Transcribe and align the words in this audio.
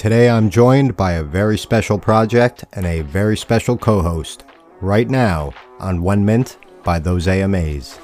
Today 0.00 0.30
I'm 0.30 0.48
joined 0.48 0.96
by 0.96 1.12
a 1.12 1.22
very 1.22 1.58
special 1.58 1.98
project 1.98 2.64
and 2.72 2.86
a 2.86 3.02
very 3.02 3.36
special 3.36 3.76
co 3.76 4.00
host 4.00 4.44
right 4.80 5.06
now 5.06 5.52
on 5.78 6.00
WenMint 6.00 6.56
by 6.82 6.98
those 6.98 7.28
AMAs. 7.28 7.98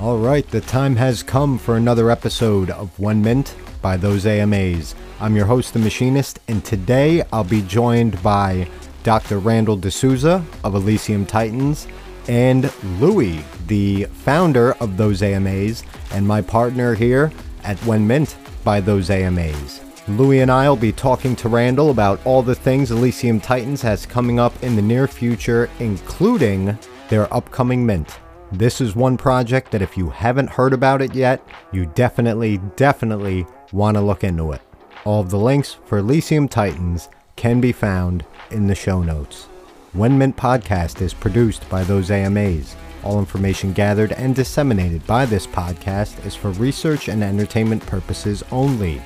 All 0.00 0.18
right, 0.18 0.44
the 0.50 0.60
time 0.66 0.96
has 0.96 1.22
come 1.22 1.56
for 1.56 1.76
another 1.76 2.10
episode 2.10 2.70
of 2.70 2.90
WenMint 2.96 3.54
by 3.80 3.96
those 3.96 4.26
AMAs. 4.26 4.96
I'm 5.18 5.34
your 5.34 5.46
host, 5.46 5.72
The 5.72 5.78
Machinist, 5.78 6.40
and 6.46 6.62
today 6.62 7.22
I'll 7.32 7.42
be 7.42 7.62
joined 7.62 8.22
by 8.22 8.68
Dr. 9.02 9.38
Randall 9.38 9.78
D'Souza 9.78 10.44
of 10.62 10.74
Elysium 10.74 11.24
Titans 11.24 11.86
and 12.28 12.70
Louie, 13.00 13.42
the 13.66 14.04
founder 14.04 14.74
of 14.74 14.98
those 14.98 15.22
AMAs, 15.22 15.84
and 16.10 16.28
my 16.28 16.42
partner 16.42 16.94
here 16.94 17.32
at 17.64 17.78
WenMint 17.78 18.34
by 18.62 18.78
those 18.78 19.08
AMAs. 19.08 19.80
Louie 20.06 20.40
and 20.40 20.50
I 20.50 20.68
will 20.68 20.76
be 20.76 20.92
talking 20.92 21.34
to 21.36 21.48
Randall 21.48 21.90
about 21.90 22.20
all 22.26 22.42
the 22.42 22.54
things 22.54 22.90
Elysium 22.90 23.40
Titans 23.40 23.80
has 23.80 24.04
coming 24.04 24.38
up 24.38 24.62
in 24.62 24.76
the 24.76 24.82
near 24.82 25.08
future, 25.08 25.70
including 25.78 26.78
their 27.08 27.32
upcoming 27.32 27.86
mint. 27.86 28.18
This 28.52 28.82
is 28.82 28.94
one 28.94 29.16
project 29.16 29.70
that 29.70 29.80
if 29.80 29.96
you 29.96 30.10
haven't 30.10 30.50
heard 30.50 30.74
about 30.74 31.00
it 31.00 31.14
yet, 31.14 31.42
you 31.72 31.86
definitely, 31.86 32.58
definitely 32.76 33.46
want 33.72 33.96
to 33.96 34.02
look 34.02 34.22
into 34.22 34.52
it. 34.52 34.60
All 35.06 35.20
of 35.20 35.30
the 35.30 35.38
links 35.38 35.76
for 35.84 35.98
Elysium 35.98 36.48
Titans 36.48 37.08
can 37.36 37.60
be 37.60 37.70
found 37.70 38.24
in 38.50 38.66
the 38.66 38.74
show 38.74 39.04
notes. 39.04 39.46
WenMint 39.94 40.34
Podcast 40.34 41.00
is 41.00 41.14
produced 41.14 41.68
by 41.68 41.84
those 41.84 42.10
AMAs. 42.10 42.74
All 43.04 43.20
information 43.20 43.72
gathered 43.72 44.10
and 44.10 44.34
disseminated 44.34 45.06
by 45.06 45.24
this 45.24 45.46
podcast 45.46 46.26
is 46.26 46.34
for 46.34 46.50
research 46.50 47.06
and 47.06 47.22
entertainment 47.22 47.86
purposes 47.86 48.42
only. 48.50 49.00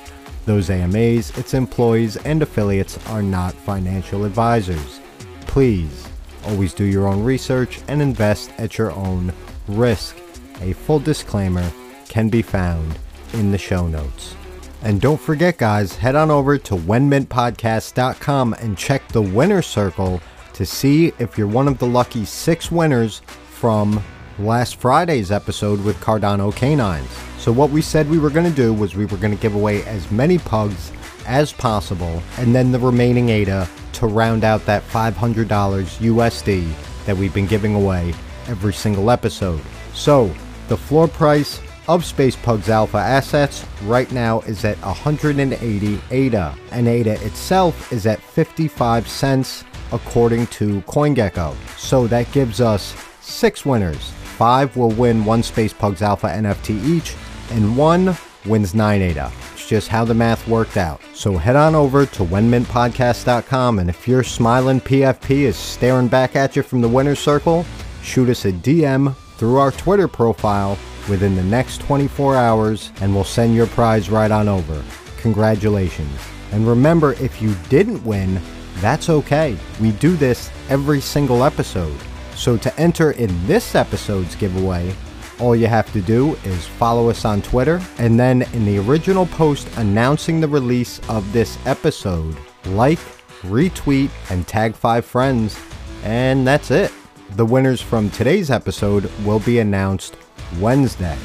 Those 0.47 0.71
AMAs, 0.71 1.37
its 1.37 1.53
employees, 1.53 2.17
and 2.17 2.41
affiliates 2.41 2.97
are 3.09 3.21
not 3.21 3.53
financial 3.53 4.25
advisors. 4.25 4.99
Please 5.41 6.09
always 6.47 6.73
do 6.73 6.83
your 6.83 7.07
own 7.07 7.23
research 7.23 7.79
and 7.87 8.01
invest 8.01 8.49
at 8.57 8.75
your 8.75 8.91
own 8.93 9.31
risk. 9.67 10.17
A 10.61 10.73
full 10.73 10.97
disclaimer 10.97 11.71
can 12.09 12.27
be 12.27 12.41
found 12.41 12.97
in 13.33 13.51
the 13.51 13.59
show 13.59 13.85
notes. 13.85 14.35
And 14.83 14.99
don't 14.99 15.21
forget, 15.21 15.57
guys, 15.57 15.95
head 15.95 16.15
on 16.15 16.31
over 16.31 16.57
to 16.57 16.75
wenmintpodcast.com 16.75 18.53
and 18.55 18.77
check 18.77 19.07
the 19.09 19.21
winner 19.21 19.61
circle 19.61 20.19
to 20.53 20.65
see 20.65 21.13
if 21.19 21.37
you're 21.37 21.47
one 21.47 21.67
of 21.67 21.77
the 21.77 21.85
lucky 21.85 22.25
six 22.25 22.71
winners 22.71 23.21
from 23.49 24.01
last 24.39 24.77
Friday's 24.77 25.31
episode 25.31 25.83
with 25.83 25.99
Cardano 25.99 26.55
Canines. 26.55 27.07
So, 27.37 27.51
what 27.51 27.69
we 27.69 27.81
said 27.81 28.09
we 28.09 28.17
were 28.17 28.29
going 28.31 28.49
to 28.49 28.55
do 28.55 28.73
was 28.73 28.95
we 28.95 29.05
were 29.05 29.17
going 29.17 29.35
to 29.35 29.41
give 29.41 29.55
away 29.55 29.83
as 29.83 30.09
many 30.09 30.39
pugs 30.39 30.91
as 31.27 31.53
possible 31.53 32.21
and 32.37 32.53
then 32.55 32.71
the 32.71 32.79
remaining 32.79 33.29
ADA 33.29 33.69
to 33.93 34.07
round 34.07 34.43
out 34.43 34.65
that 34.65 34.83
$500 34.83 35.45
USD 35.45 37.05
that 37.05 37.15
we've 37.15 37.33
been 37.33 37.45
giving 37.45 37.75
away 37.75 38.13
every 38.47 38.73
single 38.73 39.11
episode. 39.11 39.61
So, 39.93 40.33
the 40.69 40.77
floor 40.77 41.07
price 41.07 41.59
of 41.93 42.05
Space 42.05 42.37
Pugs 42.37 42.69
Alpha 42.69 42.97
assets 42.97 43.65
right 43.83 44.09
now 44.13 44.39
is 44.41 44.63
at 44.63 44.77
180 44.81 45.99
ADA, 46.09 46.55
and 46.71 46.87
ADA 46.87 47.21
itself 47.25 47.91
is 47.91 48.05
at 48.05 48.21
55 48.21 49.05
cents 49.09 49.65
according 49.91 50.47
to 50.47 50.79
CoinGecko. 50.83 51.53
So 51.77 52.07
that 52.07 52.31
gives 52.31 52.61
us 52.61 52.95
six 53.19 53.65
winners. 53.65 54.11
Five 54.37 54.77
will 54.77 54.91
win 54.91 55.25
one 55.25 55.43
Space 55.43 55.73
Pugs 55.73 56.01
Alpha 56.01 56.27
NFT 56.27 56.81
each, 56.85 57.13
and 57.51 57.75
one 57.75 58.15
wins 58.45 58.73
9 58.73 59.01
ADA. 59.01 59.29
It's 59.51 59.67
just 59.67 59.89
how 59.89 60.05
the 60.05 60.13
math 60.13 60.47
worked 60.47 60.77
out. 60.77 61.01
So 61.13 61.35
head 61.35 61.57
on 61.57 61.75
over 61.75 62.05
to 62.05 62.23
wenmintpodcast.com, 62.23 63.79
and 63.79 63.89
if 63.89 64.07
your 64.07 64.23
smiling 64.23 64.79
PFP 64.79 65.41
is 65.41 65.57
staring 65.57 66.07
back 66.07 66.37
at 66.37 66.55
you 66.55 66.63
from 66.63 66.79
the 66.79 66.87
winner's 66.87 67.19
circle, 67.19 67.65
shoot 68.01 68.29
us 68.29 68.45
a 68.45 68.53
DM 68.53 69.13
through 69.35 69.57
our 69.57 69.71
Twitter 69.71 70.07
profile 70.07 70.77
within 71.09 71.35
the 71.35 71.43
next 71.43 71.81
24 71.81 72.35
hours 72.35 72.91
and 73.01 73.13
we'll 73.13 73.23
send 73.23 73.55
your 73.55 73.67
prize 73.67 74.09
right 74.09 74.31
on 74.31 74.47
over. 74.47 74.83
Congratulations. 75.17 76.19
And 76.51 76.67
remember, 76.67 77.13
if 77.13 77.41
you 77.41 77.55
didn't 77.69 78.03
win, 78.03 78.41
that's 78.75 79.09
okay. 79.09 79.57
We 79.79 79.91
do 79.91 80.15
this 80.15 80.49
every 80.69 81.01
single 81.01 81.43
episode. 81.43 81.97
So 82.35 82.57
to 82.57 82.79
enter 82.79 83.11
in 83.11 83.47
this 83.47 83.75
episode's 83.75 84.35
giveaway, 84.35 84.93
all 85.39 85.55
you 85.55 85.67
have 85.67 85.91
to 85.93 86.01
do 86.01 86.35
is 86.43 86.67
follow 86.67 87.09
us 87.09 87.25
on 87.25 87.41
Twitter, 87.41 87.81
and 87.97 88.19
then 88.19 88.43
in 88.53 88.63
the 88.65 88.77
original 88.77 89.25
post 89.25 89.67
announcing 89.77 90.39
the 90.39 90.47
release 90.47 90.99
of 91.09 91.31
this 91.33 91.57
episode, 91.65 92.37
like, 92.65 92.99
retweet, 93.41 94.11
and 94.29 94.47
tag 94.47 94.75
five 94.75 95.03
friends, 95.03 95.59
and 96.03 96.45
that's 96.45 96.69
it. 96.69 96.91
The 97.31 97.45
winners 97.45 97.81
from 97.81 98.09
today's 98.11 98.51
episode 98.51 99.11
will 99.25 99.39
be 99.39 99.59
announced 99.59 100.15
Wednesday. 100.59 101.17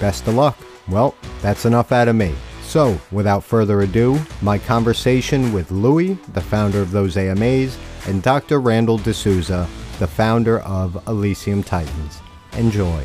Best 0.00 0.28
of 0.28 0.34
luck. 0.34 0.58
Well, 0.88 1.14
that's 1.42 1.64
enough 1.64 1.92
out 1.92 2.08
of 2.08 2.16
me. 2.16 2.34
So, 2.62 3.00
without 3.10 3.44
further 3.44 3.80
ado, 3.80 4.20
my 4.42 4.58
conversation 4.58 5.52
with 5.52 5.70
Louie, 5.70 6.18
the 6.34 6.40
founder 6.40 6.82
of 6.82 6.90
those 6.90 7.16
AMAs, 7.16 7.78
and 8.06 8.22
Dr. 8.22 8.60
Randall 8.60 8.98
D'Souza, 8.98 9.66
the 9.98 10.06
founder 10.06 10.60
of 10.60 11.02
Elysium 11.08 11.62
Titans. 11.62 12.20
Enjoy. 12.52 13.04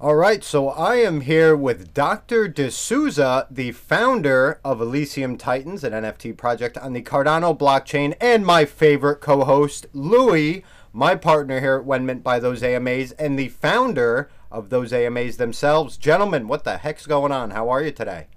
All 0.00 0.16
right, 0.16 0.44
so 0.44 0.68
I 0.68 0.96
am 0.96 1.22
here 1.22 1.56
with 1.56 1.94
Dr. 1.94 2.48
D'Souza, 2.48 3.46
the 3.50 3.72
founder 3.72 4.60
of 4.64 4.80
Elysium 4.80 5.38
Titans, 5.38 5.82
an 5.82 5.92
NFT 5.92 6.36
project 6.36 6.76
on 6.76 6.92
the 6.92 7.02
Cardano 7.02 7.56
blockchain, 7.56 8.14
and 8.20 8.44
my 8.44 8.64
favorite 8.64 9.20
co 9.20 9.44
host, 9.44 9.86
Louie, 9.92 10.62
my 10.92 11.14
partner 11.14 11.60
here 11.60 11.76
at 11.76 11.86
WenMint 11.86 12.22
by 12.22 12.38
those 12.38 12.62
AMAs, 12.62 13.12
and 13.12 13.38
the 13.38 13.48
founder 13.48 14.28
of 14.54 14.70
those 14.70 14.92
AMAs 14.92 15.36
themselves. 15.36 15.96
Gentlemen, 15.96 16.46
what 16.46 16.62
the 16.62 16.78
heck's 16.78 17.06
going 17.06 17.32
on? 17.32 17.50
How 17.50 17.68
are 17.68 17.82
you 17.82 17.90
today? 17.90 18.28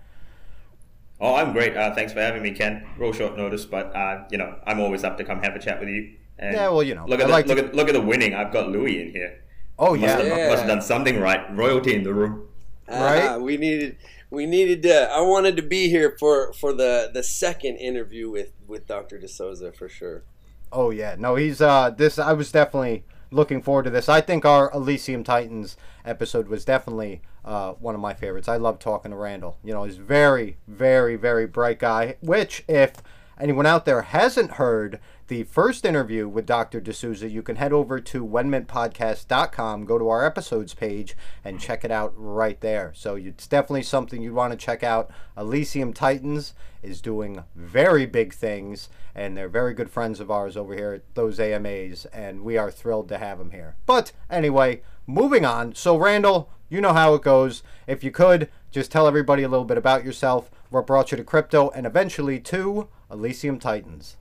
Oh, 1.22 1.36
I'm 1.36 1.54
great. 1.54 1.78
Uh, 1.78 1.94
thanks 1.94 2.12
for 2.12 2.20
having 2.20 2.42
me, 2.42 2.52
Ken. 2.52 2.86
Real 2.98 3.14
short 3.14 3.38
notice, 3.38 3.66
but 3.66 3.96
uh, 3.96 4.26
you 4.32 4.38
know, 4.38 4.56
I'm 4.66 4.80
always 4.80 5.04
up 5.04 5.18
to 5.20 5.24
come 5.24 5.42
have 5.42 5.56
a 5.56 5.60
chat 5.60 5.80
with 5.80 5.90
you. 5.90 6.16
And 6.40 6.56
yeah, 6.56 6.70
well, 6.70 6.84
you 6.84 6.96
know, 6.96 7.06
look 7.06 7.20
at 7.20 7.28
the, 7.28 7.32
like 7.32 7.48
look 7.48 7.58
to... 7.60 7.66
at 7.66 7.76
look 7.76 7.88
at 7.88 7.94
the 7.94 8.02
winning. 8.02 8.34
I've 8.34 8.52
got 8.52 8.70
Louie 8.70 9.02
in 9.02 9.12
here. 9.12 9.44
Oh 9.80 9.94
yeah, 9.94 10.16
must 10.16 10.28
have, 10.28 10.38
yeah. 10.38 10.50
must 10.50 10.60
have 10.60 10.68
done 10.68 10.82
something 10.82 11.20
right. 11.20 11.56
Royalty 11.56 11.96
in 11.96 12.04
the 12.04 12.14
room. 12.14 12.48
Uh, 12.88 12.96
right. 12.96 13.38
We 13.38 13.58
needed 13.58 13.98
we 14.30 14.46
needed 14.46 14.84
to. 14.84 15.10
I 15.12 15.22
wanted 15.22 15.56
to 15.58 15.64
be 15.64 15.90
here 15.90 16.16
for 16.20 16.54
for 16.54 16.74
the 16.74 17.12
the 17.14 17.24
second 17.24 17.78
interview 17.78 18.30
with 18.30 18.54
with 18.68 18.88
Dr. 18.88 19.20
D'Souza 19.20 19.72
for 19.72 19.88
sure. 19.88 20.24
Oh 20.72 20.90
yeah, 20.90 21.16
no, 21.18 21.36
he's 21.36 21.62
uh 21.62 21.92
this. 21.92 22.20
I 22.20 22.34
was 22.34 22.52
definitely 22.52 23.04
looking 23.32 23.62
forward 23.62 23.84
to 23.84 23.90
this. 23.90 24.10
I 24.10 24.22
think 24.22 24.46
our 24.46 24.72
Elysium 24.74 25.24
Titans 25.24 25.78
episode 26.08 26.48
was 26.48 26.66
definitely 26.66 27.22
uh, 27.46 27.74
one 27.74 27.96
of 27.96 28.02
my 28.02 28.14
favorites. 28.14 28.48
I 28.48 28.58
love 28.58 28.80
talking 28.80 29.12
to 29.12 29.18
Randall. 29.18 29.58
You 29.64 29.74
know, 29.74 29.84
he's 29.84 29.98
very, 29.98 30.58
very, 30.68 31.16
very 31.16 31.46
bright 31.46 31.80
guy. 31.80 32.16
Which, 32.22 32.64
if 32.68 33.02
anyone 33.40 33.66
out 33.66 33.86
there 33.86 34.02
hasn't 34.02 34.52
heard 34.52 35.00
the 35.28 35.44
first 35.44 35.86
interview 35.86 36.28
with 36.28 36.46
Dr. 36.46 36.80
D'Souza, 36.80 37.30
you 37.30 37.42
can 37.42 37.58
head 37.58 37.74
over 37.74 38.00
to 38.00 38.26
wenmintpodcast.com, 38.26 39.86
go 39.86 39.98
to 39.98 40.08
our 40.10 40.26
episodes 40.26 40.74
page, 40.74 41.16
and 41.44 41.60
check 41.60 41.84
it 41.84 41.92
out 41.92 42.14
right 42.16 42.60
there. 42.62 42.94
So 42.96 43.16
it's 43.16 43.48
definitely 43.48 43.84
something 43.84 44.22
you'd 44.22 44.34
want 44.34 44.52
to 44.52 44.58
check 44.58 44.84
out. 44.84 45.12
Elysium 45.38 45.94
Titans 45.94 46.54
is 46.82 47.02
doing 47.02 47.44
very 47.56 48.06
big 48.06 48.34
things, 48.34 48.90
and 49.14 49.36
they're 49.36 49.50
very 49.50 49.74
good 49.74 49.90
friends 49.90 50.20
of 50.20 50.32
ours 50.32 50.56
over 50.56 50.74
here 50.74 50.94
at 50.94 51.16
those 51.16 51.40
AMAs, 51.40 52.06
and 52.14 52.42
we 52.42 52.58
are 52.58 52.72
thrilled 52.72 53.10
to 53.10 53.18
have 53.18 53.38
them 53.38 53.52
here. 53.52 53.76
But 53.86 54.14
anyway, 54.30 54.82
moving 55.08 55.46
on. 55.46 55.74
So, 55.74 55.98
Randall, 55.98 56.50
you 56.70 56.82
know 56.82 56.94
how 56.94 57.16
it 57.16 57.24
goes. 57.24 57.64
If 57.88 58.04
you 58.04 58.12
could, 58.12 58.50
just 58.70 58.92
tell 58.92 59.08
everybody 59.08 59.42
a 59.42 59.48
little 59.48 59.66
bit 59.66 59.78
about 59.78 60.06
yourself, 60.06 60.52
what 60.70 60.86
brought 60.86 61.12
you 61.12 61.18
to 61.18 61.24
crypto, 61.24 61.70
and 61.70 61.88
eventually 61.88 62.40
to 62.42 62.90
Elysium 63.10 63.58
Titans. 63.58 64.18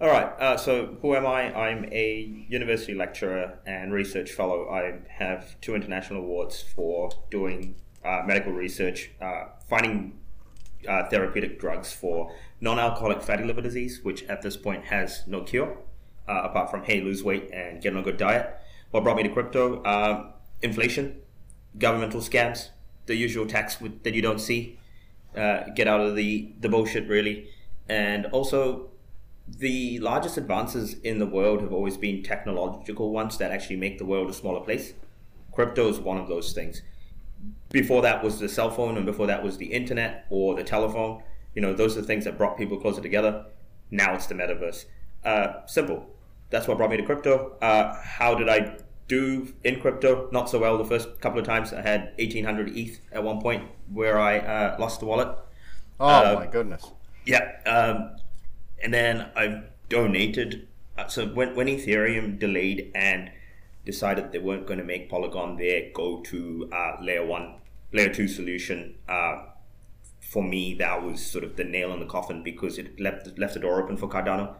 All 0.00 0.08
right. 0.08 0.32
Uh, 0.38 0.56
so, 0.56 0.96
who 1.02 1.16
am 1.16 1.26
I? 1.26 1.52
I'm 1.52 1.84
a 1.92 2.44
university 2.48 2.94
lecturer 2.94 3.58
and 3.66 3.92
research 3.92 4.30
fellow. 4.30 4.70
I 4.70 5.00
have 5.08 5.60
two 5.60 5.74
international 5.74 6.20
awards 6.20 6.62
for 6.62 7.10
doing 7.30 7.74
uh, 8.04 8.22
medical 8.24 8.52
research, 8.52 9.10
uh, 9.20 9.46
finding 9.68 10.16
uh, 10.88 11.08
therapeutic 11.08 11.58
drugs 11.58 11.92
for 11.92 12.32
non-alcoholic 12.60 13.22
fatty 13.22 13.42
liver 13.42 13.60
disease, 13.60 14.00
which 14.04 14.22
at 14.24 14.42
this 14.42 14.56
point 14.56 14.84
has 14.84 15.24
no 15.26 15.42
cure 15.42 15.76
uh, 16.28 16.42
apart 16.44 16.70
from 16.70 16.84
hey, 16.84 17.00
lose 17.00 17.24
weight 17.24 17.50
and 17.52 17.82
get 17.82 17.92
on 17.92 17.98
a 17.98 18.02
good 18.02 18.16
diet. 18.16 18.54
What 18.90 19.04
brought 19.04 19.16
me 19.16 19.22
to 19.24 19.28
crypto? 19.28 19.82
Uh, 19.82 20.32
inflation, 20.62 21.20
governmental 21.78 22.20
scams, 22.20 22.70
the 23.06 23.14
usual 23.14 23.46
tax 23.46 23.76
that 24.02 24.14
you 24.14 24.22
don't 24.22 24.40
see. 24.40 24.78
get 25.34 25.86
out 25.86 26.00
of 26.00 26.16
the 26.16 26.52
the 26.60 26.68
bullshit 26.68 27.08
really 27.08 27.48
And 27.88 28.26
also, 28.26 28.90
the 29.46 29.98
largest 30.00 30.36
advances 30.36 30.94
in 31.02 31.18
the 31.18 31.26
world 31.26 31.62
have 31.62 31.72
always 31.72 31.96
been 31.96 32.22
technological 32.22 33.10
ones 33.12 33.38
that 33.38 33.50
actually 33.50 33.76
make 33.76 33.98
the 33.98 34.04
world 34.04 34.28
a 34.30 34.32
smaller 34.32 34.60
place. 34.60 34.94
Crypto 35.52 35.88
is 35.88 35.98
one 35.98 36.18
of 36.18 36.28
those 36.28 36.52
things. 36.52 36.82
Before 37.70 38.02
that 38.02 38.22
was 38.22 38.40
the 38.40 38.48
cell 38.48 38.70
phone, 38.70 38.96
and 38.96 39.06
before 39.06 39.26
that 39.26 39.42
was 39.42 39.56
the 39.56 39.66
internet 39.66 40.26
or 40.30 40.54
the 40.54 40.64
telephone. 40.64 41.22
You 41.54 41.62
know, 41.62 41.72
those 41.74 41.96
are 41.96 42.02
the 42.02 42.06
things 42.06 42.24
that 42.24 42.38
brought 42.38 42.56
people 42.58 42.78
closer 42.78 43.00
together. 43.00 43.46
Now 43.90 44.14
it's 44.14 44.26
the 44.26 44.34
metaverse. 44.34 44.84
Uh, 45.24 45.66
simple. 45.66 46.06
That's 46.50 46.66
what 46.68 46.78
brought 46.78 46.90
me 46.90 46.96
to 46.96 47.02
crypto. 47.02 47.56
Uh, 47.60 47.94
how 48.02 48.34
did 48.34 48.48
I 48.48 48.78
do 49.08 49.52
in 49.64 49.80
crypto? 49.80 50.28
Not 50.32 50.48
so 50.50 50.58
well 50.58 50.78
the 50.78 50.84
first 50.84 51.20
couple 51.20 51.38
of 51.40 51.46
times. 51.46 51.72
I 51.72 51.82
had 51.82 52.12
1800 52.18 52.76
ETH 52.76 53.00
at 53.12 53.22
one 53.22 53.40
point 53.40 53.68
where 53.92 54.18
I 54.18 54.38
uh, 54.38 54.76
lost 54.78 55.00
the 55.00 55.06
wallet. 55.06 55.36
Oh, 56.00 56.06
Uh, 56.06 56.34
my 56.34 56.46
goodness. 56.46 56.92
Yeah, 57.24 57.60
um, 57.66 58.16
and 58.82 58.92
then 58.94 59.30
I've 59.36 59.64
donated. 59.88 60.68
Uh, 60.96 61.08
so 61.08 61.26
when 61.26 61.54
when 61.54 61.66
Ethereum 61.66 62.38
delayed 62.38 62.90
and 62.94 63.30
decided 63.84 64.32
they 64.32 64.38
weren't 64.38 64.66
going 64.66 64.78
to 64.78 64.84
make 64.84 65.08
Polygon 65.08 65.56
their 65.56 65.90
go-to 65.94 66.68
uh, 66.72 66.96
layer 67.02 67.24
one, 67.24 67.56
layer 67.92 68.12
two 68.12 68.28
solution, 68.28 68.96
uh, 69.08 69.46
for 70.20 70.42
me 70.42 70.74
that 70.74 71.02
was 71.02 71.24
sort 71.24 71.44
of 71.44 71.56
the 71.56 71.64
nail 71.64 71.92
in 71.92 72.00
the 72.00 72.06
coffin 72.06 72.42
because 72.42 72.78
it 72.78 72.98
left 73.00 73.38
left 73.38 73.54
the 73.54 73.60
door 73.60 73.82
open 73.82 73.96
for 73.96 74.08
Cardano. 74.08 74.56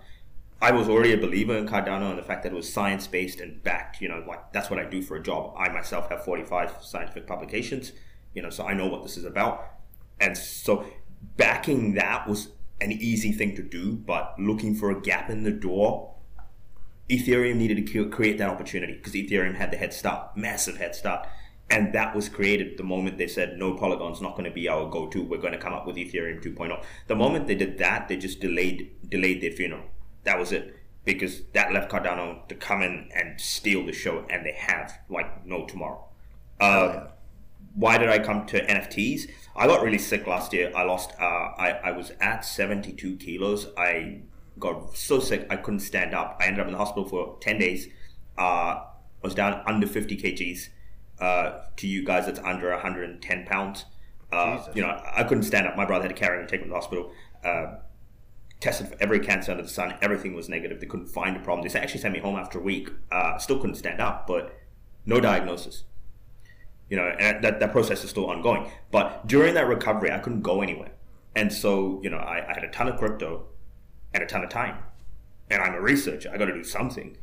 I 0.61 0.73
was 0.73 0.89
already 0.89 1.13
a 1.13 1.19
believer 1.19 1.57
in 1.57 1.69
Cardano 1.69 2.11
and 2.11 2.19
the 2.19 2.23
fact 2.23 2.43
that 2.43 2.53
it 2.53 2.55
was 2.55 2.73
science 2.73 3.07
based 3.07 3.41
and 3.41 3.63
backed. 3.63 4.01
You 4.01 4.09
know, 4.09 4.25
like 4.27 4.53
that's 4.53 4.71
what 4.71 4.81
I 4.81 4.85
do 4.85 5.03
for 5.03 5.17
a 5.17 5.23
job. 5.23 5.55
I 5.57 5.69
myself 5.69 6.09
have 6.11 6.25
45 6.25 6.79
scientific 6.81 7.27
publications. 7.27 7.93
You 8.35 8.43
know, 8.43 8.51
so 8.51 8.67
I 8.67 8.75
know 8.75 8.87
what 8.87 9.03
this 9.03 9.17
is 9.17 9.25
about. 9.25 9.65
And 10.21 10.37
so 10.37 10.85
backing 11.37 11.95
that 11.95 12.29
was 12.29 12.49
an 12.81 12.93
easy 12.93 13.33
thing 13.33 13.55
to 13.57 13.63
do, 13.63 13.93
but 13.95 14.35
looking 14.39 14.75
for 14.75 14.91
a 14.91 15.01
gap 15.01 15.31
in 15.31 15.43
the 15.45 15.51
door, 15.51 16.15
Ethereum 17.09 17.57
needed 17.57 17.87
to 17.87 18.09
create 18.11 18.39
that 18.39 18.51
opportunity 18.51 18.95
because 18.95 19.15
Ethereum 19.15 19.57
had 19.57 19.71
the 19.71 19.77
head 19.77 19.93
start, 19.93 20.37
massive 20.37 20.77
head 20.77 20.95
start. 20.95 21.27
And 21.71 21.93
that 21.93 22.17
was 22.17 22.29
created 22.29 22.79
the 22.79 22.83
moment 22.83 23.19
they 23.19 23.27
said, 23.27 23.59
no, 23.59 23.75
Polygon's 23.75 24.23
not 24.23 24.33
going 24.33 24.45
to 24.45 24.51
be 24.51 24.69
our 24.69 24.89
go-to. 24.89 25.23
We're 25.23 25.39
going 25.39 25.53
to 25.53 25.59
come 25.59 25.75
up 25.75 25.87
with 25.87 25.97
Ethereum 25.97 26.43
2.0. 26.43 26.83
The 27.09 27.15
moment 27.15 27.47
they 27.47 27.55
did 27.55 27.79
that, 27.79 28.09
they 28.09 28.17
just 28.17 28.41
delayed 28.41 28.91
delayed 29.09 29.43
their 29.43 29.53
funeral. 29.53 29.85
That 30.25 30.39
was 30.39 30.53
it. 30.53 30.77
Because 31.05 31.43
that 31.55 31.73
left 31.73 31.91
Cardano 31.91 32.47
to 32.49 32.55
come 32.55 32.83
in 32.83 33.09
and 33.15 33.41
steal 33.41 33.87
the 33.87 33.93
show, 33.93 34.27
and 34.29 34.45
they 34.45 34.53
have, 34.53 34.99
like 35.09 35.47
no 35.47 35.65
tomorrow. 35.67 36.05
Uh, 36.61 37.07
why 37.75 37.97
did 37.97 38.09
I 38.09 38.19
come 38.19 38.45
to 38.47 38.61
NFTs? 38.67 39.31
I 39.57 39.67
got 39.67 39.83
really 39.83 39.99
sick 39.99 40.27
last 40.27 40.53
year. 40.53 40.73
I 40.75 40.83
lost. 40.83 41.13
Uh, 41.19 41.25
I 41.25 41.81
I 41.85 41.93
was 41.93 42.13
at 42.21 42.45
seventy 42.45 42.93
two 42.93 43.17
kilos. 43.17 43.69
I 43.77 44.21
got 44.59 44.97
so 44.97 45.21
sick 45.21 45.47
I 45.49 45.57
couldn't 45.57 45.81
stand 45.81 46.15
up. 46.15 46.39
I 46.41 46.47
ended 46.47 46.61
up 46.61 46.67
in 46.67 46.73
the 46.73 46.79
hospital 46.79 47.09
for 47.09 47.39
ten 47.41 47.59
days. 47.59 47.87
Uh, 48.37 48.43
I 48.43 48.83
was 49.23 49.35
down 49.35 49.63
under 49.67 49.87
fifty 49.87 50.17
kgs. 50.17 50.69
Uh, 51.21 51.63
to 51.77 51.87
you 51.89 52.05
guys, 52.05 52.27
that's 52.27 52.41
under 52.41 52.71
one 52.71 52.81
hundred 52.81 53.11
and 53.11 53.23
ten 53.23 53.47
pounds. 53.47 53.85
Uh, 54.31 54.65
you 54.75 54.83
know, 54.83 55.01
I 55.17 55.25
couldn't 55.25 55.45
stand 55.45 55.67
up. 55.67 55.77
My 55.77 55.87
brother 55.87 56.03
had 56.07 56.15
to 56.15 56.21
carry 56.21 56.37
me 56.37 56.41
and 56.43 56.49
take 56.49 56.61
me 56.61 56.65
to 56.65 56.71
the 56.71 56.75
hospital. 56.75 57.13
Uh, 57.45 57.77
tested 58.61 58.89
for 58.89 58.97
every 59.01 59.21
cancer 59.21 59.53
under 59.53 59.63
the 59.63 59.69
sun. 59.69 59.95
Everything 60.03 60.35
was 60.35 60.49
negative. 60.49 60.81
They 60.81 60.87
couldn't 60.87 61.09
find 61.09 61.37
a 61.37 61.41
problem. 61.41 61.67
They 61.67 61.79
actually 61.79 62.01
sent 62.01 62.15
me 62.15 62.21
home 62.21 62.37
after 62.37 62.59
a 62.59 62.63
week. 62.63 62.91
Uh, 63.11 63.39
still 63.39 63.59
couldn't 63.59 63.77
stand 63.77 64.01
up, 64.01 64.27
but 64.27 64.57
no 65.07 65.21
diagnosis 65.21 65.85
you 66.89 66.97
know, 66.97 67.05
and 67.19 67.43
that, 67.45 67.61
that 67.61 67.73
process 67.73 68.03
is 68.03 68.11
still 68.11 68.31
ongoing. 68.31 68.71
But 68.91 69.27
during 69.27 69.55
that 69.55 69.69
recovery, 69.69 70.11
I 70.11 70.19
couldn't 70.19 70.43
go 70.43 70.63
anywhere. 70.63 70.93
And 71.37 71.53
so, 71.53 72.01
you 72.03 72.11
know, 72.11 72.17
I, 72.17 72.51
I 72.51 72.55
had 72.55 72.65
a 72.65 72.71
ton 72.71 72.89
of 72.89 72.99
crypto 72.99 73.47
and 74.15 74.23
a 74.23 74.27
ton 74.27 74.43
of 74.43 74.51
time. 74.51 74.79
And 75.51 75.63
I'm 75.63 75.75
a 75.75 75.81
researcher. 75.81 76.31
I 76.33 76.39
got 76.39 76.47
to 76.47 76.55
do 76.55 76.65
something. 76.65 77.17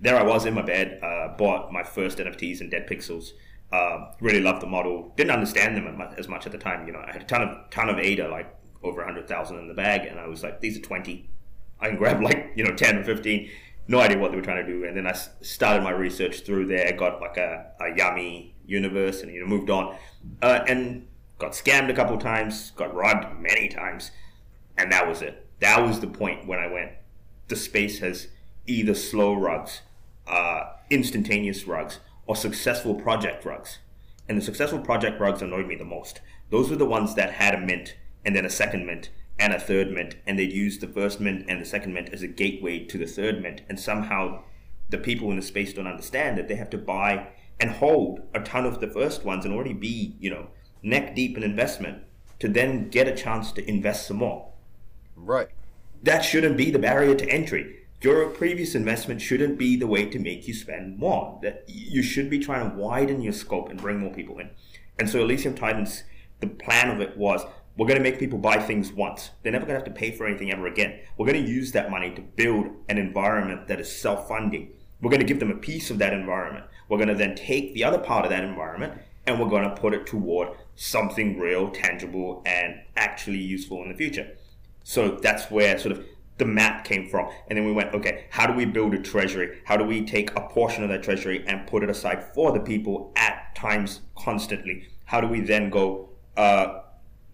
There 0.00 0.16
I 0.16 0.22
was 0.22 0.46
in 0.46 0.54
my 0.54 0.62
bed, 0.62 1.00
uh, 1.02 1.36
bought 1.36 1.72
my 1.72 1.82
first 1.82 2.18
NFTs 2.18 2.60
and 2.60 2.70
Dead 2.70 2.86
Pixels. 2.86 3.32
Uh, 3.72 4.12
really 4.20 4.40
loved 4.40 4.62
the 4.62 4.66
model. 4.66 5.12
Didn't 5.16 5.32
understand 5.32 5.76
them 5.76 5.86
as 6.16 6.28
much- 6.28 6.46
at 6.46 6.52
the 6.52 6.58
time. 6.58 6.86
You 6.86 6.92
know, 6.92 7.02
I 7.06 7.12
had 7.12 7.22
a 7.22 7.26
ton 7.26 7.42
of 7.42 7.70
ton 7.70 7.88
of 7.88 7.98
ADA, 7.98 8.28
like 8.28 8.54
over 8.82 9.04
hundred 9.04 9.28
thousand 9.28 9.58
in 9.58 9.68
the 9.68 9.74
bag, 9.74 10.06
and 10.06 10.18
I 10.18 10.26
was 10.26 10.42
like, 10.42 10.60
these 10.60 10.78
are 10.78 10.82
twenty. 10.82 11.28
I 11.80 11.88
can 11.88 11.96
grab 11.96 12.22
like 12.22 12.52
you 12.56 12.64
know 12.64 12.74
ten 12.74 12.98
or 12.98 13.04
fifteen. 13.04 13.50
No 13.86 14.00
idea 14.00 14.18
what 14.18 14.30
they 14.30 14.36
were 14.36 14.42
trying 14.42 14.64
to 14.64 14.70
do. 14.70 14.84
And 14.84 14.96
then 14.96 15.06
I 15.06 15.12
started 15.40 15.82
my 15.82 15.90
research 15.90 16.40
through 16.40 16.66
there. 16.66 16.92
Got 16.92 17.20
like 17.20 17.38
a, 17.38 17.72
a 17.80 17.84
Yummi 17.84 18.52
Universe, 18.66 19.22
and 19.22 19.32
you 19.32 19.40
know 19.40 19.46
moved 19.46 19.70
on, 19.70 19.96
uh, 20.42 20.60
and 20.68 21.06
got 21.38 21.52
scammed 21.52 21.90
a 21.90 21.94
couple 21.94 22.18
times. 22.18 22.72
Got 22.72 22.94
robbed 22.94 23.40
many 23.40 23.68
times, 23.68 24.10
and 24.76 24.92
that 24.92 25.08
was 25.08 25.22
it. 25.22 25.46
That 25.60 25.82
was 25.84 26.00
the 26.00 26.06
point 26.06 26.46
when 26.46 26.58
I 26.58 26.66
went. 26.66 26.92
The 27.48 27.56
space 27.56 27.98
has 28.00 28.28
either 28.66 28.94
slow 28.94 29.34
rugs, 29.34 29.80
uh, 30.26 30.64
instantaneous 30.90 31.66
rugs, 31.66 32.00
or 32.26 32.36
successful 32.36 32.94
project 32.94 33.44
rugs. 33.44 33.78
And 34.28 34.36
the 34.36 34.42
successful 34.42 34.80
project 34.80 35.18
rugs 35.18 35.40
annoyed 35.40 35.66
me 35.66 35.74
the 35.74 35.84
most. 35.84 36.20
Those 36.50 36.68
were 36.70 36.76
the 36.76 36.84
ones 36.84 37.14
that 37.14 37.32
had 37.32 37.54
a 37.54 37.60
mint 37.60 37.96
and 38.28 38.36
then 38.36 38.44
a 38.44 38.50
second 38.50 38.84
mint 38.84 39.08
and 39.38 39.54
a 39.54 39.58
third 39.58 39.90
mint, 39.90 40.16
and 40.26 40.38
they'd 40.38 40.52
use 40.52 40.78
the 40.80 40.86
first 40.86 41.18
mint 41.18 41.46
and 41.48 41.62
the 41.62 41.64
second 41.64 41.94
mint 41.94 42.10
as 42.12 42.22
a 42.22 42.28
gateway 42.28 42.84
to 42.84 42.98
the 42.98 43.06
third 43.06 43.40
mint. 43.40 43.62
And 43.70 43.80
somehow 43.80 44.42
the 44.90 44.98
people 44.98 45.30
in 45.30 45.36
the 45.36 45.42
space 45.42 45.72
don't 45.72 45.86
understand 45.86 46.36
that 46.36 46.46
they 46.46 46.56
have 46.56 46.68
to 46.68 46.76
buy 46.76 47.28
and 47.58 47.70
hold 47.70 48.20
a 48.34 48.40
ton 48.40 48.66
of 48.66 48.80
the 48.80 48.86
first 48.86 49.24
ones 49.24 49.46
and 49.46 49.54
already 49.54 49.72
be, 49.72 50.14
you 50.20 50.28
know, 50.28 50.48
neck 50.82 51.14
deep 51.16 51.38
in 51.38 51.42
investment 51.42 52.02
to 52.40 52.48
then 52.48 52.90
get 52.90 53.08
a 53.08 53.16
chance 53.16 53.50
to 53.52 53.66
invest 53.66 54.06
some 54.06 54.18
more 54.18 54.52
Right. 55.16 55.48
that 56.02 56.20
shouldn't 56.20 56.58
be 56.58 56.70
the 56.70 56.78
barrier 56.78 57.14
to 57.14 57.30
entry. 57.30 57.76
Your 58.02 58.28
previous 58.28 58.74
investment 58.74 59.22
shouldn't 59.22 59.58
be 59.58 59.74
the 59.74 59.86
way 59.86 60.04
to 60.04 60.18
make 60.18 60.46
you 60.46 60.52
spend 60.52 60.98
more. 60.98 61.40
That 61.42 61.64
you 61.66 62.02
should 62.02 62.28
be 62.28 62.40
trying 62.40 62.70
to 62.70 62.76
widen 62.76 63.22
your 63.22 63.32
scope 63.32 63.70
and 63.70 63.80
bring 63.80 64.00
more 64.00 64.12
people 64.12 64.38
in. 64.38 64.50
And 64.98 65.08
so 65.08 65.22
Elysium 65.22 65.54
Titans, 65.54 66.04
the 66.40 66.46
plan 66.46 66.90
of 66.90 67.00
it 67.00 67.16
was 67.16 67.44
we're 67.78 67.86
going 67.86 67.96
to 67.96 68.02
make 68.02 68.18
people 68.18 68.38
buy 68.38 68.58
things 68.58 68.92
once. 68.92 69.30
They're 69.42 69.52
never 69.52 69.64
going 69.64 69.78
to 69.78 69.84
have 69.84 69.94
to 69.94 69.98
pay 69.98 70.10
for 70.10 70.26
anything 70.26 70.52
ever 70.52 70.66
again. 70.66 70.98
We're 71.16 71.26
going 71.26 71.42
to 71.44 71.50
use 71.50 71.70
that 71.72 71.90
money 71.90 72.10
to 72.10 72.20
build 72.20 72.66
an 72.88 72.98
environment 72.98 73.68
that 73.68 73.80
is 73.80 73.90
self-funding. 73.90 74.72
We're 75.00 75.10
going 75.10 75.20
to 75.20 75.26
give 75.26 75.38
them 75.38 75.52
a 75.52 75.56
piece 75.56 75.90
of 75.90 75.98
that 75.98 76.12
environment. 76.12 76.66
We're 76.88 76.98
going 76.98 77.08
to 77.08 77.14
then 77.14 77.36
take 77.36 77.74
the 77.74 77.84
other 77.84 77.98
part 77.98 78.24
of 78.24 78.30
that 78.30 78.42
environment 78.42 79.00
and 79.28 79.38
we're 79.38 79.48
going 79.48 79.62
to 79.62 79.80
put 79.80 79.94
it 79.94 80.06
toward 80.06 80.48
something 80.74 81.38
real, 81.38 81.70
tangible, 81.70 82.42
and 82.46 82.80
actually 82.96 83.38
useful 83.38 83.82
in 83.82 83.90
the 83.90 83.94
future. 83.94 84.36
So 84.82 85.10
that's 85.22 85.50
where 85.50 85.78
sort 85.78 85.92
of 85.92 86.04
the 86.38 86.46
map 86.46 86.84
came 86.84 87.08
from. 87.08 87.30
And 87.46 87.56
then 87.56 87.64
we 87.64 87.72
went, 87.72 87.94
okay, 87.94 88.24
how 88.30 88.46
do 88.46 88.54
we 88.54 88.64
build 88.64 88.94
a 88.94 88.98
treasury? 88.98 89.60
How 89.66 89.76
do 89.76 89.84
we 89.84 90.04
take 90.04 90.34
a 90.34 90.40
portion 90.48 90.82
of 90.82 90.88
that 90.88 91.02
treasury 91.02 91.44
and 91.46 91.66
put 91.66 91.82
it 91.84 91.90
aside 91.90 92.34
for 92.34 92.52
the 92.52 92.60
people 92.60 93.12
at 93.14 93.54
times 93.54 94.00
constantly? 94.16 94.88
How 95.04 95.20
do 95.20 95.28
we 95.28 95.40
then 95.40 95.68
go, 95.70 96.08
uh, 96.36 96.80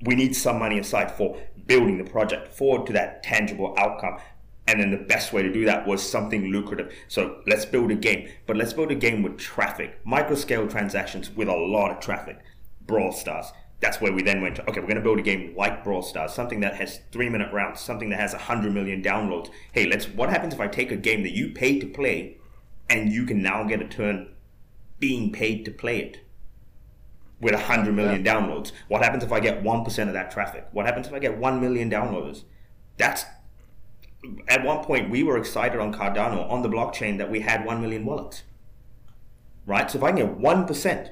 we 0.04 0.14
need 0.14 0.34
some 0.34 0.58
money 0.58 0.78
aside 0.78 1.10
for 1.10 1.36
building 1.66 1.98
the 1.98 2.10
project 2.10 2.52
forward 2.52 2.86
to 2.86 2.92
that 2.92 3.22
tangible 3.22 3.74
outcome. 3.78 4.18
And 4.66 4.80
then 4.80 4.90
the 4.90 4.96
best 4.96 5.32
way 5.32 5.42
to 5.42 5.52
do 5.52 5.64
that 5.66 5.86
was 5.86 6.02
something 6.02 6.50
lucrative. 6.50 6.92
So 7.08 7.42
let's 7.46 7.66
build 7.66 7.90
a 7.90 7.94
game, 7.94 8.28
but 8.46 8.56
let's 8.56 8.72
build 8.72 8.90
a 8.90 8.94
game 8.94 9.22
with 9.22 9.36
traffic, 9.36 10.00
micro 10.04 10.36
scale 10.36 10.66
transactions 10.66 11.30
with 11.30 11.48
a 11.48 11.54
lot 11.54 11.90
of 11.90 12.00
traffic. 12.00 12.38
Brawl 12.86 13.12
Stars. 13.12 13.52
That's 13.80 14.00
where 14.00 14.12
we 14.12 14.22
then 14.22 14.40
went 14.40 14.56
to, 14.56 14.70
okay, 14.70 14.80
we're 14.80 14.86
going 14.86 14.96
to 14.96 15.02
build 15.02 15.18
a 15.18 15.22
game 15.22 15.54
like 15.56 15.84
Brawl 15.84 16.02
Stars, 16.02 16.32
something 16.32 16.60
that 16.60 16.76
has 16.76 17.00
three 17.12 17.28
minute 17.28 17.52
rounds, 17.52 17.80
something 17.80 18.08
that 18.10 18.20
has 18.20 18.32
100 18.32 18.72
million 18.72 19.02
downloads. 19.02 19.50
Hey, 19.72 19.86
let's, 19.86 20.08
what 20.08 20.30
happens 20.30 20.54
if 20.54 20.60
I 20.60 20.68
take 20.68 20.90
a 20.90 20.96
game 20.96 21.22
that 21.22 21.32
you 21.32 21.50
paid 21.50 21.80
to 21.80 21.86
play 21.86 22.38
and 22.88 23.12
you 23.12 23.26
can 23.26 23.42
now 23.42 23.64
get 23.64 23.82
a 23.82 23.88
turn 23.88 24.34
being 24.98 25.32
paid 25.32 25.64
to 25.66 25.70
play 25.70 25.98
it? 25.98 26.23
With 27.40 27.54
100 27.54 27.94
million 27.94 28.24
downloads? 28.24 28.72
What 28.88 29.02
happens 29.02 29.24
if 29.24 29.32
I 29.32 29.40
get 29.40 29.62
1% 29.62 30.06
of 30.06 30.12
that 30.12 30.30
traffic? 30.30 30.68
What 30.72 30.86
happens 30.86 31.06
if 31.06 31.12
I 31.12 31.18
get 31.18 31.38
1 31.38 31.60
million 31.60 31.90
downloaders? 31.90 32.44
That's 32.96 33.24
at 34.48 34.64
one 34.64 34.82
point 34.84 35.10
we 35.10 35.22
were 35.22 35.36
excited 35.36 35.80
on 35.80 35.92
Cardano 35.92 36.50
on 36.50 36.62
the 36.62 36.68
blockchain 36.68 37.18
that 37.18 37.30
we 37.30 37.40
had 37.40 37.64
1 37.64 37.80
million 37.80 38.04
wallets. 38.06 38.42
Right? 39.66 39.90
So 39.90 39.98
if 39.98 40.04
I 40.04 40.12
can 40.12 40.18
get 40.18 40.38
1%, 40.38 41.10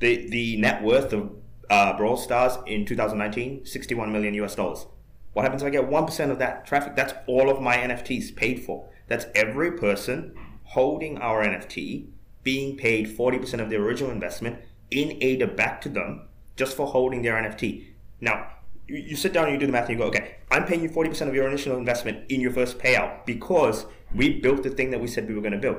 the, 0.00 0.28
the 0.28 0.56
net 0.56 0.82
worth 0.82 1.12
of 1.12 1.32
uh, 1.70 1.96
Brawl 1.96 2.16
Stars 2.16 2.58
in 2.66 2.84
2019, 2.84 3.66
61 3.66 4.12
million 4.12 4.34
US 4.34 4.54
dollars. 4.54 4.86
What 5.32 5.42
happens 5.42 5.62
if 5.62 5.68
I 5.68 5.70
get 5.70 5.88
1% 5.88 6.30
of 6.30 6.38
that 6.38 6.66
traffic? 6.66 6.96
That's 6.96 7.14
all 7.26 7.50
of 7.50 7.60
my 7.60 7.76
NFTs 7.76 8.34
paid 8.34 8.64
for. 8.64 8.88
That's 9.06 9.26
every 9.34 9.72
person 9.72 10.34
holding 10.64 11.18
our 11.18 11.44
NFT 11.44 12.08
being 12.42 12.76
paid 12.76 13.06
40% 13.06 13.60
of 13.60 13.70
their 13.70 13.82
original 13.82 14.10
investment 14.10 14.58
in 14.90 15.18
ADA 15.20 15.46
back 15.46 15.80
to 15.82 15.88
them 15.88 16.28
just 16.56 16.76
for 16.76 16.86
holding 16.86 17.22
their 17.22 17.34
NFT. 17.34 17.86
Now, 18.20 18.48
you, 18.86 18.96
you 18.96 19.16
sit 19.16 19.32
down 19.32 19.44
and 19.44 19.52
you 19.52 19.58
do 19.58 19.66
the 19.66 19.72
math 19.72 19.88
and 19.88 19.98
you 19.98 19.98
go, 19.98 20.08
okay, 20.08 20.36
I'm 20.50 20.64
paying 20.64 20.82
you 20.82 20.90
40% 20.90 21.28
of 21.28 21.34
your 21.34 21.46
initial 21.46 21.76
investment 21.76 22.30
in 22.30 22.40
your 22.40 22.50
first 22.50 22.78
payout 22.78 23.26
because 23.26 23.86
we 24.14 24.40
built 24.40 24.62
the 24.62 24.70
thing 24.70 24.90
that 24.90 25.00
we 25.00 25.06
said 25.06 25.28
we 25.28 25.34
were 25.34 25.40
going 25.40 25.52
to 25.52 25.58
build. 25.58 25.76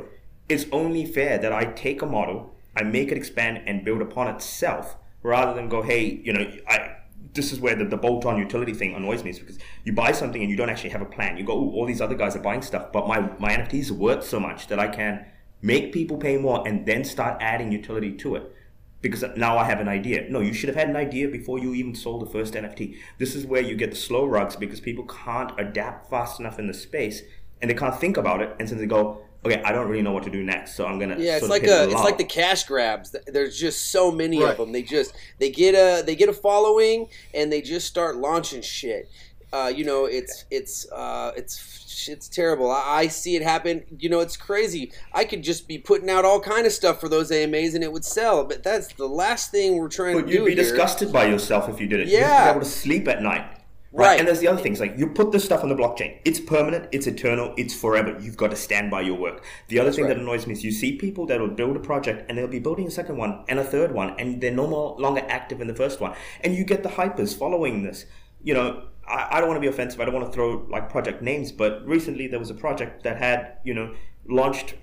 It's 0.47 0.65
only 0.71 1.05
fair 1.05 1.37
that 1.37 1.51
I 1.51 1.65
take 1.65 2.01
a 2.01 2.05
model, 2.05 2.55
I 2.75 2.83
make 2.83 3.11
it 3.11 3.17
expand 3.17 3.63
and 3.67 3.83
build 3.83 4.01
upon 4.01 4.27
itself 4.27 4.95
rather 5.21 5.53
than 5.53 5.69
go, 5.69 5.81
hey, 5.81 6.21
you 6.23 6.33
know, 6.33 6.51
I 6.67 6.95
this 7.33 7.51
is 7.51 7.59
where 7.59 7.75
the, 7.75 7.85
the 7.85 7.97
bolt-on 7.97 8.37
utility 8.37 8.73
thing 8.73 8.95
annoys 8.95 9.23
me 9.23 9.29
is 9.29 9.39
because 9.39 9.59
you 9.83 9.93
buy 9.93 10.11
something 10.11 10.41
and 10.41 10.49
you 10.49 10.57
don't 10.57 10.69
actually 10.69 10.89
have 10.89 11.01
a 11.01 11.05
plan. 11.05 11.37
You 11.37 11.43
go, 11.43 11.53
all 11.53 11.85
these 11.85 12.01
other 12.01 12.15
guys 12.15 12.35
are 12.35 12.41
buying 12.41 12.61
stuff, 12.61 12.91
but 12.91 13.07
my, 13.07 13.19
my 13.37 13.55
NFTs 13.55 13.91
are 13.91 13.95
worth 13.95 14.23
so 14.25 14.39
much 14.39 14.67
that 14.67 14.79
I 14.79 14.87
can 14.87 15.25
make 15.61 15.93
people 15.93 16.17
pay 16.17 16.37
more 16.37 16.67
and 16.67 16.85
then 16.85 17.03
start 17.03 17.37
adding 17.41 17.71
utility 17.71 18.13
to 18.13 18.35
it. 18.35 18.55
Because 19.01 19.23
now 19.37 19.57
I 19.57 19.63
have 19.63 19.79
an 19.79 19.87
idea. 19.87 20.29
No, 20.29 20.41
you 20.41 20.53
should 20.53 20.67
have 20.67 20.75
had 20.75 20.89
an 20.89 20.97
idea 20.97 21.29
before 21.29 21.57
you 21.57 21.73
even 21.73 21.95
sold 21.95 22.21
the 22.21 22.29
first 22.29 22.53
NFT. 22.53 22.97
This 23.17 23.33
is 23.33 23.45
where 23.45 23.61
you 23.61 23.75
get 23.75 23.91
the 23.91 23.95
slow 23.95 24.25
rugs 24.25 24.57
because 24.57 24.81
people 24.81 25.05
can't 25.05 25.57
adapt 25.57 26.09
fast 26.09 26.39
enough 26.39 26.59
in 26.59 26.67
the 26.67 26.73
space 26.73 27.21
and 27.61 27.69
they 27.69 27.75
can't 27.75 27.97
think 27.97 28.17
about 28.17 28.41
it. 28.41 28.55
And 28.59 28.67
so 28.67 28.75
they 28.75 28.85
go, 28.85 29.21
okay, 29.45 29.61
I 29.63 29.71
don't 29.71 29.87
really 29.87 30.01
know 30.01 30.11
what 30.11 30.23
to 30.23 30.29
do 30.29 30.43
next, 30.43 30.75
so 30.75 30.85
I'm 30.85 30.99
gonna. 30.99 31.17
Yeah, 31.17 31.37
it's 31.37 31.47
like 31.47 31.63
a, 31.63 31.85
it's 31.89 32.03
like 32.03 32.17
the 32.17 32.25
cash 32.25 32.65
grabs. 32.65 33.15
There's 33.27 33.57
just 33.57 33.91
so 33.91 34.11
many 34.11 34.41
right. 34.41 34.51
of 34.51 34.57
them. 34.57 34.71
They 34.71 34.83
just 34.83 35.13
they 35.37 35.49
get 35.49 35.75
a 35.75 36.03
they 36.03 36.15
get 36.15 36.29
a 36.29 36.33
following 36.33 37.07
and 37.33 37.51
they 37.51 37.61
just 37.61 37.87
start 37.87 38.17
launching 38.17 38.61
shit. 38.61 39.09
Uh, 39.51 39.71
you 39.73 39.83
know, 39.83 40.05
it's 40.05 40.45
it's 40.51 40.89
uh, 40.91 41.31
it's 41.35 41.78
it's 42.07 42.29
terrible. 42.29 42.71
I, 42.71 42.83
I, 42.87 43.07
see 43.07 43.35
it 43.35 43.41
happen. 43.41 43.83
You 43.97 44.09
know, 44.09 44.19
it's 44.19 44.37
crazy. 44.37 44.91
I 45.13 45.25
could 45.25 45.43
just 45.43 45.67
be 45.67 45.77
putting 45.77 46.09
out 46.09 46.25
all 46.25 46.39
kind 46.39 46.65
of 46.65 46.71
stuff 46.71 46.99
for 46.99 47.09
those 47.09 47.31
AMAs 47.31 47.73
and 47.73 47.83
it 47.83 47.91
would 47.91 48.05
sell. 48.05 48.45
But 48.45 48.63
that's 48.63 48.93
the 48.93 49.07
last 49.07 49.51
thing 49.51 49.77
we're 49.77 49.89
trying 49.89 50.15
but 50.15 50.27
to 50.27 50.27
do. 50.27 50.33
You'd 50.33 50.45
be 50.45 50.55
here. 50.55 50.63
disgusted 50.63 51.11
by 51.11 51.25
yourself 51.25 51.67
if 51.67 51.81
you 51.81 51.87
did 51.87 52.01
it. 52.01 52.07
Yeah. 52.07 52.45
You'd 52.45 52.45
be 52.45 52.49
able 52.51 52.59
to 52.61 52.71
sleep 52.71 53.07
at 53.07 53.21
night. 53.21 53.59
Right. 53.91 54.05
right. 54.05 54.19
And 54.19 54.27
there's 54.27 54.39
the 54.39 54.47
other 54.47 54.61
things 54.61 54.79
like 54.79 54.97
you 54.97 55.07
put 55.07 55.31
this 55.31 55.43
stuff 55.43 55.63
on 55.63 55.69
the 55.69 55.75
blockchain. 55.75 56.19
It's 56.23 56.39
permanent, 56.39 56.89
it's 56.91 57.07
eternal, 57.07 57.55
it's 57.57 57.73
forever. 57.73 58.15
You've 58.19 58.37
got 58.37 58.51
to 58.51 58.55
stand 58.55 58.91
by 58.91 59.01
your 59.01 59.15
work. 59.17 59.43
The 59.67 59.79
other 59.79 59.87
That's 59.87 59.95
thing 59.95 60.05
right. 60.05 60.13
that 60.13 60.21
annoys 60.21 60.45
me 60.45 60.53
is 60.53 60.63
you 60.63 60.71
see 60.71 60.95
people 60.95 61.25
that 61.25 61.39
will 61.39 61.47
build 61.47 61.75
a 61.75 61.79
project 61.79 62.29
and 62.29 62.37
they'll 62.37 62.47
be 62.47 62.59
building 62.59 62.85
a 62.85 62.91
second 62.91 63.17
one 63.17 63.43
and 63.47 63.57
a 63.57 63.63
third 63.63 63.91
one 63.91 64.15
and 64.19 64.41
they're 64.41 64.51
no 64.51 64.67
more 64.67 64.95
longer 64.99 65.25
active 65.27 65.59
in 65.59 65.67
the 65.67 65.75
first 65.75 65.99
one. 65.99 66.15
And 66.41 66.53
you 66.53 66.63
get 66.63 66.83
the 66.83 66.89
hypers 66.89 67.35
following 67.35 67.83
this. 67.83 68.05
You 68.41 68.53
know, 68.53 68.83
I, 69.09 69.27
I 69.31 69.39
don't 69.39 69.49
want 69.49 69.57
to 69.57 69.61
be 69.61 69.67
offensive. 69.67 69.99
I 69.99 70.05
don't 70.05 70.13
want 70.13 70.27
to 70.27 70.31
throw 70.31 70.65
like 70.69 70.89
project 70.89 71.21
names, 71.21 71.51
but 71.51 71.85
recently 71.85 72.27
there 72.27 72.39
was 72.39 72.49
a 72.49 72.53
project 72.53 73.03
that 73.03 73.17
had, 73.17 73.57
you 73.63 73.73
know, 73.73 73.93
launched, 74.27 74.75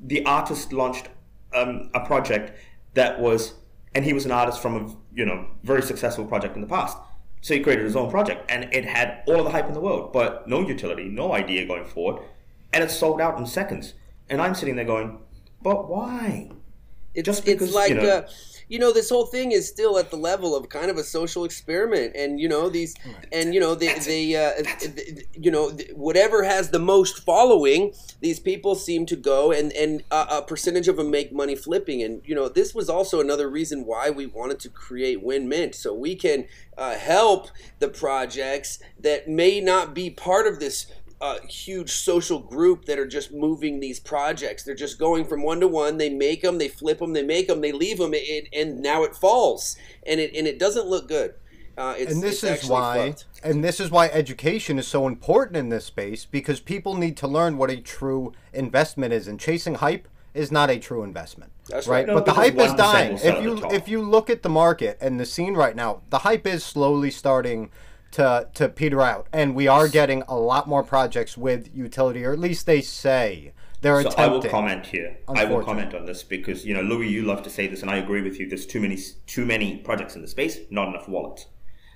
the 0.00 0.24
artist 0.26 0.72
launched 0.72 1.08
um, 1.54 1.90
a 1.94 2.00
project 2.00 2.58
that 2.94 3.18
was, 3.18 3.54
and 3.94 4.04
he 4.04 4.12
was 4.12 4.26
an 4.26 4.32
artist 4.32 4.60
from 4.60 4.76
a, 4.76 4.96
you 5.14 5.24
know, 5.24 5.46
very 5.62 5.82
successful 5.82 6.24
project 6.24 6.54
in 6.54 6.60
the 6.60 6.66
past 6.68 6.98
so 7.42 7.54
he 7.54 7.60
created 7.60 7.84
his 7.84 7.96
own 7.96 8.08
project 8.08 8.48
and 8.48 8.72
it 8.72 8.84
had 8.84 9.22
all 9.26 9.40
of 9.40 9.44
the 9.44 9.50
hype 9.50 9.66
in 9.66 9.74
the 9.74 9.80
world, 9.80 10.12
but 10.12 10.48
no 10.48 10.60
utility, 10.60 11.08
no 11.08 11.32
idea 11.32 11.66
going 11.66 11.84
forward. 11.84 12.22
And 12.72 12.82
it 12.84 12.90
sold 12.90 13.20
out 13.20 13.36
in 13.36 13.46
seconds. 13.46 13.94
And 14.30 14.40
I'm 14.40 14.54
sitting 14.54 14.76
there 14.76 14.84
going, 14.84 15.18
but 15.60 15.88
why? 15.88 16.50
It's, 17.14 17.26
Just 17.26 17.44
because, 17.44 17.68
it's 17.68 17.74
like, 17.74 17.90
you 17.90 17.96
know, 17.96 18.08
uh, 18.08 18.28
you 18.72 18.78
know, 18.78 18.90
this 18.90 19.10
whole 19.10 19.26
thing 19.26 19.52
is 19.52 19.68
still 19.68 19.98
at 19.98 20.10
the 20.10 20.16
level 20.16 20.56
of 20.56 20.70
kind 20.70 20.90
of 20.90 20.96
a 20.96 21.04
social 21.04 21.44
experiment, 21.44 22.16
and 22.16 22.40
you 22.40 22.48
know 22.48 22.70
these, 22.70 22.94
and 23.30 23.52
you 23.52 23.60
know 23.60 23.74
they, 23.74 23.98
they 23.98 24.34
uh, 24.34 24.62
you 25.34 25.50
know, 25.50 25.72
whatever 25.94 26.42
has 26.42 26.70
the 26.70 26.78
most 26.78 27.22
following, 27.22 27.92
these 28.20 28.40
people 28.40 28.74
seem 28.74 29.04
to 29.04 29.14
go, 29.14 29.52
and 29.52 29.72
and 29.74 30.02
a, 30.10 30.38
a 30.38 30.42
percentage 30.42 30.88
of 30.88 30.96
them 30.96 31.10
make 31.10 31.34
money 31.34 31.54
flipping, 31.54 32.02
and 32.02 32.22
you 32.24 32.34
know, 32.34 32.48
this 32.48 32.74
was 32.74 32.88
also 32.88 33.20
another 33.20 33.46
reason 33.50 33.84
why 33.84 34.08
we 34.08 34.24
wanted 34.24 34.58
to 34.60 34.70
create 34.70 35.22
WenMint, 35.22 35.74
so 35.74 35.92
we 35.92 36.14
can 36.14 36.46
uh, 36.78 36.94
help 36.94 37.48
the 37.78 37.88
projects 37.88 38.78
that 38.98 39.28
may 39.28 39.60
not 39.60 39.92
be 39.92 40.08
part 40.08 40.46
of 40.46 40.60
this 40.60 40.86
a 41.22 41.46
huge 41.46 41.92
social 41.92 42.40
group 42.40 42.84
that 42.86 42.98
are 42.98 43.06
just 43.06 43.32
moving 43.32 43.78
these 43.78 44.00
projects. 44.00 44.64
They're 44.64 44.74
just 44.74 44.98
going 44.98 45.24
from 45.24 45.42
one 45.44 45.60
to 45.60 45.68
one. 45.68 45.96
They 45.96 46.10
make 46.10 46.42
them, 46.42 46.58
they 46.58 46.68
flip 46.68 46.98
them, 46.98 47.12
they 47.12 47.22
make 47.22 47.46
them, 47.46 47.60
they 47.60 47.70
leave 47.70 47.98
them, 47.98 48.12
and, 48.12 48.48
and 48.52 48.80
now 48.80 49.04
it 49.04 49.14
falls, 49.14 49.76
and 50.04 50.18
it 50.18 50.34
and 50.34 50.48
it 50.48 50.58
doesn't 50.58 50.88
look 50.88 51.08
good. 51.08 51.34
Uh, 51.78 51.94
and 51.96 52.22
this 52.22 52.42
is 52.42 52.68
why, 52.68 53.14
and 53.42 53.64
this 53.64 53.78
is 53.80 53.90
why 53.90 54.08
education 54.08 54.78
is 54.78 54.86
so 54.86 55.06
important 55.06 55.56
in 55.56 55.68
this 55.68 55.86
space 55.86 56.26
because 56.26 56.60
people 56.60 56.96
need 56.96 57.16
to 57.16 57.28
learn 57.28 57.56
what 57.56 57.70
a 57.70 57.76
true 57.76 58.32
investment 58.52 59.12
is, 59.12 59.28
and 59.28 59.38
chasing 59.38 59.76
hype 59.76 60.08
is 60.34 60.50
not 60.50 60.70
a 60.70 60.78
true 60.78 61.04
investment. 61.04 61.52
That's 61.68 61.86
right. 61.86 61.98
right. 61.98 62.06
No, 62.08 62.14
but 62.14 62.26
the 62.26 62.32
hype 62.32 62.58
is 62.58 62.74
dying. 62.74 63.18
If 63.22 63.42
you 63.42 63.70
if 63.70 63.88
you 63.88 64.02
look 64.02 64.28
at 64.28 64.42
the 64.42 64.48
market 64.48 64.98
and 65.00 65.20
the 65.20 65.26
scene 65.26 65.54
right 65.54 65.76
now, 65.76 66.02
the 66.10 66.18
hype 66.18 66.48
is 66.48 66.64
slowly 66.64 67.12
starting 67.12 67.70
to 68.12 68.48
to 68.54 68.68
peter 68.68 69.00
out, 69.02 69.26
and 69.32 69.54
we 69.54 69.66
are 69.68 69.88
getting 69.88 70.22
a 70.28 70.36
lot 70.36 70.68
more 70.68 70.82
projects 70.82 71.36
with 71.36 71.74
utility, 71.74 72.24
or 72.24 72.32
at 72.32 72.38
least 72.38 72.66
they 72.66 72.80
say 72.80 73.52
they're 73.80 74.02
so 74.02 74.08
attempting. 74.08 74.24
I 74.24 74.28
will 74.28 74.42
comment 74.42 74.86
here. 74.86 75.16
I 75.28 75.44
will 75.44 75.64
comment 75.64 75.94
on 75.94 76.06
this 76.06 76.22
because 76.22 76.64
you 76.64 76.74
know, 76.74 76.82
Louie, 76.82 77.08
you 77.08 77.22
love 77.22 77.42
to 77.42 77.50
say 77.50 77.66
this, 77.66 77.82
and 77.82 77.90
I 77.90 77.96
agree 77.96 78.22
with 78.22 78.38
you. 78.38 78.48
There's 78.48 78.66
too 78.66 78.80
many 78.80 78.98
too 79.26 79.44
many 79.44 79.78
projects 79.78 80.14
in 80.14 80.22
the 80.22 80.28
space, 80.28 80.58
not 80.70 80.88
enough 80.88 81.08
wallets. 81.08 81.46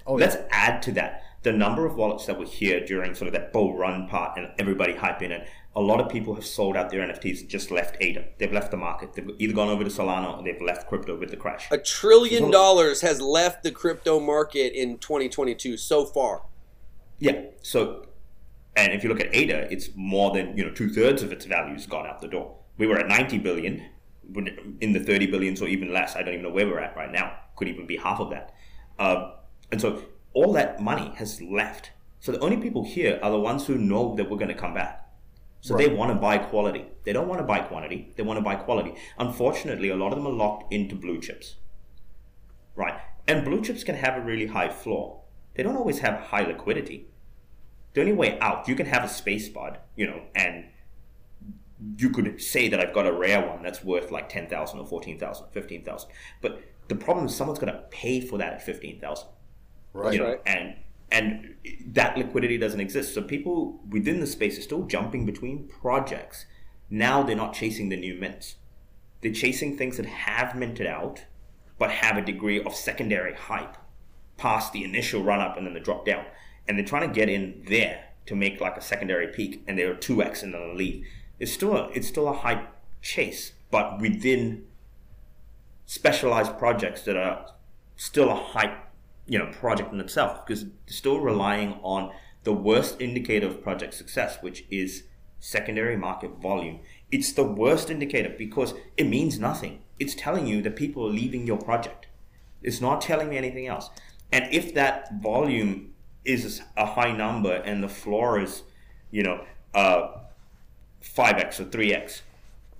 Oh, 0.06 0.14
Let's 0.14 0.36
yeah. 0.36 0.46
add 0.50 0.82
to 0.82 0.92
that 0.92 1.22
the 1.42 1.52
number 1.52 1.86
of 1.86 1.96
wallets 1.96 2.26
that 2.26 2.38
were 2.38 2.44
here 2.44 2.84
during 2.84 3.14
sort 3.14 3.28
of 3.28 3.32
that 3.34 3.52
bull 3.52 3.76
run 3.76 4.08
part, 4.08 4.36
and 4.36 4.48
everybody 4.58 4.94
hyping 4.94 5.30
it 5.30 5.48
a 5.76 5.80
lot 5.80 6.00
of 6.00 6.08
people 6.08 6.34
have 6.34 6.46
sold 6.46 6.74
out 6.74 6.90
their 6.90 7.06
NFTs 7.06 7.46
just 7.46 7.70
left 7.70 7.98
ADA. 8.00 8.24
They've 8.38 8.52
left 8.52 8.70
the 8.70 8.78
market. 8.78 9.12
They've 9.12 9.30
either 9.38 9.52
gone 9.52 9.68
over 9.68 9.84
to 9.84 9.90
Solana 9.90 10.38
or 10.38 10.42
they've 10.42 10.60
left 10.60 10.88
crypto 10.88 11.18
with 11.18 11.30
the 11.30 11.36
crash. 11.36 11.68
A 11.70 11.76
trillion 11.76 12.50
dollars 12.50 13.02
has 13.02 13.20
left 13.20 13.62
the 13.62 13.70
crypto 13.70 14.18
market 14.18 14.72
in 14.72 14.96
2022 14.96 15.76
so 15.76 16.06
far. 16.06 16.44
Yeah. 17.18 17.42
So, 17.60 18.06
and 18.74 18.94
if 18.94 19.04
you 19.04 19.10
look 19.10 19.20
at 19.20 19.34
ADA, 19.34 19.70
it's 19.70 19.90
more 19.94 20.32
than 20.32 20.56
you 20.56 20.64
know 20.64 20.72
two 20.72 20.88
thirds 20.88 21.22
of 21.22 21.30
its 21.30 21.44
value 21.44 21.74
has 21.74 21.86
gone 21.86 22.06
out 22.06 22.22
the 22.22 22.28
door. 22.28 22.56
We 22.78 22.86
were 22.86 22.98
at 22.98 23.06
90 23.06 23.38
billion, 23.38 23.84
in 24.80 24.92
the 24.92 25.00
30 25.00 25.26
billions 25.26 25.60
or 25.60 25.68
even 25.68 25.92
less. 25.92 26.16
I 26.16 26.22
don't 26.22 26.34
even 26.34 26.42
know 26.42 26.50
where 26.50 26.66
we're 26.66 26.80
at 26.80 26.96
right 26.96 27.12
now. 27.12 27.34
Could 27.56 27.68
even 27.68 27.86
be 27.86 27.98
half 27.98 28.18
of 28.18 28.30
that. 28.30 28.54
Uh, 28.98 29.32
and 29.70 29.80
so 29.80 30.02
all 30.32 30.52
that 30.54 30.80
money 30.80 31.12
has 31.16 31.40
left. 31.42 31.90
So 32.20 32.32
the 32.32 32.40
only 32.40 32.56
people 32.56 32.82
here 32.82 33.20
are 33.22 33.30
the 33.30 33.38
ones 33.38 33.66
who 33.66 33.76
know 33.76 34.14
that 34.16 34.30
we're 34.30 34.38
going 34.38 34.48
to 34.48 34.54
come 34.54 34.72
back 34.74 35.05
so 35.60 35.74
right. 35.74 35.88
they 35.88 35.94
want 35.94 36.12
to 36.12 36.14
buy 36.14 36.38
quality. 36.38 36.84
They 37.04 37.12
don't 37.12 37.28
want 37.28 37.40
to 37.40 37.46
buy 37.46 37.60
quantity. 37.60 38.12
They 38.16 38.22
want 38.22 38.38
to 38.38 38.44
buy 38.44 38.56
quality. 38.56 38.94
Unfortunately, 39.18 39.88
a 39.88 39.96
lot 39.96 40.12
of 40.12 40.18
them 40.18 40.26
are 40.26 40.32
locked 40.32 40.72
into 40.72 40.94
blue 40.94 41.20
chips. 41.20 41.56
Right. 42.74 42.94
And 43.26 43.44
blue 43.44 43.62
chips 43.62 43.82
can 43.82 43.96
have 43.96 44.16
a 44.16 44.20
really 44.20 44.46
high 44.46 44.68
floor. 44.68 45.22
They 45.54 45.62
don't 45.62 45.76
always 45.76 46.00
have 46.00 46.20
high 46.20 46.42
liquidity. 46.42 47.06
The 47.94 48.02
only 48.02 48.12
way 48.12 48.38
out, 48.40 48.68
you 48.68 48.74
can 48.74 48.86
have 48.86 49.04
a 49.04 49.08
space 49.08 49.48
bud, 49.48 49.78
you 49.96 50.06
know, 50.06 50.22
and 50.34 50.66
you 51.96 52.10
could 52.10 52.40
say 52.40 52.68
that 52.68 52.80
I've 52.80 52.92
got 52.94 53.06
a 53.06 53.12
rare 53.12 53.46
one 53.46 53.62
that's 53.62 53.82
worth 53.82 54.10
like 54.10 54.28
10,000 54.28 54.78
or 54.78 54.86
14,000, 54.86 55.46
15,000. 55.50 56.10
But 56.42 56.62
the 56.88 56.94
problem 56.94 57.26
is 57.26 57.34
someone's 57.34 57.58
going 57.58 57.72
to 57.72 57.80
pay 57.90 58.20
for 58.20 58.38
that 58.38 58.52
at 58.54 58.62
15,000. 58.62 59.28
Right. 59.92 60.12
You 60.12 60.18
know, 60.18 60.26
right. 60.26 60.40
And 60.46 60.76
and 61.10 61.54
that 61.86 62.16
liquidity 62.16 62.58
doesn't 62.58 62.80
exist. 62.80 63.14
So 63.14 63.22
people 63.22 63.80
within 63.88 64.20
the 64.20 64.26
space 64.26 64.58
are 64.58 64.62
still 64.62 64.82
jumping 64.82 65.24
between 65.24 65.68
projects. 65.68 66.46
Now 66.90 67.22
they're 67.22 67.36
not 67.36 67.54
chasing 67.54 67.88
the 67.88 67.96
new 67.96 68.14
mints. 68.14 68.56
They're 69.20 69.32
chasing 69.32 69.76
things 69.76 69.96
that 69.96 70.06
have 70.06 70.54
minted 70.54 70.86
out, 70.86 71.24
but 71.78 71.90
have 71.90 72.16
a 72.16 72.22
degree 72.22 72.62
of 72.62 72.74
secondary 72.74 73.34
hype 73.34 73.76
past 74.36 74.72
the 74.72 74.84
initial 74.84 75.22
run 75.22 75.40
up 75.40 75.56
and 75.56 75.66
then 75.66 75.74
the 75.74 75.80
drop 75.80 76.04
down. 76.04 76.24
And 76.68 76.76
they're 76.76 76.84
trying 76.84 77.08
to 77.08 77.14
get 77.14 77.28
in 77.28 77.64
there 77.68 78.04
to 78.26 78.34
make 78.34 78.60
like 78.60 78.76
a 78.76 78.82
secondary 78.82 79.28
peak, 79.28 79.62
and 79.66 79.78
they're 79.78 79.94
two 79.94 80.22
x 80.22 80.42
and 80.42 80.52
then 80.52 80.76
leave. 80.76 81.06
It's 81.38 81.52
still 81.52 81.76
a, 81.76 81.88
it's 81.90 82.08
still 82.08 82.28
a 82.28 82.32
hype 82.32 82.66
chase, 83.00 83.52
but 83.70 84.00
within 84.00 84.64
specialized 85.86 86.58
projects 86.58 87.02
that 87.02 87.16
are 87.16 87.52
still 87.94 88.30
a 88.30 88.34
hype 88.34 88.85
you 89.26 89.38
know 89.38 89.46
project 89.46 89.92
in 89.92 90.00
itself 90.00 90.46
because 90.46 90.66
still 90.86 91.20
relying 91.20 91.78
on 91.82 92.12
the 92.44 92.52
worst 92.52 93.00
indicator 93.00 93.46
of 93.46 93.62
project 93.62 93.94
success, 93.94 94.38
which 94.40 94.64
is 94.70 95.04
secondary 95.40 95.96
market 95.96 96.30
volume. 96.40 96.80
It's 97.10 97.32
the 97.32 97.44
worst 97.44 97.90
indicator 97.90 98.34
because 98.36 98.74
it 98.96 99.08
means 99.08 99.38
nothing. 99.38 99.82
It's 99.98 100.14
telling 100.14 100.46
you 100.46 100.62
that 100.62 100.76
people 100.76 101.06
are 101.06 101.10
leaving 101.10 101.46
your 101.46 101.58
project. 101.58 102.06
It's 102.62 102.80
not 102.80 103.00
telling 103.00 103.28
me 103.28 103.36
anything 103.36 103.66
else. 103.66 103.90
And 104.32 104.52
if 104.52 104.74
that 104.74 105.20
volume 105.20 105.94
is 106.24 106.62
a 106.76 106.86
high 106.86 107.12
number 107.12 107.52
and 107.52 107.82
the 107.82 107.88
floor 107.88 108.40
is, 108.40 108.62
you 109.10 109.22
know, 109.22 109.44
uh, 109.74 110.18
5x 111.02 111.60
or 111.60 111.64
3x, 111.64 112.22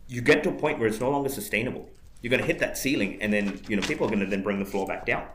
you 0.09 0.21
get 0.21 0.43
to 0.45 0.51
a 0.51 0.53
point 0.53 0.79
where 0.79 0.89
it's 0.89 1.01
no 1.01 1.11
longer 1.11 1.29
sustainable. 1.29 1.89
You're 2.21 2.31
going 2.31 2.41
to 2.41 2.47
hit 2.47 2.59
that 2.61 2.79
ceiling, 2.79 3.21
and 3.21 3.33
then 3.33 3.61
you 3.69 3.77
know 3.77 3.83
people 3.83 4.07
are 4.07 4.11
going 4.11 4.21
to 4.21 4.27
then 4.27 4.43
bring 4.43 4.59
the 4.59 4.65
floor 4.65 4.87
back 4.87 5.07
down. 5.07 5.27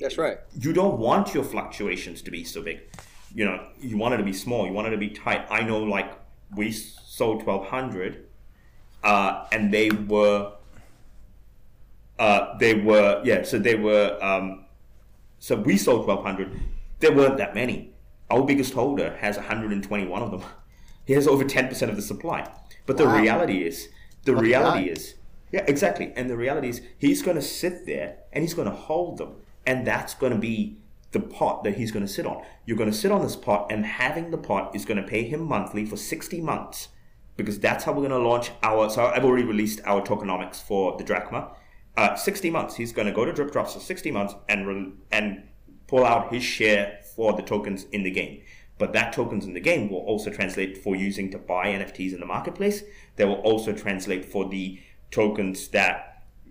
That's 0.00 0.18
right. 0.18 0.38
You 0.58 0.72
don't 0.72 0.98
want 0.98 1.34
your 1.34 1.44
fluctuations 1.44 2.22
to 2.22 2.30
be 2.30 2.44
so 2.44 2.62
big. 2.62 2.80
You 3.34 3.44
know, 3.44 3.66
you 3.80 3.96
want 3.96 4.14
it 4.14 4.18
to 4.18 4.24
be 4.24 4.32
small. 4.32 4.66
You 4.66 4.72
want 4.72 4.88
it 4.88 4.90
to 4.90 4.96
be 4.96 5.10
tight. 5.10 5.46
I 5.50 5.62
know, 5.62 5.78
like 5.78 6.12
we 6.54 6.72
sold 6.72 7.42
twelve 7.42 7.66
hundred, 7.66 8.26
uh, 9.04 9.46
and 9.52 9.72
they 9.72 9.90
were, 9.90 10.52
uh, 12.18 12.58
they 12.58 12.74
were 12.74 13.20
yeah. 13.24 13.42
So 13.42 13.58
they 13.58 13.74
were. 13.74 14.18
Um, 14.22 14.64
so 15.38 15.56
we 15.56 15.76
sold 15.76 16.04
twelve 16.04 16.24
hundred. 16.24 16.58
There 17.00 17.12
weren't 17.12 17.36
that 17.38 17.54
many. 17.54 17.92
Our 18.30 18.42
biggest 18.42 18.74
holder 18.74 19.16
has 19.20 19.36
121 19.36 20.22
of 20.22 20.30
them. 20.30 20.42
He 21.06 21.14
has 21.14 21.26
over 21.26 21.42
10% 21.42 21.88
of 21.88 21.96
the 21.96 22.02
supply. 22.02 22.46
But 22.84 22.98
wow. 22.98 23.06
the 23.06 23.22
reality 23.22 23.62
is, 23.66 23.88
the 24.24 24.36
reality 24.36 24.90
is, 24.90 25.14
yeah, 25.50 25.64
exactly. 25.66 26.12
And 26.14 26.28
the 26.28 26.36
reality 26.36 26.68
is, 26.68 26.82
he's 26.98 27.22
going 27.22 27.36
to 27.36 27.42
sit 27.42 27.86
there 27.86 28.18
and 28.30 28.44
he's 28.44 28.52
going 28.52 28.68
to 28.68 28.76
hold 28.76 29.16
them 29.16 29.36
and 29.68 29.86
that's 29.86 30.14
going 30.14 30.32
to 30.32 30.38
be 30.38 30.78
the 31.12 31.20
pot 31.20 31.62
that 31.62 31.76
he's 31.76 31.92
going 31.92 32.04
to 32.04 32.10
sit 32.10 32.26
on. 32.26 32.42
You're 32.64 32.78
going 32.78 32.90
to 32.90 32.96
sit 32.96 33.12
on 33.12 33.20
this 33.20 33.36
pot, 33.36 33.70
and 33.70 33.84
having 33.84 34.30
the 34.30 34.38
pot 34.38 34.74
is 34.74 34.86
going 34.86 34.96
to 34.96 35.06
pay 35.06 35.24
him 35.24 35.42
monthly 35.42 35.84
for 35.84 35.96
60 35.98 36.40
months 36.40 36.88
because 37.36 37.60
that's 37.60 37.84
how 37.84 37.92
we're 37.92 38.08
going 38.08 38.22
to 38.22 38.28
launch 38.28 38.50
our. 38.62 38.88
So 38.88 39.04
I've 39.04 39.26
already 39.26 39.44
released 39.44 39.82
our 39.84 40.00
tokenomics 40.00 40.62
for 40.62 40.96
the 40.96 41.04
drachma. 41.04 41.54
Uh, 41.98 42.16
60 42.16 42.48
months. 42.48 42.76
He's 42.76 42.92
going 42.92 43.08
to 43.08 43.12
go 43.12 43.26
to 43.26 43.32
drip 43.32 43.52
drops 43.52 43.74
for 43.74 43.80
60 43.80 44.10
months 44.10 44.34
and 44.48 44.66
re- 44.66 44.92
and 45.12 45.42
pull 45.86 46.04
out 46.04 46.32
his 46.32 46.42
share 46.42 47.00
for 47.14 47.34
the 47.34 47.42
tokens 47.42 47.84
in 47.92 48.04
the 48.04 48.10
game. 48.10 48.40
But 48.78 48.94
that 48.94 49.12
tokens 49.12 49.44
in 49.44 49.52
the 49.52 49.60
game 49.60 49.90
will 49.90 50.00
also 50.00 50.30
translate 50.30 50.78
for 50.78 50.96
using 50.96 51.30
to 51.32 51.38
buy 51.38 51.66
NFTs 51.66 52.14
in 52.14 52.20
the 52.20 52.26
marketplace. 52.26 52.84
They 53.16 53.26
will 53.26 53.42
also 53.42 53.72
translate 53.72 54.24
for 54.24 54.48
the 54.48 54.80
tokens 55.10 55.68
that 55.68 56.07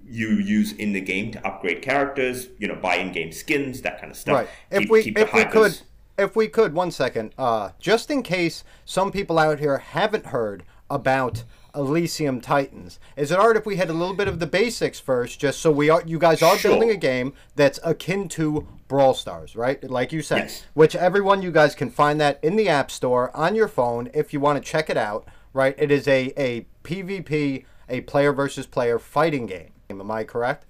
you 0.09 0.29
use 0.29 0.71
in 0.73 0.93
the 0.93 1.01
game 1.01 1.31
to 1.31 1.45
upgrade 1.45 1.81
characters, 1.81 2.47
you 2.57 2.67
know, 2.67 2.75
buy 2.75 2.95
in-game 2.95 3.31
skins, 3.31 3.81
that 3.81 3.99
kind 3.99 4.11
of 4.11 4.17
stuff. 4.17 4.35
Right. 4.35 4.49
If 4.71 4.81
keep, 4.81 4.89
we 4.89 5.03
keep 5.03 5.17
if 5.17 5.33
we 5.33 5.45
could 5.45 5.79
if 6.17 6.35
we 6.35 6.47
could 6.47 6.73
one 6.73 6.91
second, 6.91 7.33
uh, 7.37 7.71
just 7.79 8.09
in 8.09 8.23
case 8.23 8.63
some 8.85 9.11
people 9.11 9.37
out 9.37 9.59
here 9.59 9.77
haven't 9.77 10.27
heard 10.27 10.63
about 10.89 11.43
Elysium 11.75 12.41
Titans. 12.41 12.99
Is 13.15 13.31
it 13.31 13.37
alright 13.37 13.55
if 13.55 13.65
we 13.65 13.75
had 13.75 13.89
a 13.89 13.93
little 13.93 14.15
bit 14.15 14.27
of 14.27 14.39
the 14.39 14.47
basics 14.47 14.99
first, 14.99 15.39
just 15.39 15.59
so 15.59 15.71
we 15.71 15.89
are 15.89 16.01
you 16.05 16.17
guys 16.17 16.41
are 16.41 16.57
sure. 16.57 16.71
building 16.71 16.89
a 16.89 16.97
game 16.97 17.33
that's 17.55 17.79
akin 17.83 18.27
to 18.29 18.67
Brawl 18.87 19.13
Stars, 19.13 19.55
right? 19.55 19.83
Like 19.83 20.11
you 20.11 20.21
said, 20.21 20.37
yes. 20.37 20.65
which 20.73 20.95
everyone 20.95 21.41
you 21.41 21.51
guys 21.51 21.75
can 21.75 21.89
find 21.91 22.19
that 22.19 22.39
in 22.41 22.55
the 22.55 22.69
App 22.69 22.89
Store 22.89 23.35
on 23.35 23.53
your 23.53 23.67
phone 23.67 24.09
if 24.13 24.33
you 24.33 24.39
want 24.39 24.63
to 24.63 24.67
check 24.67 24.89
it 24.89 24.97
out, 24.97 25.27
right? 25.53 25.75
It 25.77 25.91
is 25.91 26.07
a 26.07 26.33
a 26.37 26.65
PvP, 26.83 27.65
a 27.89 28.01
player 28.01 28.33
versus 28.33 28.65
player 28.65 28.97
fighting 28.97 29.45
game. 29.45 29.71
Am 29.89 30.12
I 30.12 30.24
correct? 30.24 30.65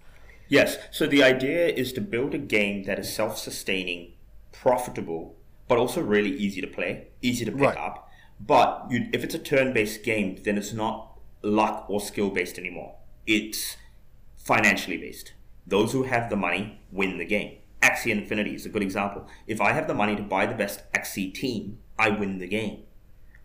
Yes. 0.47 0.77
So 0.91 1.07
the 1.07 1.23
idea 1.23 1.67
is 1.67 1.91
to 1.93 2.01
build 2.01 2.33
a 2.33 2.37
game 2.37 2.83
that 2.83 2.99
is 2.99 3.13
self-sustaining, 3.13 4.13
profitable, 4.51 5.35
but 5.67 5.77
also 5.77 6.01
really 6.01 6.31
easy 6.31 6.61
to 6.61 6.67
play, 6.67 7.07
easy 7.21 7.43
to 7.45 7.51
pick 7.51 7.61
right. 7.61 7.77
up 7.77 8.07
but 8.39 8.87
you, 8.89 9.09
if 9.13 9.23
it's 9.23 9.35
a 9.35 9.39
turn-based 9.39 10.03
game, 10.03 10.37
then 10.43 10.57
it's 10.57 10.73
not 10.73 11.17
luck 11.41 11.85
or 11.89 11.99
skill-based 11.99 12.57
anymore. 12.57 12.95
It's 13.25 13.77
financially 14.37 14.97
based. 14.97 15.33
Those 15.65 15.91
who 15.91 16.03
have 16.03 16.29
the 16.29 16.35
money 16.35 16.79
win 16.91 17.17
the 17.17 17.25
game. 17.25 17.57
Axie 17.81 18.11
Infinity 18.11 18.55
is 18.55 18.65
a 18.65 18.69
good 18.69 18.81
example. 18.81 19.27
If 19.45 19.61
I 19.61 19.73
have 19.73 19.87
the 19.87 19.93
money 19.93 20.15
to 20.15 20.23
buy 20.23 20.45
the 20.45 20.55
best 20.55 20.91
Axie 20.93 21.33
team, 21.33 21.79
I 21.97 22.09
win 22.09 22.39
the 22.39 22.47
game. 22.47 22.83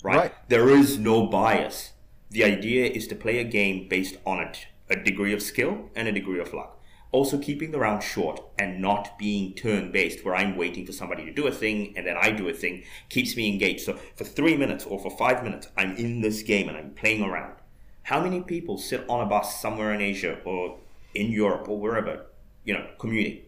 Right? 0.02 0.16
right. 0.16 0.48
There 0.48 0.68
is 0.68 0.98
no 0.98 1.26
bias. 1.26 1.92
The 2.30 2.44
idea 2.44 2.86
is 2.86 3.06
to 3.08 3.14
play 3.14 3.38
a 3.38 3.44
game 3.44 3.88
based 3.88 4.16
on 4.24 4.40
a, 4.40 4.52
a 4.92 5.02
degree 5.02 5.32
of 5.32 5.42
skill 5.42 5.90
and 5.94 6.06
a 6.08 6.12
degree 6.12 6.40
of 6.40 6.52
luck 6.52 6.82
also 7.12 7.38
keeping 7.38 7.70
the 7.70 7.78
round 7.78 8.02
short 8.02 8.42
and 8.58 8.80
not 8.80 9.18
being 9.18 9.54
turn 9.54 9.92
based 9.92 10.24
where 10.24 10.34
I'm 10.34 10.56
waiting 10.56 10.86
for 10.86 10.92
somebody 10.92 11.24
to 11.26 11.32
do 11.32 11.46
a 11.46 11.52
thing 11.52 11.92
and 11.96 12.06
then 12.06 12.16
I 12.16 12.30
do 12.30 12.48
a 12.48 12.54
thing 12.54 12.84
keeps 13.10 13.36
me 13.36 13.52
engaged. 13.52 13.84
So 13.84 13.98
for 14.16 14.24
three 14.24 14.56
minutes 14.56 14.84
or 14.86 14.98
for 14.98 15.10
five 15.10 15.44
minutes, 15.44 15.68
I'm 15.76 15.94
in 15.96 16.22
this 16.22 16.42
game 16.42 16.68
and 16.68 16.76
I'm 16.76 16.90
playing 16.94 17.22
around. 17.22 17.56
How 18.04 18.20
many 18.20 18.40
people 18.40 18.78
sit 18.78 19.04
on 19.08 19.20
a 19.20 19.26
bus 19.26 19.60
somewhere 19.60 19.92
in 19.92 20.00
Asia 20.00 20.38
or 20.44 20.78
in 21.14 21.30
Europe 21.30 21.68
or 21.68 21.78
wherever, 21.78 22.26
you 22.64 22.74
know, 22.74 22.86
commuting, 22.98 23.42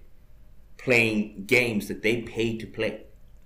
playing 0.76 1.44
games 1.46 1.88
that 1.88 2.02
they 2.02 2.20
pay 2.20 2.58
to 2.58 2.66
play? 2.66 3.04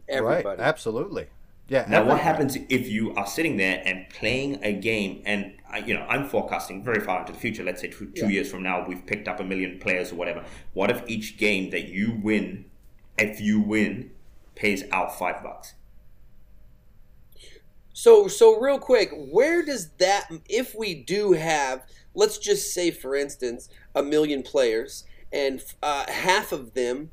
Everybody. 0.08 0.44
Right, 0.44 0.60
absolutely. 0.60 1.28
Yeah. 1.68 1.86
Now, 1.88 2.04
what 2.04 2.18
happens 2.18 2.56
if 2.56 2.88
you 2.88 3.14
are 3.14 3.26
sitting 3.26 3.58
there 3.58 3.82
and 3.84 4.08
playing 4.08 4.58
a 4.64 4.72
game, 4.72 5.22
and 5.26 5.52
you 5.84 5.94
know, 5.94 6.06
I'm 6.08 6.28
forecasting 6.28 6.82
very 6.82 7.00
far 7.00 7.20
into 7.20 7.32
the 7.32 7.38
future. 7.38 7.62
Let's 7.62 7.80
say 7.80 7.88
two, 7.88 8.06
two 8.06 8.24
yeah. 8.24 8.28
years 8.28 8.50
from 8.50 8.62
now, 8.62 8.86
we've 8.86 9.04
picked 9.04 9.28
up 9.28 9.40
a 9.40 9.44
million 9.44 9.78
players 9.78 10.12
or 10.12 10.16
whatever. 10.16 10.44
What 10.72 10.90
if 10.90 11.02
each 11.08 11.36
game 11.36 11.70
that 11.70 11.88
you 11.88 12.18
win, 12.22 12.64
if 13.18 13.40
you 13.40 13.60
win, 13.60 14.10
pays 14.54 14.84
out 14.92 15.18
five 15.18 15.42
bucks? 15.42 15.74
So, 17.92 18.28
so 18.28 18.58
real 18.60 18.78
quick, 18.78 19.10
where 19.12 19.64
does 19.64 19.90
that? 19.98 20.28
If 20.48 20.74
we 20.74 20.94
do 20.94 21.32
have, 21.32 21.84
let's 22.14 22.38
just 22.38 22.72
say, 22.72 22.90
for 22.90 23.16
instance, 23.16 23.68
a 23.94 24.02
million 24.02 24.42
players, 24.42 25.04
and 25.32 25.62
uh, 25.82 26.10
half 26.10 26.52
of 26.52 26.74
them 26.74 27.10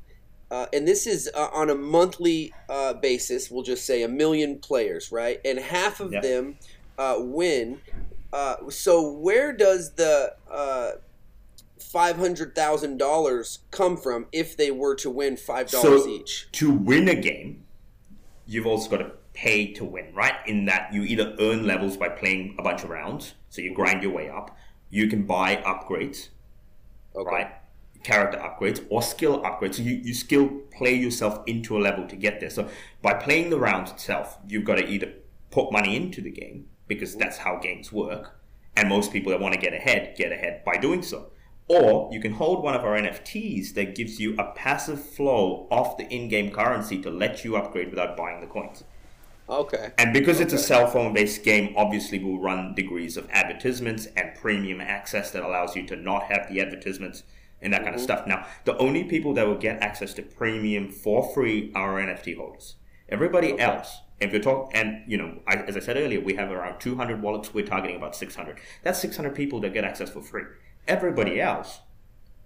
uh, 0.50 0.66
and 0.72 0.86
this 0.86 1.06
is 1.06 1.28
uh, 1.34 1.48
on 1.52 1.70
a 1.70 1.74
monthly 1.74 2.52
uh, 2.68 2.94
basis. 2.94 3.50
We'll 3.50 3.64
just 3.64 3.84
say 3.84 4.02
a 4.02 4.08
million 4.08 4.58
players, 4.58 5.10
right? 5.10 5.40
And 5.44 5.58
half 5.58 6.00
of 6.00 6.12
them 6.12 6.56
uh, 6.98 7.16
win. 7.18 7.80
Uh, 8.36 8.68
so 8.68 9.10
where 9.10 9.50
does 9.50 9.92
the 9.92 10.34
uh, 10.50 10.90
five 11.78 12.18
hundred 12.18 12.54
thousand 12.54 12.98
dollars 12.98 13.60
come 13.70 13.96
from 13.96 14.26
if 14.30 14.58
they 14.58 14.70
were 14.70 14.94
to 14.94 15.08
win 15.08 15.38
five 15.38 15.70
dollars 15.70 16.02
so 16.02 16.10
each? 16.10 16.46
To 16.52 16.70
win 16.70 17.08
a 17.08 17.14
game, 17.14 17.64
you've 18.46 18.66
also 18.66 18.90
got 18.90 18.98
to 18.98 19.12
pay 19.32 19.72
to 19.72 19.86
win, 19.86 20.14
right? 20.14 20.34
In 20.44 20.66
that 20.66 20.92
you 20.92 21.02
either 21.04 21.34
earn 21.40 21.66
levels 21.66 21.96
by 21.96 22.10
playing 22.10 22.56
a 22.58 22.62
bunch 22.62 22.84
of 22.84 22.90
rounds, 22.90 23.32
so 23.48 23.62
you 23.62 23.72
grind 23.72 24.02
your 24.02 24.12
way 24.12 24.28
up. 24.28 24.54
You 24.90 25.08
can 25.08 25.22
buy 25.22 25.56
upgrades, 25.56 26.28
okay. 27.14 27.30
right? 27.30 27.52
character 28.02 28.38
upgrades 28.38 28.84
or 28.90 29.02
skill 29.02 29.40
upgrades. 29.42 29.76
So 29.76 29.82
you, 29.82 29.94
you 29.94 30.14
skill 30.14 30.48
play 30.70 30.94
yourself 30.94 31.42
into 31.46 31.76
a 31.76 31.80
level 31.80 32.06
to 32.06 32.14
get 32.14 32.38
there. 32.38 32.50
So 32.50 32.68
by 33.02 33.14
playing 33.14 33.50
the 33.50 33.58
rounds 33.58 33.90
itself, 33.90 34.38
you've 34.46 34.64
got 34.64 34.76
to 34.76 34.86
either 34.86 35.12
put 35.50 35.72
money 35.72 35.96
into 35.96 36.20
the 36.20 36.30
game 36.30 36.66
because 36.88 37.16
that's 37.16 37.38
how 37.38 37.58
games 37.58 37.92
work. 37.92 38.38
And 38.76 38.88
most 38.88 39.12
people 39.12 39.30
that 39.30 39.40
want 39.40 39.54
to 39.54 39.60
get 39.60 39.72
ahead 39.72 40.16
get 40.16 40.32
ahead 40.32 40.64
by 40.64 40.76
doing 40.76 41.02
so. 41.02 41.30
Or 41.68 42.08
you 42.12 42.20
can 42.20 42.32
hold 42.32 42.62
one 42.62 42.74
of 42.74 42.84
our 42.84 42.96
NFTs 42.96 43.74
that 43.74 43.96
gives 43.96 44.20
you 44.20 44.36
a 44.38 44.52
passive 44.52 45.02
flow 45.02 45.66
off 45.70 45.96
the 45.96 46.06
in 46.08 46.28
game 46.28 46.50
currency 46.50 47.00
to 47.02 47.10
let 47.10 47.44
you 47.44 47.56
upgrade 47.56 47.90
without 47.90 48.16
buying 48.16 48.40
the 48.40 48.46
coins. 48.46 48.84
Okay. 49.48 49.90
And 49.98 50.12
because 50.12 50.36
okay. 50.36 50.44
it's 50.44 50.52
a 50.52 50.58
cell 50.58 50.86
phone 50.86 51.12
based 51.12 51.44
game, 51.44 51.74
obviously 51.76 52.22
we'll 52.22 52.38
run 52.38 52.74
degrees 52.74 53.16
of 53.16 53.28
advertisements 53.30 54.06
and 54.16 54.34
premium 54.36 54.80
access 54.80 55.30
that 55.32 55.42
allows 55.42 55.74
you 55.74 55.86
to 55.86 55.96
not 55.96 56.24
have 56.24 56.48
the 56.48 56.60
advertisements 56.60 57.24
and 57.60 57.72
that 57.72 57.78
mm-hmm. 57.78 57.86
kind 57.86 57.96
of 57.96 58.02
stuff. 58.02 58.26
Now, 58.26 58.46
the 58.64 58.76
only 58.78 59.04
people 59.04 59.34
that 59.34 59.46
will 59.46 59.56
get 59.56 59.82
access 59.82 60.14
to 60.14 60.22
premium 60.22 60.90
for 60.90 61.32
free 61.32 61.72
are 61.74 61.94
NFT 61.94 62.36
holders. 62.36 62.76
Everybody 63.08 63.52
okay. 63.52 63.62
else, 63.62 64.00
if 64.20 64.32
you're 64.32 64.42
talking, 64.42 64.74
and 64.74 65.02
you 65.06 65.18
know, 65.18 65.40
I, 65.46 65.56
as 65.56 65.76
I 65.76 65.80
said 65.80 65.96
earlier, 65.96 66.20
we 66.20 66.34
have 66.34 66.50
around 66.50 66.80
200 66.80 67.20
wallets. 67.20 67.52
We're 67.52 67.66
targeting 67.66 67.96
about 67.96 68.16
600. 68.16 68.58
That's 68.82 68.98
600 69.00 69.34
people 69.34 69.60
that 69.60 69.74
get 69.74 69.84
access 69.84 70.10
for 70.10 70.22
free. 70.22 70.44
Everybody 70.88 71.40
else, 71.40 71.80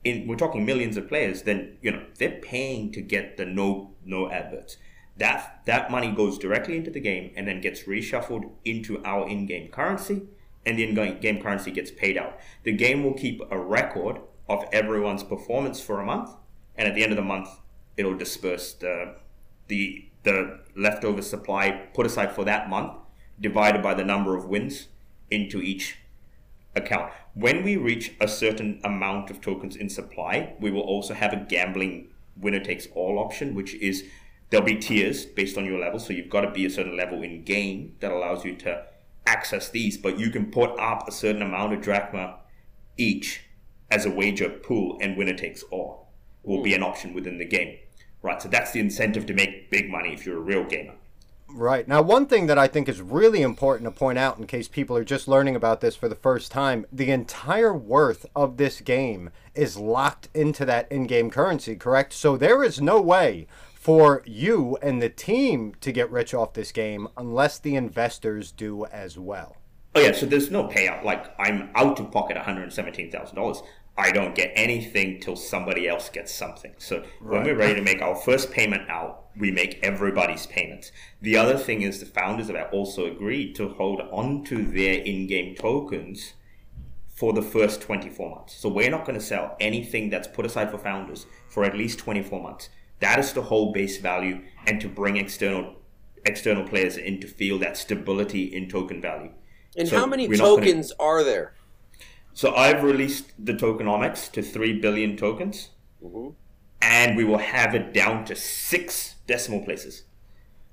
in 0.02 0.26
we're 0.26 0.37
talking 0.37 0.64
millions 0.64 0.96
of 0.96 1.09
players. 1.09 1.42
Then 1.42 1.76
you 1.80 1.92
know 1.92 2.04
they're 2.18 2.40
paying 2.40 2.90
to 2.92 3.00
get 3.00 3.37
the 3.37 3.44
no 3.44 3.92
no 4.04 4.30
adverts. 4.30 4.78
That 5.16 5.62
that 5.66 5.90
money 5.90 6.11
goes 6.11 6.38
directly 6.38 6.76
into 6.76 6.90
the 6.90 7.00
game 7.00 7.33
and 7.37 7.46
then 7.46 7.61
gets 7.61 7.85
reshuffled 7.85 8.50
into 8.64 9.02
our 9.04 9.28
in-game 9.28 9.68
currency, 9.70 10.22
and 10.66 10.78
the 10.78 10.88
in-game 10.88 11.40
currency 11.40 11.70
gets 11.70 11.90
paid 11.90 12.16
out. 12.16 12.38
The 12.64 12.72
game 12.72 13.04
will 13.04 13.14
keep 13.14 13.42
a 13.50 13.59
record 13.59 14.20
of 14.48 14.64
everyone's 14.72 15.22
performance 15.22 15.80
for 15.80 16.00
a 16.00 16.04
month, 16.04 16.30
and 16.76 16.88
at 16.88 16.94
the 16.96 17.04
end 17.04 17.12
of 17.12 17.16
the 17.16 17.22
month, 17.22 17.48
it'll 17.96 18.16
disperse 18.16 18.72
the 18.72 19.14
the 19.68 20.09
the 20.22 20.61
leftover 20.76 21.22
supply 21.22 21.88
put 21.94 22.06
aside 22.06 22.33
for 22.33 22.44
that 22.44 22.68
month 22.68 22.94
divided 23.40 23.83
by 23.83 23.94
the 23.94 24.04
number 24.04 24.37
of 24.37 24.46
wins 24.46 24.88
into 25.30 25.61
each 25.62 25.96
account. 26.74 27.12
When 27.35 27.62
we 27.64 27.76
reach 27.76 28.12
a 28.20 28.28
certain 28.28 28.80
amount 28.85 29.30
of 29.30 29.40
tokens 29.40 29.76
in 29.76 29.88
supply, 29.88 30.54
we 30.61 30.70
will 30.70 30.83
also 30.83 31.14
have 31.14 31.33
a 31.33 31.37
gambling 31.48 32.09
winner 32.37 32.61
takes 32.61 32.87
all 32.94 33.18
option, 33.18 33.54
which 33.54 33.74
is 33.74 34.04
there'll 34.50 34.66
be 34.66 34.76
tiers 34.76 35.24
based 35.24 35.56
on 35.56 35.64
your 35.64 35.78
level. 35.78 35.98
So 35.98 36.12
you've 36.12 36.30
got 36.30 36.42
to 36.42 36.50
be 36.50 36.66
a 36.66 36.70
certain 36.70 36.96
level 36.96 37.22
in 37.22 37.44
game 37.44 37.96
that 38.00 38.12
allows 38.12 38.44
you 38.44 38.56
to 38.56 38.85
access 39.26 39.68
these, 39.68 39.96
but 39.96 40.18
you 40.18 40.30
can 40.30 40.50
put 40.50 40.78
up 40.78 41.06
a 41.09 41.12
certain 41.12 41.42
amount 41.42 41.72
of 41.72 41.80
drachma 41.80 42.37
each 42.96 43.42
as 43.90 44.06
a 44.06 44.11
wager 44.11 44.48
pool 44.48 44.98
and 45.00 45.16
winner 45.16 45.35
takes 45.35 45.62
all 45.64 46.09
will 46.42 46.62
be 46.62 46.70
hmm. 46.70 46.76
an 46.76 46.83
option 46.83 47.14
within 47.14 47.38
the 47.38 47.44
game. 47.44 47.76
Right, 48.22 48.40
so 48.40 48.48
that's 48.48 48.72
the 48.72 48.80
incentive 48.80 49.26
to 49.26 49.35
make 49.35 49.70
big 49.70 49.88
money 49.90 50.12
if 50.12 50.26
you're 50.26 50.37
a 50.37 50.40
real 50.40 50.64
gamer. 50.64 50.94
Right. 51.52 51.88
Now, 51.88 52.00
one 52.00 52.26
thing 52.26 52.46
that 52.46 52.59
I 52.59 52.68
think 52.68 52.88
is 52.88 53.00
really 53.00 53.42
important 53.42 53.85
to 53.87 53.98
point 53.98 54.18
out 54.18 54.38
in 54.38 54.46
case 54.46 54.68
people 54.68 54.96
are 54.96 55.04
just 55.04 55.26
learning 55.26 55.56
about 55.56 55.80
this 55.80 55.96
for 55.96 56.09
the 56.09 56.14
first 56.14 56.52
time 56.52 56.87
the 56.92 57.11
entire 57.11 57.74
worth 57.74 58.24
of 58.37 58.56
this 58.56 58.80
game 58.80 59.30
is 59.54 59.76
locked 59.76 60.28
into 60.33 60.64
that 60.66 60.90
in 60.92 61.06
game 61.06 61.30
currency, 61.30 61.74
correct? 61.74 62.12
So 62.12 62.37
there 62.37 62.62
is 62.62 62.80
no 62.80 63.00
way 63.00 63.48
for 63.74 64.22
you 64.26 64.78
and 64.80 65.02
the 65.02 65.09
team 65.09 65.74
to 65.80 65.90
get 65.90 66.11
rich 66.11 66.35
off 66.35 66.52
this 66.52 66.70
game 66.70 67.09
unless 67.16 67.59
the 67.59 67.74
investors 67.74 68.52
do 68.52 68.85
as 68.87 69.18
well. 69.18 69.56
Oh, 69.96 70.00
yeah, 70.00 70.12
so 70.12 70.26
there's 70.26 70.52
no 70.52 70.68
payout. 70.68 71.02
Like, 71.02 71.35
I'm 71.40 71.70
out 71.74 71.98
of 71.98 72.12
pocket 72.12 72.37
$117,000. 72.37 73.62
I 73.96 74.12
don't 74.12 74.35
get 74.35 74.53
anything 74.55 75.20
till 75.20 75.37
somebody 75.37 75.87
else 75.88 76.09
gets 76.09 76.33
something. 76.33 76.74
So 76.79 77.00
right. 77.00 77.11
when 77.20 77.42
we're 77.44 77.57
ready 77.57 77.74
to 77.74 77.83
make 77.83 78.00
our 78.00 78.14
first 78.14 78.50
payment 78.50 78.88
out, 78.88 79.26
we 79.37 79.50
make 79.50 79.79
everybody's 79.83 80.46
payments. 80.46 80.90
The 81.20 81.37
other 81.37 81.57
thing 81.57 81.83
is 81.83 82.00
the 82.00 82.07
founders 82.07 82.48
have 82.48 82.72
also 82.72 83.07
agreed 83.07 83.55
to 83.57 83.68
hold 83.68 84.00
on 84.00 84.44
to 84.44 84.64
their 84.64 85.00
in-game 85.00 85.55
tokens 85.57 86.35
for 87.14 87.33
the 87.33 87.42
first 87.42 87.83
24 87.83 88.31
months. 88.31 88.55
So 88.55 88.68
we're 88.68 88.90
not 88.90 89.05
going 89.05 89.18
to 89.18 89.24
sell 89.24 89.57
anything 89.61 90.09
that's 90.09 90.26
put 90.26 90.46
aside 90.46 90.70
for 90.70 90.79
founders 90.79 91.26
for 91.48 91.64
at 91.64 91.76
least 91.76 91.98
24 91.98 92.42
months. 92.42 92.70
That 93.00 93.18
is 93.18 93.33
to 93.35 93.42
hold 93.42 93.74
base 93.74 93.98
value 93.98 94.40
and 94.66 94.81
to 94.81 94.88
bring 94.88 95.16
external 95.16 95.76
external 96.26 96.66
players 96.66 96.96
in 96.98 97.18
to 97.20 97.26
feel 97.26 97.59
that 97.59 97.76
stability 97.76 98.44
in 98.44 98.68
token 98.68 99.00
value. 99.00 99.33
And 99.76 99.88
so 99.88 99.98
how 99.98 100.07
many 100.07 100.29
tokens 100.29 100.92
gonna... 100.92 101.11
are 101.11 101.24
there? 101.24 101.55
So 102.40 102.55
I've 102.55 102.83
released 102.83 103.33
the 103.38 103.53
tokenomics 103.53 104.33
to 104.33 104.40
three 104.40 104.72
billion 104.72 105.14
tokens, 105.14 105.68
mm-hmm. 106.03 106.31
and 106.81 107.14
we 107.14 107.22
will 107.22 107.37
have 107.37 107.74
it 107.74 107.92
down 107.92 108.24
to 108.24 108.35
six 108.35 109.16
decimal 109.26 109.62
places 109.62 110.05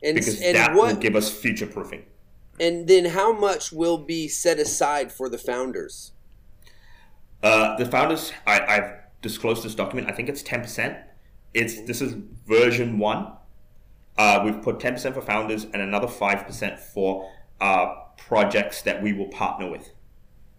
and, 0.02 0.16
because 0.16 0.42
and 0.42 0.56
that 0.56 0.74
what, 0.74 0.94
will 0.94 1.02
give 1.02 1.14
us 1.14 1.30
future 1.30 1.68
proofing. 1.68 2.06
And 2.58 2.88
then, 2.88 3.04
how 3.04 3.34
much 3.34 3.74
will 3.74 3.98
be 3.98 4.30
set 4.30 4.60
aside 4.60 5.12
for 5.12 5.28
the 5.28 5.38
founders? 5.38 6.14
Uh, 7.44 7.76
the 7.76 7.86
founders, 7.86 8.32
I, 8.46 8.62
I've 8.62 8.92
disclosed 9.22 9.64
this 9.64 9.76
document. 9.76 10.10
I 10.10 10.14
think 10.14 10.30
it's 10.30 10.44
ten 10.44 10.62
percent. 10.62 10.96
It's 11.54 11.82
this 11.82 12.02
is 12.02 12.16
version 12.48 12.98
one. 12.98 13.34
Uh, 14.18 14.42
we've 14.46 14.62
put 14.62 14.80
ten 14.80 14.94
percent 14.94 15.16
for 15.16 15.22
founders 15.22 15.66
and 15.66 15.82
another 15.82 16.08
five 16.08 16.46
percent 16.48 16.80
for 16.80 17.30
uh, 17.60 17.88
projects 18.16 18.84
that 18.84 19.04
we 19.04 19.12
will 19.12 19.28
partner 19.28 19.70
with. 19.70 19.92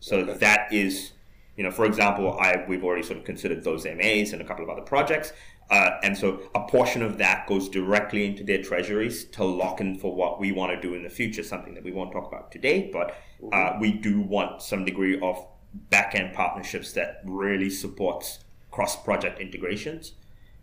So 0.01 0.19
okay. 0.19 0.35
that 0.35 0.73
is, 0.73 1.13
you 1.57 1.65
know, 1.65 1.71
for 1.71 1.85
example, 1.85 2.39
I 2.39 2.65
we've 2.69 2.85
already 2.85 3.03
sort 3.03 3.19
of 3.19 3.25
considered 3.25 3.65
those 3.65 3.85
MAs 3.85 4.33
and 4.33 4.41
a 4.41 4.45
couple 4.45 4.65
of 4.65 4.71
other 4.71 4.83
projects. 4.83 5.33
Uh, 5.71 5.99
and 6.03 6.17
so 6.17 6.41
a 6.55 6.61
portion 6.67 7.03
of 7.03 7.19
that 7.19 7.47
goes 7.47 7.69
directly 7.69 8.25
into 8.25 8.43
their 8.43 8.63
treasuries 8.63 9.25
to 9.25 9.45
lock 9.45 9.81
in 9.81 9.99
for 9.99 10.15
what 10.15 10.41
we 10.41 10.51
want 10.51 10.73
to 10.73 10.81
do 10.81 10.95
in 10.95 11.03
the 11.03 11.11
future, 11.11 11.43
something 11.43 11.75
that 11.75 11.85
we 11.85 11.93
won't 11.93 12.11
talk 12.11 12.27
about 12.27 12.51
today, 12.51 12.89
but 12.91 13.11
uh, 13.53 13.57
mm-hmm. 13.57 13.81
we 13.81 13.93
do 13.93 14.21
want 14.21 14.63
some 14.63 14.85
degree 14.85 15.21
of 15.21 15.47
back 15.91 16.15
end 16.15 16.35
partnerships 16.35 16.93
that 16.93 17.21
really 17.25 17.69
supports 17.69 18.39
cross 18.71 18.97
project 19.03 19.41
integrations. 19.41 20.13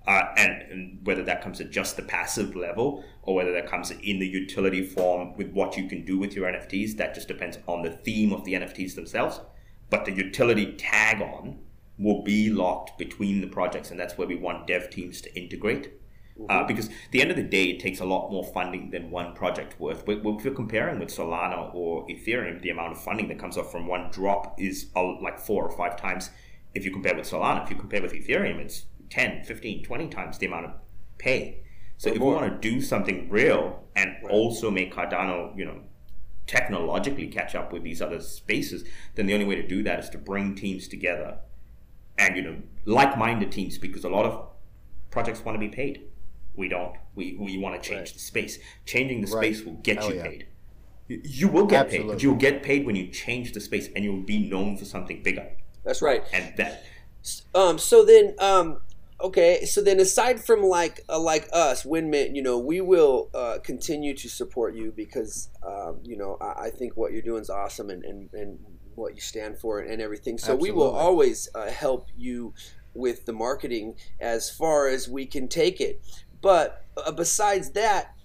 Uh, 0.08 0.32
and, 0.38 0.62
and, 0.72 1.00
whether 1.04 1.24
that 1.24 1.42
comes 1.42 1.60
at 1.60 1.72
just 1.72 1.96
the 1.96 2.04
passive 2.04 2.56
level 2.56 3.04
or 3.24 3.34
whether 3.34 3.52
that 3.52 3.68
comes 3.68 3.90
in 3.90 4.20
the 4.20 4.28
utility 4.28 4.86
form 4.86 5.36
with 5.36 5.50
what 5.52 5.76
you 5.76 5.88
can 5.88 6.06
do 6.06 6.20
with 6.20 6.36
your 6.36 6.48
NFTs, 6.48 6.96
that 6.98 7.16
just 7.16 7.28
depends 7.28 7.58
on 7.68 7.82
the 7.82 7.90
theme 7.90 8.32
of 8.32 8.46
the 8.46 8.54
NFTs 8.54 8.94
themselves. 8.94 9.40
But 9.90 10.06
the 10.06 10.12
utility 10.12 10.74
tag 10.74 11.22
on 11.22 11.60
will 11.98 12.24
be 12.24 12.50
locked 12.50 12.98
between 12.98 13.42
the 13.42 13.48
projects, 13.48 13.92
and 13.92 14.00
that's 14.00 14.18
where 14.18 14.28
we 14.28 14.36
want 14.36 14.68
dev 14.68 14.90
teams 14.90 15.22
to 15.22 15.36
integrate. 15.36 15.88
Uh, 16.38 16.42
mm-hmm. 16.42 16.52
Uh, 16.52 16.68
because 16.68 16.88
at 16.88 17.12
the 17.12 17.22
end 17.22 17.32
of 17.32 17.38
the 17.38 17.44
day, 17.44 17.66
it 17.66 17.80
takes 17.80 18.00
a 18.00 18.06
lot 18.06 18.30
more 18.30 18.44
funding 18.44 18.92
than 18.92 19.10
one 19.10 19.34
project 19.34 19.80
worth. 19.80 20.04
If 20.08 20.24
we're 20.24 20.54
comparing 20.54 21.00
with 21.00 21.10
Solana 21.10 21.74
or 21.74 22.06
Ethereum, 22.08 22.62
the 22.62 22.70
amount 22.70 22.92
of 22.92 23.02
funding 23.02 23.30
that 23.30 23.40
comes 23.40 23.58
off 23.58 23.72
from 23.72 23.88
one 23.88 24.10
drop 24.12 24.60
is 24.60 24.88
uh, 24.96 25.22
like 25.22 25.40
four 25.40 25.64
or 25.64 25.76
five 25.76 25.96
times 26.00 26.30
if 26.74 26.84
you 26.84 26.92
compare 26.92 27.16
with 27.16 27.30
Solana. 27.30 27.64
If 27.64 27.70
you 27.70 27.78
compare 27.78 28.02
with 28.02 28.14
Ethereum, 28.14 28.60
it's 28.60 28.86
10, 29.10 29.44
15, 29.44 29.84
20 29.84 30.08
times 30.10 30.38
the 30.38 30.46
amount 30.46 30.66
of 30.66 30.72
pay. 31.18 31.64
So 31.98 32.10
if 32.10 32.20
more. 32.20 32.30
we 32.30 32.36
want 32.36 32.62
to 32.62 32.70
do 32.70 32.82
something 32.82 33.30
real 33.30 33.84
and 33.96 34.16
right. 34.24 34.32
also 34.32 34.70
make 34.70 34.94
Cardano, 34.94 35.58
you 35.58 35.66
know, 35.66 35.82
technologically 36.48 37.28
catch 37.28 37.56
up 37.56 37.72
with 37.72 37.84
these 37.84 38.02
other 38.02 38.20
spaces, 38.20 38.84
then 39.16 39.26
the 39.26 39.34
only 39.34 39.46
way 39.46 39.56
to 39.56 39.68
do 39.68 39.82
that 39.84 40.00
is 40.00 40.10
to 40.10 40.18
bring 40.18 40.56
teams 40.56 40.88
together 40.88 41.38
and 42.18 42.36
you 42.36 42.42
know 42.42 42.56
like-minded 42.86 43.52
teams 43.52 43.78
because 43.78 44.04
a 44.04 44.10
lot 44.10 44.26
of 44.26 44.48
projects 45.12 45.44
want 45.44 45.56
to 45.56 45.60
be 45.60 45.70
paid 45.70 46.04
we 46.56 46.68
don't 46.68 46.96
we, 47.16 47.36
we 47.40 47.58
want 47.58 47.82
to 47.82 47.90
change 47.90 48.10
right. 48.10 48.14
the 48.14 48.20
space 48.20 48.60
changing 48.86 49.22
the 49.22 49.28
space 49.28 49.64
will 49.64 49.74
get 49.74 49.98
Hell 49.98 50.10
you 50.10 50.16
yeah. 50.16 50.24
paid 50.24 50.48
you 51.08 51.48
will 51.48 51.66
get 51.66 51.86
Absolutely. 51.86 52.08
paid 52.08 52.14
but 52.14 52.24
you'll 52.24 52.36
get 52.36 52.64
paid 52.64 52.86
when 52.86 52.96
you 52.96 53.08
change 53.08 53.54
the 53.54 53.60
space 53.60 53.90
and 53.96 54.04
you'll 54.04 54.24
be 54.24 54.50
known 54.50 54.78
for 54.78 54.86
something 54.86 55.22
bigger 55.24 55.48
that's 55.84 56.02
right 56.02 56.24
and 56.34 56.56
that 56.58 56.84
um 57.54 57.78
so 57.78 58.06
then 58.06 58.36
um 58.40 58.80
okay 59.26 59.66
so 59.66 59.82
then 59.82 60.00
aside 60.00 60.40
from 60.40 60.62
like 60.64 61.02
uh, 61.10 61.20
like 61.20 61.50
us 61.52 61.84
WenMint 61.84 62.36
you 62.36 62.42
know 62.42 62.58
we 62.60 62.82
will 62.82 63.30
uh, 63.34 63.58
continue 63.64 64.14
to 64.16 64.30
support 64.30 64.76
you 64.76 64.94
because 64.96 65.50
um, 65.66 66.00
you 66.04 66.18
know 66.18 66.38
I, 66.40 66.66
I, 66.66 66.70
think 66.70 66.96
what 66.96 67.12
you're 67.12 67.22
doing 67.22 67.42
is 67.42 67.50
awesome 67.50 67.90
and, 67.90 68.04
and, 68.04 68.30
and 68.34 68.60
what 68.96 69.16
you 69.16 69.22
stand 69.22 69.60
for 69.60 69.80
and 69.80 70.02
everything. 70.02 70.38
So 70.38 70.54
Absolutely. 70.54 70.72
we 70.72 70.78
will 70.78 70.96
always 70.96 71.50
uh, 71.54 71.68
help 71.68 72.08
you 72.18 72.54
with 72.94 73.26
the 73.26 73.34
marketing 73.34 73.96
as 74.20 74.50
far 74.50 74.88
as 74.88 75.08
we 75.08 75.26
can 75.26 75.48
take 75.48 75.82
it. 75.82 76.02
But 76.42 76.86
uh, 76.98 77.12
besides 77.12 77.72
that, 77.72 78.16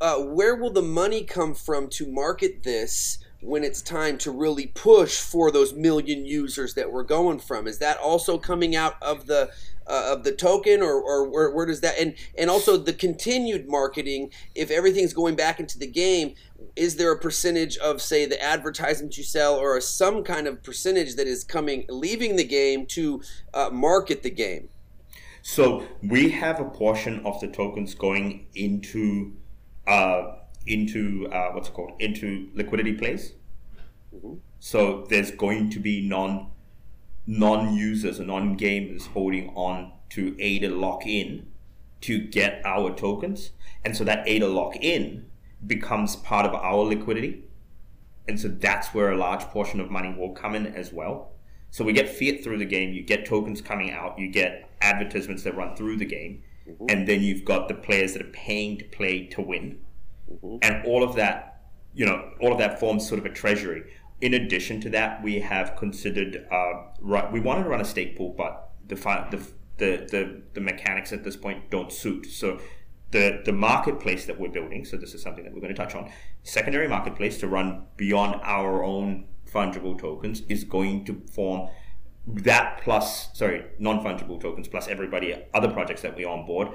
uh, 0.00 0.18
where 0.18 0.54
will 0.54 0.72
the 0.72 0.82
money 0.82 1.24
come 1.24 1.54
from 1.54 1.88
to 1.88 2.06
market 2.06 2.62
this 2.62 3.18
when 3.40 3.64
it's 3.64 3.82
time 3.82 4.18
to 4.18 4.30
really 4.30 4.66
push 4.66 5.18
for 5.18 5.50
those 5.50 5.72
million 5.72 6.26
users 6.26 6.74
that 6.74 6.92
we're 6.92 7.02
going 7.02 7.38
from? 7.38 7.66
Is 7.66 7.78
that 7.78 7.96
also 7.98 8.38
coming 8.38 8.76
out 8.76 8.96
of 9.02 9.26
the 9.26 9.50
uh, 9.86 10.12
of 10.12 10.24
the 10.24 10.32
token, 10.32 10.82
or, 10.82 11.00
or 11.00 11.28
where, 11.28 11.50
where 11.50 11.66
does 11.66 11.80
that 11.80 11.98
and 11.98 12.14
and 12.36 12.50
also 12.50 12.76
the 12.76 12.92
continued 12.92 13.68
marketing? 13.68 14.30
If 14.54 14.70
everything's 14.70 15.12
going 15.12 15.36
back 15.36 15.60
into 15.60 15.78
the 15.78 15.86
game, 15.86 16.34
is 16.76 16.96
there 16.96 17.12
a 17.12 17.18
percentage 17.18 17.76
of 17.78 18.00
say 18.00 18.26
the 18.26 18.42
advertisements 18.42 19.18
you 19.18 19.24
sell 19.24 19.56
or 19.56 19.80
some 19.80 20.24
kind 20.24 20.46
of 20.46 20.62
percentage 20.62 21.16
that 21.16 21.26
is 21.26 21.44
coming 21.44 21.84
leaving 21.88 22.36
the 22.36 22.44
game 22.44 22.86
to 22.86 23.22
uh, 23.54 23.68
market 23.70 24.22
the 24.22 24.30
game 24.30 24.68
so 25.42 25.86
we 26.02 26.30
have 26.30 26.60
a 26.60 26.64
portion 26.64 27.24
of 27.26 27.40
the 27.40 27.48
tokens 27.48 27.94
going 27.94 28.46
into 28.54 29.32
uh, 29.86 30.36
into 30.66 31.28
uh, 31.32 31.50
what's 31.50 31.68
it 31.68 31.74
called 31.74 31.92
into 31.98 32.48
liquidity 32.54 32.92
plays 32.92 33.32
mm-hmm. 34.14 34.34
so 34.60 35.04
there's 35.08 35.30
going 35.32 35.68
to 35.68 35.80
be 35.80 36.06
non 36.06 36.48
non 37.26 37.74
users 37.74 38.20
or 38.20 38.24
non 38.24 38.58
gamers 38.58 39.06
holding 39.08 39.50
on 39.50 39.92
to 40.10 40.36
ADA 40.38 40.68
lock 40.68 41.06
in 41.06 41.46
to 42.02 42.18
get 42.18 42.60
our 42.64 42.94
tokens 42.94 43.52
and 43.84 43.96
so 43.96 44.04
that 44.04 44.26
ADA 44.26 44.46
lock 44.46 44.76
in 44.76 45.26
becomes 45.66 46.16
part 46.16 46.46
of 46.46 46.54
our 46.54 46.84
liquidity. 46.84 47.44
And 48.28 48.38
so 48.38 48.48
that's 48.48 48.94
where 48.94 49.10
a 49.10 49.16
large 49.16 49.42
portion 49.42 49.80
of 49.80 49.90
money 49.90 50.14
will 50.16 50.30
come 50.30 50.54
in 50.54 50.66
as 50.66 50.92
well. 50.92 51.32
So 51.70 51.84
we 51.84 51.92
get 51.92 52.08
fiat 52.08 52.44
through 52.44 52.58
the 52.58 52.64
game, 52.64 52.92
you 52.92 53.02
get 53.02 53.26
tokens 53.26 53.60
coming 53.60 53.90
out, 53.90 54.18
you 54.18 54.28
get 54.28 54.70
advertisements 54.80 55.42
that 55.44 55.56
run 55.56 55.74
through 55.74 55.96
the 55.96 56.04
game, 56.04 56.42
mm-hmm. 56.68 56.84
and 56.88 57.08
then 57.08 57.22
you've 57.22 57.44
got 57.44 57.68
the 57.68 57.74
players 57.74 58.12
that 58.12 58.22
are 58.22 58.30
paying 58.30 58.78
to 58.78 58.84
play 58.84 59.26
to 59.28 59.40
win. 59.40 59.78
Mm-hmm. 60.30 60.58
And 60.62 60.84
all 60.86 61.02
of 61.02 61.16
that, 61.16 61.62
you 61.94 62.04
know, 62.04 62.30
all 62.40 62.52
of 62.52 62.58
that 62.58 62.78
forms 62.78 63.08
sort 63.08 63.18
of 63.18 63.26
a 63.26 63.30
treasury. 63.30 63.84
In 64.22 64.34
addition 64.34 64.80
to 64.82 64.90
that, 64.90 65.20
we 65.20 65.40
have 65.40 65.74
considered, 65.74 66.46
uh, 66.48 67.24
we 67.32 67.40
wanted 67.40 67.64
to 67.64 67.68
run 67.68 67.80
a 67.80 67.84
stake 67.84 68.16
pool, 68.16 68.32
but 68.38 68.70
the, 68.86 68.94
the, 68.94 69.46
the, 69.78 70.06
the, 70.10 70.42
the 70.54 70.60
mechanics 70.60 71.12
at 71.12 71.24
this 71.24 71.36
point 71.36 71.70
don't 71.70 71.92
suit. 71.92 72.26
So 72.26 72.60
the, 73.10 73.42
the 73.44 73.52
marketplace 73.52 74.24
that 74.26 74.38
we're 74.38 74.48
building, 74.48 74.84
so 74.84 74.96
this 74.96 75.12
is 75.12 75.20
something 75.22 75.42
that 75.42 75.52
we're 75.52 75.60
going 75.60 75.74
to 75.74 75.82
touch 75.82 75.96
on, 75.96 76.08
secondary 76.44 76.86
marketplace 76.86 77.38
to 77.38 77.48
run 77.48 77.86
beyond 77.96 78.40
our 78.44 78.84
own 78.84 79.26
fungible 79.52 79.98
tokens 79.98 80.42
is 80.48 80.62
going 80.62 81.04
to 81.06 81.20
form 81.32 81.68
that 82.28 82.80
plus, 82.80 83.36
sorry, 83.36 83.64
non-fungible 83.80 84.40
tokens 84.40 84.68
plus 84.68 84.86
everybody, 84.86 85.34
other 85.52 85.68
projects 85.68 86.02
that 86.02 86.16
we 86.16 86.24
onboard 86.24 86.68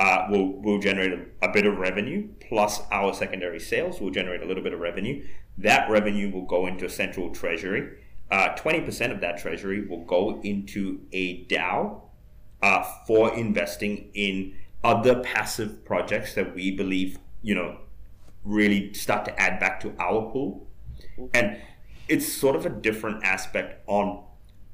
uh, 0.00 0.26
will, 0.30 0.54
will 0.62 0.78
generate 0.78 1.12
a, 1.42 1.48
bit 1.50 1.66
of 1.66 1.76
revenue 1.76 2.26
plus 2.48 2.80
our 2.90 3.12
secondary 3.12 3.60
sales 3.60 4.00
will 4.00 4.10
generate 4.10 4.42
a 4.42 4.46
little 4.46 4.62
bit 4.62 4.72
of 4.72 4.80
revenue. 4.80 5.22
That 5.58 5.90
revenue 5.90 6.32
will 6.32 6.46
go 6.46 6.66
into 6.66 6.86
a 6.86 6.88
central 6.88 7.28
treasury. 7.30 7.98
Uh, 8.30 8.54
20% 8.56 9.12
of 9.12 9.20
that 9.20 9.36
treasury 9.36 9.86
will 9.86 10.04
go 10.04 10.40
into 10.42 11.00
a 11.12 11.44
DAO 11.44 12.00
uh, 12.62 12.82
for 13.06 13.34
investing 13.34 14.08
in 14.14 14.54
other 14.82 15.20
passive 15.20 15.84
projects 15.84 16.34
that 16.34 16.54
we 16.54 16.70
believe, 16.70 17.18
you 17.42 17.54
know, 17.54 17.76
really 18.42 18.94
start 18.94 19.26
to 19.26 19.38
add 19.38 19.60
back 19.60 19.80
to 19.80 19.92
our 19.98 20.30
pool. 20.30 20.66
And 21.34 21.58
it's 22.08 22.32
sort 22.32 22.56
of 22.56 22.64
a 22.64 22.70
different 22.70 23.22
aspect 23.22 23.82
on, 23.86 24.24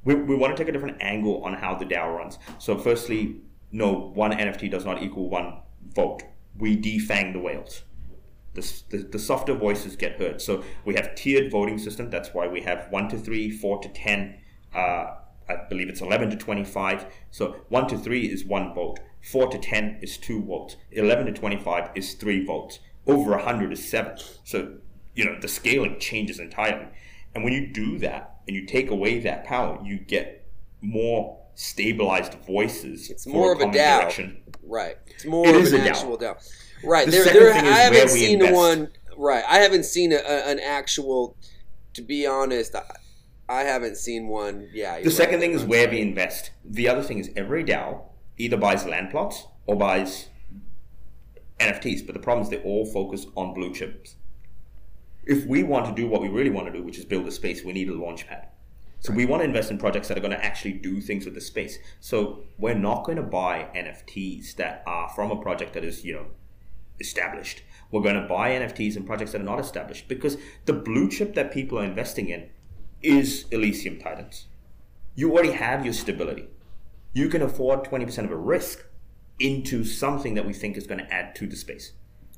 we, 0.04 0.14
we 0.14 0.36
want 0.36 0.56
to 0.56 0.62
take 0.62 0.68
a 0.68 0.72
different 0.72 0.98
angle 1.02 1.42
on 1.42 1.54
how 1.54 1.74
the 1.74 1.84
DAO 1.84 2.16
runs. 2.16 2.38
So, 2.58 2.78
firstly, 2.78 3.40
no, 3.76 3.92
one 4.14 4.32
NFT 4.32 4.70
does 4.70 4.86
not 4.86 5.02
equal 5.02 5.28
one 5.28 5.58
vote. 5.94 6.22
We 6.58 6.78
defang 6.78 7.34
the 7.34 7.38
whales. 7.38 7.82
The, 8.54 8.62
the, 8.88 8.98
the, 9.12 9.18
softer 9.18 9.52
voices 9.52 9.96
get 9.96 10.18
heard. 10.18 10.40
So 10.40 10.64
we 10.86 10.94
have 10.94 11.14
tiered 11.14 11.52
voting 11.52 11.76
system. 11.78 12.08
That's 12.08 12.32
why 12.32 12.48
we 12.48 12.62
have 12.62 12.86
one 12.88 13.10
to 13.10 13.18
three, 13.18 13.50
four 13.50 13.82
to 13.82 13.88
ten. 13.90 14.38
Uh, 14.74 15.16
I 15.46 15.56
believe 15.68 15.90
it's 15.90 16.00
eleven 16.00 16.30
to 16.30 16.36
twenty-five. 16.36 17.04
So 17.30 17.56
one 17.68 17.86
to 17.88 17.98
three 17.98 18.24
is 18.26 18.46
one 18.46 18.74
vote. 18.74 18.98
4 19.26 19.48
to 19.50 19.58
10 19.58 19.98
is 20.02 20.18
2 20.18 20.44
votes. 20.44 20.76
11 20.92 21.26
to 21.26 21.32
25 21.32 21.90
is 21.96 22.14
3 22.14 22.44
votes. 22.44 22.78
Over 23.08 23.32
100 23.32 23.72
is 23.72 23.88
7. 23.88 24.18
So, 24.44 24.76
you 25.16 25.24
know, 25.24 25.36
the 25.40 25.48
scaling 25.48 25.98
changes 25.98 26.38
entirely. 26.38 26.86
And 27.34 27.42
when 27.42 27.52
you 27.52 27.66
do 27.66 27.98
that 27.98 28.38
and 28.46 28.54
you 28.54 28.64
take 28.66 28.88
away 28.88 29.18
that 29.18 29.42
power, 29.42 29.80
you 29.84 29.98
get 29.98 30.46
more 30.80 31.40
stabilized 31.56 32.34
voices. 32.46 33.10
It's 33.10 33.26
more 33.26 33.52
of 33.52 33.60
a 33.60 33.64
DAO. 33.64 34.00
Direction. 34.00 34.42
Right. 34.62 34.96
It's 35.06 35.24
more 35.24 35.48
it 35.48 35.56
of 35.56 35.72
an 35.72 35.80
actual 35.80 36.16
DAO. 36.16 36.36
Right. 36.84 37.06
The 37.06 37.10
there, 37.10 37.24
there, 37.24 37.52
I 37.54 37.78
haven't 37.78 38.10
seen 38.10 38.40
invest. 38.40 38.54
one. 38.54 38.90
Right. 39.16 39.44
I 39.48 39.58
haven't 39.58 39.84
seen 39.84 40.12
a, 40.12 40.16
a, 40.16 40.50
an 40.50 40.60
actual, 40.60 41.36
to 41.94 42.02
be 42.02 42.26
honest, 42.26 42.76
I, 42.76 42.84
I 43.48 43.62
haven't 43.62 43.96
seen 43.96 44.28
one. 44.28 44.68
Yeah. 44.72 45.00
The 45.00 45.10
second 45.10 45.36
right, 45.36 45.40
thing 45.40 45.52
is 45.52 45.64
where 45.64 45.88
we 45.88 46.00
invest. 46.00 46.50
The 46.64 46.88
other 46.88 47.02
thing 47.02 47.18
is 47.18 47.30
every 47.34 47.64
DAO 47.64 48.02
either 48.36 48.58
buys 48.58 48.84
land 48.84 49.10
plots 49.10 49.46
or 49.66 49.76
buys 49.76 50.28
NFTs, 51.58 52.04
but 52.04 52.12
the 52.12 52.20
problem 52.20 52.44
is 52.44 52.50
they 52.50 52.62
all 52.62 52.84
focus 52.84 53.26
on 53.34 53.54
blue 53.54 53.72
chips. 53.72 54.16
If 55.24 55.46
we 55.46 55.62
want 55.62 55.86
to 55.86 55.92
do 55.92 56.06
what 56.06 56.20
we 56.20 56.28
really 56.28 56.50
want 56.50 56.66
to 56.66 56.72
do, 56.72 56.82
which 56.84 56.98
is 56.98 57.04
build 57.06 57.26
a 57.26 57.32
space, 57.32 57.64
we 57.64 57.72
need 57.72 57.88
a 57.88 57.94
launch 57.94 58.26
pad. 58.28 58.48
So 59.00 59.12
we 59.12 59.26
want 59.26 59.40
to 59.40 59.44
invest 59.44 59.70
in 59.70 59.78
projects 59.78 60.08
that 60.08 60.16
are 60.16 60.20
going 60.20 60.32
to 60.32 60.44
actually 60.44 60.72
do 60.72 61.00
things 61.00 61.24
with 61.24 61.34
the 61.34 61.40
space. 61.40 61.78
So 62.00 62.44
we're 62.58 62.74
not 62.74 63.04
going 63.04 63.16
to 63.16 63.22
buy 63.22 63.68
NFTs 63.74 64.56
that 64.56 64.82
are 64.86 65.08
from 65.10 65.30
a 65.30 65.36
project 65.36 65.74
that 65.74 65.84
is, 65.84 66.04
you 66.04 66.14
know, 66.14 66.26
established. 66.98 67.62
We're 67.90 68.02
going 68.02 68.20
to 68.20 68.26
buy 68.26 68.50
NFTs 68.50 68.96
in 68.96 69.04
projects 69.04 69.32
that 69.32 69.40
are 69.40 69.44
not 69.44 69.60
established 69.60 70.08
because 70.08 70.36
the 70.64 70.72
blue 70.72 71.08
chip 71.08 71.34
that 71.34 71.52
people 71.52 71.78
are 71.78 71.84
investing 71.84 72.28
in 72.28 72.48
is 73.02 73.44
Elysium 73.50 73.98
Titans. 73.98 74.46
You 75.14 75.32
already 75.32 75.52
have 75.52 75.84
your 75.84 75.94
stability. 75.94 76.48
You 77.12 77.28
can 77.28 77.42
afford 77.42 77.84
20% 77.84 78.24
of 78.24 78.30
a 78.30 78.36
risk 78.36 78.84
into 79.38 79.84
something 79.84 80.34
that 80.34 80.46
we 80.46 80.52
think 80.52 80.76
is 80.76 80.86
going 80.86 81.00
to 81.00 81.12
add 81.12 81.34
to 81.36 81.46
the 81.46 81.56
space. 81.56 81.92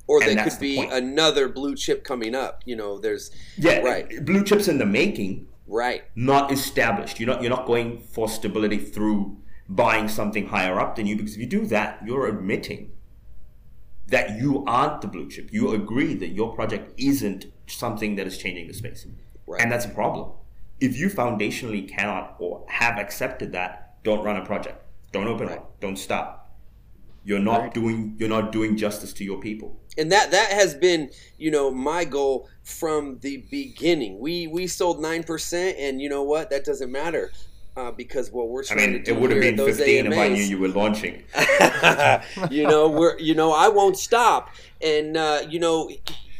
Or 0.07 0.19
there 0.21 0.43
could 0.43 0.59
be 0.59 0.79
another 0.79 1.47
blue 1.47 1.75
chip 1.75 2.03
coming 2.03 2.33
up. 2.33 2.63
You 2.65 2.75
know, 2.75 2.97
there's 2.97 3.29
yeah, 3.57 3.77
right. 3.79 4.25
Blue 4.25 4.43
chips 4.43 4.67
in 4.67 4.79
the 4.79 4.85
making, 4.85 5.47
right? 5.69 6.03
Not 6.15 6.51
established. 6.51 7.19
You're 7.19 7.27
not 7.27 7.41
you're 7.41 7.49
not 7.49 7.65
going 7.65 8.01
for 8.01 8.27
stability 8.27 8.77
through 8.77 9.37
buying 9.67 10.07
something 10.07 10.47
higher 10.47 10.79
up 10.79 10.95
than 10.95 11.05
you 11.05 11.15
because 11.15 11.33
if 11.33 11.39
you 11.39 11.45
do 11.45 11.65
that, 11.67 12.01
you're 12.05 12.27
admitting 12.27 12.91
that 14.07 14.39
you 14.39 14.65
aren't 14.65 15.01
the 15.01 15.07
blue 15.07 15.29
chip. 15.29 15.53
You 15.53 15.71
agree 15.73 16.15
that 16.15 16.29
your 16.29 16.53
project 16.53 16.93
isn't 16.97 17.45
something 17.67 18.15
that 18.15 18.25
is 18.25 18.37
changing 18.37 18.67
the 18.67 18.73
space, 18.73 19.05
right. 19.45 19.61
and 19.61 19.71
that's 19.71 19.85
a 19.85 19.89
problem. 19.89 20.31
If 20.79 20.97
you 20.97 21.09
foundationally 21.09 21.87
cannot 21.87 22.35
or 22.39 22.65
have 22.69 22.97
accepted 22.97 23.51
that, 23.51 24.03
don't 24.03 24.23
run 24.23 24.37
a 24.37 24.45
project. 24.45 24.83
Don't 25.11 25.27
open 25.27 25.47
right. 25.47 25.57
up. 25.57 25.79
Don't 25.79 25.97
stop 25.97 26.39
you're 27.23 27.39
not 27.39 27.61
right. 27.61 27.73
doing 27.73 28.15
you're 28.17 28.29
not 28.29 28.51
doing 28.51 28.77
justice 28.77 29.13
to 29.13 29.23
your 29.23 29.39
people 29.39 29.79
and 29.99 30.11
that 30.11 30.31
that 30.31 30.51
has 30.51 30.73
been 30.73 31.11
you 31.37 31.51
know 31.51 31.69
my 31.69 32.05
goal 32.05 32.49
from 32.63 33.19
the 33.19 33.37
beginning 33.51 34.19
we 34.19 34.47
we 34.47 34.65
sold 34.67 34.99
9% 34.99 35.75
and 35.77 36.01
you 36.01 36.09
know 36.09 36.23
what 36.23 36.49
that 36.49 36.63
doesn't 36.63 36.91
matter 36.91 37.31
uh, 37.77 37.91
because 37.91 38.31
what 38.31 38.49
we're 38.49 38.63
trying 38.63 38.79
I 38.79 38.87
mean, 38.87 38.93
to 38.93 39.03
do 39.03 39.11
it 39.13 39.21
would 39.21 39.31
have 39.31 39.41
been 39.41 39.57
15 39.57 40.05
AMAs, 40.07 40.13
if 40.13 40.19
I 40.19 40.27
knew 40.27 40.43
you 40.43 40.57
were 40.57 40.67
launching. 40.67 41.23
you 42.51 42.63
know, 42.63 42.89
we're 42.89 43.17
you 43.19 43.33
know 43.35 43.53
I 43.53 43.69
won't 43.69 43.97
stop, 43.97 44.49
and 44.81 45.15
uh, 45.15 45.43
you 45.47 45.59
know, 45.59 45.89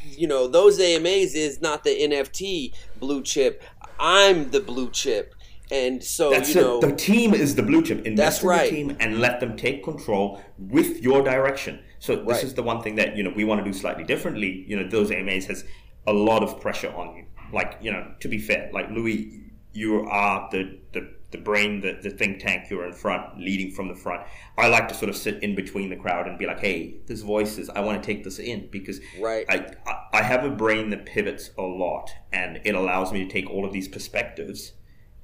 you 0.03 0.27
know 0.27 0.47
those 0.47 0.79
AMAs 0.79 1.35
is 1.35 1.61
not 1.61 1.83
the 1.83 1.91
NFT 1.91 2.73
blue 2.99 3.23
chip. 3.23 3.63
I'm 3.99 4.49
the 4.49 4.59
blue 4.59 4.89
chip. 4.89 5.33
And 5.71 6.03
so 6.03 6.31
that's 6.31 6.55
you 6.55 6.61
know, 6.61 6.79
the 6.79 6.95
team 6.95 7.33
is 7.33 7.55
the 7.55 7.61
blue 7.61 7.83
chip. 7.83 8.05
Invest 8.05 8.41
that's 8.41 8.43
in 8.43 8.49
right. 8.49 8.69
the 8.69 8.75
team 8.75 8.97
and 8.99 9.19
let 9.19 9.39
them 9.39 9.55
take 9.55 9.83
control 9.83 10.41
with 10.57 11.03
your 11.03 11.21
direction. 11.21 11.79
So 11.99 12.15
this 12.15 12.25
right. 12.25 12.43
is 12.43 12.53
the 12.55 12.63
one 12.63 12.81
thing 12.81 12.95
that 12.95 13.15
you 13.15 13.23
know 13.23 13.31
we 13.35 13.43
want 13.43 13.63
to 13.63 13.71
do 13.71 13.77
slightly 13.77 14.03
differently. 14.03 14.65
You 14.67 14.77
know, 14.77 14.89
those 14.89 15.11
AMAs 15.11 15.45
has 15.45 15.65
a 16.07 16.13
lot 16.13 16.43
of 16.43 16.59
pressure 16.59 16.93
on 16.95 17.15
you. 17.15 17.25
Like 17.53 17.77
you 17.81 17.91
know, 17.91 18.13
to 18.19 18.27
be 18.27 18.39
fair, 18.39 18.69
like 18.73 18.89
Louie, 18.89 19.51
you 19.73 20.01
are 20.07 20.49
the 20.51 20.79
the, 20.93 21.13
the 21.31 21.37
brain, 21.37 21.81
the, 21.81 21.99
the 22.01 22.09
think 22.09 22.39
tank. 22.39 22.69
You're 22.71 22.87
in 22.87 22.93
front, 22.93 23.39
leading 23.39 23.71
from 23.71 23.89
the 23.89 23.95
front. 23.95 24.23
I 24.57 24.69
like 24.69 24.87
to 24.87 24.95
sort 24.95 25.09
of 25.09 25.15
sit 25.15 25.43
in 25.43 25.53
between 25.53 25.89
the 25.89 25.95
crowd 25.95 26.27
and 26.27 26.39
be 26.39 26.47
like, 26.47 26.59
hey, 26.59 26.95
there's 27.05 27.21
voices. 27.21 27.69
I 27.69 27.81
want 27.81 28.01
to 28.01 28.05
take 28.05 28.23
this 28.23 28.39
in 28.39 28.69
because 28.71 29.01
right. 29.19 29.45
I 29.49 29.75
I 30.13 30.23
have 30.23 30.43
a 30.45 30.49
brain 30.49 30.89
that 30.89 31.05
pivots 31.05 31.51
a 31.59 31.63
lot, 31.63 32.09
and 32.31 32.59
it 32.63 32.73
allows 32.73 33.13
me 33.13 33.23
to 33.23 33.31
take 33.31 33.47
all 33.51 33.65
of 33.65 33.73
these 33.73 33.87
perspectives 33.87 34.73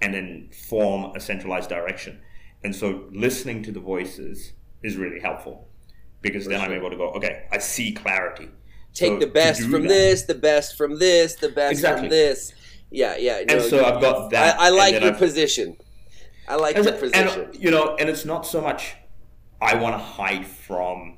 and 0.01 0.13
then 0.13 0.49
form 0.69 1.15
a 1.15 1.19
centralized 1.19 1.69
direction. 1.69 2.21
And 2.63 2.75
so 2.75 3.05
listening 3.11 3.63
to 3.63 3.71
the 3.71 3.79
voices 3.79 4.53
is 4.83 4.97
really 4.97 5.19
helpful 5.19 5.67
because 6.21 6.43
For 6.43 6.49
then 6.49 6.59
sure. 6.59 6.69
I'm 6.69 6.75
able 6.75 6.89
to 6.89 6.97
go, 6.97 7.09
okay, 7.11 7.45
I 7.51 7.59
see 7.59 7.91
clarity. 7.91 8.49
Take 8.93 9.13
so 9.13 9.19
the 9.19 9.27
best 9.27 9.61
from 9.61 9.83
that, 9.83 9.89
this, 9.89 10.23
the 10.23 10.35
best 10.35 10.77
from 10.77 10.97
this, 10.97 11.35
the 11.35 11.49
best 11.49 11.73
exactly. 11.73 12.03
from 12.03 12.09
this. 12.09 12.53
Yeah, 12.89 13.17
yeah. 13.17 13.43
No, 13.47 13.55
and 13.55 13.61
so 13.63 13.83
I've 13.83 14.01
got 14.01 14.31
that. 14.31 14.59
I, 14.59 14.67
I 14.67 14.69
like 14.69 14.93
your 14.93 15.11
I've, 15.11 15.17
position. 15.17 15.77
I 16.47 16.55
like 16.55 16.75
your 16.75 16.91
position. 16.93 17.27
And, 17.27 17.55
you 17.55 17.71
know, 17.71 17.95
and 17.97 18.09
it's 18.09 18.25
not 18.25 18.45
so 18.45 18.61
much 18.61 18.95
I 19.61 19.75
want 19.75 19.95
to 19.95 19.99
hide 19.99 20.45
from 20.45 21.17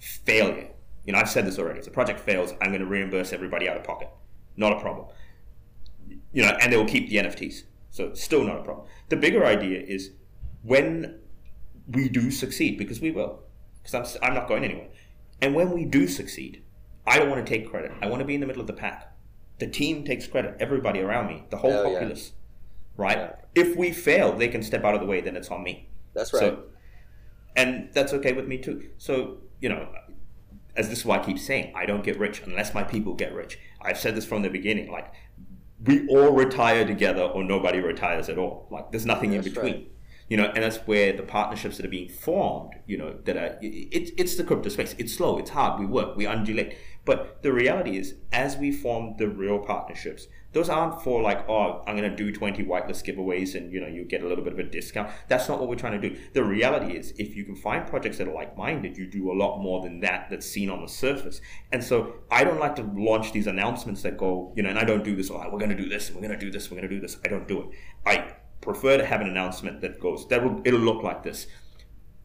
failure. 0.00 0.68
You 1.04 1.12
know, 1.12 1.18
I've 1.18 1.28
said 1.28 1.46
this 1.46 1.58
already. 1.58 1.80
If 1.80 1.84
the 1.84 1.90
project 1.90 2.20
fails, 2.20 2.52
I'm 2.62 2.70
going 2.70 2.80
to 2.80 2.86
reimburse 2.86 3.32
everybody 3.32 3.68
out 3.68 3.76
of 3.76 3.84
pocket. 3.84 4.08
Not 4.56 4.72
a 4.72 4.80
problem. 4.80 5.08
You 6.32 6.42
know, 6.42 6.56
and 6.60 6.72
they 6.72 6.76
will 6.76 6.86
keep 6.86 7.08
the 7.08 7.16
NFTs. 7.16 7.64
So 7.92 8.14
still 8.14 8.42
not 8.42 8.58
a 8.58 8.62
problem. 8.62 8.86
The 9.10 9.16
bigger 9.16 9.44
idea 9.44 9.80
is 9.80 10.12
when 10.62 11.20
we 11.86 12.08
do 12.08 12.30
succeed, 12.30 12.78
because 12.78 13.00
we 13.00 13.10
will, 13.10 13.40
because 13.82 14.16
I'm, 14.16 14.30
I'm 14.30 14.34
not 14.34 14.48
going 14.48 14.64
anywhere. 14.64 14.88
And 15.42 15.54
when 15.54 15.70
we 15.70 15.84
do 15.84 16.08
succeed, 16.08 16.64
I 17.06 17.18
don't 17.18 17.28
want 17.28 17.44
to 17.44 17.50
take 17.50 17.68
credit. 17.68 17.92
I 18.00 18.06
want 18.06 18.20
to 18.20 18.24
be 18.24 18.34
in 18.34 18.40
the 18.40 18.46
middle 18.46 18.62
of 18.62 18.66
the 18.66 18.72
pack. 18.72 19.14
The 19.58 19.66
team 19.66 20.04
takes 20.04 20.26
credit, 20.26 20.56
everybody 20.58 21.00
around 21.00 21.26
me, 21.26 21.44
the 21.50 21.58
whole 21.58 21.70
Hell 21.70 21.84
populace, 21.84 22.32
yeah. 22.32 23.04
right? 23.04 23.18
Yeah. 23.18 23.32
If 23.54 23.76
we 23.76 23.92
fail, 23.92 24.32
they 24.32 24.48
can 24.48 24.62
step 24.62 24.84
out 24.84 24.94
of 24.94 25.00
the 25.00 25.06
way, 25.06 25.20
then 25.20 25.36
it's 25.36 25.50
on 25.50 25.62
me. 25.62 25.90
That's 26.14 26.32
right. 26.32 26.40
So, 26.40 26.62
and 27.56 27.90
that's 27.92 28.14
okay 28.14 28.32
with 28.32 28.48
me 28.48 28.56
too. 28.56 28.88
So, 28.96 29.38
you 29.60 29.68
know, 29.68 29.88
as 30.76 30.88
this 30.88 31.00
is 31.00 31.04
why 31.04 31.18
I 31.18 31.24
keep 31.24 31.38
saying, 31.38 31.74
I 31.76 31.84
don't 31.84 32.02
get 32.02 32.18
rich 32.18 32.40
unless 32.46 32.72
my 32.72 32.82
people 32.82 33.12
get 33.12 33.34
rich. 33.34 33.58
I've 33.82 33.98
said 33.98 34.14
this 34.14 34.24
from 34.24 34.40
the 34.40 34.48
beginning. 34.48 34.90
Like, 34.90 35.12
we 35.84 36.06
all 36.08 36.32
retire 36.32 36.86
together 36.86 37.22
or 37.22 37.44
nobody 37.44 37.80
retires 37.80 38.28
at 38.28 38.38
all. 38.38 38.68
Like 38.70 38.90
there's 38.90 39.06
nothing 39.06 39.32
in 39.32 39.42
between. 39.42 39.72
Right. 39.72 39.88
You 40.28 40.36
know, 40.38 40.46
and 40.54 40.62
that's 40.62 40.78
where 40.86 41.12
the 41.12 41.24
partnerships 41.24 41.76
that 41.76 41.84
are 41.84 41.90
being 41.90 42.08
formed, 42.08 42.74
you 42.86 42.96
know, 42.96 43.16
that 43.24 43.36
are 43.36 43.58
it's 43.60 44.12
it's 44.16 44.36
the 44.36 44.44
crypto 44.44 44.68
space. 44.70 44.94
It's 44.98 45.14
slow, 45.14 45.38
it's 45.38 45.50
hard, 45.50 45.80
we 45.80 45.86
work, 45.86 46.16
we 46.16 46.26
undulate. 46.26 46.76
But 47.04 47.42
the 47.42 47.52
reality 47.52 47.98
is, 47.98 48.14
as 48.32 48.56
we 48.56 48.72
form 48.72 49.16
the 49.18 49.28
real 49.28 49.58
partnerships, 49.58 50.28
those 50.52 50.68
aren't 50.68 51.00
for 51.02 51.22
like, 51.22 51.48
oh, 51.48 51.82
I'm 51.86 51.96
going 51.96 52.10
to 52.10 52.16
do 52.16 52.30
20 52.30 52.64
whitelist 52.64 53.04
giveaways 53.04 53.54
and, 53.54 53.72
you 53.72 53.80
know, 53.80 53.86
you 53.86 54.04
get 54.04 54.22
a 54.22 54.28
little 54.28 54.44
bit 54.44 54.52
of 54.52 54.58
a 54.58 54.64
discount. 54.64 55.10
That's 55.28 55.48
not 55.48 55.58
what 55.58 55.68
we're 55.68 55.76
trying 55.76 56.00
to 56.00 56.08
do. 56.08 56.16
The 56.34 56.44
reality 56.44 56.96
is, 56.96 57.12
if 57.18 57.34
you 57.34 57.44
can 57.44 57.56
find 57.56 57.86
projects 57.86 58.18
that 58.18 58.28
are 58.28 58.34
like-minded, 58.34 58.96
you 58.96 59.06
do 59.06 59.32
a 59.32 59.34
lot 59.34 59.60
more 59.60 59.82
than 59.82 60.00
that 60.00 60.28
that's 60.28 60.46
seen 60.46 60.68
on 60.68 60.82
the 60.82 60.88
surface. 60.88 61.40
And 61.72 61.82
so 61.82 62.16
I 62.30 62.44
don't 62.44 62.60
like 62.60 62.76
to 62.76 62.82
launch 62.94 63.32
these 63.32 63.46
announcements 63.46 64.02
that 64.02 64.18
go, 64.18 64.52
you 64.54 64.62
know, 64.62 64.68
and 64.68 64.78
I 64.78 64.84
don't 64.84 65.04
do 65.04 65.16
this, 65.16 65.30
oh, 65.30 65.42
we're 65.50 65.58
going 65.58 65.70
to 65.70 65.76
do 65.76 65.88
this, 65.88 66.10
we're 66.10 66.20
going 66.20 66.32
to 66.32 66.38
do 66.38 66.50
this, 66.50 66.70
we're 66.70 66.76
going 66.76 66.88
to 66.88 66.94
do 66.94 67.00
this. 67.00 67.16
I 67.24 67.28
don't 67.28 67.48
do 67.48 67.62
it. 67.62 67.66
I 68.04 68.34
prefer 68.60 68.98
to 68.98 69.06
have 69.06 69.20
an 69.20 69.28
announcement 69.28 69.80
that 69.80 70.00
goes, 70.00 70.28
that 70.28 70.44
will, 70.44 70.60
it'll 70.64 70.80
look 70.80 71.02
like 71.02 71.22
this. 71.22 71.46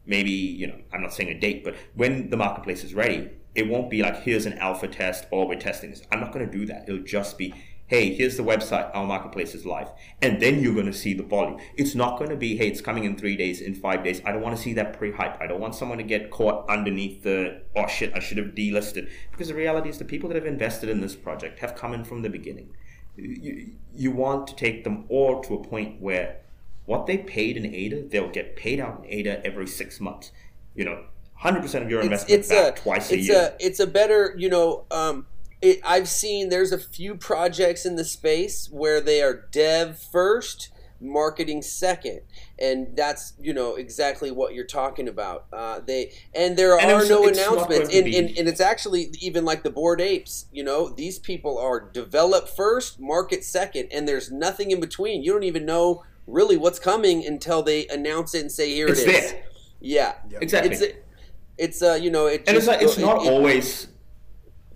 Maybe, 0.04 0.30
you 0.30 0.66
know, 0.66 0.78
I'm 0.92 1.02
not 1.02 1.12
saying 1.12 1.30
a 1.30 1.38
date, 1.38 1.64
but 1.64 1.76
when 1.94 2.30
the 2.30 2.36
marketplace 2.36 2.84
is 2.84 2.94
ready, 2.94 3.30
it 3.54 3.68
won't 3.68 3.90
be 3.90 4.02
like, 4.02 4.22
here's 4.22 4.46
an 4.46 4.54
alpha 4.58 4.88
test 4.88 5.26
or 5.30 5.48
we're 5.48 5.58
testing 5.58 5.90
this. 5.90 6.02
I'm 6.12 6.20
not 6.20 6.32
going 6.32 6.48
to 6.48 6.58
do 6.58 6.64
that. 6.66 6.84
It'll 6.88 7.02
just 7.02 7.36
be, 7.36 7.52
hey, 7.88 8.14
here's 8.14 8.36
the 8.36 8.42
website, 8.42 8.90
our 8.94 9.06
marketplace 9.06 9.54
is 9.54 9.64
live. 9.64 9.88
And 10.20 10.40
then 10.40 10.62
you're 10.62 10.74
going 10.74 10.86
to 10.86 10.92
see 10.92 11.14
the 11.14 11.22
volume. 11.22 11.58
It's 11.74 11.94
not 11.94 12.18
going 12.18 12.30
to 12.30 12.36
be, 12.36 12.56
hey, 12.56 12.68
it's 12.68 12.82
coming 12.82 13.04
in 13.04 13.16
three 13.16 13.34
days, 13.34 13.62
in 13.62 13.74
five 13.74 14.04
days. 14.04 14.20
I 14.26 14.32
don't 14.32 14.42
want 14.42 14.56
to 14.56 14.62
see 14.62 14.74
that 14.74 14.96
pre 14.96 15.10
hype. 15.10 15.40
I 15.40 15.46
don't 15.46 15.60
want 15.60 15.74
someone 15.74 15.96
to 15.96 16.04
get 16.04 16.30
caught 16.30 16.68
underneath 16.68 17.22
the, 17.22 17.62
oh 17.74 17.86
shit, 17.86 18.12
I 18.14 18.20
should 18.20 18.36
have 18.36 18.48
delisted. 18.48 19.10
Because 19.30 19.48
the 19.48 19.54
reality 19.54 19.88
is 19.88 19.96
the 19.98 20.04
people 20.04 20.28
that 20.28 20.36
have 20.36 20.46
invested 20.46 20.90
in 20.90 21.00
this 21.00 21.16
project 21.16 21.60
have 21.60 21.74
come 21.74 21.94
in 21.94 22.04
from 22.04 22.20
the 22.20 22.28
beginning. 22.28 22.74
You, 23.16 23.72
you 23.94 24.10
want 24.12 24.46
to 24.48 24.54
take 24.54 24.84
them 24.84 25.06
all 25.08 25.42
to 25.42 25.54
a 25.54 25.64
point 25.64 26.00
where 26.00 26.40
what 26.84 27.06
they 27.06 27.16
paid 27.16 27.56
in 27.56 27.66
ADA, 27.66 28.08
they'll 28.08 28.30
get 28.30 28.54
paid 28.54 28.80
out 28.80 29.02
in 29.02 29.10
ADA 29.10 29.44
every 29.46 29.66
six 29.66 29.98
months. 29.98 30.30
You 30.74 30.84
know, 30.84 31.04
100% 31.42 31.82
of 31.82 31.90
your 31.90 32.02
investment 32.02 32.38
it's, 32.40 32.50
it's 32.50 32.60
back 32.60 32.78
a, 32.78 32.80
twice 32.80 33.10
a 33.10 33.14
it's 33.14 33.28
year. 33.28 33.54
A, 33.58 33.64
it's 33.64 33.80
a 33.80 33.86
better, 33.86 34.34
you 34.36 34.50
know, 34.50 34.84
um, 34.90 35.26
it, 35.60 35.80
I've 35.84 36.08
seen 36.08 36.48
there's 36.48 36.72
a 36.72 36.78
few 36.78 37.16
projects 37.16 37.84
in 37.84 37.96
the 37.96 38.04
space 38.04 38.68
where 38.70 39.00
they 39.00 39.22
are 39.22 39.46
dev 39.50 39.98
first, 39.98 40.70
marketing 41.00 41.62
second, 41.62 42.20
and 42.58 42.96
that's 42.96 43.32
you 43.40 43.52
know 43.52 43.74
exactly 43.74 44.30
what 44.30 44.54
you're 44.54 44.66
talking 44.66 45.08
about. 45.08 45.46
Uh, 45.52 45.80
they 45.80 46.12
and 46.34 46.56
there 46.56 46.78
and 46.78 46.90
are 46.90 47.06
no 47.06 47.26
announcements, 47.26 47.92
and, 47.92 48.06
and, 48.06 48.38
and 48.38 48.48
it's 48.48 48.60
actually 48.60 49.12
even 49.20 49.44
like 49.44 49.62
the 49.62 49.70
Bored 49.70 50.00
Apes. 50.00 50.46
You 50.52 50.62
know, 50.62 50.88
these 50.88 51.18
people 51.18 51.58
are 51.58 51.80
develop 51.80 52.48
first, 52.48 53.00
market 53.00 53.44
second, 53.44 53.88
and 53.92 54.06
there's 54.06 54.30
nothing 54.30 54.70
in 54.70 54.80
between. 54.80 55.22
You 55.22 55.32
don't 55.32 55.44
even 55.44 55.66
know 55.66 56.04
really 56.26 56.56
what's 56.56 56.78
coming 56.78 57.26
until 57.26 57.62
they 57.62 57.86
announce 57.88 58.34
it 58.34 58.42
and 58.42 58.52
say 58.52 58.72
here 58.74 58.88
it's 58.88 59.00
it 59.00 59.08
is. 59.08 59.32
There. 59.32 59.44
Yeah, 59.80 60.14
yep. 60.30 60.42
exactly. 60.42 60.72
It's, 60.72 60.98
it's 61.56 61.82
uh, 61.82 61.98
you 62.00 62.10
know, 62.10 62.26
it 62.26 62.44
and 62.46 62.54
just, 62.54 62.58
it's, 62.58 62.66
like, 62.66 62.82
it's 62.82 62.98
not 62.98 63.24
it, 63.24 63.32
always 63.32 63.88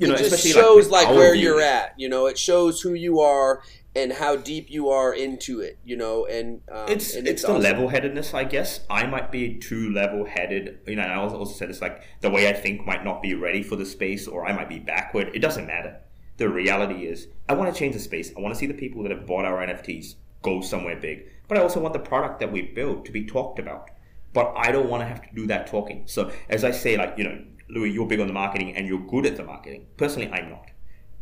you 0.03 0.09
know, 0.09 0.15
it 0.15 0.29
just 0.31 0.47
shows 0.47 0.89
like, 0.89 1.07
like 1.07 1.17
where 1.17 1.35
you're 1.35 1.61
at. 1.61 1.95
You 1.97 2.09
know, 2.09 2.27
it 2.27 2.39
shows 2.39 2.81
who 2.81 2.95
you 2.95 3.21
are 3.21 3.63
and 3.95 4.13
how 4.13 4.37
deep 4.37 4.71
you 4.71 4.89
are 4.89 5.15
into 5.15 5.61
it. 5.61 5.79
You 5.85 5.97
know, 5.97 6.27
and 6.27 6.61
um, 6.71 6.89
it's 6.89 7.15
and 7.15 7.27
it's, 7.27 7.35
it's 7.35 7.43
the 7.43 7.49
awesome. 7.49 7.63
level 7.63 7.89
headedness, 7.89 8.35
I 8.35 8.45
guess. 8.45 8.81
I 8.91 9.07
might 9.07 9.31
be 9.31 9.59
too 9.59 9.91
level 9.93 10.25
headed. 10.25 10.81
You 10.87 10.97
know, 10.97 11.03
I 11.03 11.17
also 11.17 11.45
said 11.45 11.71
it's 11.71 11.81
like 11.81 12.03
the 12.21 12.31
way 12.31 12.49
I 12.49 12.53
think 12.53 12.87
might 12.87 13.05
not 13.05 13.23
be 13.23 13.35
ready 13.35 13.63
for 13.63 13.77
the 13.77 13.87
space, 13.87 14.27
or 14.29 14.47
I 14.47 14.53
might 14.53 14.69
be 14.69 14.79
backward. 14.79 15.31
It 15.35 15.41
doesn't 15.41 15.67
matter. 15.67 15.99
The 16.39 16.49
reality 16.49 17.07
is, 17.07 17.29
I 17.49 17.55
want 17.55 17.73
to 17.73 17.79
change 17.79 17.95
the 17.95 18.01
space. 18.01 18.33
I 18.37 18.41
want 18.41 18.55
to 18.55 18.59
see 18.59 18.67
the 18.67 18.75
people 18.75 19.03
that 19.03 19.13
have 19.13 19.27
bought 19.27 19.45
our 19.45 19.65
NFTs 19.67 20.15
go 20.43 20.61
somewhere 20.61 20.97
big, 20.97 21.29
but 21.47 21.57
I 21.57 21.61
also 21.61 21.79
want 21.79 21.93
the 21.93 22.01
product 22.01 22.41
that 22.41 22.51
we 22.51 22.63
build 22.63 23.05
to 23.05 23.13
be 23.13 23.25
talked 23.25 23.59
about. 23.59 23.91
but 24.33 24.53
I 24.57 24.73
don't 24.73 24.89
want 24.89 25.03
to 25.03 25.07
have 25.07 25.23
to 25.23 25.29
do 25.35 25.47
that 25.49 25.67
talking. 25.67 26.05
So 26.07 26.31
as 26.49 26.65
I 26.65 26.71
say, 26.71 26.97
like 26.97 27.15
you 27.19 27.25
know, 27.25 27.39
Louie, 27.73 27.91
you're 27.91 28.07
big 28.07 28.21
on 28.21 28.27
the 28.27 28.33
marketing 28.33 28.77
and 28.77 28.87
you're 28.87 29.01
good 29.01 29.25
at 29.25 29.37
the 29.37 29.45
marketing. 29.45 29.87
Personally, 29.97 30.31
I'm 30.31 30.51
not. 30.51 30.71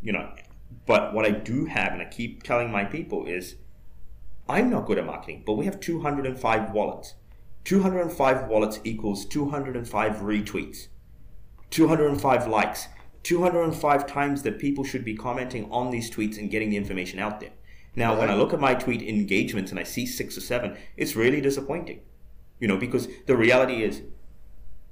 You 0.02 0.12
know, 0.12 0.32
but 0.86 1.14
what 1.14 1.24
I 1.24 1.30
do 1.30 1.66
have, 1.66 1.92
and 1.92 2.02
I 2.02 2.06
keep 2.06 2.42
telling 2.42 2.70
my 2.70 2.84
people, 2.84 3.26
is 3.26 3.56
I'm 4.48 4.68
not 4.68 4.86
good 4.86 4.98
at 4.98 5.06
marketing, 5.06 5.44
but 5.46 5.52
we 5.54 5.66
have 5.66 5.78
205 5.78 6.72
wallets. 6.72 7.14
205 7.64 8.48
wallets 8.48 8.80
equals 8.84 9.24
205 9.26 10.16
retweets, 10.16 10.88
205 11.70 12.46
likes, 12.46 12.88
205 13.22 14.06
times 14.06 14.42
that 14.42 14.58
people 14.58 14.82
should 14.82 15.04
be 15.04 15.14
commenting 15.14 15.70
on 15.70 15.90
these 15.90 16.10
tweets 16.10 16.38
and 16.38 16.50
getting 16.50 16.70
the 16.70 16.76
information 16.76 17.18
out 17.18 17.38
there. 17.38 17.50
Now, 17.94 18.18
when 18.18 18.30
I 18.30 18.34
look 18.34 18.54
at 18.54 18.60
my 18.60 18.74
tweet 18.74 19.02
engagements 19.02 19.70
and 19.70 19.78
I 19.78 19.82
see 19.82 20.06
six 20.06 20.38
or 20.38 20.40
seven, 20.40 20.76
it's 20.96 21.16
really 21.16 21.40
disappointing. 21.40 22.00
You 22.58 22.68
know, 22.68 22.76
because 22.76 23.08
the 23.26 23.36
reality 23.36 23.82
is, 23.82 24.02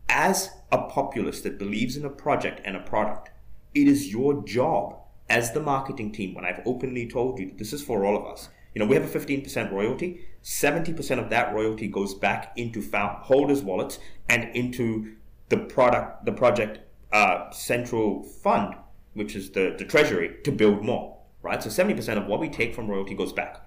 as 0.09 0.51
a 0.71 0.79
populace 0.79 1.41
that 1.43 1.59
believes 1.59 1.97
in 1.97 2.05
a 2.05 2.11
project 2.11 2.61
and 2.65 2.77
a 2.77 2.81
product, 2.81 3.31
it 3.75 3.89
is 3.89 4.13
your 4.13 4.43
job 4.45 4.97
as 5.29 5.53
the 5.53 5.61
marketing 5.61 6.13
team, 6.13 6.35
when 6.35 6.45
I've 6.45 6.63
openly 6.65 7.07
told 7.07 7.39
you 7.39 7.53
this 7.57 7.73
is 7.73 7.83
for 7.83 8.05
all 8.05 8.17
of 8.17 8.27
us. 8.27 8.49
You 8.75 8.81
know, 8.81 8.87
we 8.87 8.95
have 8.97 9.15
a 9.15 9.19
15% 9.19 9.73
royalty. 9.73 10.27
70% 10.43 11.19
of 11.19 11.31
that 11.31 11.55
royalty 11.55 11.89
goes 11.89 12.15
back 12.15 12.53
into 12.57 12.83
holders' 12.93 13.63
wallets 13.63 13.99
and 14.29 14.55
into 14.55 15.15
the 15.49 15.57
product, 15.57 16.25
the 16.25 16.33
project 16.33 16.81
uh, 17.13 17.51
central 17.51 18.23
fund, 18.23 18.75
which 19.15 19.35
is 19.35 19.51
the, 19.51 19.75
the 19.79 19.85
treasury, 19.85 20.37
to 20.45 20.53
build 20.53 20.83
more. 20.85 21.17
Right. 21.43 21.63
So 21.63 21.71
70% 21.71 22.19
of 22.19 22.27
what 22.27 22.41
we 22.41 22.49
take 22.49 22.75
from 22.75 22.89
royalty 22.89 23.15
goes 23.15 23.33
back. 23.33 23.63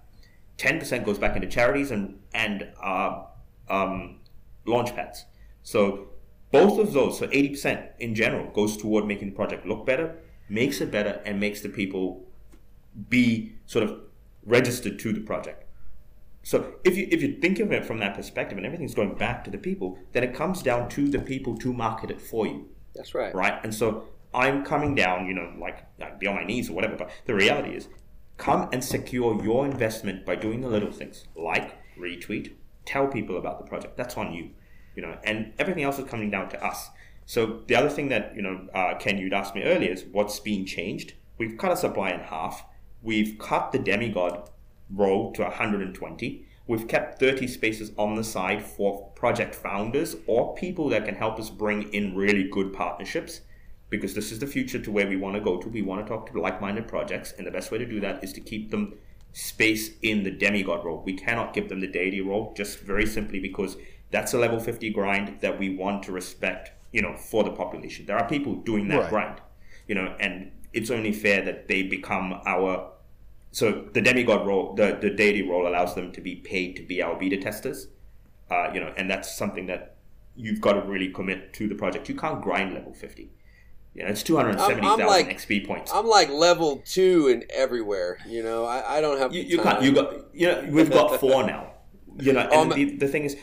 10% 0.57 1.05
goes 1.05 1.17
back 1.17 1.35
into 1.35 1.47
charities 1.47 1.89
and 1.89 2.19
and 2.33 2.69
uh, 2.83 3.23
um, 3.69 4.19
launch 4.65 4.93
pads. 4.95 5.25
So 5.63 6.09
both 6.51 6.79
of 6.79 6.93
those, 6.93 7.19
so 7.19 7.27
80% 7.27 7.89
in 7.99 8.13
general, 8.13 8.51
goes 8.51 8.77
toward 8.77 9.05
making 9.05 9.29
the 9.29 9.35
project 9.35 9.65
look 9.65 9.85
better, 9.85 10.17
makes 10.49 10.81
it 10.81 10.91
better, 10.91 11.21
and 11.25 11.39
makes 11.39 11.61
the 11.61 11.69
people 11.69 12.25
be 13.09 13.53
sort 13.65 13.85
of 13.85 13.99
registered 14.45 14.99
to 14.99 15.13
the 15.13 15.21
project. 15.21 15.65
So 16.43 16.73
if 16.83 16.97
you 16.97 17.07
if 17.11 17.21
you 17.21 17.39
think 17.39 17.59
of 17.59 17.71
it 17.71 17.85
from 17.85 17.99
that 17.99 18.15
perspective 18.15 18.57
and 18.57 18.65
everything's 18.65 18.95
going 18.95 19.13
back 19.15 19.43
to 19.43 19.51
the 19.51 19.57
people, 19.57 19.99
then 20.11 20.23
it 20.23 20.33
comes 20.33 20.63
down 20.63 20.89
to 20.89 21.07
the 21.07 21.19
people 21.19 21.55
to 21.59 21.71
market 21.71 22.09
it 22.09 22.19
for 22.19 22.47
you. 22.47 22.67
That's 22.95 23.13
right. 23.13 23.33
Right? 23.33 23.59
And 23.63 23.73
so 23.73 24.05
I'm 24.33 24.65
coming 24.65 24.95
down, 24.95 25.27
you 25.27 25.33
know, 25.33 25.53
like 25.59 25.85
I'd 26.01 26.19
be 26.19 26.27
on 26.27 26.35
my 26.35 26.43
knees 26.43 26.69
or 26.69 26.73
whatever, 26.73 26.95
but 26.95 27.11
the 27.25 27.35
reality 27.35 27.75
is 27.75 27.87
come 28.37 28.69
and 28.73 28.83
secure 28.83 29.41
your 29.43 29.65
investment 29.65 30.25
by 30.25 30.35
doing 30.35 30.61
the 30.61 30.67
little 30.67 30.91
things 30.91 31.25
like 31.35 31.77
retweet, 31.97 32.53
tell 32.85 33.07
people 33.07 33.37
about 33.37 33.59
the 33.59 33.65
project. 33.65 33.95
That's 33.97 34.17
on 34.17 34.33
you, 34.33 34.49
you 34.95 35.01
know, 35.01 35.17
and 35.23 35.53
everything 35.59 35.83
else 35.83 35.99
is 35.99 36.05
coming 36.05 36.29
down 36.29 36.49
to 36.49 36.63
us. 36.63 36.89
So 37.25 37.61
the 37.67 37.75
other 37.75 37.89
thing 37.89 38.09
that 38.09 38.35
you 38.35 38.41
know, 38.41 38.67
uh, 38.73 38.95
Ken, 38.95 39.17
you'd 39.17 39.33
asked 39.33 39.55
me 39.55 39.63
earlier 39.63 39.91
is 39.91 40.05
what's 40.11 40.39
being 40.39 40.65
changed. 40.65 41.13
We've 41.37 41.57
cut 41.57 41.71
our 41.71 41.77
supply 41.77 42.11
in 42.11 42.19
half. 42.19 42.65
We've 43.01 43.37
cut 43.39 43.71
the 43.71 43.79
demigod 43.79 44.49
role 44.93 45.31
to 45.33 45.43
120. 45.43 46.45
We've 46.67 46.87
kept 46.87 47.19
30 47.19 47.47
spaces 47.47 47.91
on 47.97 48.15
the 48.15 48.23
side 48.23 48.63
for 48.63 49.09
project 49.15 49.55
founders 49.55 50.15
or 50.27 50.55
people 50.55 50.89
that 50.89 51.05
can 51.05 51.15
help 51.15 51.39
us 51.39 51.49
bring 51.49 51.91
in 51.93 52.15
really 52.15 52.47
good 52.49 52.71
partnerships 52.73 53.41
because 53.89 54.13
this 54.13 54.31
is 54.31 54.39
the 54.39 54.47
future 54.47 54.79
to 54.79 54.91
where 54.91 55.07
we 55.07 55.17
want 55.17 55.35
to 55.35 55.41
go 55.41 55.57
to. 55.57 55.67
We 55.67 55.81
want 55.81 56.05
to 56.05 56.09
talk 56.09 56.31
to 56.31 56.39
like-minded 56.39 56.87
projects, 56.87 57.33
and 57.37 57.45
the 57.45 57.51
best 57.51 57.71
way 57.71 57.77
to 57.77 57.85
do 57.85 57.99
that 57.99 58.23
is 58.23 58.31
to 58.33 58.41
keep 58.41 58.71
them 58.71 58.93
space 59.33 59.91
in 60.01 60.23
the 60.23 60.31
demigod 60.31 60.83
role. 60.85 61.03
We 61.05 61.13
cannot 61.13 61.53
give 61.53 61.69
them 61.69 61.81
the 61.81 61.87
deity 61.87 62.21
role 62.21 62.53
just 62.55 62.79
very 62.79 63.05
simply 63.05 63.39
because 63.39 63.77
that's 64.11 64.33
a 64.33 64.37
level 64.37 64.59
50 64.59 64.89
grind 64.91 65.39
that 65.41 65.57
we 65.57 65.75
want 65.75 66.03
to 66.03 66.11
respect, 66.11 66.71
you 66.91 67.01
know, 67.01 67.15
for 67.15 67.43
the 67.43 67.51
population. 67.51 68.05
There 68.05 68.17
are 68.17 68.27
people 68.27 68.55
doing 68.55 68.87
that 68.89 69.01
right. 69.01 69.09
grind, 69.09 69.41
you 69.87 69.95
know, 69.95 70.15
and 70.19 70.51
it's 70.73 70.91
only 70.91 71.11
fair 71.11 71.43
that 71.43 71.67
they 71.67 71.83
become 71.83 72.41
our 72.45 72.91
so 73.51 73.85
the 73.93 74.01
demigod 74.01 74.47
role, 74.47 74.73
the, 74.75 74.97
the 74.99 75.09
deity 75.09 75.41
role 75.41 75.67
allows 75.67 75.93
them 75.93 76.11
to 76.13 76.21
be 76.21 76.35
paid 76.35 76.77
to 76.77 76.83
be 76.83 77.01
our 77.03 77.17
beta 77.17 77.37
testers. 77.37 77.87
Uh, 78.49 78.71
you 78.73 78.79
know, 78.79 78.93
and 78.97 79.09
that's 79.09 79.35
something 79.35 79.65
that 79.67 79.95
you've 80.35 80.61
got 80.61 80.73
to 80.73 80.81
really 80.81 81.09
commit 81.09 81.53
to 81.53 81.67
the 81.67 81.75
project. 81.75 82.09
You 82.09 82.15
can't 82.15 82.41
grind 82.41 82.73
level 82.73 82.93
50. 82.93 83.29
Yeah, 83.93 84.07
it's 84.07 84.23
270,000 84.23 85.05
like, 85.05 85.27
XP 85.29 85.67
points. 85.67 85.91
I'm 85.93 86.07
like 86.07 86.29
level 86.29 86.81
two 86.85 87.27
in 87.27 87.43
everywhere. 87.49 88.19
You 88.25 88.41
know, 88.41 88.65
I, 88.65 88.97
I 88.97 89.01
don't 89.01 89.19
have. 89.19 89.33
You, 89.33 89.43
you 89.43 89.61
can't. 89.61 89.81
You 89.81 89.91
got. 89.91 90.33
You 90.33 90.47
know, 90.47 90.65
we've 90.69 90.89
got 90.89 91.19
four 91.19 91.43
now. 91.45 91.73
You 92.17 92.31
know, 92.31 92.39
and 92.39 92.53
um, 92.53 92.69
the, 92.69 92.95
the 92.97 93.07
thing 93.09 93.25
is, 93.25 93.35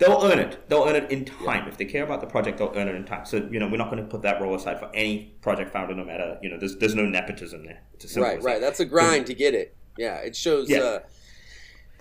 they'll 0.00 0.24
earn 0.24 0.38
it. 0.38 0.68
They'll 0.68 0.84
earn 0.84 0.96
it 0.96 1.10
in 1.10 1.24
time. 1.24 1.64
Yeah. 1.64 1.68
If 1.68 1.76
they 1.76 1.84
care 1.84 2.02
about 2.02 2.20
the 2.20 2.26
project, 2.26 2.58
they'll 2.58 2.72
earn 2.74 2.88
it 2.88 2.94
in 2.94 3.04
time. 3.04 3.24
So 3.26 3.36
you 3.50 3.60
know, 3.60 3.68
we're 3.68 3.76
not 3.76 3.90
going 3.90 4.02
to 4.02 4.08
put 4.08 4.22
that 4.22 4.40
role 4.40 4.54
aside 4.54 4.78
for 4.78 4.90
any 4.94 5.34
project 5.40 5.72
founder, 5.72 5.94
no 5.94 6.04
matter 6.04 6.38
you 6.42 6.50
know. 6.50 6.58
There's 6.58 6.76
there's 6.76 6.94
no 6.94 7.04
nepotism 7.04 7.64
there. 7.64 7.82
right, 8.16 8.42
right. 8.42 8.60
That's 8.60 8.80
a 8.80 8.84
grind 8.84 9.26
to 9.26 9.34
get 9.34 9.54
it. 9.54 9.76
Yeah, 9.96 10.16
it 10.16 10.34
shows. 10.34 10.68
Yeah. 10.68 10.78
Uh, 10.78 10.98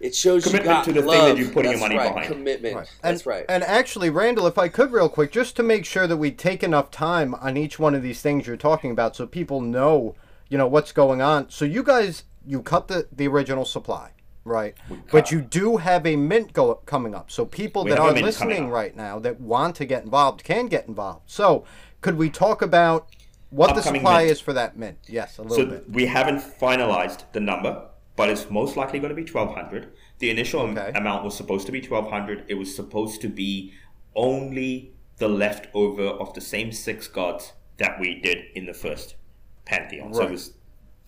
it 0.02 0.16
shows 0.16 0.46
commitment 0.46 0.86
to 0.86 0.94
the 0.94 1.02
love. 1.02 1.16
thing 1.16 1.36
that 1.36 1.38
you're 1.42 1.52
putting 1.52 1.72
That's 1.72 1.82
your 1.82 1.90
money 1.90 1.98
right. 1.98 2.14
behind. 2.14 2.34
Commitment. 2.34 2.76
Right. 2.76 2.98
That's 3.02 3.26
right. 3.26 3.46
And 3.50 3.64
actually, 3.64 4.10
Randall, 4.10 4.48
if 4.48 4.58
I 4.58 4.70
could, 4.70 4.94
real 4.94 5.10
quick, 5.10 5.32
just 5.32 5.58
to 5.58 5.64
make 5.64 5.84
sure 5.84 6.08
that 6.08 6.16
we 6.16 6.32
take 6.32 6.64
enough 6.64 6.90
time 6.90 7.36
on 7.36 7.58
each 7.58 7.80
one 7.80 7.94
of 7.96 8.02
these 8.02 8.22
things 8.22 8.48
you're 8.48 8.56
talking 8.56 8.92
about, 8.92 9.18
so 9.18 9.28
people 9.28 9.60
know, 9.60 10.16
you 10.48 10.58
know, 10.58 10.68
what's 10.68 10.94
going 10.94 11.22
on. 11.22 11.50
So 11.50 11.66
you 11.66 11.84
guys, 11.84 12.24
you 12.46 12.62
cut 12.62 12.88
the 12.88 13.08
the 13.12 13.28
original 13.28 13.66
supply, 13.66 14.12
right? 14.44 14.76
But 15.12 15.32
you 15.32 15.42
do 15.42 15.78
have 15.78 16.06
a 16.06 16.16
mint 16.16 16.54
go 16.54 16.76
coming 16.86 17.14
up. 17.14 17.32
So 17.32 17.46
people 17.46 17.84
we 17.84 17.92
that 17.92 18.00
are 18.00 18.14
listening 18.14 18.70
right 18.70 18.96
now 18.96 19.20
that 19.20 19.40
want 19.40 19.76
to 19.78 19.86
get 19.86 20.04
involved 20.04 20.44
can 20.44 20.68
get 20.68 20.88
involved. 20.88 21.24
So 21.28 21.66
could 22.02 22.18
we 22.18 22.30
talk 22.30 22.62
about 22.62 23.10
what 23.50 23.72
Upcoming 23.72 23.94
the 23.94 24.00
supply 24.00 24.22
mint. 24.22 24.32
is 24.32 24.40
for 24.40 24.54
that 24.54 24.78
mint? 24.78 24.98
Yes, 25.08 25.38
a 25.38 25.42
little 25.42 25.58
so 25.58 25.66
bit. 25.66 25.90
We 25.90 26.06
haven't 26.06 26.40
finalized 26.40 27.24
the 27.32 27.40
number 27.40 27.90
but 28.20 28.30
it's 28.30 28.50
most 28.50 28.76
likely 28.76 29.00
going 29.00 29.16
to 29.16 29.16
be 29.16 29.24
1200 29.24 29.94
the 30.18 30.30
initial 30.30 30.60
okay. 30.64 30.92
amount 30.94 31.24
was 31.24 31.34
supposed 31.34 31.66
to 31.66 31.72
be 31.72 31.80
1200 31.80 32.44
it 32.50 32.56
was 32.56 32.76
supposed 32.76 33.22
to 33.22 33.30
be 33.30 33.72
only 34.14 34.92
the 35.20 35.30
leftover 35.30 36.04
of 36.04 36.34
the 36.34 36.42
same 36.42 36.74
six 36.74 37.08
gods 37.08 37.54
that 37.78 37.98
we 37.98 38.20
did 38.20 38.40
in 38.56 38.66
the 38.66 38.74
first 38.74 39.16
pantheon 39.64 40.08
right. 40.08 40.16
so 40.16 40.24
it 40.24 40.32
was 40.32 40.52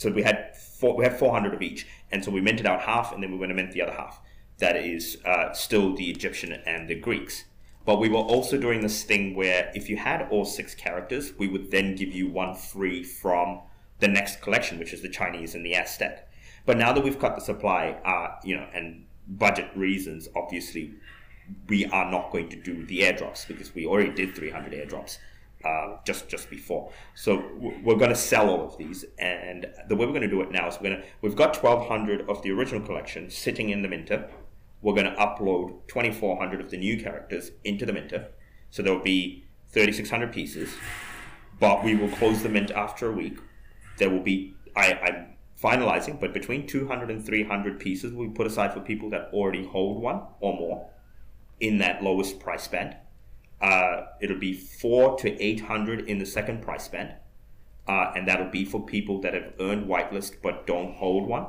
so 0.02 0.12
we 0.12 0.24
had 0.24 0.58
four, 0.58 0.96
we 0.96 1.04
had 1.04 1.18
400 1.18 1.54
of 1.54 1.62
each 1.62 1.86
and 2.12 2.26
so 2.26 2.32
we 2.32 2.42
minted 2.42 2.66
out 2.66 2.82
half 2.82 3.14
and 3.14 3.22
then 3.22 3.32
we 3.32 3.38
went 3.38 3.52
and 3.52 3.58
mint 3.58 3.72
the 3.72 3.84
other 3.84 3.94
half. 3.94 4.20
That 4.58 4.76
is 4.76 5.18
uh, 5.26 5.54
still 5.54 5.96
the 5.96 6.10
egyptian 6.10 6.52
and 6.54 6.90
the 6.90 6.96
greeks. 6.96 7.46
But 7.86 8.00
we 8.00 8.10
were 8.10 8.18
also 8.18 8.58
doing 8.58 8.82
this 8.82 9.04
thing 9.04 9.36
where 9.36 9.72
if 9.76 9.90
you 9.90 9.98
had 9.98 10.28
all 10.32 10.46
six 10.46 10.74
characters 10.74 11.34
we 11.38 11.48
would 11.48 11.70
then 11.70 11.96
give 11.96 12.12
you 12.12 12.28
one 12.30 12.56
free 12.56 13.04
from 13.04 13.62
the 14.00 14.08
next 14.08 14.42
collection 14.42 14.80
which 14.80 14.94
is 14.94 15.04
the 15.04 15.10
chinese 15.10 15.54
and 15.54 15.64
the 15.64 15.76
aztec. 15.76 16.28
But 16.66 16.78
now 16.78 16.94
that 16.94 17.04
we've 17.04 17.20
cut 17.20 17.36
the 17.36 17.42
supply, 17.42 17.98
uh, 18.04 18.40
you 18.44 18.56
know, 18.56 18.68
and 18.74 19.06
budget 19.28 19.70
reasons, 19.76 20.28
obviously, 20.36 20.94
we 21.68 21.86
are 21.86 22.10
not 22.10 22.32
going 22.32 22.50
to 22.50 22.56
do 22.56 22.86
the 22.86 23.02
airdrops 23.02 23.48
because 23.48 23.74
we 23.74 23.86
already 23.86 24.12
did 24.12 24.36
300 24.36 24.74
airdrops 24.74 25.18
uh, 25.64 25.98
just 26.06 26.28
just 26.30 26.50
before. 26.50 26.92
So 27.16 27.44
we're 27.84 27.96
going 27.96 28.10
to 28.10 28.16
sell 28.16 28.50
all 28.50 28.66
of 28.66 28.78
these, 28.78 29.06
and 29.20 29.68
the 29.88 29.96
way 29.96 30.06
we're 30.06 30.14
going 30.14 30.22
to 30.22 30.28
do 30.30 30.42
it 30.42 30.52
now 30.52 30.68
is 30.68 30.78
we're 30.82 30.90
going 30.90 31.02
to 31.02 31.08
we've 31.22 31.36
got 31.36 31.62
1,200 31.62 32.30
of 32.30 32.42
the 32.42 32.52
original 32.52 32.82
collection 32.82 33.30
sitting 33.30 33.70
in 33.70 33.82
the 33.82 33.88
Minter. 33.88 34.30
We're 34.82 34.96
going 34.96 35.14
to 35.14 35.16
upload 35.16 35.88
2,400 35.88 36.60
of 36.60 36.72
the 36.72 36.78
new 36.78 37.00
characters 37.02 37.52
into 37.64 37.86
the 37.86 37.94
Minter, 37.94 38.30
so 38.72 38.82
there'll 38.82 39.04
be 39.04 39.46
3,600 39.70 40.34
pieces. 40.34 40.74
But 41.60 41.84
we 41.84 41.96
will 41.96 42.10
close 42.10 42.42
the 42.42 42.50
mint 42.50 42.72
after 42.72 43.08
a 43.08 43.12
week. 43.12 43.38
There 43.98 44.10
will 44.10 44.24
be 44.24 44.56
I, 44.76 44.94
I'm 44.94 45.28
finalizing, 45.62 46.20
but 46.20 46.34
between 46.34 46.66
200 46.66 47.12
and 47.12 47.24
300 47.24 47.80
pieces 47.80 48.14
we 48.14 48.28
put 48.30 48.48
aside 48.48 48.74
for 48.74 48.80
people 48.80 49.10
that 49.12 49.30
already 49.32 49.66
hold 49.66 50.02
one 50.02 50.22
or 50.40 50.54
more 50.54 50.90
in 51.60 51.78
that 51.78 52.04
lowest 52.04 52.40
price 52.40 52.68
band. 52.68 52.96
Uh, 53.62 54.08
it'll 54.20 54.40
be 54.40 54.54
four 54.54 55.18
to 55.20 55.40
800 55.42 56.08
in 56.08 56.18
the 56.18 56.26
second 56.26 56.62
price 56.62 56.88
band. 56.88 57.14
Uh, 57.88 58.12
and 58.16 58.28
that'll 58.28 58.50
be 58.50 58.66
for 58.66 58.84
people 58.84 59.22
that 59.22 59.34
have 59.34 59.54
earned 59.60 59.88
whitelist 59.88 60.36
but 60.42 60.66
don't 60.66 60.96
hold 60.96 61.28
one. 61.28 61.48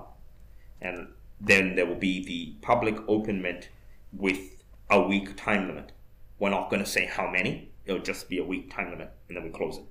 And 0.81 1.09
then 1.41 1.75
there 1.75 1.87
will 1.87 1.95
be 1.95 2.25
the 2.25 2.55
public 2.61 2.97
open 3.09 3.43
mint 3.43 3.69
with 4.13 4.63
a 4.91 5.01
week 5.01 5.37
time 5.37 5.69
limit. 5.69 5.93
We're 6.39 6.51
not 6.51 6.71
going 6.71 6.83
to 6.83 6.89
say 6.89 7.07
how 7.07 7.31
many, 7.31 7.71
it'll 7.85 8.03
just 8.03 8.29
be 8.29 8.39
a 8.39 8.45
week 8.45 8.75
time 8.75 8.91
limit, 8.91 9.11
and 9.29 9.37
then 9.37 9.45
we 9.45 9.51
close 9.51 9.79
it. 9.79 9.85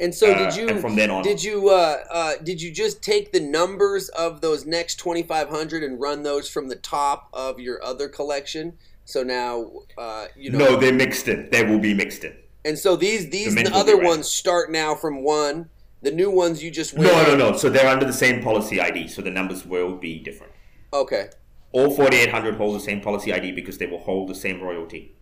And 0.00 0.14
so, 0.14 0.26
did 0.28 0.48
uh, 0.48 0.56
you? 0.56 0.80
from 0.80 0.96
then 0.96 1.10
on, 1.10 1.22
did 1.22 1.44
you? 1.44 1.68
Uh, 1.68 1.98
uh, 2.10 2.32
did 2.42 2.62
you 2.62 2.72
just 2.72 3.02
take 3.02 3.32
the 3.32 3.40
numbers 3.40 4.08
of 4.10 4.40
those 4.40 4.64
next 4.64 4.96
twenty 4.96 5.22
five 5.22 5.50
hundred 5.50 5.82
and 5.82 6.00
run 6.00 6.22
those 6.22 6.48
from 6.48 6.68
the 6.68 6.76
top 6.76 7.28
of 7.34 7.60
your 7.60 7.84
other 7.84 8.08
collection? 8.08 8.78
So 9.10 9.24
now, 9.24 9.70
uh, 9.98 10.26
you 10.36 10.50
know. 10.50 10.58
No, 10.58 10.76
they 10.76 10.92
mixed 10.92 11.26
it. 11.26 11.50
They 11.50 11.64
will 11.64 11.80
be 11.80 11.94
mixed 11.94 12.22
in. 12.22 12.36
And 12.64 12.78
so 12.78 12.94
these 12.94 13.28
these 13.30 13.54
the 13.54 13.74
other 13.74 13.96
ones 13.96 14.28
start 14.28 14.70
now 14.70 14.94
from 14.94 15.24
one. 15.24 15.68
The 16.02 16.10
new 16.10 16.30
ones 16.30 16.62
you 16.62 16.70
just 16.70 16.96
no 16.96 17.10
no 17.24 17.34
no. 17.34 17.56
So 17.56 17.68
they're 17.68 17.88
under 17.88 18.06
the 18.06 18.12
same 18.12 18.42
policy 18.42 18.80
ID. 18.80 19.08
So 19.08 19.20
the 19.20 19.30
numbers 19.30 19.66
will 19.66 19.96
be 19.96 20.20
different. 20.20 20.52
Okay. 20.92 21.30
All 21.72 21.90
forty 21.90 22.18
eight 22.18 22.30
hundred 22.30 22.54
hold 22.54 22.76
the 22.76 22.80
same 22.80 23.00
policy 23.00 23.32
ID 23.32 23.52
because 23.52 23.78
they 23.78 23.86
will 23.86 23.98
hold 23.98 24.28
the 24.28 24.34
same 24.34 24.62
royalty. 24.62 25.14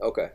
Okay. 0.00 0.30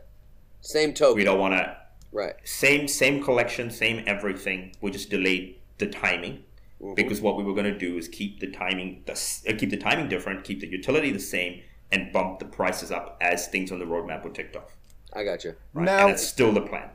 Same 0.62 0.94
token. 0.94 1.16
We 1.16 1.24
don't 1.24 1.38
want 1.38 1.54
to. 1.54 1.76
Right. 2.12 2.34
Same 2.44 2.88
same 2.88 3.22
collection, 3.22 3.70
same 3.70 4.04
everything. 4.06 4.74
We 4.80 4.90
just 4.90 5.10
delayed 5.10 5.56
the 5.78 5.86
timing 5.86 6.44
mm-hmm. 6.80 6.94
because 6.94 7.20
what 7.20 7.36
we 7.36 7.44
were 7.44 7.54
going 7.54 7.72
to 7.72 7.78
do 7.78 7.98
is 7.98 8.08
keep 8.08 8.40
the 8.40 8.50
timing 8.50 9.02
the, 9.06 9.12
uh, 9.12 9.52
keep 9.58 9.70
the 9.70 9.76
timing 9.76 10.08
different, 10.08 10.44
keep 10.44 10.60
the 10.60 10.68
utility 10.68 11.10
the 11.10 11.20
same, 11.20 11.60
and 11.92 12.12
bump 12.12 12.38
the 12.38 12.44
prices 12.46 12.90
up 12.90 13.18
as 13.20 13.46
things 13.48 13.70
on 13.70 13.78
the 13.78 13.84
roadmap 13.84 14.24
were 14.24 14.30
ticked 14.30 14.56
off. 14.56 14.76
I 15.12 15.24
got 15.24 15.44
you. 15.44 15.54
Right? 15.74 15.84
Now, 15.84 16.06
and 16.06 16.10
that's 16.10 16.26
still 16.26 16.52
the 16.52 16.62
plan. 16.62 16.88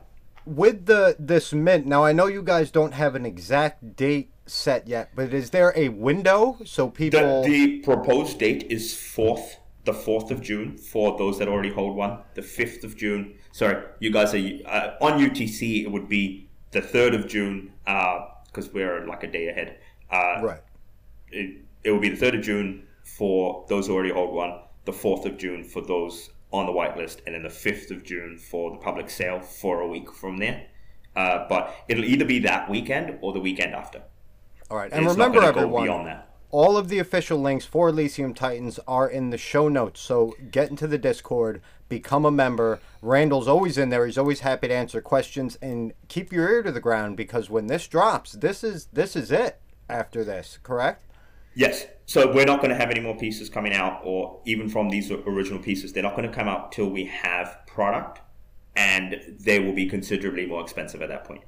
With 0.44 0.86
the 0.86 1.16
this 1.18 1.52
mint, 1.52 1.86
now 1.86 2.04
I 2.04 2.12
know 2.12 2.26
you 2.26 2.42
guys 2.42 2.70
don't 2.70 2.92
have 2.92 3.14
an 3.14 3.24
exact 3.24 3.96
date 3.96 4.30
set 4.46 4.88
yet, 4.88 5.10
but 5.14 5.32
is 5.32 5.50
there 5.50 5.72
a 5.76 5.90
window 5.90 6.58
so 6.64 6.88
people? 6.88 7.42
The, 7.42 7.48
the 7.48 7.78
proposed 7.80 8.38
date 8.38 8.66
is 8.70 8.96
fourth, 8.96 9.58
the 9.84 9.92
fourth 9.92 10.30
of 10.30 10.40
June 10.40 10.76
for 10.78 11.16
those 11.18 11.38
that 11.38 11.48
already 11.48 11.70
hold 11.70 11.96
one. 11.96 12.18
The 12.34 12.42
fifth 12.42 12.82
of 12.82 12.96
June. 12.96 13.36
Sorry, 13.52 13.84
you 14.00 14.10
guys 14.10 14.34
are 14.34 14.38
uh, 14.66 14.96
on 15.00 15.20
UTC. 15.20 15.84
It 15.84 15.92
would 15.92 16.08
be 16.08 16.48
the 16.70 16.80
third 16.80 17.14
of 17.14 17.28
June 17.28 17.72
because 17.84 18.66
uh, 18.66 18.70
we're 18.72 19.06
like 19.06 19.22
a 19.22 19.30
day 19.30 19.48
ahead. 19.48 19.78
Uh, 20.10 20.40
right. 20.42 20.60
It, 21.30 21.62
it 21.84 21.90
will 21.90 22.00
be 22.00 22.08
the 22.08 22.16
third 22.16 22.34
of 22.34 22.42
June 22.42 22.86
for 23.04 23.64
those 23.68 23.86
who 23.86 23.94
already 23.94 24.12
hold 24.12 24.34
one. 24.34 24.60
The 24.88 24.94
fourth 24.94 25.26
of 25.26 25.36
June 25.36 25.64
for 25.64 25.82
those 25.82 26.30
on 26.50 26.64
the 26.64 26.72
whitelist, 26.72 27.18
and 27.26 27.34
then 27.34 27.42
the 27.42 27.50
fifth 27.50 27.90
of 27.90 28.04
June 28.04 28.38
for 28.38 28.70
the 28.70 28.78
public 28.78 29.10
sale 29.10 29.38
for 29.38 29.82
a 29.82 29.86
week 29.86 30.10
from 30.10 30.38
there. 30.38 30.64
Uh, 31.14 31.46
but 31.46 31.74
it'll 31.88 32.06
either 32.06 32.24
be 32.24 32.38
that 32.38 32.70
weekend 32.70 33.18
or 33.20 33.34
the 33.34 33.38
weekend 33.38 33.74
after. 33.74 34.00
All 34.70 34.78
right, 34.78 34.90
and 34.90 35.04
it's 35.04 35.12
remember 35.12 35.42
everyone, 35.42 36.22
all 36.50 36.78
of 36.78 36.88
the 36.88 37.00
official 37.00 37.38
links 37.38 37.66
for 37.66 37.90
Elysium 37.90 38.32
Titans 38.32 38.80
are 38.88 39.06
in 39.06 39.28
the 39.28 39.36
show 39.36 39.68
notes. 39.68 40.00
So 40.00 40.34
get 40.50 40.70
into 40.70 40.86
the 40.86 40.96
Discord, 40.96 41.60
become 41.90 42.24
a 42.24 42.30
member. 42.30 42.80
Randall's 43.02 43.46
always 43.46 43.76
in 43.76 43.90
there. 43.90 44.06
He's 44.06 44.16
always 44.16 44.40
happy 44.40 44.68
to 44.68 44.74
answer 44.74 45.02
questions 45.02 45.58
and 45.60 45.92
keep 46.08 46.32
your 46.32 46.48
ear 46.48 46.62
to 46.62 46.72
the 46.72 46.80
ground 46.80 47.18
because 47.18 47.50
when 47.50 47.66
this 47.66 47.86
drops, 47.88 48.32
this 48.32 48.64
is 48.64 48.86
this 48.86 49.14
is 49.14 49.30
it. 49.30 49.60
After 49.90 50.24
this, 50.24 50.58
correct? 50.62 51.04
Yes. 51.58 51.86
So 52.06 52.32
we're 52.32 52.44
not 52.44 52.60
going 52.60 52.70
to 52.70 52.76
have 52.76 52.88
any 52.88 53.00
more 53.00 53.16
pieces 53.16 53.50
coming 53.50 53.74
out, 53.74 54.00
or 54.04 54.40
even 54.46 54.68
from 54.68 54.90
these 54.90 55.10
original 55.10 55.58
pieces, 55.58 55.92
they're 55.92 56.04
not 56.04 56.14
going 56.14 56.28
to 56.28 56.32
come 56.32 56.46
out 56.46 56.70
till 56.70 56.88
we 56.88 57.04
have 57.06 57.58
product, 57.66 58.20
and 58.76 59.20
they 59.40 59.58
will 59.58 59.72
be 59.72 59.86
considerably 59.86 60.46
more 60.46 60.62
expensive 60.62 61.02
at 61.02 61.08
that 61.08 61.24
point. 61.24 61.42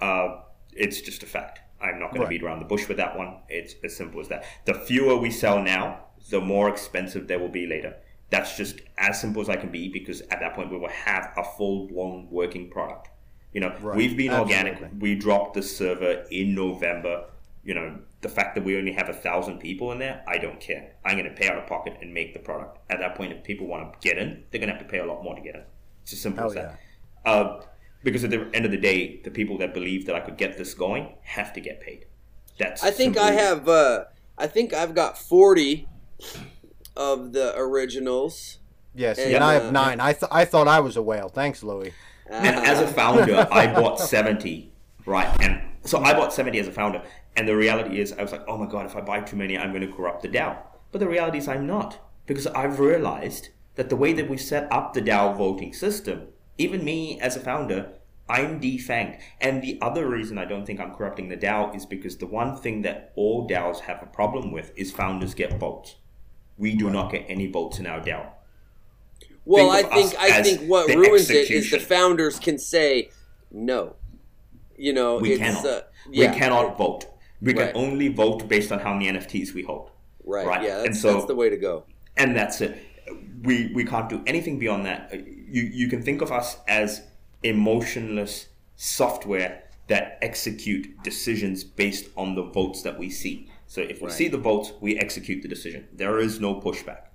Uh, 0.00 0.36
it's 0.72 1.00
just 1.00 1.24
a 1.24 1.26
fact. 1.26 1.58
I'm 1.82 1.98
not 1.98 2.12
going 2.12 2.20
right. 2.20 2.26
to 2.26 2.30
beat 2.30 2.44
around 2.44 2.60
the 2.60 2.64
bush 2.64 2.86
with 2.86 2.96
that 2.98 3.18
one. 3.18 3.38
It's 3.48 3.74
as 3.82 3.96
simple 3.96 4.20
as 4.20 4.28
that. 4.28 4.44
The 4.66 4.74
fewer 4.74 5.16
we 5.16 5.32
sell 5.32 5.60
now, 5.60 6.04
the 6.30 6.40
more 6.40 6.68
expensive 6.68 7.26
they 7.26 7.36
will 7.36 7.48
be 7.48 7.66
later. 7.66 7.96
That's 8.30 8.56
just 8.56 8.80
as 8.98 9.20
simple 9.20 9.42
as 9.42 9.48
I 9.48 9.56
can 9.56 9.72
be 9.72 9.88
because 9.88 10.20
at 10.30 10.38
that 10.38 10.54
point 10.54 10.70
we 10.70 10.78
will 10.78 10.88
have 10.90 11.32
a 11.36 11.42
full 11.42 11.88
blown 11.88 12.28
working 12.30 12.70
product. 12.70 13.08
You 13.52 13.62
know, 13.62 13.76
right. 13.80 13.96
we've 13.96 14.16
been 14.16 14.30
Absolutely. 14.30 14.54
organic. 14.54 15.02
We 15.02 15.16
dropped 15.16 15.54
the 15.54 15.62
server 15.62 16.24
in 16.30 16.54
November. 16.54 17.24
You 17.64 17.74
know, 17.74 17.98
the 18.22 18.28
fact 18.28 18.54
that 18.54 18.64
we 18.64 18.76
only 18.76 18.92
have 18.92 19.08
a 19.08 19.12
thousand 19.12 19.58
people 19.58 19.92
in 19.92 19.98
there, 19.98 20.24
I 20.26 20.38
don't 20.38 20.60
care. 20.60 20.94
I'm 21.04 21.16
going 21.16 21.28
to 21.28 21.34
pay 21.34 21.48
out 21.48 21.58
of 21.58 21.66
pocket 21.66 21.98
and 22.00 22.12
make 22.12 22.32
the 22.32 22.40
product. 22.40 22.78
At 22.90 22.98
that 23.00 23.14
point, 23.14 23.32
if 23.32 23.44
people 23.44 23.66
want 23.66 23.92
to 23.92 24.08
get 24.08 24.18
in, 24.18 24.44
they're 24.50 24.58
going 24.58 24.68
to 24.68 24.74
have 24.74 24.82
to 24.82 24.88
pay 24.88 24.98
a 24.98 25.04
lot 25.04 25.22
more 25.22 25.34
to 25.34 25.40
get 25.40 25.54
in. 25.54 25.62
It's 26.02 26.12
as 26.12 26.20
simple 26.20 26.40
Hell 26.42 26.48
as 26.50 26.54
that. 26.54 26.80
Yeah. 27.24 27.30
Uh, 27.30 27.62
because 28.02 28.24
at 28.24 28.30
the 28.30 28.48
end 28.54 28.64
of 28.64 28.70
the 28.70 28.78
day, 28.78 29.20
the 29.24 29.30
people 29.30 29.58
that 29.58 29.74
believe 29.74 30.06
that 30.06 30.14
I 30.14 30.20
could 30.20 30.36
get 30.36 30.56
this 30.56 30.74
going 30.74 31.16
have 31.22 31.52
to 31.54 31.60
get 31.60 31.80
paid. 31.80 32.06
That's 32.58 32.82
I 32.82 32.90
think 32.90 33.18
I 33.18 33.32
have. 33.32 33.68
Uh, 33.68 34.04
I 34.38 34.46
think 34.46 34.72
I've 34.72 34.94
got 34.94 35.18
forty 35.18 35.88
of 36.96 37.32
the 37.32 37.54
originals. 37.56 38.58
Yes, 38.94 39.18
and, 39.18 39.34
and 39.34 39.44
I 39.44 39.54
have 39.54 39.66
uh, 39.66 39.70
nine. 39.72 40.00
I 40.00 40.12
th- 40.12 40.30
I 40.30 40.44
thought 40.44 40.68
I 40.68 40.80
was 40.80 40.96
a 40.96 41.02
whale. 41.02 41.28
Thanks, 41.28 41.62
Louie. 41.62 41.92
And 42.30 42.56
as 42.56 42.80
a 42.80 42.86
founder, 42.86 43.46
I 43.50 43.66
bought 43.66 44.00
seventy. 44.00 44.72
Right, 45.04 45.28
and 45.40 45.60
so 45.82 46.00
I 46.00 46.14
bought 46.14 46.32
seventy 46.32 46.58
as 46.58 46.68
a 46.68 46.72
founder. 46.72 47.02
And 47.36 47.46
the 47.46 47.56
reality 47.56 48.00
is, 48.00 48.12
I 48.12 48.22
was 48.22 48.32
like, 48.32 48.44
oh 48.48 48.56
my 48.56 48.66
god, 48.66 48.86
if 48.86 48.96
I 48.96 49.00
buy 49.00 49.20
too 49.20 49.36
many, 49.36 49.58
I'm 49.58 49.72
going 49.72 49.86
to 49.86 49.94
corrupt 49.94 50.22
the 50.22 50.28
DAO. 50.28 50.56
But 50.90 51.00
the 51.00 51.08
reality 51.08 51.38
is, 51.38 51.48
I'm 51.48 51.66
not 51.66 51.98
because 52.26 52.46
I've 52.48 52.80
realized 52.80 53.50
that 53.74 53.90
the 53.90 53.96
way 53.96 54.12
that 54.14 54.28
we 54.28 54.36
set 54.38 54.70
up 54.72 54.94
the 54.94 55.02
DAO 55.02 55.36
voting 55.36 55.72
system 55.72 56.28
even 56.58 56.84
me 56.84 57.20
as 57.20 57.36
a 57.36 57.40
founder, 57.40 57.92
I'm 58.28 58.60
defanged. 58.60 59.20
And 59.40 59.62
the 59.62 59.78
other 59.80 60.08
reason 60.08 60.38
I 60.38 60.44
don't 60.44 60.66
think 60.66 60.80
I'm 60.80 60.94
corrupting 60.94 61.28
the 61.28 61.36
DAO 61.36 61.74
is 61.76 61.86
because 61.86 62.16
the 62.16 62.26
one 62.26 62.56
thing 62.56 62.82
that 62.82 63.12
all 63.14 63.48
DAOs 63.48 63.80
have 63.80 64.02
a 64.02 64.06
problem 64.06 64.50
with 64.52 64.72
is 64.76 64.90
founders 64.90 65.34
get 65.34 65.58
votes. 65.58 65.96
We 66.58 66.74
do 66.74 66.90
not 66.90 67.12
get 67.12 67.26
any 67.28 67.46
votes 67.46 67.78
in 67.78 67.86
our 67.86 68.00
DAO. 68.00 68.30
Well, 69.44 69.70
think 69.72 69.92
I 69.92 70.02
think 70.02 70.14
I 70.18 70.42
think 70.42 70.68
what 70.68 70.88
ruins 70.88 71.30
execution. 71.30 71.56
it 71.56 71.58
is 71.58 71.70
the 71.70 71.78
founders 71.78 72.38
can 72.40 72.58
say 72.58 73.10
no. 73.52 73.94
You 74.76 74.92
know, 74.92 75.18
we 75.18 75.38
cannot. 75.38 75.64
Uh, 75.64 75.82
yeah. 76.10 76.32
We 76.32 76.38
cannot 76.38 76.76
vote. 76.76 77.06
We 77.40 77.54
right. 77.54 77.72
can 77.72 77.76
only 77.76 78.08
vote 78.08 78.48
based 78.48 78.72
on 78.72 78.78
how 78.78 78.92
many 78.94 79.06
NFTs 79.06 79.52
we 79.52 79.62
hold. 79.62 79.90
Right. 80.24 80.46
right? 80.46 80.62
Yeah. 80.62 80.76
That's, 80.76 80.86
and 80.86 80.96
so, 80.96 81.12
that's 81.14 81.26
the 81.26 81.34
way 81.34 81.50
to 81.50 81.56
go. 81.56 81.84
And 82.16 82.34
that's 82.36 82.60
it. 82.60 82.78
We 83.42 83.70
we 83.74 83.84
can't 83.84 84.08
do 84.08 84.22
anything 84.26 84.58
beyond 84.58 84.86
that 84.86 85.12
you, 85.48 85.62
you 85.62 85.88
can 85.88 86.02
think 86.02 86.22
of 86.22 86.32
us 86.32 86.58
as 86.66 87.02
emotionless 87.42 88.46
software 88.76 89.62
that 89.88 90.18
execute 90.20 91.02
decisions 91.02 91.62
based 91.62 92.08
on 92.16 92.34
the 92.34 92.42
votes 92.42 92.82
that 92.82 92.98
we 92.98 93.08
see. 93.08 93.50
So 93.68 93.80
if 93.80 94.00
we 94.00 94.08
right. 94.08 94.16
see 94.16 94.28
the 94.28 94.38
votes, 94.38 94.72
we 94.80 94.98
execute 94.98 95.42
the 95.42 95.48
decision. 95.48 95.86
There 95.92 96.18
is 96.18 96.40
no 96.40 96.60
pushback. 96.60 97.08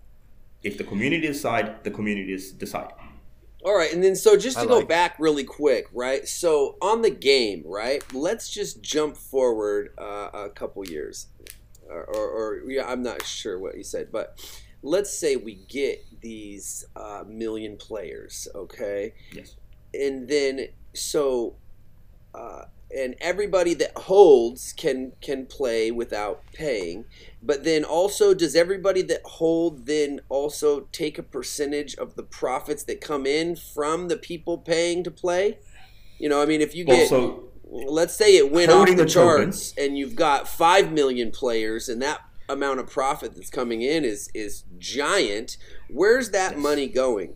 If 0.63 0.77
the 0.77 0.83
community 0.83 1.27
decide, 1.27 1.83
the 1.83 1.91
community 1.91 2.37
decide. 2.57 2.91
All 3.63 3.75
right, 3.75 3.93
and 3.93 4.03
then 4.03 4.15
so 4.15 4.35
just 4.35 4.57
to 4.57 4.63
I 4.63 4.65
go 4.65 4.77
like 4.77 4.87
back 4.87 5.15
really 5.19 5.43
quick, 5.43 5.87
right? 5.93 6.27
So 6.27 6.77
on 6.81 7.03
the 7.03 7.11
game, 7.11 7.63
right? 7.65 8.03
Let's 8.13 8.49
just 8.49 8.81
jump 8.81 9.15
forward 9.15 9.93
uh, 9.99 10.29
a 10.33 10.49
couple 10.49 10.83
years, 10.87 11.27
or, 11.87 12.03
or, 12.03 12.29
or 12.29 12.71
yeah, 12.71 12.87
I'm 12.87 13.03
not 13.03 13.23
sure 13.23 13.59
what 13.59 13.77
you 13.77 13.83
said, 13.83 14.11
but 14.11 14.39
let's 14.81 15.15
say 15.15 15.35
we 15.35 15.55
get 15.69 16.03
these 16.21 16.85
uh, 16.95 17.23
million 17.27 17.77
players, 17.77 18.47
okay? 18.55 19.13
Yes. 19.31 19.55
And 19.93 20.27
then 20.27 20.69
so, 20.93 21.55
uh, 22.33 22.63
and 22.95 23.15
everybody 23.21 23.73
that 23.75 23.95
holds 23.95 24.73
can 24.73 25.13
can 25.21 25.45
play 25.45 25.91
without 25.91 26.41
paying. 26.53 27.05
But 27.43 27.63
then 27.63 27.83
also, 27.83 28.33
does 28.33 28.55
everybody 28.55 29.01
that 29.03 29.21
hold 29.23 29.87
then 29.87 30.21
also 30.29 30.81
take 30.91 31.17
a 31.17 31.23
percentage 31.23 31.95
of 31.95 32.15
the 32.15 32.23
profits 32.23 32.83
that 32.83 33.01
come 33.01 33.25
in 33.25 33.55
from 33.55 34.09
the 34.09 34.17
people 34.17 34.59
paying 34.59 35.03
to 35.03 35.11
play? 35.11 35.57
You 36.19 36.29
know, 36.29 36.41
I 36.41 36.45
mean, 36.45 36.61
if 36.61 36.75
you 36.75 36.85
get 36.85 37.11
also, 37.11 37.45
let's 37.63 38.13
say 38.13 38.37
it 38.37 38.51
went 38.51 38.71
off 38.71 38.87
the, 38.87 38.95
the 38.95 39.05
charts 39.05 39.73
and 39.75 39.97
you've 39.97 40.15
got 40.15 40.47
five 40.47 40.91
million 40.91 41.31
players 41.31 41.89
and 41.89 41.99
that 42.03 42.21
amount 42.47 42.79
of 42.79 42.89
profit 42.89 43.33
that's 43.33 43.49
coming 43.49 43.81
in 43.81 44.05
is 44.05 44.29
is 44.33 44.63
giant. 44.77 45.57
Where's 45.89 46.29
that 46.31 46.53
yes. 46.53 46.61
money 46.61 46.87
going? 46.87 47.35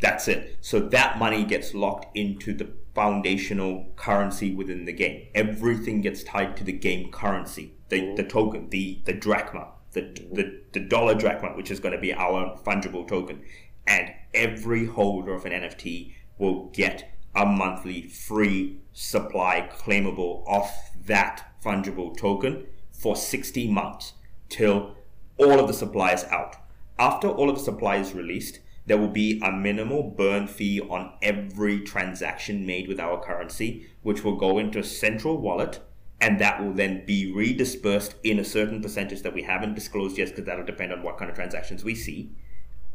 That's 0.00 0.28
it. 0.28 0.58
So 0.60 0.78
that 0.78 1.18
money 1.18 1.44
gets 1.44 1.74
locked 1.74 2.16
into 2.16 2.54
the 2.54 2.68
foundational 2.94 3.86
currency 3.96 4.54
within 4.54 4.84
the 4.84 4.92
game. 4.92 5.26
Everything 5.34 6.00
gets 6.00 6.22
tied 6.22 6.56
to 6.58 6.64
the 6.64 6.72
game 6.72 7.10
currency, 7.10 7.74
the, 7.88 8.00
mm-hmm. 8.00 8.16
the 8.16 8.24
token, 8.24 8.68
the 8.70 9.00
the 9.04 9.12
drachma, 9.12 9.68
the, 9.92 10.02
mm-hmm. 10.02 10.34
the 10.34 10.60
the 10.72 10.80
dollar 10.80 11.14
drachma, 11.14 11.56
which 11.56 11.70
is 11.70 11.80
going 11.80 11.94
to 11.94 12.00
be 12.00 12.12
our 12.12 12.58
fungible 12.58 13.06
token, 13.06 13.42
and 13.86 14.12
every 14.34 14.86
holder 14.86 15.34
of 15.34 15.44
an 15.44 15.52
NFT 15.52 16.14
will 16.38 16.66
get 16.66 17.10
a 17.34 17.46
monthly 17.46 18.02
free 18.02 18.80
supply 18.92 19.68
claimable 19.72 20.46
off 20.46 20.90
that 21.06 21.52
fungible 21.64 22.16
token 22.16 22.66
for 22.90 23.14
60 23.16 23.68
months 23.68 24.14
till 24.48 24.96
all 25.36 25.60
of 25.60 25.68
the 25.68 25.74
supply 25.74 26.12
is 26.12 26.24
out. 26.24 26.56
After 26.98 27.28
all 27.28 27.48
of 27.48 27.56
the 27.56 27.62
supply 27.62 27.96
is 27.96 28.12
released, 28.12 28.60
there 28.86 28.98
will 28.98 29.08
be 29.08 29.40
a 29.44 29.52
minimal 29.52 30.02
burn 30.02 30.46
fee 30.48 30.80
on 30.80 31.12
every 31.22 31.80
transaction 31.80 32.66
made 32.66 32.88
with 32.88 32.98
our 32.98 33.22
currency, 33.22 33.86
which 34.02 34.24
will 34.24 34.36
go 34.36 34.58
into 34.58 34.78
a 34.78 34.84
central 34.84 35.38
wallet, 35.38 35.80
and 36.20 36.40
that 36.40 36.62
will 36.62 36.72
then 36.72 37.04
be 37.06 37.32
redispersed 37.32 38.14
in 38.24 38.38
a 38.38 38.44
certain 38.44 38.82
percentage 38.82 39.22
that 39.22 39.34
we 39.34 39.42
haven't 39.42 39.74
disclosed 39.74 40.18
yet, 40.18 40.28
because 40.28 40.44
that'll 40.44 40.64
depend 40.64 40.92
on 40.92 41.02
what 41.02 41.16
kind 41.16 41.30
of 41.30 41.36
transactions 41.36 41.84
we 41.84 41.94
see. 41.94 42.32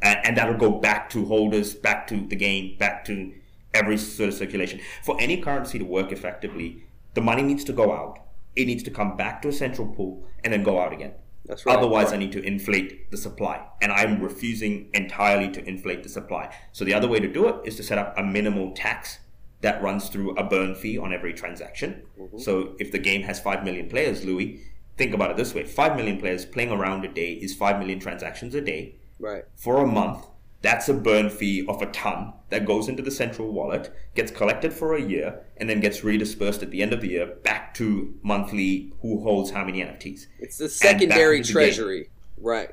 And, 0.01 0.19
and 0.23 0.37
that'll 0.37 0.57
go 0.57 0.71
back 0.71 1.09
to 1.11 1.25
holders, 1.25 1.73
back 1.73 2.07
to 2.07 2.27
the 2.27 2.35
game, 2.35 2.77
back 2.77 3.05
to 3.05 3.33
every 3.73 3.97
sort 3.97 4.29
of 4.29 4.35
circulation. 4.35 4.81
For 5.03 5.15
any 5.19 5.37
currency 5.37 5.79
to 5.79 5.85
work 5.85 6.11
effectively, 6.11 6.83
the 7.13 7.21
money 7.21 7.43
needs 7.43 7.63
to 7.65 7.73
go 7.73 7.93
out. 7.93 8.19
It 8.55 8.65
needs 8.65 8.83
to 8.83 8.91
come 8.91 9.15
back 9.15 9.41
to 9.43 9.47
a 9.47 9.53
central 9.53 9.87
pool 9.87 10.25
and 10.43 10.51
then 10.51 10.63
go 10.63 10.79
out 10.79 10.93
again. 10.93 11.13
That's 11.45 11.65
right. 11.65 11.77
Otherwise, 11.77 12.07
right. 12.07 12.15
I 12.15 12.17
need 12.17 12.31
to 12.33 12.43
inflate 12.43 13.11
the 13.11 13.17
supply, 13.17 13.65
and 13.81 13.91
I'm 13.91 14.21
refusing 14.21 14.89
entirely 14.93 15.49
to 15.51 15.67
inflate 15.67 16.03
the 16.03 16.09
supply. 16.09 16.55
So 16.71 16.85
the 16.85 16.93
other 16.93 17.07
way 17.07 17.19
to 17.19 17.27
do 17.27 17.47
it 17.49 17.55
is 17.65 17.75
to 17.77 17.83
set 17.83 17.97
up 17.97 18.13
a 18.17 18.23
minimal 18.23 18.71
tax 18.71 19.19
that 19.63 19.81
runs 19.81 20.09
through 20.09 20.35
a 20.35 20.43
burn 20.43 20.75
fee 20.75 20.97
on 20.97 21.11
every 21.11 21.33
transaction. 21.33 22.03
Mm-hmm. 22.19 22.37
So 22.37 22.75
if 22.79 22.91
the 22.91 22.99
game 22.99 23.23
has 23.23 23.39
five 23.39 23.63
million 23.63 23.89
players, 23.89 24.23
Louie, 24.23 24.61
think 24.97 25.13
about 25.15 25.31
it 25.31 25.37
this 25.37 25.55
way: 25.55 25.63
five 25.63 25.95
million 25.95 26.19
players 26.19 26.45
playing 26.45 26.69
around 26.71 27.03
a 27.05 27.07
day 27.07 27.33
is 27.33 27.55
five 27.55 27.79
million 27.79 27.99
transactions 27.99 28.53
a 28.53 28.61
day. 28.61 28.95
Right. 29.19 29.43
For 29.55 29.77
a 29.81 29.87
month, 29.87 30.27
That's 30.63 30.87
a 30.87 30.93
burn 30.93 31.29
fee 31.29 31.65
of 31.67 31.81
a 31.81 31.87
ton 31.87 32.33
that 32.49 32.65
goes 32.65 32.87
into 32.87 33.03
the 33.03 33.11
central 33.11 33.51
wallet, 33.51 33.93
gets 34.15 34.31
collected 34.31 34.71
for 34.71 34.95
a 34.95 35.01
year, 35.01 35.41
and 35.57 35.69
then 35.69 35.81
gets 35.81 35.99
redispersed 35.99 36.63
at 36.63 36.71
the 36.71 36.81
end 36.81 36.93
of 36.93 37.01
the 37.01 37.09
year 37.09 37.25
back 37.43 37.73
to 37.75 38.15
monthly 38.23 38.93
who 39.01 39.21
holds 39.21 39.51
how 39.51 39.65
many 39.65 39.81
NFTs. 39.81 40.27
It's 40.39 40.57
the 40.57 40.69
secondary 40.69 41.43
treasury. 41.43 42.09
Right. 42.37 42.69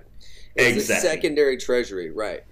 It's 0.55 0.77
exactly. 0.77 1.09
the 1.09 1.15
secondary 1.15 1.57
treasury, 1.57 2.11
right. 2.13 2.45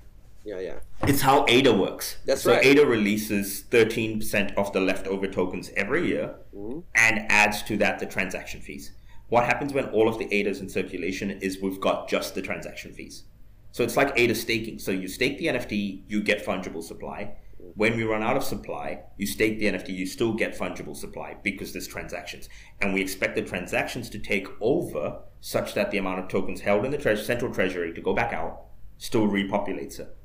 Yeah, 0.48 0.60
yeah. 0.60 0.78
It's 1.02 1.20
how 1.20 1.44
ADA 1.46 1.74
works. 1.74 2.16
That's 2.24 2.40
so 2.40 2.52
right. 2.52 2.64
ADA 2.64 2.86
releases 2.86 3.64
13% 3.70 4.54
of 4.54 4.72
the 4.72 4.80
leftover 4.80 5.26
tokens 5.26 5.70
every 5.76 6.08
year 6.08 6.36
mm-hmm. 6.56 6.80
and 6.94 7.30
adds 7.30 7.62
to 7.64 7.76
that 7.76 7.98
the 7.98 8.06
transaction 8.06 8.62
fees. 8.62 8.92
What 9.28 9.44
happens 9.44 9.74
when 9.74 9.90
all 9.90 10.08
of 10.08 10.18
the 10.18 10.24
ADAs 10.24 10.60
in 10.60 10.70
circulation 10.70 11.32
is 11.42 11.60
we've 11.60 11.78
got 11.78 12.08
just 12.08 12.34
the 12.34 12.40
transaction 12.40 12.94
fees. 12.94 13.24
So 13.72 13.82
it's 13.82 13.98
like 13.98 14.18
ADA 14.18 14.34
staking. 14.34 14.78
So 14.78 14.90
you 14.90 15.06
stake 15.06 15.38
the 15.38 15.48
NFT, 15.48 16.04
you 16.08 16.22
get 16.22 16.46
fungible 16.46 16.82
supply. 16.82 17.36
When 17.74 17.98
we 17.98 18.04
run 18.04 18.22
out 18.22 18.38
of 18.38 18.42
supply, 18.42 19.00
you 19.18 19.26
stake 19.26 19.58
the 19.58 19.66
NFT, 19.66 19.90
you 19.90 20.06
still 20.06 20.32
get 20.32 20.56
fungible 20.56 20.96
supply 20.96 21.36
because 21.42 21.74
there's 21.74 21.86
transactions. 21.86 22.48
And 22.80 22.94
we 22.94 23.02
expect 23.02 23.36
the 23.36 23.42
transactions 23.42 24.08
to 24.10 24.18
take 24.18 24.48
over 24.62 25.20
such 25.42 25.74
that 25.74 25.90
the 25.90 25.98
amount 25.98 26.20
of 26.20 26.28
tokens 26.28 26.62
held 26.62 26.86
in 26.86 26.90
the 26.90 26.96
tre- 26.96 27.16
central 27.16 27.52
treasury 27.52 27.92
to 27.92 28.00
go 28.00 28.14
back 28.14 28.32
out 28.32 28.62
still 28.96 29.28
repopulates 29.28 30.00
it. 30.00 30.16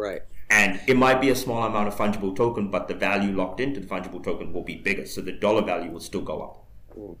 Right. 0.00 0.22
And 0.48 0.80
it 0.86 0.96
might 0.96 1.20
be 1.20 1.28
a 1.30 1.36
small 1.36 1.62
amount 1.62 1.86
of 1.86 1.94
fungible 1.94 2.34
token, 2.34 2.70
but 2.70 2.88
the 2.88 2.94
value 2.94 3.32
locked 3.32 3.60
into 3.60 3.80
the 3.80 3.86
fungible 3.86 4.22
token 4.22 4.52
will 4.52 4.64
be 4.64 4.76
bigger. 4.76 5.06
So 5.06 5.20
the 5.20 5.32
dollar 5.32 5.62
value 5.62 5.90
will 5.90 6.00
still 6.00 6.22
go 6.22 6.42
up. 6.42 6.64
Mm. 6.98 7.16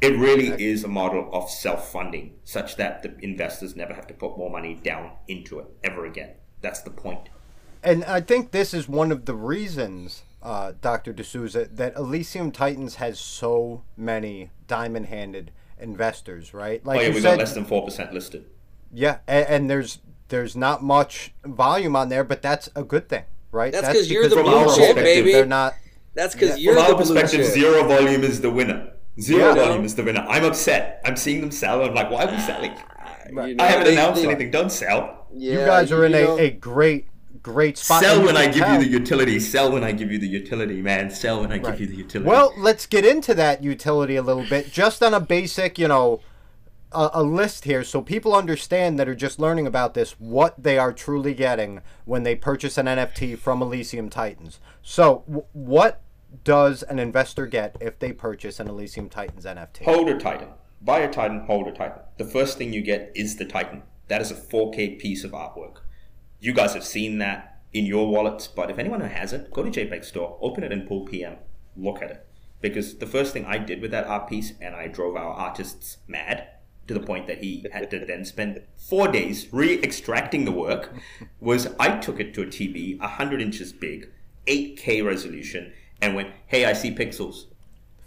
It 0.00 0.16
really 0.16 0.50
is 0.62 0.84
a 0.84 0.88
model 0.88 1.28
of 1.32 1.50
self 1.50 1.90
funding, 1.92 2.34
such 2.44 2.76
that 2.76 3.02
the 3.02 3.16
investors 3.20 3.76
never 3.76 3.94
have 3.94 4.06
to 4.06 4.14
put 4.14 4.38
more 4.38 4.50
money 4.50 4.74
down 4.74 5.12
into 5.26 5.58
it 5.58 5.66
ever 5.84 6.06
again. 6.06 6.30
That's 6.60 6.80
the 6.80 6.90
point. 6.90 7.28
And 7.82 8.04
I 8.04 8.20
think 8.20 8.50
this 8.50 8.72
is 8.72 8.88
one 8.88 9.12
of 9.12 9.26
the 9.26 9.34
reasons, 9.34 10.22
uh, 10.42 10.72
Dr. 10.80 11.12
D'Souza, 11.12 11.66
that 11.72 11.96
Elysium 11.96 12.50
Titans 12.50 12.96
has 12.96 13.20
so 13.20 13.82
many 13.96 14.50
diamond 14.66 15.06
handed 15.06 15.50
investors, 15.78 16.54
right? 16.54 16.84
Like 16.84 16.98
oh, 16.98 17.02
yeah, 17.02 17.08
we 17.08 17.20
said, 17.20 17.30
got 17.30 17.38
less 17.38 17.54
than 17.54 17.64
4% 17.64 18.12
listed. 18.12 18.46
Yeah, 18.92 19.18
and, 19.26 19.46
and, 19.48 19.70
there's 19.70 19.98
there's 20.28 20.56
not 20.56 20.82
much 20.82 21.32
volume 21.44 21.96
on 21.96 22.08
there, 22.08 22.24
but 22.24 22.42
that's 22.42 22.68
a 22.74 22.82
good 22.82 23.08
thing, 23.08 23.24
right? 23.52 23.72
That's, 23.72 23.86
that's 23.86 24.10
you're 24.10 24.28
the 24.28 24.36
blue 24.36 24.74
chip, 24.74 24.96
baby. 24.96 25.32
They're 25.32 25.46
not. 25.46 25.74
That's 26.14 26.34
because 26.34 26.58
yeah, 26.58 26.72
you're 26.72 26.74
from 26.74 26.84
the 26.84 26.90
our 26.92 26.98
perspective, 26.98 27.46
zero 27.46 27.86
volume 27.86 28.24
is 28.24 28.40
the 28.40 28.50
winner. 28.50 28.92
Zero 29.20 29.54
yeah. 29.54 29.64
volume 29.66 29.84
is 29.84 29.94
the 29.94 30.04
winner. 30.04 30.24
I'm 30.28 30.44
upset. 30.44 31.00
I'm 31.04 31.16
seeing 31.16 31.40
them 31.40 31.50
sell. 31.50 31.82
I'm 31.82 31.94
like, 31.94 32.10
why 32.10 32.24
are 32.24 32.30
we 32.30 32.40
selling? 32.40 32.72
Ah, 32.76 33.16
you 33.26 33.54
know, 33.54 33.64
I 33.64 33.66
haven't 33.66 33.86
they, 33.86 33.92
announced 33.92 34.22
they, 34.22 34.28
anything. 34.28 34.50
Don't 34.50 34.70
sell. 34.70 35.26
Yeah, 35.34 35.52
you 35.52 35.58
guys 35.58 35.92
are 35.92 36.04
in 36.04 36.14
a, 36.14 36.36
a 36.38 36.50
great, 36.50 37.08
great 37.42 37.78
spot. 37.78 38.02
Sell 38.02 38.24
when 38.24 38.36
I 38.36 38.46
give 38.46 38.62
tell. 38.62 38.74
you 38.74 38.84
the 38.84 38.90
utility. 38.90 39.40
Sell 39.40 39.72
when 39.72 39.82
I 39.82 39.92
give 39.92 40.12
you 40.12 40.18
the 40.18 40.28
utility, 40.28 40.80
man. 40.80 41.10
Sell 41.10 41.40
when 41.40 41.50
I 41.50 41.58
right. 41.58 41.64
give 41.72 41.80
you 41.80 41.86
the 41.88 41.96
utility. 41.96 42.28
Well, 42.28 42.54
let's 42.56 42.86
get 42.86 43.04
into 43.04 43.34
that 43.34 43.62
utility 43.62 44.16
a 44.16 44.22
little 44.22 44.46
bit, 44.48 44.70
just 44.70 45.02
on 45.02 45.14
a 45.14 45.20
basic, 45.20 45.78
you 45.78 45.88
know, 45.88 46.20
a, 46.92 47.10
a 47.14 47.22
list 47.22 47.64
here, 47.64 47.84
so 47.84 48.02
people 48.02 48.34
understand 48.34 48.98
that 48.98 49.08
are 49.08 49.14
just 49.14 49.38
learning 49.38 49.66
about 49.66 49.94
this 49.94 50.12
what 50.12 50.62
they 50.62 50.78
are 50.78 50.92
truly 50.92 51.34
getting 51.34 51.80
when 52.04 52.22
they 52.22 52.34
purchase 52.34 52.78
an 52.78 52.86
NFT 52.86 53.38
from 53.38 53.62
Elysium 53.62 54.08
Titans. 54.08 54.60
So, 54.82 55.24
w- 55.26 55.44
what 55.52 56.02
does 56.44 56.82
an 56.82 56.98
investor 56.98 57.46
get 57.46 57.76
if 57.80 57.98
they 57.98 58.12
purchase 58.12 58.60
an 58.60 58.68
Elysium 58.68 59.08
Titans 59.08 59.44
NFT? 59.44 59.84
Hold 59.84 60.08
a 60.08 60.18
Titan. 60.18 60.48
Buy 60.80 61.00
a 61.00 61.12
Titan, 61.12 61.40
hold 61.46 61.68
a 61.68 61.72
Titan. 61.72 62.00
The 62.16 62.24
first 62.24 62.56
thing 62.56 62.72
you 62.72 62.82
get 62.82 63.12
is 63.14 63.36
the 63.36 63.44
Titan. 63.44 63.82
That 64.08 64.22
is 64.22 64.30
a 64.30 64.34
4K 64.34 64.98
piece 64.98 65.24
of 65.24 65.32
artwork. 65.32 65.78
You 66.40 66.52
guys 66.52 66.74
have 66.74 66.84
seen 66.84 67.18
that 67.18 67.60
in 67.72 67.84
your 67.84 68.08
wallets, 68.08 68.46
but 68.46 68.70
if 68.70 68.78
anyone 68.78 69.00
who 69.00 69.08
hasn't, 69.08 69.50
go 69.52 69.62
to 69.62 69.70
JPEG 69.70 70.04
Store, 70.04 70.38
open 70.40 70.64
it 70.64 70.72
in 70.72 70.86
Pool 70.86 71.04
PM, 71.04 71.36
look 71.76 72.00
at 72.00 72.10
it. 72.10 72.26
Because 72.60 72.96
the 72.98 73.06
first 73.06 73.32
thing 73.32 73.44
I 73.44 73.58
did 73.58 73.82
with 73.82 73.90
that 73.90 74.06
art 74.06 74.28
piece, 74.28 74.52
and 74.60 74.74
I 74.74 74.86
drove 74.88 75.16
our 75.16 75.32
artists 75.32 75.98
mad 76.06 76.48
to 76.88 76.94
the 76.94 77.00
point 77.00 77.26
that 77.26 77.38
he 77.38 77.64
had 77.72 77.90
to 77.90 78.04
then 78.04 78.24
spend 78.24 78.62
four 78.76 79.08
days 79.08 79.46
re-extracting 79.52 80.44
the 80.44 80.52
work, 80.52 80.92
was 81.40 81.68
I 81.78 81.98
took 81.98 82.18
it 82.18 82.34
to 82.34 82.42
a 82.42 82.46
TV, 82.46 82.98
100 82.98 83.40
inches 83.40 83.72
big, 83.72 84.10
8K 84.46 85.04
resolution, 85.04 85.72
and 86.00 86.16
went, 86.16 86.30
hey, 86.46 86.64
I 86.64 86.72
see 86.72 86.90
pixels. 86.90 87.44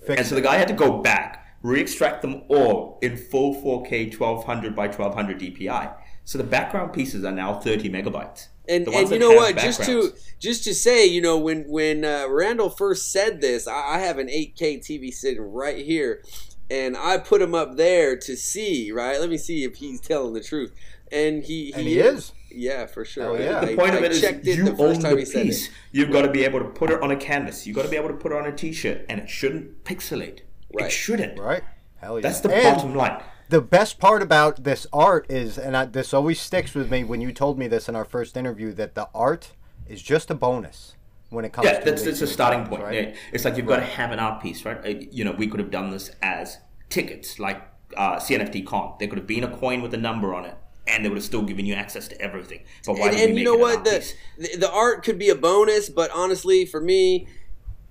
Fix 0.06 0.20
and 0.20 0.28
so 0.28 0.36
the 0.36 0.42
guy 0.42 0.58
had 0.58 0.68
to 0.68 0.74
go 0.74 1.00
back, 1.00 1.56
re-extract 1.62 2.22
them 2.24 2.44
all 2.48 2.98
in 3.02 3.16
full 3.16 3.56
4K 3.56 4.20
1200 4.20 4.76
by 4.76 4.88
1200 4.88 5.40
DPI. 5.40 5.94
So 6.24 6.38
the 6.38 6.44
background 6.44 6.94
pieces 6.94 7.24
are 7.24 7.32
now 7.32 7.60
30 7.60 7.90
megabytes. 7.90 8.48
And, 8.68 8.88
and 8.88 9.10
you 9.10 9.20
know 9.20 9.34
what? 9.34 9.58
Just 9.58 9.84
to 9.84 10.14
just 10.40 10.64
to 10.64 10.74
say, 10.74 11.06
you 11.06 11.20
know, 11.20 11.38
when 11.38 11.64
when 11.68 12.06
uh, 12.06 12.28
Randall 12.30 12.70
first 12.70 13.12
said 13.12 13.42
this, 13.42 13.68
I, 13.68 13.96
I 13.96 14.00
have 14.00 14.18
an 14.18 14.28
8K 14.28 14.80
TV 14.80 15.12
sitting 15.12 15.42
right 15.42 15.84
here, 15.84 16.24
and 16.72 16.95
I 16.97 17.17
put 17.17 17.41
him 17.41 17.53
up 17.53 17.76
there 17.76 18.15
to 18.15 18.36
see. 18.36 18.91
Right? 18.91 19.19
Let 19.19 19.30
me 19.30 19.38
see 19.38 19.63
if 19.63 19.76
he's 19.76 19.99
telling 19.99 20.34
the 20.34 20.41
truth. 20.41 20.74
And 21.11 21.43
he 21.43 21.65
he, 21.65 21.74
and 21.74 21.84
he 21.84 21.99
is. 21.99 22.15
is. 22.15 22.34
Yeah, 22.53 22.86
for 22.86 23.05
sure. 23.05 23.30
Oh, 23.30 23.36
yeah. 23.36 23.63
The 23.63 23.76
point 23.76 23.93
I, 23.93 23.97
of 23.97 24.03
it 24.03 24.11
is 24.11 24.22
you 24.57 24.65
the 24.65 24.76
own 24.78 24.99
the 24.99 25.26
piece. 25.32 25.69
You've 25.91 26.11
got 26.11 26.24
to 26.24 26.32
be 26.32 26.43
able 26.43 26.59
to 26.59 26.65
put 26.65 26.89
it 26.89 27.01
on 27.01 27.11
a 27.11 27.15
canvas. 27.15 27.65
You've 27.65 27.76
got 27.76 27.84
to 27.84 27.89
be 27.89 27.95
able 27.95 28.09
to 28.09 28.13
put 28.13 28.32
it 28.32 28.38
on 28.38 28.45
a 28.45 28.51
T-shirt, 28.51 29.05
and 29.07 29.19
it 29.22 29.30
shouldn't 29.30 29.84
pixelate. 29.86 30.41
Right. 30.74 30.88
It 30.88 30.91
shouldn't. 30.91 31.39
Right. 31.39 31.63
Hell 31.97 32.17
yeah. 32.17 32.24
That's 32.24 32.41
the 32.41 32.53
and 32.53 32.76
bottom 32.76 32.95
line. 32.95 33.24
The 33.49 33.61
best 33.61 33.99
part 33.99 34.22
about 34.22 34.63
this 34.63 34.88
art 34.93 35.26
is, 35.30 35.57
and 35.57 35.76
I, 35.76 35.86
this 35.86 36.13
always 36.13 36.39
sticks 36.39 36.74
with 36.74 36.89
me 36.89 37.03
when 37.03 37.22
you 37.22 37.32
told 37.32 37.57
me 37.59 37.67
this 37.67 37.88
in 37.89 37.95
our 37.95 38.05
first 38.05 38.36
interview, 38.38 38.74
that 38.74 38.95
the 38.95 39.09
art 39.13 39.51
is 39.88 40.01
just 40.01 40.30
a 40.30 40.36
bonus 40.36 40.95
when 41.32 41.44
it 41.46 41.52
comes. 41.52 41.66
Yeah, 41.66 41.80
to 41.80 41.86
that's, 41.86 42.04
that's 42.04 42.22
a 42.22 42.28
starting 42.28 42.66
point. 42.68 42.84
Right? 42.84 43.16
It's 43.34 43.44
like 43.44 43.58
you've 43.58 43.66
right. 43.66 43.80
got 43.80 43.86
to 43.86 43.92
have 43.92 44.12
an 44.12 44.20
art 44.20 44.42
piece, 44.42 44.64
right? 44.64 45.12
You 45.12 45.26
know, 45.26 45.32
we 45.32 45.48
could 45.48 45.60
have 45.60 45.72
done 45.72 45.90
this 45.90 46.12
as 46.22 46.60
tickets, 46.90 47.40
like 47.40 47.62
uh, 47.98 48.18
CNFT 48.18 48.66
Con. 48.66 48.96
There 49.00 49.08
could 49.08 49.18
have 49.18 49.28
been 49.28 49.44
a 49.44 49.58
coin 49.58 49.82
with 49.82 49.94
a 49.94 49.98
number 49.98 50.34
on 50.36 50.46
it 50.46 50.56
and 50.88 51.06
they 51.06 51.10
would 51.10 51.18
have 51.18 51.26
still 51.26 51.44
given 51.44 51.66
you 51.66 51.74
access 51.74 52.08
to 52.10 52.20
everything. 52.22 52.62
But 52.86 52.98
why? 52.98 53.10
And, 53.10 53.18
and 53.18 53.38
you 53.38 53.46
know 53.46 53.56
what? 53.56 53.84
The, 53.84 54.14
the, 54.38 54.58
the 54.58 54.72
art 54.72 55.04
could 55.04 55.18
be 55.18 55.30
a 55.30 55.36
bonus, 55.36 55.90
but 55.90 56.12
honestly, 56.12 56.66
for 56.66 56.82
me, 56.82 57.28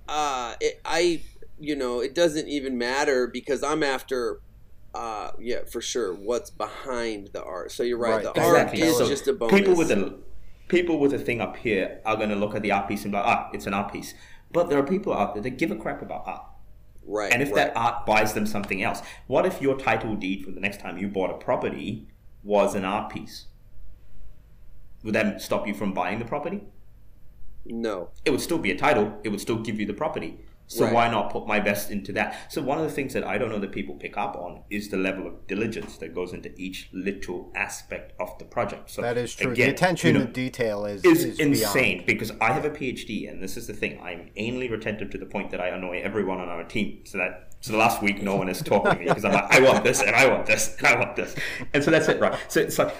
uh, 0.07 0.55
it, 0.59 0.79
I 0.85 1.21
you 1.59 1.75
know 1.75 1.99
it 1.99 2.13
doesn't 2.15 2.47
even 2.47 2.77
matter 2.77 3.27
because 3.27 3.63
I'm 3.63 3.83
after. 3.83 4.39
Uh, 4.93 5.31
yeah, 5.39 5.59
for 5.71 5.79
sure. 5.79 6.13
What's 6.13 6.49
behind 6.49 7.29
the 7.31 7.41
art? 7.41 7.71
So 7.71 7.81
you're 7.81 7.97
right. 7.97 8.25
right. 8.25 8.35
The 8.35 8.41
exactly. 8.41 8.81
art 8.81 8.91
is 8.91 8.97
so 8.97 9.07
just 9.07 9.25
a 9.29 9.33
bonus. 9.33 9.57
People 9.57 9.77
with 9.77 9.89
a 9.89 10.17
people 10.71 10.97
with 10.97 11.13
a 11.13 11.19
thing 11.19 11.41
up 11.41 11.57
here 11.57 11.99
are 12.05 12.15
going 12.15 12.29
to 12.29 12.35
look 12.35 12.55
at 12.55 12.61
the 12.61 12.71
art 12.71 12.87
piece 12.87 13.03
and 13.03 13.11
be 13.11 13.17
like, 13.17 13.27
ah, 13.27 13.49
it's 13.53 13.67
an 13.67 13.73
art 13.73 13.91
piece. 13.91 14.13
But 14.51 14.69
there 14.69 14.79
are 14.79 14.83
people 14.83 15.13
out 15.13 15.33
there 15.33 15.43
that 15.43 15.51
give 15.51 15.69
a 15.69 15.75
crap 15.75 16.01
about 16.01 16.23
art. 16.25 16.45
Right. 17.05 17.31
And 17.31 17.41
if 17.41 17.49
right. 17.49 17.73
that 17.73 17.77
art 17.77 18.05
buys 18.05 18.33
them 18.33 18.47
something 18.47 18.81
else, 18.81 19.01
what 19.27 19.45
if 19.45 19.61
your 19.61 19.77
title 19.77 20.15
deed 20.15 20.45
for 20.45 20.51
the 20.51 20.61
next 20.61 20.79
time 20.79 20.97
you 20.97 21.09
bought 21.09 21.29
a 21.29 21.33
property 21.33 22.07
was 22.43 22.73
an 22.73 22.85
art 22.85 23.11
piece, 23.11 23.47
would 25.03 25.13
that 25.13 25.41
stop 25.41 25.67
you 25.67 25.73
from 25.73 25.93
buying 25.93 26.19
the 26.19 26.25
property? 26.25 26.63
No. 27.65 28.09
It 28.23 28.31
would 28.31 28.41
still 28.41 28.57
be 28.57 28.71
a 28.71 28.77
title. 28.77 29.19
It 29.23 29.29
would 29.29 29.41
still 29.41 29.57
give 29.57 29.79
you 29.79 29.85
the 29.85 29.93
property. 29.93 30.39
So 30.71 30.85
right. 30.85 30.93
why 30.93 31.09
not 31.09 31.33
put 31.33 31.47
my 31.47 31.59
best 31.59 31.91
into 31.91 32.13
that? 32.13 32.49
So 32.49 32.61
one 32.61 32.77
of 32.77 32.85
the 32.85 32.91
things 32.91 33.13
that 33.13 33.25
I 33.25 33.37
don't 33.37 33.49
know 33.49 33.59
that 33.59 33.73
people 33.73 33.95
pick 33.95 34.15
up 34.15 34.37
on 34.37 34.63
is 34.69 34.87
the 34.87 34.95
level 34.95 35.27
of 35.27 35.45
diligence 35.45 35.97
that 35.97 36.15
goes 36.15 36.31
into 36.31 36.49
each 36.57 36.87
little 36.93 37.51
aspect 37.55 38.13
of 38.21 38.37
the 38.39 38.45
project. 38.45 38.89
So 38.89 39.01
that 39.01 39.17
is 39.17 39.35
true. 39.35 39.51
Again, 39.51 39.67
the 39.67 39.73
attention 39.73 40.13
you 40.13 40.19
know, 40.21 40.25
to 40.25 40.31
detail 40.31 40.85
is, 40.85 41.03
is, 41.03 41.25
is 41.25 41.39
insane 41.39 41.97
beyond. 41.97 42.05
because 42.05 42.31
I 42.39 42.53
have 42.53 42.63
a 42.63 42.69
PhD 42.69 43.29
and 43.29 43.43
this 43.43 43.57
is 43.57 43.67
the 43.67 43.73
thing. 43.73 43.99
I'm 44.01 44.29
anally 44.37 44.71
retentive 44.71 45.09
to 45.09 45.17
the 45.17 45.25
point 45.25 45.51
that 45.51 45.59
I 45.59 45.67
annoy 45.67 45.99
everyone 46.01 46.39
on 46.39 46.47
our 46.47 46.63
team. 46.63 47.01
So 47.03 47.17
that 47.17 47.51
so 47.59 47.73
the 47.73 47.77
last 47.77 48.01
week 48.01 48.23
no 48.23 48.37
one 48.37 48.47
is 48.47 48.61
talking 48.61 48.93
to 48.93 48.97
me 48.97 49.05
because 49.07 49.25
I'm 49.25 49.33
like, 49.33 49.51
I 49.53 49.59
want 49.59 49.83
this 49.83 50.01
and 50.01 50.15
I 50.15 50.25
want 50.29 50.45
this 50.45 50.77
and 50.77 50.87
I 50.87 50.95
want 50.97 51.17
this. 51.17 51.35
And 51.73 51.83
so 51.83 51.91
that's 51.91 52.07
it, 52.07 52.21
right? 52.21 52.39
So 52.47 52.61
it's 52.61 52.79
like 52.79 52.95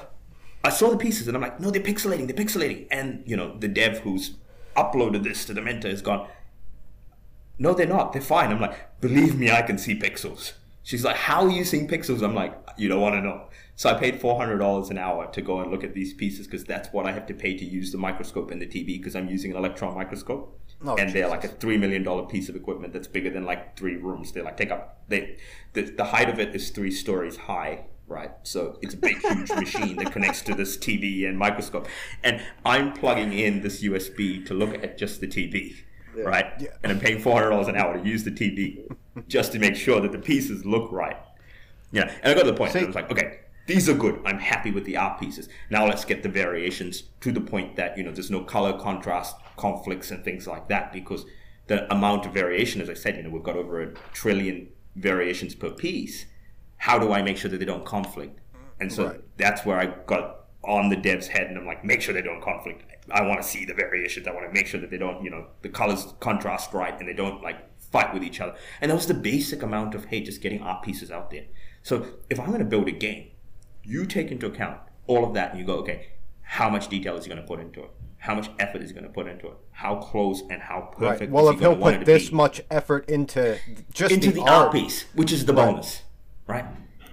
I 0.65 0.71
saw 0.71 0.89
the 0.89 0.97
pieces 0.97 1.29
and 1.29 1.37
I'm 1.37 1.41
like, 1.41 1.61
no, 1.61 1.71
they're 1.71 1.81
pixelating, 1.81 2.27
they're 2.27 2.45
pixelating. 2.45 2.87
And 2.91 3.23
you 3.25 3.37
know, 3.37 3.57
the 3.57 3.69
dev 3.69 3.99
who's 3.99 4.35
uploaded 4.75 5.23
this 5.23 5.45
to 5.45 5.53
the 5.53 5.61
Minter 5.61 5.89
has 5.89 6.01
gone, 6.01 6.27
no, 7.61 7.75
they're 7.75 7.85
not. 7.85 8.11
They're 8.11 8.23
fine. 8.23 8.49
I'm 8.49 8.59
like, 8.59 8.99
believe 9.01 9.37
me, 9.37 9.51
I 9.51 9.61
can 9.61 9.77
see 9.77 9.93
pixels. 9.93 10.53
She's 10.81 11.05
like, 11.05 11.15
how 11.15 11.45
are 11.45 11.51
you 11.51 11.63
seeing 11.63 11.87
pixels? 11.87 12.23
I'm 12.23 12.33
like, 12.33 12.57
you 12.75 12.89
don't 12.89 13.01
want 13.01 13.13
to 13.13 13.21
know. 13.21 13.43
So 13.75 13.87
I 13.87 13.93
paid 13.93 14.19
$400 14.19 14.89
an 14.89 14.97
hour 14.97 15.31
to 15.31 15.41
go 15.43 15.59
and 15.59 15.69
look 15.69 15.83
at 15.83 15.93
these 15.93 16.11
pieces 16.11 16.47
because 16.47 16.63
that's 16.63 16.91
what 16.91 17.05
I 17.05 17.11
have 17.11 17.27
to 17.27 17.35
pay 17.35 17.55
to 17.55 17.63
use 17.63 17.91
the 17.91 17.99
microscope 17.99 18.49
and 18.49 18.59
the 18.59 18.65
TV 18.65 18.97
because 18.97 19.15
I'm 19.15 19.27
using 19.27 19.51
an 19.51 19.57
electron 19.57 19.93
microscope. 19.93 20.59
Oh, 20.83 20.95
and 20.95 21.09
Jesus. 21.09 21.13
they're 21.13 21.27
like 21.27 21.43
a 21.43 21.49
$3 21.49 21.79
million 21.79 22.25
piece 22.25 22.49
of 22.49 22.55
equipment 22.55 22.93
that's 22.93 23.07
bigger 23.07 23.29
than 23.29 23.45
like 23.45 23.77
three 23.77 23.95
rooms. 23.95 24.31
They 24.31 24.41
like 24.41 24.57
take 24.57 24.71
up, 24.71 25.03
they, 25.07 25.37
the, 25.73 25.83
the 25.83 26.05
height 26.05 26.29
of 26.29 26.39
it 26.39 26.55
is 26.55 26.71
three 26.71 26.91
stories 26.91 27.37
high 27.37 27.85
right? 28.07 28.31
So 28.43 28.77
it's 28.81 28.93
a 28.93 28.97
big, 28.97 29.19
huge 29.21 29.49
machine 29.55 29.95
that 29.95 30.11
connects 30.11 30.41
to 30.41 30.53
this 30.53 30.75
TV 30.77 31.25
and 31.29 31.39
microscope. 31.39 31.87
And 32.21 32.41
I'm 32.65 32.91
plugging 32.91 33.31
in 33.31 33.61
this 33.61 33.81
USB 33.81 34.45
to 34.47 34.53
look 34.53 34.83
at 34.83 34.97
just 34.97 35.21
the 35.21 35.27
TV 35.27 35.75
yeah. 36.15 36.23
right? 36.23 36.53
Yeah. 36.59 36.69
And 36.83 36.91
I'm 36.91 36.99
paying 36.99 37.19
four 37.19 37.33
hundred 37.33 37.51
dollars 37.51 37.67
an 37.67 37.75
hour 37.75 37.97
to 37.97 38.07
use 38.07 38.23
the 38.23 38.31
TV 38.31 38.87
just 39.27 39.51
to 39.53 39.59
make 39.59 39.75
sure 39.75 40.01
that 40.01 40.11
the 40.11 40.19
pieces 40.19 40.65
look 40.65 40.91
right. 40.91 41.17
Yeah, 41.91 42.11
and 42.23 42.31
I 42.31 42.33
got 42.33 42.45
to 42.45 42.51
the 42.51 42.57
point. 42.57 42.71
See, 42.71 42.79
I 42.79 42.85
was 42.85 42.95
like, 42.95 43.11
okay, 43.11 43.39
these 43.67 43.87
are 43.89 43.93
good. 43.93 44.19
I'm 44.25 44.39
happy 44.39 44.71
with 44.71 44.85
the 44.85 44.97
art 44.97 45.19
pieces. 45.19 45.49
Now 45.69 45.85
let's 45.85 46.05
get 46.05 46.23
the 46.23 46.29
variations 46.29 47.03
to 47.21 47.31
the 47.31 47.41
point 47.41 47.75
that, 47.75 47.97
you 47.97 48.03
know, 48.03 48.11
there's 48.11 48.31
no 48.31 48.43
color 48.43 48.77
contrast 48.77 49.35
conflicts 49.57 50.11
and 50.11 50.23
things 50.23 50.47
like 50.47 50.67
that 50.69 50.91
because 50.91 51.25
the 51.67 51.91
amount 51.93 52.25
of 52.25 52.33
variation, 52.33 52.81
as 52.81 52.89
I 52.89 52.95
said, 52.95 53.15
you 53.15 53.23
know, 53.23 53.29
we've 53.29 53.43
got 53.43 53.55
over 53.55 53.81
a 53.81 53.93
trillion 54.13 54.67
variations 54.95 55.55
per 55.55 55.69
piece. 55.69 56.25
How 56.77 56.97
do 56.97 57.13
I 57.13 57.21
make 57.21 57.37
sure 57.37 57.51
that 57.51 57.59
they 57.59 57.65
don't 57.65 57.85
conflict? 57.85 58.39
And 58.79 58.91
so 58.91 59.07
right. 59.07 59.21
that's 59.37 59.63
where 59.65 59.77
I 59.77 59.85
got 59.85 60.40
on 60.63 60.89
the 60.89 60.95
dev's 60.95 61.27
head 61.27 61.47
and 61.47 61.57
I'm 61.57 61.65
like, 61.65 61.83
make 61.83 62.01
sure 62.01 62.13
they 62.13 62.21
don't 62.21 62.41
conflict. 62.41 62.83
I 63.09 63.23
want 63.23 63.41
to 63.41 63.47
see 63.47 63.65
the 63.65 63.73
variations. 63.73 64.27
I 64.27 64.31
want 64.31 64.45
to 64.47 64.53
make 64.53 64.67
sure 64.67 64.79
that 64.79 64.91
they 64.91 64.97
don't, 64.97 65.23
you 65.23 65.29
know, 65.29 65.47
the 65.61 65.69
colors 65.69 66.13
contrast 66.19 66.73
right 66.73 66.97
and 66.99 67.07
they 67.07 67.13
don't 67.13 67.41
like 67.41 67.57
fight 67.91 68.13
with 68.13 68.23
each 68.23 68.39
other. 68.39 68.55
And 68.79 68.91
that 68.91 68.95
was 68.95 69.07
the 69.07 69.13
basic 69.13 69.63
amount 69.63 69.95
of, 69.95 70.05
hey, 70.05 70.21
just 70.21 70.41
getting 70.41 70.61
art 70.61 70.83
pieces 70.83 71.11
out 71.11 71.31
there. 71.31 71.45
So 71.83 72.05
if 72.29 72.39
I'm 72.39 72.47
going 72.47 72.59
to 72.59 72.65
build 72.65 72.87
a 72.87 72.91
game, 72.91 73.29
you 73.83 74.05
take 74.05 74.31
into 74.31 74.45
account 74.45 74.79
all 75.07 75.25
of 75.25 75.33
that 75.33 75.51
and 75.51 75.59
you 75.59 75.65
go, 75.65 75.75
okay, 75.77 76.07
how 76.41 76.69
much 76.69 76.87
detail 76.89 77.17
is 77.17 77.25
he 77.25 77.29
going 77.29 77.41
to 77.41 77.47
put 77.47 77.59
into 77.59 77.83
it? 77.83 77.89
How 78.17 78.35
much 78.35 78.51
effort 78.59 78.83
is 78.83 78.91
he 78.91 78.93
going 78.93 79.07
to 79.07 79.11
put 79.11 79.27
into 79.27 79.47
it? 79.47 79.55
How 79.71 79.95
close 79.95 80.43
and 80.49 80.61
how 80.61 80.91
perfect? 80.95 81.21
Right. 81.21 81.31
Well, 81.31 81.49
if 81.49 81.59
he 81.59 81.67
will 81.67 81.75
put 81.75 82.05
this 82.05 82.29
be? 82.29 82.35
much 82.35 82.61
effort 82.69 83.09
into 83.09 83.57
just 83.91 84.13
into 84.13 84.27
the, 84.27 84.33
the 84.33 84.41
art. 84.41 84.51
art 84.51 84.71
piece, 84.73 85.05
which 85.15 85.31
is 85.31 85.45
the 85.45 85.53
right. 85.53 85.71
bonus, 85.71 86.03
right? 86.45 86.65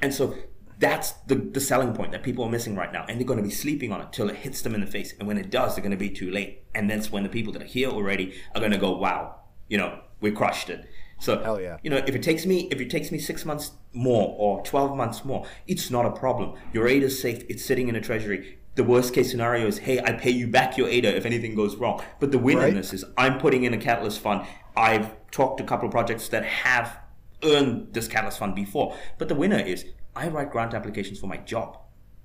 And 0.02 0.12
so 0.12 0.36
that's 0.78 1.12
the, 1.26 1.34
the 1.34 1.60
selling 1.60 1.92
point 1.92 2.12
that 2.12 2.22
people 2.22 2.44
are 2.44 2.50
missing 2.50 2.76
right 2.76 2.92
now. 2.92 3.04
And 3.08 3.18
they're 3.18 3.26
going 3.26 3.38
to 3.38 3.44
be 3.44 3.50
sleeping 3.50 3.92
on 3.92 4.00
it 4.00 4.12
till 4.12 4.28
it 4.28 4.36
hits 4.36 4.62
them 4.62 4.74
in 4.74 4.80
the 4.80 4.86
face. 4.86 5.14
And 5.18 5.26
when 5.26 5.38
it 5.38 5.50
does, 5.50 5.74
they're 5.74 5.82
going 5.82 5.90
to 5.90 5.96
be 5.96 6.10
too 6.10 6.30
late. 6.30 6.64
And 6.74 6.88
that's 6.88 7.10
when 7.10 7.24
the 7.24 7.28
people 7.28 7.52
that 7.54 7.62
are 7.62 7.66
here 7.66 7.88
already 7.88 8.34
are 8.54 8.60
going 8.60 8.72
to 8.72 8.78
go, 8.78 8.96
wow, 8.96 9.36
you 9.68 9.76
know, 9.76 10.00
we 10.20 10.30
crushed 10.30 10.70
it. 10.70 10.88
So 11.20 11.42
Hell 11.42 11.60
yeah. 11.60 11.78
you 11.82 11.90
know, 11.90 11.96
if 11.96 12.14
it 12.14 12.22
takes 12.22 12.46
me 12.46 12.68
if 12.70 12.80
it 12.80 12.90
takes 12.90 13.10
me 13.10 13.18
six 13.18 13.44
months 13.44 13.72
more 13.92 14.36
or 14.38 14.62
twelve 14.64 14.96
months 14.96 15.24
more, 15.24 15.46
it's 15.66 15.90
not 15.90 16.06
a 16.06 16.12
problem. 16.12 16.54
Your 16.72 16.86
ADA 16.86 17.06
is 17.06 17.20
safe, 17.20 17.42
it's 17.48 17.64
sitting 17.64 17.88
in 17.88 17.96
a 17.96 18.00
treasury. 18.00 18.58
The 18.76 18.84
worst 18.84 19.12
case 19.12 19.28
scenario 19.32 19.66
is, 19.66 19.78
hey, 19.78 19.98
I 19.98 20.12
pay 20.12 20.30
you 20.30 20.46
back 20.46 20.78
your 20.78 20.88
ADA 20.88 21.16
if 21.16 21.26
anything 21.26 21.56
goes 21.56 21.74
wrong. 21.74 22.00
But 22.20 22.30
the 22.30 22.38
win 22.38 22.58
right. 22.58 22.68
in 22.68 22.76
this 22.76 22.92
is 22.92 23.04
I'm 23.16 23.38
putting 23.38 23.64
in 23.64 23.74
a 23.74 23.78
catalyst 23.78 24.20
fund. 24.20 24.46
I've 24.76 25.10
talked 25.32 25.58
to 25.58 25.64
a 25.64 25.66
couple 25.66 25.86
of 25.86 25.92
projects 25.92 26.28
that 26.28 26.44
have 26.44 26.96
earned 27.42 27.94
this 27.94 28.06
catalyst 28.06 28.38
fund 28.38 28.54
before. 28.54 28.96
But 29.18 29.28
the 29.28 29.34
winner 29.34 29.58
is 29.58 29.84
I 30.18 30.26
write 30.26 30.50
grant 30.50 30.74
applications 30.74 31.20
for 31.20 31.28
my 31.28 31.36
job. 31.36 31.78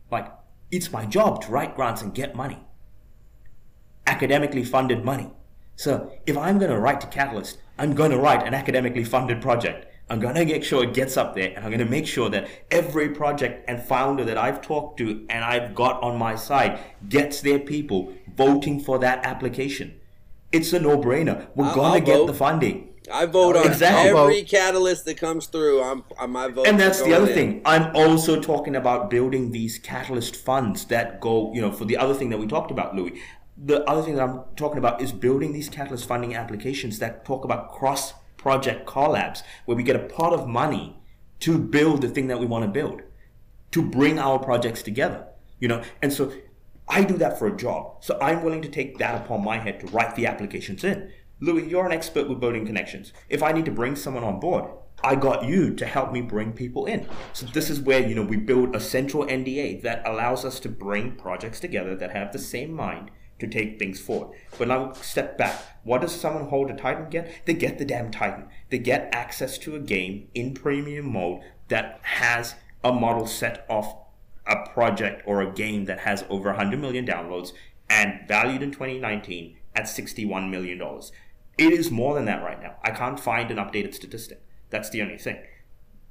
Like 0.09 0.31
it's 0.71 0.91
my 0.91 1.05
job 1.05 1.43
to 1.43 1.51
write 1.51 1.75
grants 1.75 2.01
and 2.01 2.11
get 2.11 2.35
money. 2.35 2.59
Academically 4.07 4.63
funded 4.63 5.05
money. 5.05 5.29
So 5.75 6.11
if 6.25 6.35
I'm 6.35 6.57
going 6.57 6.71
to 6.71 6.79
write 6.79 7.01
to 7.01 7.07
Catalyst, 7.07 7.59
I'm 7.77 7.93
going 7.93 8.09
to 8.09 8.17
write 8.17 8.47
an 8.47 8.55
academically 8.55 9.03
funded 9.03 9.43
project. 9.43 9.85
I'm 10.09 10.19
going 10.19 10.33
to 10.33 10.43
make 10.43 10.63
sure 10.63 10.83
it 10.83 10.95
gets 10.95 11.17
up 11.17 11.35
there 11.35 11.49
and 11.55 11.59
I'm 11.63 11.69
going 11.69 11.85
to 11.85 11.85
make 11.85 12.07
sure 12.07 12.29
that 12.29 12.47
every 12.71 13.09
project 13.09 13.63
and 13.69 13.81
founder 13.81 14.25
that 14.25 14.39
I've 14.39 14.61
talked 14.61 14.97
to 14.97 15.25
and 15.29 15.45
I've 15.45 15.75
got 15.75 16.01
on 16.01 16.17
my 16.17 16.35
side 16.35 16.79
gets 17.07 17.41
their 17.41 17.59
people 17.59 18.11
voting 18.35 18.79
for 18.79 18.97
that 18.99 19.23
application. 19.23 19.99
It's 20.51 20.73
a 20.73 20.79
no 20.79 20.97
brainer. 20.97 21.47
We're 21.55 21.73
going 21.73 22.01
to 22.01 22.05
get 22.05 22.17
vote. 22.17 22.27
the 22.27 22.33
funding. 22.33 22.92
I 23.11 23.25
vote 23.25 23.55
on 23.55 23.67
exactly. 23.67 24.17
every 24.17 24.43
catalyst 24.43 25.05
that 25.05 25.17
comes 25.17 25.47
through. 25.47 25.83
I'm, 25.83 26.03
I'm 26.19 26.31
my 26.31 26.47
vote. 26.49 26.67
And 26.67 26.79
that's 26.79 27.01
the 27.01 27.13
other 27.13 27.27
in. 27.27 27.33
thing. 27.33 27.61
I'm 27.65 27.95
also 27.95 28.39
talking 28.39 28.75
about 28.75 29.09
building 29.09 29.51
these 29.51 29.77
catalyst 29.77 30.35
funds 30.35 30.85
that 30.85 31.19
go, 31.19 31.53
you 31.53 31.61
know, 31.61 31.71
for 31.71 31.85
the 31.85 31.97
other 31.97 32.13
thing 32.13 32.29
that 32.29 32.37
we 32.37 32.47
talked 32.47 32.71
about, 32.71 32.95
Louie 32.95 33.21
the 33.57 33.87
other 33.89 34.01
thing 34.01 34.15
that 34.15 34.23
I'm 34.27 34.41
talking 34.55 34.77
about 34.77 35.01
is 35.01 35.11
building 35.11 35.53
these 35.53 35.69
catalyst 35.69 36.07
funding 36.07 36.35
applications 36.35 36.99
that 36.99 37.25
talk 37.25 37.45
about 37.45 37.71
cross 37.71 38.13
project 38.37 38.87
collabs, 38.87 39.43
where 39.65 39.77
we 39.77 39.83
get 39.83 39.95
a 39.95 39.99
pot 39.99 40.33
of 40.33 40.47
money 40.47 40.97
to 41.39 41.57
build 41.57 42.01
the 42.01 42.09
thing 42.09 42.27
that 42.27 42.39
we 42.39 42.45
want 42.45 42.65
to 42.65 42.71
build, 42.71 43.01
to 43.71 43.81
bring 43.81 44.19
our 44.19 44.39
projects 44.39 44.81
together. 44.81 45.27
You 45.59 45.67
know, 45.67 45.83
and 46.01 46.11
so 46.11 46.33
I 46.87 47.03
do 47.03 47.15
that 47.17 47.39
for 47.39 47.47
a 47.47 47.55
job. 47.55 48.03
So 48.03 48.17
I'm 48.21 48.43
willing 48.43 48.61
to 48.63 48.69
take 48.69 48.97
that 48.97 49.23
upon 49.23 49.43
my 49.43 49.59
head 49.59 49.79
to 49.81 49.87
write 49.87 50.15
the 50.15 50.25
applications 50.25 50.83
in. 50.83 51.11
Louie, 51.43 51.67
you're 51.67 51.85
an 51.85 51.91
expert 51.91 52.29
with 52.29 52.39
building 52.39 52.65
connections. 52.65 53.11
If 53.27 53.43
I 53.43 53.51
need 53.51 53.65
to 53.65 53.71
bring 53.71 53.97
someone 53.97 54.23
on 54.23 54.39
board, 54.39 54.63
I 55.03 55.15
got 55.15 55.43
you 55.43 55.75
to 55.75 55.85
help 55.85 56.13
me 56.13 56.21
bring 56.21 56.53
people 56.53 56.85
in. 56.85 57.05
So 57.33 57.45
this 57.47 57.69
is 57.69 57.81
where, 57.81 57.99
you 57.99 58.15
know, 58.15 58.23
we 58.23 58.37
build 58.37 58.73
a 58.73 58.79
central 58.79 59.25
NDA 59.25 59.81
that 59.81 60.07
allows 60.07 60.45
us 60.45 60.61
to 60.61 60.69
bring 60.69 61.17
projects 61.17 61.59
together 61.59 61.97
that 61.97 62.11
have 62.11 62.31
the 62.31 62.39
same 62.39 62.71
mind 62.71 63.11
to 63.39 63.47
take 63.47 63.77
things 63.77 63.99
forward. 63.99 64.37
But 64.57 64.69
now 64.69 64.93
step 64.93 65.37
back. 65.37 65.61
What 65.83 65.99
does 65.99 66.15
someone 66.15 66.47
hold 66.47 66.71
a 66.71 66.77
Titan 66.77 67.09
get? 67.09 67.45
They 67.45 67.55
get 67.55 67.77
the 67.77 67.83
damn 67.83 68.09
Titan. 68.09 68.47
They 68.69 68.77
get 68.77 69.09
access 69.11 69.57
to 69.59 69.75
a 69.75 69.81
game 69.81 70.29
in 70.33 70.53
premium 70.53 71.11
mode 71.11 71.41
that 71.67 71.99
has 72.03 72.55
a 72.85 72.93
model 72.93 73.27
set 73.27 73.65
of 73.69 73.93
a 74.47 74.65
project 74.69 75.23
or 75.25 75.41
a 75.41 75.51
game 75.51 75.83
that 75.85 75.99
has 75.99 76.23
over 76.29 76.51
100 76.51 76.79
million 76.79 77.05
downloads 77.05 77.51
and 77.89 78.25
valued 78.29 78.63
in 78.63 78.71
2019 78.71 79.57
at 79.75 79.89
61 79.89 80.49
million 80.49 80.77
dollars. 80.77 81.11
It 81.57 81.73
is 81.73 81.91
more 81.91 82.15
than 82.15 82.25
that 82.25 82.43
right 82.43 82.61
now. 82.61 82.75
I 82.83 82.91
can't 82.91 83.19
find 83.19 83.51
an 83.51 83.57
updated 83.57 83.93
statistic. 83.93 84.41
That's 84.69 84.89
the 84.89 85.01
only 85.01 85.17
thing. 85.17 85.37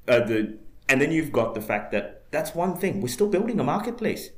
Uh, 0.06 0.20
the 0.20 0.58
and 0.88 1.00
then 1.00 1.12
you've 1.12 1.32
got 1.32 1.54
the 1.54 1.60
fact 1.60 1.92
that 1.92 2.24
that's 2.30 2.54
one 2.54 2.76
thing. 2.76 3.00
We're 3.00 3.08
still 3.08 3.28
building 3.28 3.58
a 3.60 3.64
marketplace. 3.64 4.30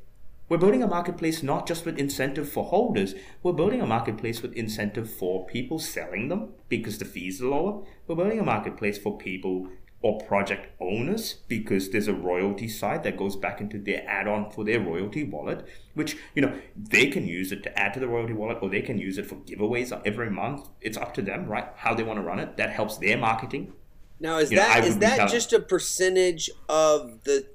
We're 0.49 0.59
building 0.59 0.83
a 0.83 0.87
marketplace 0.87 1.43
not 1.43 1.67
just 1.67 1.87
with 1.87 1.99
incentive 1.99 2.49
for 2.49 2.65
holders, 2.65 3.15
we're 3.43 3.55
building 3.55 3.81
a 3.81 3.87
marketplace 3.87 4.43
with 4.43 4.53
incentive 4.53 5.11
for 5.11 5.47
people 5.47 5.79
selling 5.79 6.29
them 6.29 6.53
because 6.69 6.99
the 6.99 7.07
fees 7.07 7.41
are 7.41 7.47
lower. 7.47 7.83
We're 8.07 8.17
building 8.17 8.41
a 8.41 8.45
marketplace 8.45 8.99
for 8.99 9.17
people 9.17 9.69
or 10.05 10.21
project 10.21 10.69
owners 10.81 11.37
because 11.49 11.89
there's 11.89 12.09
a 12.09 12.13
royalty 12.13 12.69
side 12.69 13.03
that 13.03 13.17
goes 13.17 13.37
back 13.37 13.59
into 13.59 13.79
their 13.79 14.07
add-on 14.07 14.51
for 14.51 14.63
their 14.63 14.79
royalty 14.79 15.25
wallet 15.25 15.67
which 15.95 16.15
you 16.35 16.43
know 16.43 16.53
they 16.77 17.07
can 17.07 17.27
use 17.27 17.51
it 17.51 17.63
to 17.63 17.79
add 17.79 17.95
to 17.95 17.99
the 17.99 18.07
royalty 18.07 18.35
wallet 18.35 18.59
or 18.61 18.69
they 18.69 18.83
can 18.83 18.99
use 18.99 19.17
it 19.17 19.25
for 19.25 19.37
giveaways 19.37 19.99
every 20.05 20.29
month 20.31 20.69
it's 20.83 20.99
up 20.99 21.15
to 21.15 21.23
them 21.23 21.47
right 21.47 21.69
how 21.77 21.95
they 21.95 22.03
want 22.03 22.19
to 22.19 22.23
run 22.23 22.39
it 22.39 22.55
that 22.59 22.69
helps 22.69 22.99
their 22.99 23.17
marketing 23.17 23.73
now 24.21 24.37
is 24.37 24.51
you 24.51 24.59
that 24.59 24.81
know, 24.81 24.87
is 24.87 24.99
that 24.99 25.31
just 25.31 25.55
a 25.55 25.59
percentage 25.59 26.51
of 26.69 27.25
the 27.25 27.47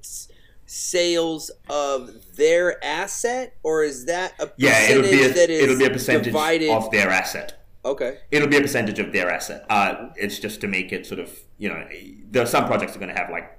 sales 0.66 1.50
of 1.68 2.36
their 2.36 2.82
asset, 2.84 3.56
or 3.64 3.82
is 3.82 4.06
that 4.06 4.34
a 4.38 4.48
yeah? 4.56 4.88
It'll 4.88 5.02
be 5.02 5.22
a, 5.22 5.30
it'll 5.30 5.78
be 5.78 5.84
a 5.84 5.90
percentage 5.90 6.24
divided? 6.26 6.70
of 6.70 6.90
their 6.92 7.10
asset. 7.10 7.59
Okay. 7.84 8.18
It'll 8.30 8.48
be 8.48 8.56
a 8.56 8.60
percentage 8.60 8.98
of 8.98 9.12
their 9.12 9.30
asset. 9.30 9.64
Uh, 9.70 10.10
it's 10.16 10.38
just 10.38 10.60
to 10.60 10.68
make 10.68 10.92
it 10.92 11.06
sort 11.06 11.20
of 11.20 11.38
you 11.58 11.68
know 11.68 11.86
there 12.30 12.42
are 12.42 12.46
some 12.46 12.66
projects 12.66 12.92
that 12.92 12.98
are 12.98 13.04
going 13.04 13.14
to 13.14 13.20
have 13.20 13.30
like 13.30 13.58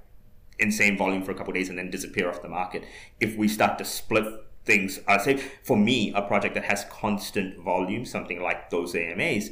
insane 0.58 0.96
volume 0.96 1.22
for 1.22 1.32
a 1.32 1.34
couple 1.34 1.52
days 1.52 1.68
and 1.68 1.78
then 1.78 1.90
disappear 1.90 2.28
off 2.28 2.42
the 2.42 2.48
market. 2.48 2.84
If 3.20 3.36
we 3.36 3.48
start 3.48 3.78
to 3.78 3.84
split 3.84 4.24
things, 4.64 5.00
I 5.08 5.18
say 5.18 5.36
for 5.64 5.76
me, 5.76 6.12
a 6.14 6.22
project 6.22 6.54
that 6.54 6.64
has 6.64 6.84
constant 6.84 7.58
volume, 7.58 8.04
something 8.04 8.40
like 8.40 8.70
those 8.70 8.94
AMAs, 8.94 9.50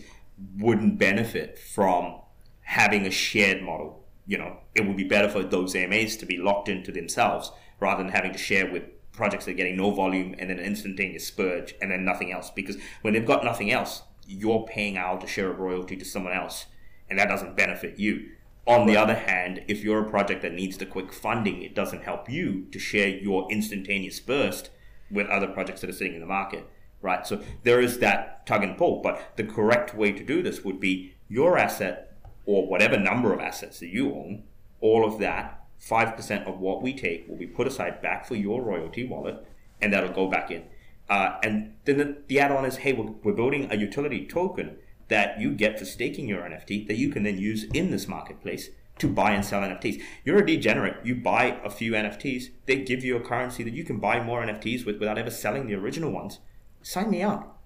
wouldn't 0.58 0.98
benefit 0.98 1.58
from 1.58 2.20
having 2.62 3.06
a 3.06 3.10
shared 3.10 3.62
model 3.62 4.00
you 4.30 4.38
know, 4.38 4.58
it 4.76 4.86
would 4.86 4.96
be 4.96 5.02
better 5.02 5.28
for 5.28 5.42
those 5.42 5.74
AMAs 5.74 6.16
to 6.18 6.24
be 6.24 6.36
locked 6.36 6.68
into 6.68 6.92
themselves 6.92 7.50
rather 7.80 8.00
than 8.00 8.12
having 8.12 8.32
to 8.32 8.38
share 8.38 8.70
with 8.70 8.84
projects 9.10 9.44
that 9.44 9.50
are 9.50 9.54
getting 9.54 9.76
no 9.76 9.90
volume 9.90 10.36
and 10.38 10.50
then 10.50 10.60
an 10.60 10.64
instantaneous 10.64 11.26
spurge 11.26 11.74
and 11.82 11.90
then 11.90 12.04
nothing 12.04 12.30
else. 12.30 12.48
Because 12.48 12.76
when 13.02 13.12
they've 13.12 13.26
got 13.26 13.44
nothing 13.44 13.72
else, 13.72 14.02
you're 14.30 14.66
paying 14.66 14.96
out 14.96 15.24
a 15.24 15.26
share 15.26 15.50
of 15.50 15.58
royalty 15.58 15.96
to 15.96 16.04
someone 16.04 16.32
else, 16.32 16.66
and 17.08 17.18
that 17.18 17.28
doesn't 17.28 17.56
benefit 17.56 17.98
you. 17.98 18.30
On 18.66 18.86
the 18.86 18.96
other 18.96 19.14
hand, 19.14 19.64
if 19.66 19.82
you're 19.82 20.06
a 20.06 20.10
project 20.10 20.42
that 20.42 20.52
needs 20.52 20.76
the 20.76 20.86
quick 20.86 21.12
funding, 21.12 21.62
it 21.62 21.74
doesn't 21.74 22.04
help 22.04 22.30
you 22.30 22.66
to 22.70 22.78
share 22.78 23.08
your 23.08 23.50
instantaneous 23.50 24.20
burst 24.20 24.70
with 25.10 25.26
other 25.28 25.48
projects 25.48 25.80
that 25.80 25.90
are 25.90 25.94
sitting 25.94 26.14
in 26.14 26.20
the 26.20 26.26
market, 26.26 26.66
right? 27.02 27.26
So 27.26 27.42
there 27.64 27.80
is 27.80 27.98
that 27.98 28.46
tug 28.46 28.62
and 28.62 28.78
pull, 28.78 29.00
but 29.02 29.32
the 29.36 29.44
correct 29.44 29.94
way 29.94 30.12
to 30.12 30.24
do 30.24 30.42
this 30.42 30.62
would 30.64 30.78
be 30.78 31.14
your 31.28 31.58
asset 31.58 32.12
or 32.46 32.66
whatever 32.66 32.98
number 32.98 33.32
of 33.32 33.40
assets 33.40 33.80
that 33.80 33.88
you 33.88 34.12
own, 34.12 34.44
all 34.80 35.04
of 35.04 35.18
that, 35.18 35.64
5% 35.80 36.46
of 36.46 36.60
what 36.60 36.82
we 36.82 36.92
take 36.92 37.28
will 37.28 37.36
be 37.36 37.46
put 37.46 37.66
aside 37.66 38.02
back 38.02 38.26
for 38.26 38.34
your 38.34 38.62
royalty 38.62 39.04
wallet, 39.04 39.44
and 39.80 39.92
that'll 39.92 40.12
go 40.12 40.28
back 40.28 40.50
in. 40.50 40.64
Uh, 41.10 41.38
and 41.42 41.74
then 41.84 41.98
the, 41.98 42.16
the 42.28 42.40
add 42.40 42.52
on 42.52 42.64
is 42.64 42.78
hey, 42.78 42.92
we're, 42.92 43.12
we're 43.22 43.32
building 43.32 43.70
a 43.70 43.76
utility 43.76 44.26
token 44.26 44.78
that 45.08 45.40
you 45.40 45.52
get 45.52 45.78
for 45.78 45.84
staking 45.84 46.28
your 46.28 46.42
NFT 46.42 46.86
that 46.86 46.96
you 46.96 47.10
can 47.10 47.24
then 47.24 47.36
use 47.36 47.64
in 47.74 47.90
this 47.90 48.08
marketplace 48.08 48.70
to 48.98 49.08
buy 49.08 49.32
and 49.32 49.44
sell 49.44 49.62
NFTs. 49.62 50.00
You're 50.24 50.38
a 50.38 50.46
degenerate. 50.46 51.04
You 51.04 51.16
buy 51.16 51.58
a 51.64 51.70
few 51.70 51.92
NFTs, 51.92 52.50
they 52.66 52.76
give 52.76 53.02
you 53.02 53.16
a 53.16 53.20
currency 53.20 53.64
that 53.64 53.74
you 53.74 53.82
can 53.82 53.98
buy 53.98 54.22
more 54.22 54.42
NFTs 54.42 54.86
with 54.86 54.98
without 54.98 55.18
ever 55.18 55.30
selling 55.30 55.66
the 55.66 55.74
original 55.74 56.12
ones. 56.12 56.38
Sign 56.82 57.10
me 57.10 57.22
up. 57.22 57.58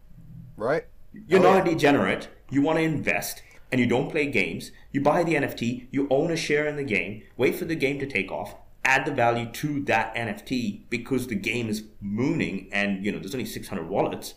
Right. 0.56 0.86
You're 1.12 1.40
oh, 1.40 1.42
not 1.42 1.66
yeah. 1.66 1.72
a 1.72 1.74
degenerate. 1.74 2.28
You 2.50 2.62
want 2.62 2.78
to 2.78 2.82
invest 2.82 3.42
and 3.70 3.80
you 3.80 3.86
don't 3.88 4.10
play 4.10 4.26
games, 4.26 4.70
you 4.92 5.00
buy 5.00 5.24
the 5.24 5.34
NFT, 5.34 5.88
you 5.90 6.06
own 6.08 6.30
a 6.30 6.36
share 6.36 6.66
in 6.68 6.76
the 6.76 6.84
game, 6.84 7.24
wait 7.36 7.56
for 7.56 7.64
the 7.64 7.74
game 7.74 7.98
to 7.98 8.06
take 8.06 8.30
off, 8.30 8.54
add 8.84 9.04
the 9.04 9.12
value 9.12 9.50
to 9.50 9.82
that 9.84 10.14
NFT 10.14 10.82
because 10.90 11.26
the 11.26 11.34
game 11.34 11.68
is 11.68 11.84
mooning 12.00 12.68
and 12.72 13.04
you 13.04 13.12
know 13.12 13.18
there's 13.18 13.34
only 13.34 13.46
600 13.46 13.88
wallets 13.88 14.34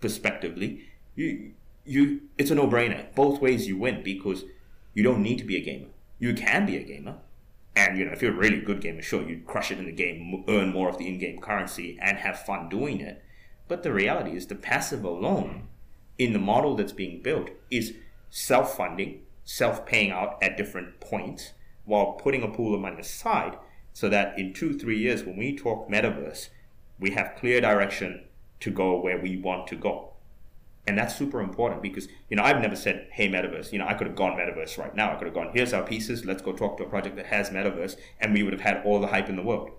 prospectively. 0.00 0.88
You 1.14 1.52
you 1.84 2.22
it's 2.38 2.50
a 2.50 2.54
no-brainer. 2.54 3.14
Both 3.14 3.40
ways 3.40 3.66
you 3.66 3.76
win 3.76 4.02
because 4.02 4.44
you 4.94 5.02
don't 5.02 5.22
need 5.22 5.38
to 5.38 5.44
be 5.44 5.56
a 5.56 5.60
gamer. 5.60 5.88
You 6.18 6.34
can 6.34 6.66
be 6.66 6.76
a 6.76 6.82
gamer. 6.82 7.16
And 7.74 7.98
you 7.98 8.04
know, 8.04 8.12
if 8.12 8.20
you're 8.20 8.34
a 8.34 8.36
really 8.36 8.60
good 8.60 8.80
gamer, 8.80 9.02
sure, 9.02 9.26
you'd 9.26 9.46
crush 9.46 9.70
it 9.70 9.78
in 9.78 9.86
the 9.86 9.92
game, 9.92 10.44
earn 10.46 10.72
more 10.72 10.88
of 10.88 10.98
the 10.98 11.08
in-game 11.08 11.40
currency, 11.40 11.98
and 12.00 12.18
have 12.18 12.44
fun 12.44 12.68
doing 12.68 13.00
it. 13.00 13.24
But 13.66 13.82
the 13.82 13.92
reality 13.92 14.36
is, 14.36 14.46
the 14.46 14.54
passive 14.54 15.04
alone, 15.04 15.68
in 16.18 16.34
the 16.34 16.38
model 16.38 16.76
that's 16.76 16.92
being 16.92 17.22
built, 17.22 17.48
is 17.70 17.94
self-funding, 18.28 19.22
self-paying 19.44 20.10
out 20.10 20.36
at 20.42 20.58
different 20.58 21.00
points, 21.00 21.52
while 21.86 22.12
putting 22.12 22.42
a 22.42 22.48
pool 22.48 22.74
of 22.74 22.80
money 22.80 23.00
aside, 23.00 23.56
so 23.92 24.08
that 24.08 24.38
in 24.38 24.52
two, 24.52 24.78
three 24.78 24.98
years, 24.98 25.24
when 25.24 25.36
we 25.36 25.56
talk 25.56 25.88
metaverse, 25.88 26.48
we 26.98 27.10
have 27.10 27.36
clear 27.36 27.60
direction 27.60 28.24
to 28.60 28.70
go 28.70 28.98
where 28.98 29.20
we 29.20 29.36
want 29.36 29.66
to 29.68 29.76
go. 29.76 30.12
And 30.86 30.98
that's 30.98 31.16
super 31.16 31.40
important 31.40 31.82
because, 31.82 32.08
you 32.28 32.36
know, 32.36 32.42
I've 32.42 32.60
never 32.60 32.74
said, 32.74 33.08
hey, 33.12 33.28
metaverse. 33.28 33.72
You 33.72 33.78
know, 33.78 33.86
I 33.86 33.94
could 33.94 34.06
have 34.08 34.16
gone 34.16 34.36
metaverse 34.36 34.78
right 34.78 34.94
now. 34.94 35.12
I 35.12 35.16
could 35.16 35.26
have 35.26 35.34
gone, 35.34 35.50
here's 35.52 35.72
our 35.72 35.84
pieces. 35.84 36.24
Let's 36.24 36.42
go 36.42 36.52
talk 36.52 36.76
to 36.78 36.84
a 36.84 36.88
project 36.88 37.16
that 37.16 37.26
has 37.26 37.50
metaverse. 37.50 37.96
And 38.20 38.32
we 38.32 38.42
would 38.42 38.52
have 38.52 38.62
had 38.62 38.82
all 38.84 39.00
the 39.00 39.08
hype 39.08 39.28
in 39.28 39.36
the 39.36 39.42
world. 39.42 39.70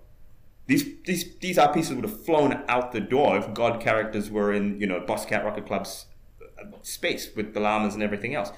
These, 0.66 0.86
these, 1.04 1.36
these 1.40 1.58
art 1.58 1.74
pieces 1.74 1.94
would 1.94 2.04
have 2.04 2.24
flown 2.24 2.64
out 2.68 2.92
the 2.92 3.00
door 3.00 3.36
if 3.36 3.52
God 3.52 3.80
characters 3.82 4.30
were 4.30 4.52
in, 4.52 4.80
you 4.80 4.86
know, 4.86 5.00
Boss 5.00 5.26
Cat 5.26 5.44
Rocket 5.44 5.66
Club's 5.66 6.06
uh, 6.40 6.64
space 6.80 7.30
with 7.36 7.52
the 7.52 7.60
llamas 7.60 7.92
and 7.92 8.02
everything 8.02 8.34
else 8.34 8.50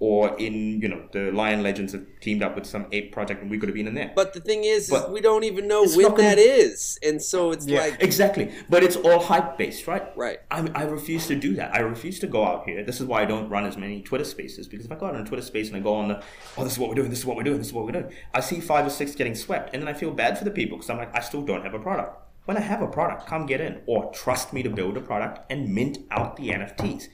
or 0.00 0.36
in 0.38 0.80
you 0.80 0.88
know 0.88 1.02
the 1.12 1.30
Lion 1.30 1.62
Legends 1.62 1.92
have 1.92 2.04
teamed 2.20 2.42
up 2.42 2.56
with 2.56 2.66
some 2.66 2.86
ape 2.92 3.12
project 3.12 3.42
and 3.42 3.50
we 3.50 3.58
could 3.58 3.68
have 3.68 3.74
been 3.74 3.86
in 3.86 3.94
there. 3.94 4.12
But 4.14 4.32
the 4.32 4.40
thing 4.40 4.64
is, 4.64 4.90
is 4.90 5.08
we 5.08 5.20
don't 5.20 5.44
even 5.44 5.68
know 5.68 5.84
when 5.84 6.08
gonna... 6.08 6.22
that 6.22 6.38
is, 6.38 6.98
and 7.02 7.22
so 7.22 7.52
it's 7.52 7.66
yeah. 7.66 7.80
like 7.80 8.02
exactly. 8.02 8.52
But 8.68 8.82
it's 8.82 8.96
all 8.96 9.20
hype 9.20 9.56
based, 9.56 9.86
right? 9.86 10.04
Right. 10.16 10.40
I, 10.50 10.68
I 10.74 10.82
refuse 10.82 11.26
to 11.28 11.36
do 11.36 11.54
that. 11.56 11.74
I 11.74 11.78
refuse 11.78 12.18
to 12.20 12.26
go 12.26 12.44
out 12.44 12.64
here. 12.68 12.84
This 12.84 13.00
is 13.00 13.06
why 13.06 13.22
I 13.22 13.24
don't 13.24 13.48
run 13.48 13.64
as 13.64 13.76
many 13.76 14.02
Twitter 14.02 14.24
spaces 14.24 14.66
because 14.66 14.84
if 14.84 14.92
I 14.92 14.96
go 14.96 15.06
out 15.06 15.14
on 15.14 15.22
a 15.22 15.24
Twitter 15.24 15.42
space 15.42 15.68
and 15.68 15.76
I 15.76 15.80
go 15.80 15.94
on 15.94 16.08
the 16.08 16.22
oh 16.58 16.64
this 16.64 16.72
is 16.72 16.78
what 16.78 16.88
we're 16.88 16.96
doing, 16.96 17.10
this 17.10 17.20
is 17.20 17.26
what 17.26 17.36
we're 17.36 17.44
doing, 17.44 17.58
this 17.58 17.68
is 17.68 17.72
what 17.72 17.84
we're 17.86 17.92
doing, 17.92 18.12
I 18.34 18.40
see 18.40 18.60
five 18.60 18.86
or 18.86 18.90
six 18.90 19.14
getting 19.14 19.34
swept, 19.34 19.72
and 19.72 19.82
then 19.82 19.88
I 19.88 19.96
feel 19.96 20.10
bad 20.10 20.36
for 20.36 20.44
the 20.44 20.50
people 20.50 20.76
because 20.78 20.90
I'm 20.90 20.98
like 20.98 21.14
I 21.14 21.20
still 21.20 21.42
don't 21.42 21.62
have 21.62 21.74
a 21.74 21.78
product. 21.78 22.20
When 22.46 22.58
I 22.58 22.60
have 22.60 22.82
a 22.82 22.88
product, 22.88 23.26
come 23.26 23.46
get 23.46 23.60
in 23.60 23.80
or 23.86 24.12
trust 24.12 24.52
me 24.52 24.62
to 24.64 24.68
build 24.68 24.98
a 24.98 25.00
product 25.00 25.50
and 25.50 25.74
mint 25.74 25.98
out 26.10 26.36
the 26.36 26.50
NFTs. 26.50 27.08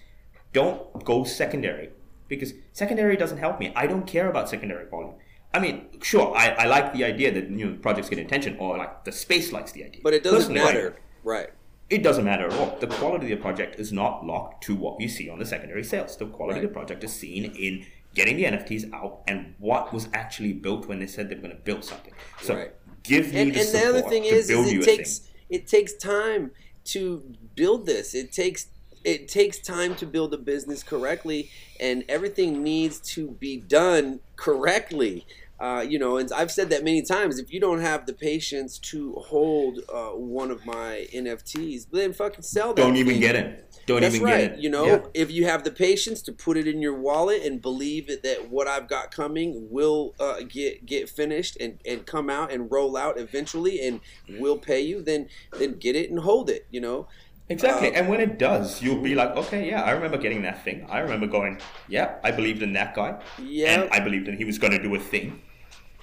Don't 0.53 1.05
go 1.05 1.23
secondary 1.23 1.91
because 2.31 2.55
secondary 2.73 3.17
doesn't 3.17 3.37
help 3.37 3.61
me. 3.61 3.73
I 3.77 3.87
don't 3.87 4.07
care 4.07 4.31
about 4.31 4.49
secondary 4.49 4.89
volume. 4.89 5.17
I 5.53 5.59
mean, 5.59 5.89
sure, 6.01 6.35
I, 6.35 6.51
I 6.51 6.67
like 6.67 6.95
the 6.95 7.05
idea 7.05 7.33
that 7.33 7.51
you 7.51 7.67
know 7.67 7.77
projects 7.77 8.09
get 8.09 8.21
attention, 8.21 8.57
or 8.59 8.79
like 8.79 9.05
the 9.05 9.13
space 9.13 9.53
likes 9.53 9.73
the 9.73 9.85
idea. 9.85 10.01
But 10.03 10.15
it 10.15 10.23
doesn't 10.23 10.55
Personally, 10.55 10.61
matter, 10.61 10.97
right? 11.25 11.51
It 11.91 12.05
doesn't 12.05 12.25
matter 12.25 12.47
at 12.47 12.53
all. 12.55 12.79
The 12.79 12.87
quality 12.87 13.33
of 13.33 13.39
the 13.39 13.43
project 13.43 13.81
is 13.81 13.93
not 13.93 14.25
locked 14.25 14.63
to 14.65 14.77
what 14.77 15.01
you 15.01 15.09
see 15.09 15.29
on 15.29 15.41
the 15.41 15.45
secondary 15.45 15.83
sales. 15.83 16.17
The 16.17 16.27
quality 16.27 16.61
right. 16.61 16.65
of 16.65 16.71
the 16.71 16.73
project 16.73 17.03
is 17.03 17.13
seen 17.13 17.47
in 17.47 17.85
getting 18.15 18.37
the 18.37 18.45
NFTs 18.45 18.93
out 18.93 19.23
and 19.27 19.55
what 19.59 19.93
was 19.93 20.09
actually 20.15 20.53
built 20.53 20.87
when 20.87 21.01
they 21.01 21.07
said 21.07 21.29
they 21.29 21.35
were 21.35 21.43
going 21.43 21.57
to 21.57 21.63
build 21.63 21.85
something. 21.85 22.13
So 22.43 22.55
right. 22.55 22.73
give 23.03 23.33
me 23.33 23.41
and, 23.41 23.55
the 23.55 23.61
and 23.61 23.69
the 23.71 23.89
other 23.89 24.03
thing 24.03 24.25
is, 24.25 24.49
is 24.51 24.73
it 24.73 24.85
takes 24.85 25.29
it 25.49 25.67
takes 25.67 25.95
time 25.95 26.53
to 26.85 27.25
build 27.57 27.87
this. 27.87 28.15
It 28.15 28.33
takes 28.33 28.69
it 29.05 29.29
takes 29.29 29.59
time 29.59 29.95
to 29.97 30.07
build 30.07 30.35
a 30.35 30.39
business 30.39 30.83
correctly, 30.83 31.51
and 31.79 32.05
everything 32.09 32.63
needs 32.63 33.01
to 33.15 33.31
be 33.33 33.57
done 33.57 34.21
correctly. 34.37 35.27
Uh, 35.61 35.85
you 35.87 35.99
know, 35.99 36.17
and 36.17 36.33
I've 36.33 36.51
said 36.51 36.71
that 36.71 36.85
many 36.85 37.03
times. 37.03 37.39
If 37.39 37.53
you 37.53 37.61
don't 37.61 37.81
have 37.81 38.07
the 38.07 38.15
patience 38.15 38.79
to 38.79 39.13
hold 39.17 39.81
uh, 39.93 40.09
one 40.13 40.51
of 40.51 40.65
my 40.65 41.07
NFTs, 41.13 41.91
then 41.93 42.15
fucking 42.15 42.43
sell 42.43 42.73
them. 42.73 42.87
Don't 42.87 42.97
even 42.97 43.13
thing. 43.15 43.21
get 43.21 43.37
it. 43.37 43.71
Don't 43.85 44.01
That's 44.01 44.15
even 44.15 44.27
right. 44.27 44.41
get 44.41 44.53
it. 44.53 44.59
You 44.61 44.71
know, 44.71 44.87
yeah. 44.87 45.01
if 45.13 45.31
you 45.31 45.45
have 45.45 45.65
the 45.65 45.71
patience 45.71 46.23
to 46.23 46.33
put 46.33 46.57
it 46.57 46.67
in 46.67 46.81
your 46.81 46.95
wallet 46.95 47.43
and 47.43 47.61
believe 47.61 48.07
that 48.07 48.49
what 48.49 48.69
I've 48.69 48.89
got 48.89 49.11
coming 49.11 49.69
will 49.71 50.15
uh, 50.19 50.41
get 50.49 50.87
get 50.87 51.11
finished 51.11 51.59
and, 51.61 51.79
and 51.85 52.07
come 52.07 52.31
out 52.31 52.51
and 52.51 52.71
roll 52.71 52.97
out 52.97 53.19
eventually 53.19 53.87
and 53.87 54.01
will 54.39 54.57
pay 54.57 54.81
you, 54.81 55.03
then 55.03 55.29
then 55.59 55.75
get 55.75 55.95
it 55.95 56.09
and 56.09 56.21
hold 56.21 56.49
it. 56.49 56.69
You 56.71 56.81
know, 56.81 57.09
Exactly. 57.51 57.89
Um, 57.89 57.95
and 57.97 58.09
when 58.09 58.21
it 58.21 58.39
does, 58.39 58.81
you'll 58.81 59.03
be 59.03 59.17
like, 59.17 59.37
okay, 59.37 59.69
yeah, 59.69 59.83
I 59.83 59.91
remember 59.91 60.17
getting 60.17 60.43
that 60.43 60.65
thing. 60.65 60.87
I 60.89 61.01
remember 61.01 61.27
going, 61.27 61.59
yeah, 61.89 62.17
I 62.23 62.31
believed 62.31 62.63
in 62.63 62.73
that 62.75 62.95
guy. 62.95 63.21
Yeah. 63.43 63.83
And 63.83 63.91
I 63.91 63.99
believed 63.99 64.29
in 64.29 64.37
he 64.37 64.45
was 64.45 64.59
going 64.59 64.73
to 64.73 64.83
do 64.83 64.95
a 64.95 65.01
thing. 65.01 65.43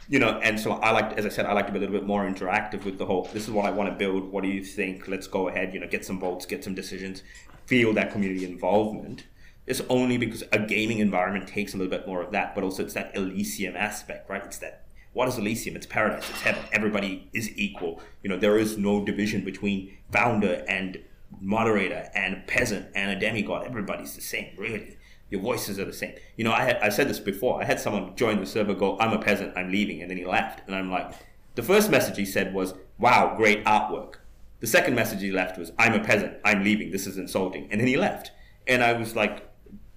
You 0.09 0.19
know, 0.19 0.39
and 0.39 0.59
so 0.59 0.73
I 0.73 0.91
like, 0.91 1.17
as 1.17 1.25
I 1.25 1.29
said, 1.29 1.45
I 1.45 1.53
like 1.53 1.67
to 1.67 1.71
be 1.71 1.79
a 1.79 1.81
little 1.81 1.97
bit 1.97 2.05
more 2.05 2.25
interactive 2.25 2.83
with 2.83 2.97
the 2.97 3.05
whole. 3.05 3.29
This 3.33 3.43
is 3.43 3.51
what 3.51 3.65
I 3.65 3.71
want 3.71 3.89
to 3.89 3.95
build. 3.95 4.31
What 4.31 4.43
do 4.43 4.49
you 4.49 4.63
think? 4.63 5.07
Let's 5.07 5.27
go 5.27 5.47
ahead. 5.47 5.73
You 5.73 5.79
know, 5.79 5.87
get 5.87 6.05
some 6.05 6.19
votes, 6.19 6.45
get 6.45 6.63
some 6.63 6.75
decisions, 6.75 7.23
feel 7.65 7.93
that 7.93 8.11
community 8.11 8.45
involvement. 8.45 9.25
It's 9.65 9.81
only 9.89 10.17
because 10.17 10.43
a 10.51 10.59
gaming 10.59 10.99
environment 10.99 11.47
takes 11.47 11.73
a 11.73 11.77
little 11.77 11.91
bit 11.91 12.07
more 12.07 12.21
of 12.21 12.31
that, 12.31 12.55
but 12.55 12.63
also 12.63 12.83
it's 12.83 12.93
that 12.93 13.15
Elysium 13.15 13.75
aspect, 13.75 14.29
right? 14.29 14.43
It's 14.43 14.57
that 14.59 14.83
what 15.13 15.27
is 15.27 15.37
Elysium? 15.37 15.75
It's 15.75 15.87
paradise. 15.87 16.29
It's 16.29 16.41
heaven. 16.41 16.61
Everybody 16.71 17.27
is 17.33 17.49
equal. 17.57 17.99
You 18.21 18.29
know, 18.29 18.37
there 18.37 18.59
is 18.59 18.77
no 18.77 19.03
division 19.03 19.43
between 19.43 19.97
founder 20.11 20.63
and 20.69 20.99
moderator 21.39 22.09
and 22.13 22.33
a 22.35 22.39
peasant 22.47 22.87
and 22.95 23.11
a 23.11 23.19
demigod. 23.19 23.65
Everybody's 23.65 24.15
the 24.15 24.21
same, 24.21 24.55
really. 24.57 24.97
Your 25.29 25.41
voices 25.41 25.77
are 25.77 25.85
the 25.85 25.93
same. 25.93 26.15
You 26.37 26.45
know, 26.45 26.53
I 26.53 26.63
had 26.63 26.77
I 26.77 26.89
said 26.89 27.09
this 27.09 27.19
before. 27.19 27.61
I 27.61 27.65
had 27.65 27.79
someone 27.79 28.15
join 28.15 28.39
the 28.39 28.45
server, 28.45 28.73
go, 28.73 28.97
"I'm 28.99 29.11
a 29.11 29.19
peasant, 29.19 29.57
I'm 29.57 29.71
leaving," 29.71 30.01
and 30.01 30.09
then 30.09 30.17
he 30.17 30.25
left, 30.25 30.65
and 30.65 30.75
I'm 30.75 30.89
like, 30.89 31.11
the 31.55 31.63
first 31.63 31.91
message 31.91 32.17
he 32.17 32.25
said 32.25 32.53
was, 32.53 32.73
"Wow, 32.97 33.33
great 33.35 33.65
artwork." 33.65 34.15
The 34.59 34.67
second 34.67 34.95
message 34.95 35.21
he 35.21 35.31
left 35.31 35.57
was, 35.57 35.71
"I'm 35.77 35.93
a 35.93 36.03
peasant, 36.03 36.37
I'm 36.45 36.63
leaving. 36.63 36.91
This 36.91 37.07
is 37.07 37.17
insulting," 37.17 37.67
and 37.69 37.81
then 37.81 37.87
he 37.87 37.97
left, 37.97 38.31
and 38.65 38.81
I 38.83 38.93
was 38.93 39.15
like, 39.15 39.43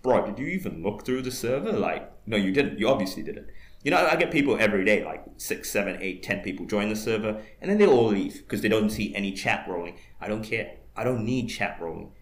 "Bro, 0.03 0.27
did 0.27 0.39
you 0.39 0.49
even 0.49 0.83
look 0.83 1.05
through 1.05 1.23
the 1.23 1.31
server? 1.31 1.73
Like, 1.73 2.11
no, 2.27 2.37
you 2.37 2.53
didn't. 2.53 2.79
You 2.79 2.89
obviously 2.89 3.23
didn't." 3.23 3.47
You 3.85 3.93
know, 3.93 4.05
I 4.05 4.17
get 4.17 4.31
people 4.31 4.59
every 4.61 4.85
day, 4.85 5.05
like 5.05 5.25
six, 5.37 5.71
seven, 5.71 5.97
eight, 6.03 6.23
ten 6.23 6.41
people 6.41 6.67
join 6.67 6.89
the 6.89 6.97
server, 6.97 7.41
and 7.61 7.71
then 7.71 7.79
they 7.79 7.87
all 7.87 8.09
leave 8.09 8.39
because 8.39 8.63
they 8.63 8.69
don't 8.69 8.91
see 8.91 9.15
any 9.15 9.33
chat 9.33 9.65
rolling. 9.69 9.97
I 10.21 10.29
don't 10.29 10.43
care. 10.43 10.73
I 10.97 11.05
don't 11.05 11.25
need 11.25 11.49
chat 11.49 11.79
rolling. 11.81 12.13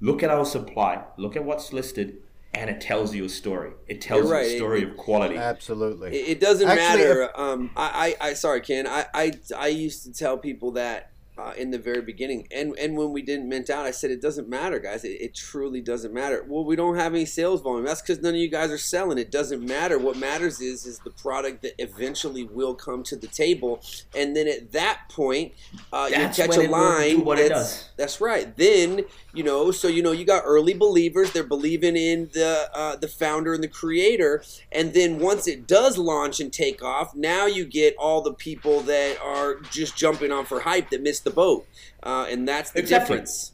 Look 0.00 0.22
at 0.22 0.30
our 0.30 0.44
supply. 0.44 1.04
Look 1.16 1.36
at 1.36 1.44
what's 1.44 1.72
listed, 1.72 2.22
and 2.54 2.70
it 2.70 2.80
tells 2.80 3.14
you 3.14 3.24
a 3.24 3.28
story. 3.28 3.72
It 3.86 4.00
tells 4.00 4.30
right. 4.30 4.46
you 4.46 4.54
a 4.54 4.56
story 4.56 4.82
it, 4.82 4.90
of 4.90 4.96
quality. 4.96 5.36
Absolutely. 5.36 6.10
It, 6.10 6.28
it 6.28 6.40
doesn't 6.40 6.68
Actually, 6.68 7.04
matter. 7.04 7.22
If, 7.24 7.30
um, 7.38 7.70
I, 7.76 8.16
I, 8.20 8.28
I, 8.28 8.32
sorry, 8.34 8.60
Ken. 8.60 8.86
I, 8.86 9.06
I, 9.12 9.32
I 9.56 9.68
used 9.68 10.04
to 10.04 10.12
tell 10.12 10.38
people 10.38 10.72
that 10.72 11.10
uh, 11.40 11.52
in 11.56 11.70
the 11.70 11.78
very 11.78 12.02
beginning. 12.02 12.46
And 12.50 12.76
and 12.78 12.96
when 12.96 13.12
we 13.12 13.22
didn't 13.22 13.48
mint 13.48 13.70
out, 13.70 13.86
I 13.86 13.90
said 13.90 14.10
it 14.10 14.20
doesn't 14.20 14.48
matter, 14.48 14.78
guys. 14.78 15.04
It, 15.04 15.20
it 15.20 15.34
truly 15.34 15.80
doesn't 15.80 16.12
matter. 16.12 16.44
Well, 16.46 16.64
we 16.64 16.76
don't 16.76 16.96
have 16.96 17.14
any 17.14 17.24
sales 17.24 17.62
volume. 17.62 17.84
That's 17.84 18.02
because 18.02 18.20
none 18.20 18.34
of 18.34 18.40
you 18.40 18.48
guys 18.48 18.70
are 18.70 18.78
selling. 18.78 19.18
It 19.18 19.30
doesn't 19.30 19.64
matter. 19.64 19.98
What 19.98 20.16
matters 20.16 20.60
is 20.60 20.86
is 20.86 20.98
the 20.98 21.10
product 21.10 21.62
that 21.62 21.74
eventually 21.78 22.44
will 22.44 22.74
come 22.74 23.02
to 23.04 23.16
the 23.16 23.26
table, 23.26 23.82
and 24.14 24.36
then 24.36 24.48
at 24.48 24.72
that 24.72 25.02
point, 25.10 25.52
uh, 25.92 26.08
you 26.10 26.16
catch 26.28 26.56
a 26.56 26.68
line. 26.68 27.24
what 27.24 27.38
it 27.38 27.50
does. 27.50 27.88
That's 27.96 28.20
right. 28.20 28.54
Then 28.56 29.04
you 29.32 29.44
know, 29.44 29.70
so 29.70 29.88
you 29.88 30.02
know, 30.02 30.12
you 30.12 30.24
got 30.24 30.42
early 30.44 30.74
believers. 30.74 31.32
They're 31.32 31.44
believing 31.44 31.96
in 31.96 32.30
the 32.32 32.68
uh, 32.74 32.96
the 32.96 33.08
founder 33.08 33.54
and 33.54 33.62
the 33.62 33.68
creator, 33.68 34.42
and 34.72 34.92
then 34.92 35.18
once 35.18 35.46
it 35.46 35.66
does 35.66 35.96
launch 35.96 36.40
and 36.40 36.52
take 36.52 36.82
off, 36.82 37.14
now 37.14 37.46
you 37.46 37.64
get 37.64 37.94
all 37.96 38.20
the 38.20 38.34
people 38.34 38.80
that 38.82 39.20
are 39.22 39.60
just 39.70 39.96
jumping 39.96 40.32
on 40.32 40.44
for 40.44 40.60
hype 40.60 40.90
that 40.90 41.02
missed 41.02 41.24
the 41.24 41.29
boat, 41.32 41.66
uh, 42.02 42.26
and 42.28 42.46
that's 42.46 42.70
the 42.72 42.80
exactly. 42.80 43.16
difference. 43.16 43.52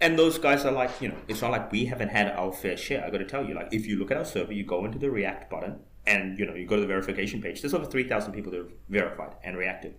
And 0.00 0.18
those 0.18 0.38
guys 0.38 0.64
are 0.64 0.72
like, 0.72 1.00
you 1.00 1.08
know, 1.08 1.16
it's 1.26 1.40
not 1.40 1.50
like 1.50 1.72
we 1.72 1.86
haven't 1.86 2.10
had 2.10 2.28
our 2.28 2.52
fair 2.52 2.76
share. 2.76 3.04
I 3.04 3.10
got 3.10 3.18
to 3.18 3.24
tell 3.24 3.44
you, 3.44 3.54
like, 3.54 3.72
if 3.72 3.86
you 3.86 3.98
look 3.98 4.10
at 4.10 4.18
our 4.18 4.26
server, 4.26 4.52
you 4.52 4.62
go 4.62 4.84
into 4.84 4.98
the 4.98 5.10
React 5.10 5.50
button, 5.50 5.80
and 6.06 6.38
you 6.38 6.44
know, 6.44 6.54
you 6.54 6.66
go 6.66 6.76
to 6.76 6.82
the 6.82 6.88
verification 6.88 7.40
page. 7.40 7.62
There's 7.62 7.74
over 7.74 7.86
three 7.86 8.06
thousand 8.06 8.32
people 8.32 8.52
that 8.52 8.60
are 8.60 8.68
verified 8.88 9.34
and 9.42 9.56
reactive, 9.56 9.94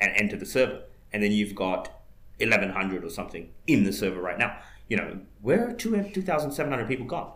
and 0.00 0.12
enter 0.14 0.36
the 0.36 0.46
server, 0.46 0.82
and 1.12 1.22
then 1.22 1.32
you've 1.32 1.54
got 1.54 2.02
1100 2.38 3.04
or 3.04 3.10
something 3.10 3.50
in 3.66 3.84
the 3.84 3.92
server 3.92 4.20
right 4.20 4.38
now. 4.38 4.58
You 4.88 4.96
know, 4.96 5.20
where 5.40 5.68
are 5.68 5.72
2,700 5.72 6.88
people 6.88 7.06
gone? 7.06 7.32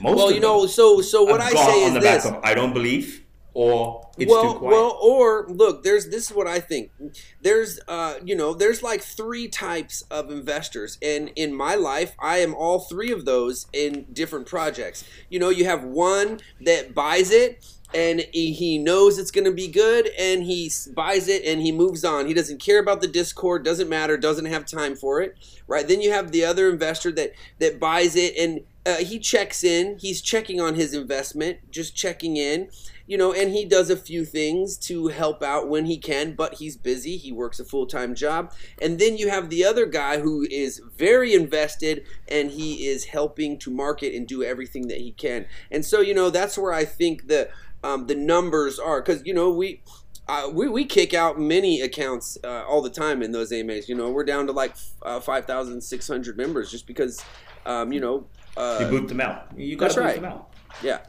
Most 0.00 0.16
well, 0.16 0.32
you 0.32 0.40
know, 0.40 0.66
so 0.66 1.00
so 1.00 1.22
what 1.22 1.40
I 1.40 1.50
say 1.50 1.84
is 1.84 2.02
this: 2.02 2.24
of, 2.24 2.40
I 2.42 2.54
don't 2.54 2.74
believe, 2.74 3.23
or 3.54 4.10
it's 4.18 4.30
well, 4.30 4.52
too 4.52 4.58
quiet. 4.58 4.70
Well, 4.72 4.98
or 5.00 5.46
look, 5.48 5.84
there's 5.84 6.08
this 6.08 6.30
is 6.30 6.36
what 6.36 6.46
I 6.46 6.60
think. 6.60 6.90
There's 7.40 7.80
uh, 7.88 8.16
you 8.24 8.34
know, 8.34 8.52
there's 8.52 8.82
like 8.82 9.00
three 9.00 9.48
types 9.48 10.02
of 10.10 10.30
investors, 10.30 10.98
and 11.00 11.30
in 11.36 11.54
my 11.54 11.76
life, 11.76 12.14
I 12.18 12.38
am 12.38 12.54
all 12.54 12.80
three 12.80 13.12
of 13.12 13.24
those 13.24 13.66
in 13.72 14.06
different 14.12 14.46
projects. 14.46 15.04
You 15.30 15.38
know, 15.38 15.50
you 15.50 15.64
have 15.64 15.84
one 15.84 16.40
that 16.60 16.94
buys 16.94 17.30
it 17.30 17.64
and 17.94 18.20
he 18.32 18.76
knows 18.76 19.18
it's 19.18 19.30
going 19.30 19.44
to 19.44 19.52
be 19.52 19.68
good 19.68 20.08
and 20.18 20.42
he 20.42 20.70
buys 20.94 21.28
it 21.28 21.44
and 21.44 21.62
he 21.62 21.70
moves 21.70 22.04
on. 22.04 22.26
He 22.26 22.34
doesn't 22.34 22.60
care 22.60 22.80
about 22.80 23.00
the 23.00 23.06
Discord, 23.06 23.64
doesn't 23.64 23.88
matter, 23.88 24.16
doesn't 24.16 24.46
have 24.46 24.66
time 24.66 24.96
for 24.96 25.22
it, 25.22 25.36
right? 25.68 25.86
Then 25.86 26.00
you 26.00 26.10
have 26.10 26.32
the 26.32 26.44
other 26.44 26.68
investor 26.68 27.12
that 27.12 27.34
that 27.60 27.78
buys 27.78 28.16
it 28.16 28.36
and 28.36 28.62
uh, 28.86 28.96
he 28.96 29.18
checks 29.18 29.64
in. 29.64 29.98
He's 29.98 30.20
checking 30.20 30.60
on 30.60 30.74
his 30.74 30.92
investment, 30.92 31.70
just 31.70 31.96
checking 31.96 32.36
in, 32.36 32.68
you 33.06 33.18
know, 33.18 33.32
and 33.32 33.52
he 33.52 33.64
does 33.64 33.90
a 33.90 33.96
few 33.96 34.24
things 34.24 34.76
to 34.78 35.08
help 35.08 35.42
out 35.42 35.68
when 35.68 35.86
he 35.86 35.98
can, 35.98 36.34
but 36.34 36.54
he's 36.54 36.76
busy. 36.76 37.16
He 37.16 37.32
works 37.32 37.60
a 37.60 37.64
full 37.64 37.86
time 37.86 38.14
job. 38.14 38.52
And 38.80 38.98
then 38.98 39.16
you 39.16 39.28
have 39.28 39.50
the 39.50 39.64
other 39.64 39.86
guy 39.86 40.20
who 40.20 40.46
is 40.50 40.80
very 40.96 41.34
invested 41.34 42.04
and 42.28 42.50
he 42.50 42.86
is 42.86 43.04
helping 43.04 43.58
to 43.60 43.70
market 43.70 44.14
and 44.14 44.26
do 44.26 44.42
everything 44.42 44.88
that 44.88 44.98
he 44.98 45.12
can. 45.12 45.46
And 45.70 45.84
so, 45.84 46.00
you 46.00 46.14
know, 46.14 46.30
that's 46.30 46.56
where 46.56 46.72
I 46.72 46.84
think 46.84 47.28
the 47.28 47.50
um, 47.82 48.06
the 48.06 48.14
numbers 48.14 48.78
are 48.78 49.02
because 49.02 49.22
you 49.24 49.34
know 49.34 49.50
we. 49.50 49.82
Uh, 50.26 50.48
we, 50.50 50.66
we 50.70 50.86
kick 50.86 51.12
out 51.12 51.38
many 51.38 51.82
accounts 51.82 52.38
uh, 52.44 52.64
all 52.66 52.80
the 52.80 52.88
time 52.88 53.22
in 53.22 53.30
those 53.30 53.52
AMAs. 53.52 53.90
You 53.90 53.94
know, 53.94 54.10
we're 54.10 54.24
down 54.24 54.46
to 54.46 54.52
like 54.52 54.74
uh, 55.02 55.20
5,600 55.20 56.38
members 56.38 56.70
just 56.70 56.86
because, 56.86 57.22
um, 57.66 57.92
you 57.92 58.00
know. 58.00 58.26
Uh, 58.56 58.78
you 58.80 59.00
boot 59.00 59.08
them 59.08 59.20
out. 59.20 59.48
You 59.54 59.76
got 59.76 59.90
to 59.90 59.96
boot 59.96 60.00
right. 60.00 60.14
them 60.14 60.24
out. 60.24 60.54
Yeah. 60.82 61.00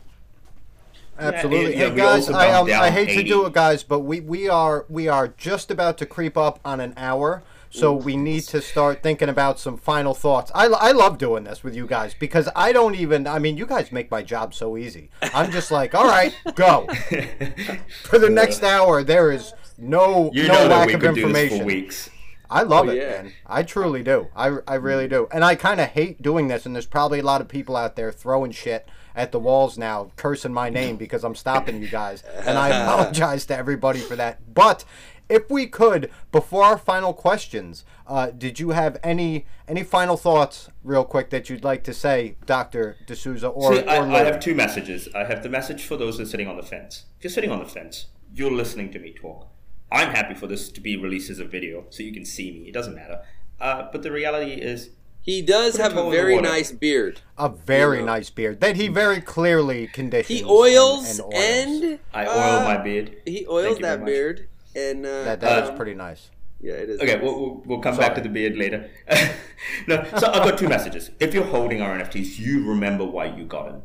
Absolutely. 1.17 1.77
Yeah, 1.77 1.89
hey 1.89 1.95
guys, 1.95 2.29
I, 2.29 2.51
um, 2.51 2.69
I 2.71 2.89
hate 2.89 3.09
80. 3.09 3.23
to 3.23 3.29
do 3.29 3.45
it, 3.45 3.53
guys, 3.53 3.83
but 3.83 3.99
we, 3.99 4.19
we 4.19 4.49
are 4.49 4.85
we 4.89 5.07
are 5.07 5.27
just 5.29 5.71
about 5.71 5.97
to 5.99 6.05
creep 6.05 6.37
up 6.37 6.59
on 6.65 6.79
an 6.79 6.93
hour. 6.97 7.43
So 7.75 7.91
we 7.91 8.15
need 8.15 8.43
to 8.43 8.61
start 8.61 9.03
thinking 9.03 9.27
about 9.27 9.59
some 9.59 9.75
final 9.75 10.13
thoughts. 10.13 10.49
I, 10.55 10.67
I 10.67 10.93
love 10.93 11.17
doing 11.17 11.43
this 11.43 11.61
with 11.61 11.75
you 11.75 11.85
guys 11.85 12.13
because 12.17 12.47
I 12.55 12.71
don't 12.71 12.95
even, 12.95 13.27
I 13.27 13.37
mean, 13.37 13.57
you 13.57 13.65
guys 13.65 13.91
make 13.91 14.09
my 14.09 14.21
job 14.21 14.53
so 14.53 14.77
easy. 14.77 15.09
I'm 15.21 15.51
just 15.51 15.71
like, 15.71 15.93
all 15.93 16.07
right, 16.07 16.33
go. 16.55 16.87
For 18.03 18.17
the 18.17 18.29
next 18.29 18.63
hour, 18.63 19.03
there 19.03 19.29
is 19.29 19.53
no, 19.77 20.31
you 20.33 20.47
no 20.47 20.67
lack 20.67 20.93
of 20.93 21.03
information. 21.03 21.65
weeks. 21.65 22.09
I 22.49 22.61
love 22.61 22.87
oh, 22.87 22.91
it, 22.91 22.97
yeah. 22.97 23.23
man. 23.23 23.33
I 23.45 23.63
truly 23.63 24.03
do. 24.03 24.29
I, 24.35 24.57
I 24.67 24.75
really 24.75 25.09
do. 25.09 25.27
And 25.33 25.43
I 25.43 25.55
kind 25.55 25.81
of 25.81 25.89
hate 25.89 26.21
doing 26.21 26.47
this, 26.47 26.65
and 26.65 26.73
there's 26.73 26.85
probably 26.85 27.19
a 27.19 27.23
lot 27.23 27.41
of 27.41 27.49
people 27.49 27.75
out 27.75 27.97
there 27.97 28.11
throwing 28.11 28.51
shit 28.51 28.87
at 29.15 29.31
the 29.31 29.39
walls 29.39 29.77
now, 29.77 30.11
cursing 30.15 30.53
my 30.53 30.69
name 30.69 30.97
because 30.97 31.23
I'm 31.23 31.35
stopping 31.35 31.81
you 31.81 31.87
guys. 31.87 32.21
And 32.23 32.57
I 32.57 32.69
apologize 32.69 33.45
to 33.47 33.57
everybody 33.57 33.99
for 33.99 34.15
that. 34.15 34.53
But 34.53 34.83
if 35.29 35.49
we 35.49 35.67
could, 35.67 36.11
before 36.31 36.63
our 36.63 36.77
final 36.77 37.13
questions, 37.13 37.83
uh, 38.05 38.27
did 38.31 38.59
you 38.59 38.71
have 38.71 38.97
any 39.03 39.45
any 39.67 39.83
final 39.83 40.17
thoughts, 40.17 40.69
real 40.83 41.03
quick, 41.03 41.31
that 41.31 41.49
you'd 41.49 41.63
like 41.63 41.83
to 41.85 41.93
say, 41.93 42.35
Doctor 42.45 42.97
D'Souza? 43.07 43.47
Or, 43.47 43.75
See, 43.75 43.83
I, 43.85 43.97
or 43.97 44.11
I 44.11 44.19
have 44.19 44.39
two 44.39 44.53
messages. 44.53 45.09
I 45.15 45.23
have 45.23 45.41
the 45.41 45.49
message 45.49 45.83
for 45.83 45.97
those 45.97 46.17
who 46.17 46.23
are 46.23 46.27
sitting 46.27 46.47
on 46.47 46.57
the 46.57 46.63
fence. 46.63 47.05
If 47.17 47.23
you're 47.23 47.31
sitting 47.31 47.49
on 47.51 47.59
the 47.59 47.65
fence, 47.65 48.07
you're 48.33 48.51
listening 48.51 48.91
to 48.91 48.99
me 48.99 49.13
talk. 49.13 49.47
I'm 49.91 50.09
happy 50.09 50.35
for 50.35 50.45
this 50.45 50.69
to 50.71 50.81
be 50.81 50.97
released 50.97 51.29
as 51.29 51.39
a 51.39 51.45
video 51.45 51.85
so 51.89 52.03
you 52.03 52.13
can 52.13 52.25
see 52.25 52.51
me. 52.51 52.67
It 52.67 52.73
doesn't 52.73 52.93
matter. 52.95 53.21
Uh, 53.59 53.87
but 53.91 54.03
the 54.03 54.11
reality 54.11 54.53
is, 54.53 54.89
he 55.25 55.41
does 55.41 55.77
have 55.77 55.97
a 55.97 56.11
very 56.11 56.39
nice 56.39 56.71
beard. 56.71 57.21
A 57.35 57.49
very 57.49 57.97
you 57.97 58.05
know? 58.05 58.13
nice 58.13 58.29
beard 58.29 58.61
that 58.61 58.75
he 58.75 58.89
very 58.89 59.21
clearly 59.21 59.87
conditions. 59.87 60.39
He 60.39 60.45
oils 60.45 61.17
and, 61.17 61.33
and, 61.33 61.83
and 61.83 61.99
I 62.13 62.27
oil 62.27 62.59
uh, 62.59 62.63
my 62.63 62.77
beard. 62.77 63.17
He 63.25 63.47
oils 63.47 63.79
that 63.79 64.05
beard 64.05 64.47
and 64.75 65.03
uh, 65.03 65.23
that, 65.23 65.41
that 65.41 65.63
um, 65.63 65.69
is 65.71 65.75
pretty 65.75 65.95
nice. 65.95 66.29
Yeah, 66.61 66.73
it 66.73 66.89
is. 66.91 67.01
Okay, 67.01 67.15
nice. 67.15 67.23
we'll, 67.23 67.39
we'll, 67.39 67.63
we'll, 67.65 67.79
come 67.79 67.95
Sorry. 67.95 68.07
back 68.07 68.15
to 68.17 68.21
the 68.21 68.29
beard 68.29 68.55
later. 68.55 68.87
no, 69.87 70.03
so 70.17 70.31
I've 70.31 70.47
got 70.47 70.59
two 70.59 70.69
messages. 70.69 71.09
If 71.19 71.33
you're 71.33 71.45
holding 71.45 71.81
our 71.81 71.97
NFTs, 71.97 72.37
you 72.37 72.63
remember 72.67 73.03
why 73.03 73.25
you 73.25 73.45
got 73.45 73.65
them. 73.65 73.81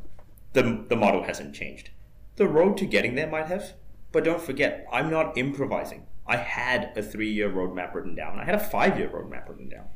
The, 0.53 0.85
the 0.89 0.97
model 0.97 1.23
hasn't 1.23 1.55
changed. 1.55 1.89
The 2.37 2.49
road 2.49 2.77
to 2.79 2.87
getting 2.87 3.15
there 3.15 3.29
might 3.29 3.47
have, 3.47 3.73
but 4.13 4.25
don't 4.25 4.43
forget, 4.43 4.87
I'm 4.93 5.11
not 5.11 5.39
improvising. 5.39 6.07
I 6.27 6.37
had 6.37 6.93
a 6.97 7.03
three 7.03 7.33
year 7.33 7.51
roadmap 7.51 7.95
written 7.95 8.15
down, 8.15 8.39
I 8.39 8.45
had 8.45 8.55
a 8.55 8.61
five 8.61 8.99
year 8.99 9.09
roadmap 9.09 9.49
written 9.49 9.69
down. 9.71 9.87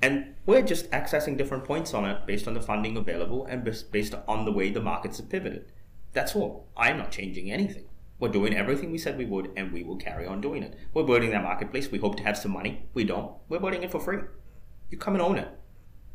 And 0.00 0.34
we're 0.46 0.62
just 0.62 0.90
accessing 0.90 1.36
different 1.36 1.64
points 1.64 1.92
on 1.92 2.04
it 2.04 2.26
based 2.26 2.46
on 2.46 2.54
the 2.54 2.60
funding 2.60 2.96
available 2.96 3.46
and 3.46 3.64
based 3.90 4.14
on 4.26 4.44
the 4.44 4.52
way 4.52 4.70
the 4.70 4.80
markets 4.80 5.18
have 5.18 5.28
pivoted. 5.28 5.72
That's 6.12 6.36
all. 6.36 6.68
I'm 6.76 6.98
not 6.98 7.10
changing 7.10 7.50
anything. 7.50 7.84
We're 8.20 8.28
doing 8.28 8.56
everything 8.56 8.90
we 8.90 8.98
said 8.98 9.16
we 9.16 9.26
would, 9.26 9.50
and 9.56 9.72
we 9.72 9.84
will 9.84 9.96
carry 9.96 10.26
on 10.26 10.40
doing 10.40 10.62
it. 10.64 10.76
We're 10.92 11.04
building 11.04 11.30
that 11.30 11.44
marketplace. 11.44 11.90
We 11.90 11.98
hope 11.98 12.16
to 12.16 12.24
have 12.24 12.36
some 12.36 12.52
money. 12.52 12.88
We 12.92 13.04
don't. 13.04 13.32
We're 13.48 13.60
building 13.60 13.84
it 13.84 13.92
for 13.92 14.00
free. 14.00 14.18
You 14.90 14.98
come 14.98 15.14
and 15.14 15.22
own 15.22 15.38
it. 15.38 15.48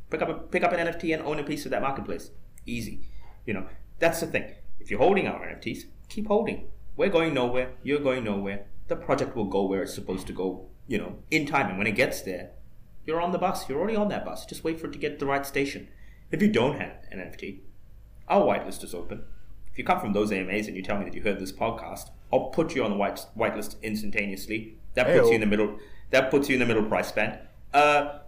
Pick 0.09 0.21
up 0.21 0.29
a, 0.29 0.33
pick 0.33 0.63
up 0.63 0.73
an 0.73 0.85
NFT 0.85 1.13
and 1.13 1.23
own 1.23 1.39
a 1.39 1.43
piece 1.43 1.65
of 1.65 1.71
that 1.71 1.81
marketplace. 1.81 2.31
Easy. 2.65 3.07
You 3.45 3.53
know 3.53 3.67
that's 3.99 4.19
the 4.19 4.27
thing. 4.27 4.53
If 4.79 4.91
you're 4.91 4.99
holding 4.99 5.27
our 5.27 5.39
NFTs, 5.39 5.83
keep 6.09 6.27
holding. 6.27 6.67
We're 6.97 7.09
going 7.09 7.33
nowhere. 7.33 7.71
You're 7.83 7.99
going 7.99 8.25
nowhere. 8.25 8.65
The 8.87 8.97
project 8.97 9.35
will 9.35 9.45
go 9.45 9.65
where 9.65 9.83
it's 9.83 9.93
supposed 9.93 10.27
to 10.27 10.33
go. 10.33 10.67
You 10.87 10.97
know, 10.97 11.19
in 11.31 11.45
time. 11.45 11.69
And 11.69 11.77
when 11.77 11.87
it 11.87 11.95
gets 11.95 12.21
there, 12.21 12.51
you're 13.05 13.21
on 13.21 13.31
the 13.31 13.37
bus. 13.37 13.67
You're 13.67 13.79
already 13.79 13.95
on 13.95 14.09
that 14.09 14.25
bus. 14.25 14.45
Just 14.45 14.63
wait 14.63 14.79
for 14.79 14.87
it 14.87 14.93
to 14.93 14.99
get 14.99 15.19
to 15.19 15.25
the 15.25 15.25
right 15.25 15.45
station. 15.45 15.87
If 16.31 16.41
you 16.41 16.49
don't 16.49 16.79
have 16.79 16.93
an 17.11 17.19
NFT, 17.19 17.59
our 18.27 18.41
whitelist 18.41 18.83
is 18.83 18.93
open 18.93 19.23
if 19.73 19.79
you 19.79 19.83
come 19.83 19.99
from 19.99 20.13
those 20.13 20.31
AMAs 20.31 20.67
and 20.67 20.77
you 20.77 20.83
tell 20.83 20.99
me 20.99 21.05
that 21.05 21.15
you 21.15 21.21
heard 21.23 21.39
this 21.39 21.51
podcast, 21.51 22.11
I'll 22.31 22.49
put 22.51 22.75
you 22.75 22.83
on 22.83 22.91
the 22.91 22.95
white 22.95 23.25
whitelist 23.35 23.81
instantaneously. 23.81 24.77
That 24.93 25.07
puts 25.07 25.15
Hey-o. 25.17 25.29
you 25.29 25.33
in 25.33 25.41
the 25.41 25.47
middle. 25.47 25.79
That 26.11 26.29
puts 26.29 26.47
you 26.47 26.53
in 26.53 26.59
the 26.59 26.67
middle 26.67 26.83
price 26.83 27.11
band. 27.11 27.39
Uh, 27.73 28.19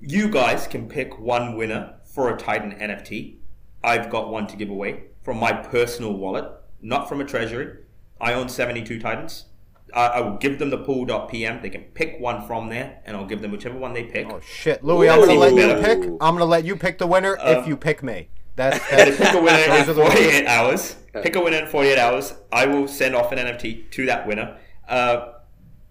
you 0.00 0.28
guys 0.28 0.66
can 0.66 0.88
pick 0.88 1.20
one 1.20 1.56
winner 1.56 1.94
for 2.04 2.34
a 2.34 2.36
Titan 2.36 2.72
NFT. 2.72 3.36
I've 3.84 4.10
got 4.10 4.28
one 4.30 4.48
to 4.48 4.56
give 4.56 4.70
away 4.70 5.04
from 5.22 5.38
my 5.38 5.52
personal 5.52 6.14
wallet, 6.14 6.50
not 6.80 7.08
from 7.08 7.20
a 7.20 7.24
treasury. 7.24 7.76
I 8.20 8.32
own 8.32 8.48
72 8.48 8.98
Titans. 8.98 9.44
Uh, 9.94 10.12
I 10.14 10.20
will 10.20 10.38
give 10.38 10.58
them 10.58 10.70
the 10.70 10.78
pool.pm. 10.78 11.60
They 11.62 11.70
can 11.70 11.82
pick 11.82 12.18
one 12.18 12.46
from 12.46 12.68
there, 12.68 13.00
and 13.04 13.16
I'll 13.16 13.26
give 13.26 13.42
them 13.42 13.50
whichever 13.50 13.78
one 13.78 13.92
they 13.92 14.04
pick. 14.04 14.26
Oh 14.28 14.40
shit, 14.40 14.82
Louie! 14.82 15.08
I'm 15.08 15.20
gonna 15.20 15.34
let 15.34 15.54
you 15.54 15.82
pick. 15.82 15.98
I'm 16.20 16.34
gonna 16.34 16.44
let 16.44 16.64
you 16.64 16.76
pick 16.76 16.98
the 16.98 17.06
winner 17.06 17.36
uh, 17.38 17.60
if 17.60 17.66
you 17.66 17.76
pick 17.76 18.02
me. 18.02 18.28
That's, 18.54 18.78
that's 18.90 19.16
pick 19.18 19.34
a 19.34 19.40
winner 19.40 19.76
in 19.76 19.84
48 19.84 20.46
hours. 20.46 20.96
Pick 21.14 21.36
a 21.36 21.40
winner 21.40 21.58
in 21.58 21.66
48 21.66 21.98
hours. 21.98 22.34
I 22.52 22.66
will 22.66 22.86
send 22.86 23.14
off 23.14 23.32
an 23.32 23.38
NFT 23.38 23.90
to 23.92 24.06
that 24.06 24.26
winner. 24.26 24.58
Uh, 24.86 25.32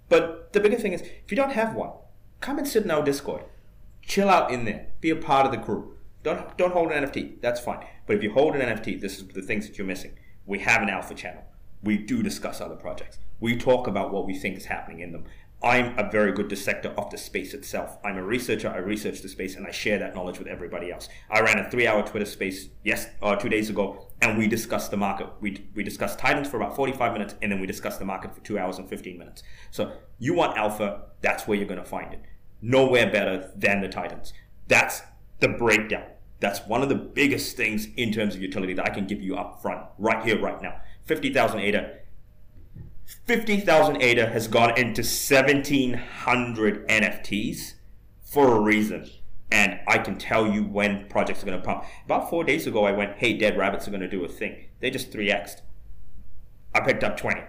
but 0.10 0.54
the 0.54 0.60
bigger 0.60 0.78
thing 0.78 0.94
is, 0.94 1.02
if 1.02 1.32
you 1.32 1.36
don't 1.36 1.54
have 1.54 1.74
one, 1.74 1.92
come 2.40 2.58
and 2.58 2.68
sit 2.68 2.84
in 2.84 2.92
our 2.92 3.04
Discord. 3.04 3.44
Chill 4.02 4.30
out 4.30 4.52
in 4.52 4.66
there. 4.66 4.88
Be 5.00 5.10
a 5.10 5.16
part 5.16 5.46
of 5.46 5.52
the 5.52 5.58
crew. 5.58 5.98
Don't 6.24 6.56
don't 6.58 6.74
hold 6.74 6.92
an 6.92 7.04
NFT. 7.04 7.42
That's 7.42 7.60
fine. 7.60 7.86
But 8.06 8.18
if 8.18 8.24
you 8.24 8.32
hold 8.32 8.56
an 8.56 8.62
NFT, 8.62 9.00
this 9.00 9.18
is 9.18 9.28
the 9.28 9.42
things 9.42 9.68
that 9.68 9.78
you're 9.78 9.88
missing. 9.88 10.18
We 10.46 10.60
have 10.60 10.82
an 10.82 10.90
alpha 10.90 11.16
channel. 11.16 11.44
We 11.84 11.98
do 11.98 12.22
discuss 12.22 12.62
other 12.62 12.76
projects. 12.76 13.18
We 13.42 13.58
talk 13.58 13.88
about 13.88 14.14
what 14.14 14.26
we 14.26 14.36
think 14.36 14.56
is 14.56 14.66
happening 14.66 15.00
in 15.02 15.12
them. 15.12 15.26
I'm 15.64 15.98
a 15.98 16.10
very 16.10 16.32
good 16.32 16.48
dissector 16.48 16.90
of 16.98 17.12
the 17.12 17.18
space 17.18 17.54
itself. 17.54 17.98
I'm 18.04 18.18
a 18.18 18.24
researcher. 18.24 18.70
I 18.70 18.78
research 18.78 19.22
the 19.22 19.30
space 19.30 19.56
and 19.56 19.68
I 19.68 19.72
share 19.72 20.00
that 20.00 20.16
knowledge 20.16 20.40
with 20.40 20.48
everybody 20.48 20.92
else. 20.92 21.08
I 21.30 21.42
ran 21.42 21.60
a 21.60 21.70
three-hour 21.70 22.04
Twitter 22.04 22.26
space 22.26 22.70
yes, 22.84 23.08
uh, 23.22 23.36
two 23.36 23.50
days 23.50 23.70
ago, 23.70 24.08
and 24.22 24.38
we 24.38 24.48
discussed 24.48 24.90
the 24.90 24.98
market. 24.98 25.28
We 25.40 25.68
we 25.76 25.84
discussed 25.84 26.18
Titans 26.18 26.48
for 26.48 26.58
about 26.58 26.76
45 26.76 27.14
minutes, 27.14 27.36
and 27.42 27.52
then 27.52 27.60
we 27.60 27.68
discussed 27.68 28.00
the 28.00 28.06
market 28.06 28.34
for 28.34 28.42
two 28.42 28.58
hours 28.58 28.80
and 28.80 28.90
15 28.90 29.18
minutes. 29.18 29.44
So 29.70 29.92
you 30.18 30.34
want 30.34 30.58
alpha? 30.58 31.04
That's 31.22 31.48
where 31.48 31.58
you're 31.58 31.68
going 31.68 31.84
to 31.84 31.86
find 31.86 32.14
it. 32.14 32.22
Nowhere 32.62 33.12
better 33.12 33.52
than 33.56 33.82
the 33.82 33.90
Titans. 33.90 34.34
That's 34.68 35.02
the 35.40 35.50
breakdown. 35.50 36.06
That's 36.40 36.60
one 36.62 36.82
of 36.82 36.90
the 36.90 36.96
biggest 36.96 37.56
things 37.56 37.88
in 37.98 38.12
terms 38.12 38.34
of 38.34 38.42
utility 38.42 38.74
that 38.74 38.86
I 38.86 38.90
can 38.90 39.06
give 39.06 39.22
you 39.22 39.36
up 39.36 39.62
front, 39.62 39.86
right 40.00 40.24
here, 40.24 40.42
right 40.42 40.60
now. 40.60 40.82
50,000 41.06 41.60
ADA 41.60 42.01
50,000 43.26 44.02
ADA 44.02 44.28
has 44.28 44.48
gone 44.48 44.78
into 44.78 45.02
1,700 45.02 46.88
NFTs 46.88 47.74
for 48.24 48.56
a 48.56 48.60
reason. 48.60 49.10
And 49.52 49.80
I 49.88 49.98
can 49.98 50.18
tell 50.18 50.48
you 50.48 50.64
when 50.64 51.08
projects 51.10 51.44
are 51.44 51.46
going 51.46 51.60
to 51.60 51.66
pump. 51.66 51.84
About 52.06 52.30
four 52.30 52.44
days 52.44 52.68
ago, 52.68 52.86
I 52.86 52.94
went, 52.94 53.18
hey, 53.18 53.34
Dead 53.34 53.58
Rabbits 53.58 53.88
are 53.88 53.92
going 53.92 54.02
to 54.02 54.08
do 54.08 54.24
a 54.24 54.28
thing. 54.28 54.66
They 54.80 54.90
just 54.90 55.12
3x'd. 55.12 55.62
I 56.74 56.80
picked 56.80 57.04
up 57.04 57.18
20. 57.18 57.42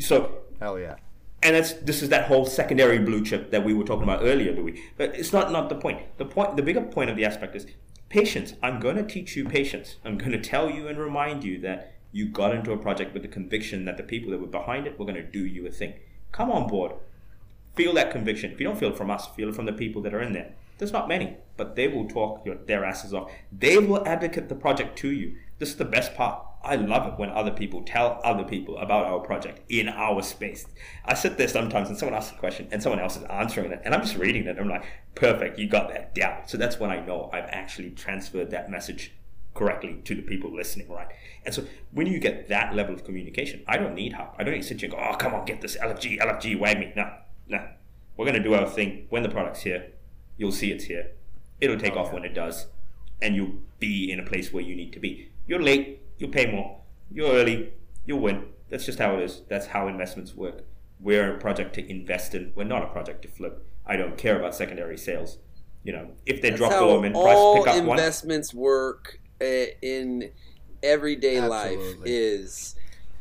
So. 0.00 0.38
Hell 0.58 0.78
yeah. 0.78 0.96
And 1.44 1.56
that's 1.56 1.72
this 1.74 2.02
is 2.02 2.08
that 2.10 2.28
whole 2.28 2.46
secondary 2.46 3.00
blue 3.00 3.24
chip 3.24 3.50
that 3.50 3.64
we 3.64 3.74
were 3.74 3.84
talking 3.84 4.04
about 4.04 4.22
earlier, 4.22 4.52
Louie. 4.52 4.80
But 4.96 5.16
it's 5.16 5.32
not 5.32 5.50
not 5.50 5.68
the 5.68 5.74
point. 5.74 6.16
The 6.16 6.24
point, 6.24 6.56
the 6.56 6.62
bigger 6.62 6.82
point 6.82 7.10
of 7.10 7.16
the 7.16 7.24
aspect 7.24 7.56
is 7.56 7.66
patience. 8.08 8.54
I'm 8.62 8.78
going 8.78 8.94
to 8.94 9.02
teach 9.02 9.34
you 9.34 9.44
patience. 9.44 9.96
I'm 10.04 10.18
going 10.18 10.30
to 10.30 10.40
tell 10.40 10.70
you 10.70 10.86
and 10.86 10.98
remind 10.98 11.42
you 11.42 11.60
that 11.62 11.94
you 12.12 12.28
got 12.28 12.54
into 12.54 12.72
a 12.72 12.78
project 12.78 13.14
with 13.14 13.22
the 13.22 13.28
conviction 13.28 13.86
that 13.86 13.96
the 13.96 14.02
people 14.02 14.30
that 14.30 14.40
were 14.40 14.46
behind 14.46 14.86
it 14.86 14.98
were 14.98 15.06
going 15.06 15.16
to 15.16 15.22
do 15.22 15.44
you 15.44 15.66
a 15.66 15.70
thing. 15.70 15.94
Come 16.30 16.50
on 16.50 16.68
board. 16.68 16.92
Feel 17.74 17.94
that 17.94 18.12
conviction. 18.12 18.52
If 18.52 18.60
you 18.60 18.66
don't 18.66 18.78
feel 18.78 18.90
it 18.90 18.98
from 18.98 19.10
us, 19.10 19.26
feel 19.28 19.48
it 19.48 19.54
from 19.54 19.66
the 19.66 19.72
people 19.72 20.02
that 20.02 20.12
are 20.12 20.20
in 20.20 20.32
there. 20.32 20.52
There's 20.78 20.92
not 20.92 21.08
many, 21.08 21.36
but 21.56 21.74
they 21.74 21.88
will 21.88 22.06
talk 22.06 22.44
your, 22.44 22.56
their 22.56 22.84
asses 22.84 23.14
off. 23.14 23.30
They 23.50 23.78
will 23.78 24.06
advocate 24.06 24.48
the 24.48 24.54
project 24.54 24.98
to 24.98 25.10
you. 25.10 25.36
This 25.58 25.70
is 25.70 25.76
the 25.76 25.84
best 25.84 26.14
part. 26.14 26.44
I 26.64 26.76
love 26.76 27.06
it 27.06 27.18
when 27.18 27.30
other 27.30 27.50
people 27.50 27.82
tell 27.82 28.20
other 28.22 28.44
people 28.44 28.78
about 28.78 29.06
our 29.06 29.20
project 29.20 29.60
in 29.68 29.88
our 29.88 30.22
space. 30.22 30.66
I 31.04 31.14
sit 31.14 31.36
there 31.36 31.48
sometimes 31.48 31.88
and 31.88 31.98
someone 31.98 32.16
asks 32.16 32.34
a 32.34 32.38
question 32.38 32.68
and 32.70 32.82
someone 32.82 33.00
else 33.00 33.16
is 33.16 33.24
answering 33.24 33.72
it, 33.72 33.82
and 33.84 33.94
I'm 33.94 34.02
just 34.02 34.16
reading 34.16 34.46
it. 34.46 34.58
I'm 34.58 34.68
like, 34.68 34.84
perfect, 35.14 35.58
you 35.58 35.68
got 35.68 35.88
that 35.88 36.14
down. 36.14 36.46
So 36.46 36.58
that's 36.58 36.78
when 36.78 36.90
I 36.90 37.04
know 37.04 37.30
I've 37.32 37.48
actually 37.48 37.90
transferred 37.90 38.50
that 38.50 38.70
message 38.70 39.12
correctly 39.54 40.00
to 40.04 40.14
the 40.14 40.22
people 40.22 40.54
listening, 40.54 40.88
right? 40.88 41.08
And 41.44 41.54
so 41.54 41.64
when 41.92 42.06
you 42.06 42.18
get 42.18 42.48
that 42.48 42.74
level 42.74 42.94
of 42.94 43.04
communication, 43.04 43.62
I 43.66 43.76
don't 43.76 43.94
need 43.94 44.12
help. 44.12 44.34
I 44.38 44.44
don't 44.44 44.54
need 44.54 44.62
to 44.62 44.68
sit 44.68 44.80
here 44.80 44.90
and 44.90 44.98
go, 44.98 45.04
oh, 45.04 45.16
come 45.16 45.34
on, 45.34 45.44
get 45.44 45.60
this 45.60 45.76
LFG, 45.76 46.20
LFG, 46.20 46.58
WAGMI. 46.58 46.96
No, 46.96 47.10
no. 47.48 47.68
We're 48.16 48.26
going 48.26 48.42
to 48.42 48.42
do 48.42 48.54
our 48.54 48.68
thing. 48.68 49.06
When 49.10 49.22
the 49.22 49.28
product's 49.28 49.62
here, 49.62 49.92
you'll 50.36 50.52
see 50.52 50.70
it's 50.70 50.84
here. 50.84 51.12
It'll 51.60 51.78
take 51.78 51.94
oh, 51.94 52.00
off 52.00 52.08
yeah. 52.08 52.14
when 52.14 52.24
it 52.24 52.34
does. 52.34 52.66
And 53.20 53.36
you'll 53.36 53.54
be 53.78 54.10
in 54.10 54.18
a 54.18 54.24
place 54.24 54.52
where 54.52 54.62
you 54.62 54.74
need 54.74 54.92
to 54.94 55.00
be. 55.00 55.30
You're 55.46 55.62
late, 55.62 56.02
you'll 56.18 56.30
pay 56.30 56.50
more. 56.50 56.80
You're 57.10 57.32
early, 57.32 57.72
you'll 58.06 58.20
win. 58.20 58.46
That's 58.68 58.86
just 58.86 58.98
how 58.98 59.14
it 59.16 59.22
is. 59.22 59.42
That's 59.48 59.66
how 59.66 59.86
investments 59.86 60.34
work. 60.34 60.64
We're 60.98 61.36
a 61.36 61.38
project 61.38 61.74
to 61.74 61.90
invest 61.90 62.34
in. 62.34 62.52
We're 62.54 62.64
not 62.64 62.82
a 62.82 62.86
project 62.86 63.22
to 63.22 63.28
flip. 63.28 63.66
I 63.84 63.96
don't 63.96 64.16
care 64.16 64.38
about 64.38 64.54
secondary 64.54 64.96
sales. 64.96 65.38
You 65.82 65.92
know, 65.92 66.10
if 66.26 66.40
they 66.40 66.50
That's 66.50 66.60
drop 66.60 66.72
below 66.72 67.02
in 67.02 67.12
price, 67.12 67.58
pick 67.58 67.66
up 67.66 67.76
investments 67.76 68.54
work 68.54 69.18
in 69.82 70.30
everyday 70.82 71.38
Absolutely. 71.38 71.76
life 71.76 71.96
is 72.04 72.74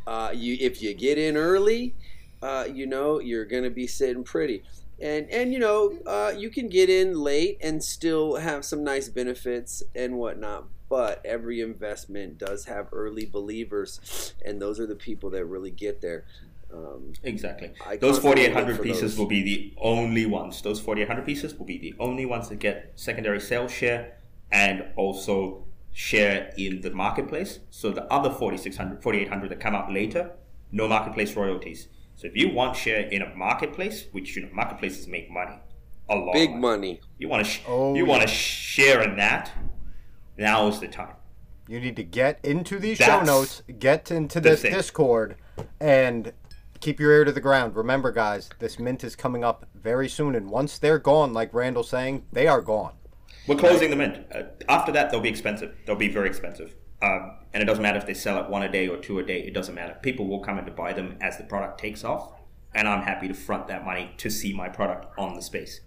uh, 0.08 0.32
you 0.34 0.58
if 0.60 0.82
you 0.82 0.94
get 0.94 1.18
in 1.18 1.38
early, 1.38 1.96
uh, 2.42 2.66
you 2.72 2.86
know 2.86 3.20
you're 3.20 3.46
gonna 3.46 3.70
be 3.70 3.88
sitting 3.88 4.24
pretty. 4.24 4.64
And, 5.00 5.28
and 5.32 5.52
you 5.52 5.58
know 5.58 5.98
uh, 6.06 6.32
you 6.38 6.52
can 6.52 6.70
get 6.70 6.88
in 6.90 7.20
late 7.20 7.58
and 7.62 7.84
still 7.84 8.36
have 8.36 8.64
some 8.64 8.84
nice 8.84 9.10
benefits 9.10 9.82
and 9.96 10.16
whatnot 10.16 10.66
but 10.90 11.26
every 11.26 11.62
investment 11.62 12.38
does 12.38 12.66
have 12.66 12.90
early 12.92 13.26
believers 13.26 14.36
and 14.46 14.62
those 14.62 14.80
are 14.80 14.86
the 14.86 14.96
people 14.96 15.32
that 15.32 15.46
really 15.46 15.72
get 15.72 16.02
there 16.02 16.26
um, 16.74 17.14
exactly. 17.24 17.72
I 17.86 17.98
those 17.98 18.20
4,800 18.20 18.82
pieces 18.82 19.02
those. 19.02 19.18
will 19.18 19.26
be 19.26 19.44
the 19.44 19.74
only 19.82 20.26
ones. 20.26 20.62
Those 20.62 20.80
4,800 20.80 21.26
pieces 21.26 21.58
will 21.58 21.66
be 21.66 21.78
the 21.78 21.94
only 22.00 22.26
ones 22.26 22.50
that 22.50 22.60
get 22.60 22.94
secondary 22.96 23.42
sales 23.42 23.72
share 23.72 24.18
and 24.52 24.86
also 24.96 25.66
share 25.92 26.52
in 26.58 26.82
the 26.82 26.92
marketplace. 26.92 27.60
So 27.70 27.92
the 27.92 28.12
other 28.12 28.30
4,600, 28.30 29.02
4,800 29.02 29.50
that 29.50 29.60
come 29.60 29.76
out 29.76 29.92
later, 29.92 30.32
no 30.72 30.88
marketplace 30.88 31.36
royalties. 31.36 31.88
So 32.16 32.28
if 32.28 32.36
you 32.36 32.54
want 32.54 32.76
share 32.76 33.02
in 33.02 33.22
a 33.22 33.36
marketplace, 33.36 34.06
which 34.12 34.36
you 34.36 34.44
know 34.44 34.50
marketplaces 34.54 35.08
make 35.08 35.30
money, 35.30 35.60
a 36.10 36.16
lot, 36.16 36.34
big 36.34 36.52
money. 36.52 36.60
money. 36.60 37.02
You 37.18 37.28
want 37.28 37.46
to 37.46 37.52
sh- 37.52 37.62
oh, 37.68 37.96
you 37.96 38.04
yeah. 38.04 38.10
want 38.10 38.22
to 38.22 38.28
share 38.28 39.02
in 39.02 39.18
that. 39.18 39.52
Now 40.38 40.68
is 40.68 40.80
the 40.80 40.88
time. 40.88 41.16
You 41.68 41.80
need 41.80 41.96
to 41.96 42.04
get 42.04 42.40
into 42.44 42.80
these 42.80 42.98
That's 42.98 43.10
show 43.10 43.24
notes, 43.24 43.64
get 43.80 44.12
into 44.12 44.40
this 44.40 44.62
Discord, 44.62 45.38
and 45.80 46.34
keep 46.80 47.00
your 47.00 47.12
ear 47.12 47.24
to 47.24 47.32
the 47.32 47.42
ground. 47.42 47.76
Remember, 47.76 48.12
guys, 48.12 48.50
this 48.60 48.78
mint 48.78 49.04
is 49.04 49.16
coming 49.16 49.44
up 49.44 49.68
very 49.74 50.10
soon, 50.10 50.36
and 50.36 50.50
once 50.50 50.78
they're 50.78 51.00
gone, 51.00 51.34
like 51.34 51.54
Randall's 51.54 51.90
saying, 51.90 52.26
they 52.32 52.48
are 52.48 52.62
gone. 52.62 52.94
We're 53.48 53.56
closing 53.58 53.90
them 53.90 54.02
in. 54.02 54.26
Uh, 54.34 54.44
after 54.70 54.92
that, 54.92 55.10
they'll 55.10 55.20
be 55.20 55.30
expensive. 55.30 55.76
They'll 55.86 55.96
be 55.96 56.10
very 56.10 56.28
expensive. 56.28 56.76
Um, 57.02 57.38
and 57.54 57.64
it 57.64 57.66
doesn't 57.66 57.82
matter 57.82 57.98
if 57.98 58.06
they 58.06 58.14
sell 58.14 58.44
it 58.44 58.50
one 58.50 58.62
a 58.64 58.72
day 58.72 58.88
or 58.88 58.98
two 58.98 59.18
a 59.20 59.24
day. 59.24 59.42
It 59.42 59.54
doesn't 59.54 59.74
matter. 59.74 59.98
People 60.02 60.28
will 60.28 60.40
come 60.40 60.60
in 60.60 60.66
to 60.66 60.72
buy 60.72 60.94
them 60.94 61.18
as 61.20 61.38
the 61.38 61.44
product 61.44 61.80
takes 61.80 62.04
off, 62.04 62.34
and 62.76 62.88
I'm 62.88 63.04
happy 63.04 63.28
to 63.28 63.34
front 63.34 63.68
that 63.68 63.84
money 63.84 64.14
to 64.18 64.30
see 64.30 64.54
my 64.54 64.70
product 64.70 65.08
on 65.18 65.36
the 65.36 65.42
space. 65.42 65.82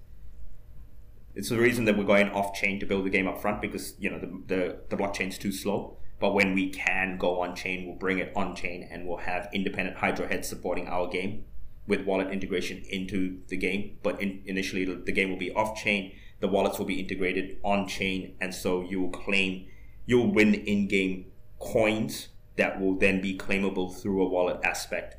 It's 1.35 1.49
the 1.49 1.59
reason 1.59 1.85
that 1.85 1.97
we're 1.97 2.05
going 2.05 2.31
off 2.31 2.55
chain 2.55 2.79
to 2.81 2.87
build 2.87 3.05
the 3.05 3.11
game 3.11 3.27
up 3.27 3.41
front 3.41 3.61
because 3.61 3.95
you 3.99 4.11
know 4.11 4.19
the 4.19 4.43
the, 4.47 4.79
the 4.91 4.97
blockchain's 4.97 5.39
too 5.39 5.53
slow. 5.53 5.99
But 6.21 6.33
when 6.33 6.55
we 6.55 6.71
can 6.71 7.19
go 7.19 7.41
on 7.43 7.57
chain, 7.57 7.87
we'll 7.87 7.97
bring 7.97 8.19
it 8.19 8.33
on 8.37 8.55
chain 8.55 8.89
and 8.91 9.07
we'll 9.07 9.19
have 9.19 9.49
independent 9.53 9.99
Hydra 9.99 10.29
heads 10.29 10.49
supporting 10.49 10.87
our 10.87 11.09
game 11.09 11.45
with 11.87 12.07
wallet 12.07 12.33
integration 12.33 12.83
into 12.89 13.41
the 13.49 13.57
game. 13.57 13.99
But 14.03 14.23
in, 14.23 14.43
initially, 14.47 14.85
the 14.85 15.13
game 15.13 15.31
will 15.31 15.39
be 15.39 15.53
off 15.53 15.77
chain. 15.77 16.13
The 16.45 16.49
wallets 16.49 16.79
will 16.79 16.85
be 16.85 17.01
integrated 17.01 17.57
on 17.65 17.89
chain, 17.89 18.37
and 18.39 18.55
so 18.55 18.83
you 18.83 19.01
will 19.01 19.09
claim, 19.09 19.67
you'll 20.05 20.31
win 20.31 20.53
in 20.53 20.89
game 20.89 21.33
coins 21.59 22.29
that 22.57 22.79
will 22.79 22.99
then 22.99 23.23
be 23.23 23.35
claimable 23.35 23.97
through 23.99 24.21
a 24.21 24.29
wallet 24.29 24.61
aspect. 24.63 25.17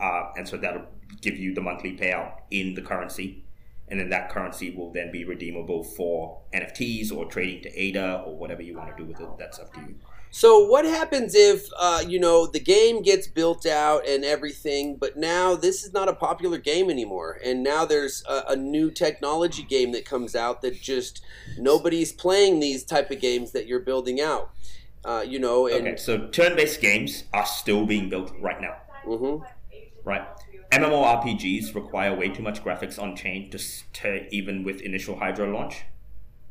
Uh, 0.00 0.30
and 0.34 0.48
so 0.48 0.56
that'll 0.56 0.86
give 1.20 1.36
you 1.36 1.52
the 1.52 1.60
monthly 1.60 1.94
payout 1.94 2.38
in 2.50 2.72
the 2.72 2.80
currency. 2.80 3.44
And 3.88 4.00
then 4.00 4.08
that 4.08 4.30
currency 4.30 4.74
will 4.74 4.90
then 4.90 5.12
be 5.12 5.26
redeemable 5.26 5.84
for 5.84 6.40
NFTs 6.54 7.12
or 7.14 7.26
trading 7.26 7.64
to 7.64 7.78
ADA 7.78 8.22
or 8.24 8.34
whatever 8.34 8.62
you 8.62 8.74
want 8.74 8.96
to 8.96 9.04
do 9.04 9.06
with 9.06 9.20
it. 9.20 9.28
That's 9.38 9.58
up 9.58 9.74
to 9.74 9.80
you. 9.80 9.96
So 10.34 10.64
what 10.64 10.86
happens 10.86 11.34
if 11.34 11.68
uh, 11.78 12.02
you 12.08 12.18
know 12.18 12.46
the 12.46 12.58
game 12.58 13.02
gets 13.02 13.26
built 13.26 13.66
out 13.66 14.08
and 14.08 14.24
everything, 14.24 14.96
but 14.96 15.14
now 15.14 15.54
this 15.54 15.84
is 15.84 15.92
not 15.92 16.08
a 16.08 16.14
popular 16.14 16.56
game 16.56 16.88
anymore, 16.88 17.38
and 17.44 17.62
now 17.62 17.84
there's 17.84 18.24
a, 18.26 18.44
a, 18.48 18.56
new 18.56 18.90
technology 18.90 19.62
game 19.62 19.92
that 19.92 20.06
comes 20.06 20.34
out 20.34 20.62
that 20.62 20.80
just 20.80 21.22
nobody's 21.58 22.12
playing 22.12 22.60
these 22.60 22.82
type 22.82 23.10
of 23.10 23.20
games 23.20 23.52
that 23.52 23.66
you're 23.66 23.80
building 23.80 24.22
out. 24.22 24.50
Uh, 25.04 25.22
you 25.26 25.38
know, 25.38 25.66
and, 25.66 25.86
okay. 25.86 25.96
So 25.96 26.28
turn-based 26.28 26.80
games 26.80 27.24
are 27.34 27.44
still 27.44 27.84
being 27.84 28.08
built 28.08 28.32
right 28.40 28.60
now. 28.60 28.76
Mm-hmm. 29.04 29.44
Right. 30.02 30.26
MMORPGs 30.70 31.74
require 31.74 32.16
way 32.16 32.30
too 32.30 32.42
much 32.42 32.64
graphics 32.64 32.98
on 32.98 33.14
chain 33.14 33.50
to, 33.50 33.58
to 33.92 34.34
even 34.34 34.64
with 34.64 34.80
initial 34.80 35.18
Hydra 35.18 35.52
launch 35.52 35.82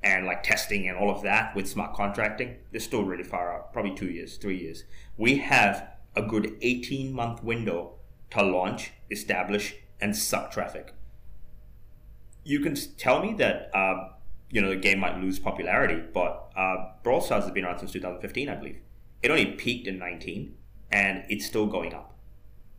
and 0.04 0.26
like 0.26 0.44
testing 0.44 0.88
and 0.88 0.98
all 0.98 1.12
of 1.12 1.22
that 1.24 1.56
with 1.56 1.68
smart 1.68 1.94
contracting, 1.94 2.56
they're 2.72 2.82
still 2.82 3.04
really 3.04 3.24
far 3.24 3.54
out, 3.54 3.74
probably 3.74 3.96
two 3.96 4.10
years, 4.10 4.38
three 4.38 4.58
years. 4.58 4.84
We 5.18 5.38
have 5.38 5.88
a 6.16 6.22
good 6.22 6.58
18 6.62 7.14
month 7.14 7.44
window 7.44 7.94
to 8.32 8.44
launch, 8.44 8.92
establish, 9.10 9.76
and 10.00 10.16
suck 10.16 10.52
traffic. 10.52 10.94
You 12.44 12.60
can 12.60 12.76
tell 12.98 13.24
me 13.24 13.34
that 13.34 13.70
uh, 13.76 14.10
you 14.50 14.62
know 14.62 14.70
the 14.70 14.76
game 14.76 15.00
might 15.00 15.20
lose 15.20 15.38
popularity, 15.38 16.02
but 16.14 16.52
uh, 16.56 16.94
Brawl 17.04 17.22
Stars 17.22 17.44
has 17.44 17.52
been 17.52 17.66
around 17.66 17.80
since 17.80 17.92
2015, 17.92 18.50
I 18.50 18.56
believe. 18.56 18.80
It 19.22 19.30
only 19.30 19.46
peaked 19.46 19.88
in 19.88 20.00
19, 20.00 20.56
and 20.92 21.24
it's 21.30 21.46
still 21.46 21.68
going 21.68 21.94
up. 21.94 22.18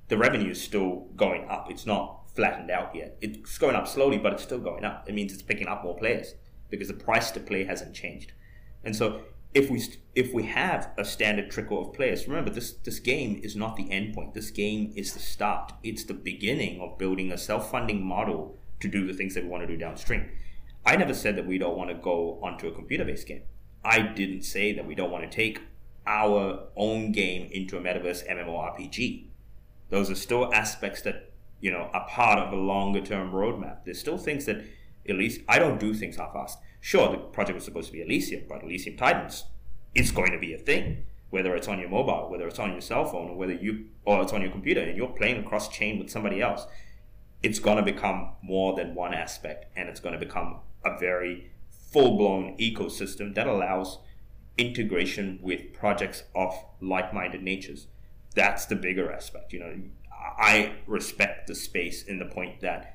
The 0.08 0.18
revenue 0.18 0.50
is 0.50 0.60
still 0.60 1.06
going 1.16 1.48
up. 1.48 1.70
It's 1.70 1.86
not 1.86 2.22
flattened 2.34 2.70
out 2.70 2.94
yet. 2.96 3.16
It's 3.20 3.56
going 3.58 3.76
up 3.76 3.86
slowly, 3.86 4.18
but 4.18 4.32
it's 4.32 4.42
still 4.42 4.58
going 4.58 4.84
up. 4.84 5.08
It 5.08 5.14
means 5.14 5.32
it's 5.32 5.42
picking 5.42 5.68
up 5.68 5.84
more 5.84 5.96
players 5.96 6.34
because 6.72 6.88
the 6.88 6.94
price 6.94 7.30
to 7.30 7.38
play 7.38 7.64
hasn't 7.64 7.94
changed. 7.94 8.32
And 8.82 8.96
so 8.96 9.20
if 9.54 9.70
we 9.70 9.84
if 10.14 10.32
we 10.32 10.44
have 10.44 10.90
a 10.96 11.04
standard 11.04 11.50
trickle 11.50 11.80
of 11.80 11.94
players, 11.94 12.26
remember 12.26 12.50
this 12.50 12.72
this 12.72 12.98
game 12.98 13.40
is 13.44 13.54
not 13.54 13.76
the 13.76 13.90
end 13.92 14.14
point. 14.14 14.34
This 14.34 14.50
game 14.50 14.92
is 14.96 15.12
the 15.12 15.20
start. 15.20 15.72
It's 15.84 16.04
the 16.04 16.14
beginning 16.14 16.80
of 16.80 16.98
building 16.98 17.30
a 17.30 17.38
self-funding 17.38 18.04
model 18.04 18.58
to 18.80 18.88
do 18.88 19.06
the 19.06 19.12
things 19.12 19.34
that 19.34 19.44
we 19.44 19.50
want 19.50 19.62
to 19.62 19.66
do 19.66 19.76
downstream. 19.76 20.28
I 20.84 20.96
never 20.96 21.14
said 21.14 21.36
that 21.36 21.46
we 21.46 21.58
don't 21.58 21.76
want 21.76 21.90
to 21.90 21.94
go 21.94 22.40
onto 22.42 22.66
a 22.66 22.72
computer-based 22.72 23.28
game. 23.28 23.42
I 23.84 24.00
didn't 24.00 24.42
say 24.42 24.72
that 24.72 24.86
we 24.86 24.96
don't 24.96 25.12
want 25.12 25.30
to 25.30 25.36
take 25.36 25.60
our 26.06 26.68
own 26.76 27.12
game 27.12 27.48
into 27.52 27.76
a 27.76 27.80
metaverse 27.80 28.26
MMORPG. 28.28 29.26
Those 29.90 30.10
are 30.10 30.16
still 30.16 30.52
aspects 30.52 31.02
that 31.02 31.30
you 31.60 31.70
know 31.70 31.90
are 31.92 32.08
part 32.08 32.38
of 32.38 32.52
a 32.52 32.56
longer 32.56 33.02
term 33.02 33.32
roadmap. 33.32 33.84
There's 33.84 34.00
still 34.00 34.18
things 34.18 34.46
that 34.46 34.64
Elysium. 35.04 35.44
I 35.48 35.58
don't 35.58 35.80
do 35.80 35.94
things 35.94 36.16
half-assed. 36.16 36.56
Sure, 36.80 37.10
the 37.10 37.18
project 37.18 37.54
was 37.54 37.64
supposed 37.64 37.88
to 37.88 37.92
be 37.92 38.02
Elysium, 38.02 38.44
but 38.48 38.62
Elysium 38.62 38.96
Titans 38.96 39.44
it's 39.94 40.10
going 40.10 40.32
to 40.32 40.38
be 40.38 40.54
a 40.54 40.58
thing. 40.58 41.04
Whether 41.30 41.56
it's 41.56 41.68
on 41.68 41.78
your 41.78 41.88
mobile, 41.88 42.28
whether 42.30 42.46
it's 42.46 42.58
on 42.58 42.72
your 42.72 42.82
cell 42.82 43.06
phone, 43.06 43.30
or 43.30 43.36
whether 43.36 43.54
you 43.54 43.86
or 44.04 44.20
it's 44.22 44.34
on 44.34 44.42
your 44.42 44.50
computer, 44.50 44.82
and 44.82 44.96
you're 44.96 45.08
playing 45.08 45.42
across 45.42 45.68
chain 45.68 45.98
with 45.98 46.10
somebody 46.10 46.42
else, 46.42 46.66
it's 47.42 47.58
going 47.58 47.78
to 47.78 47.82
become 47.82 48.32
more 48.42 48.76
than 48.76 48.94
one 48.94 49.14
aspect, 49.14 49.66
and 49.74 49.88
it's 49.88 50.00
going 50.00 50.12
to 50.12 50.18
become 50.18 50.60
a 50.84 50.98
very 50.98 51.50
full-blown 51.90 52.56
ecosystem 52.58 53.34
that 53.34 53.46
allows 53.46 53.98
integration 54.58 55.38
with 55.40 55.72
projects 55.72 56.24
of 56.34 56.54
like-minded 56.80 57.42
natures. 57.42 57.86
That's 58.34 58.66
the 58.66 58.76
bigger 58.76 59.10
aspect. 59.10 59.54
You 59.54 59.60
know, 59.60 59.74
I 60.12 60.74
respect 60.86 61.46
the 61.46 61.54
space 61.54 62.02
in 62.02 62.18
the 62.18 62.26
point 62.26 62.60
that 62.60 62.91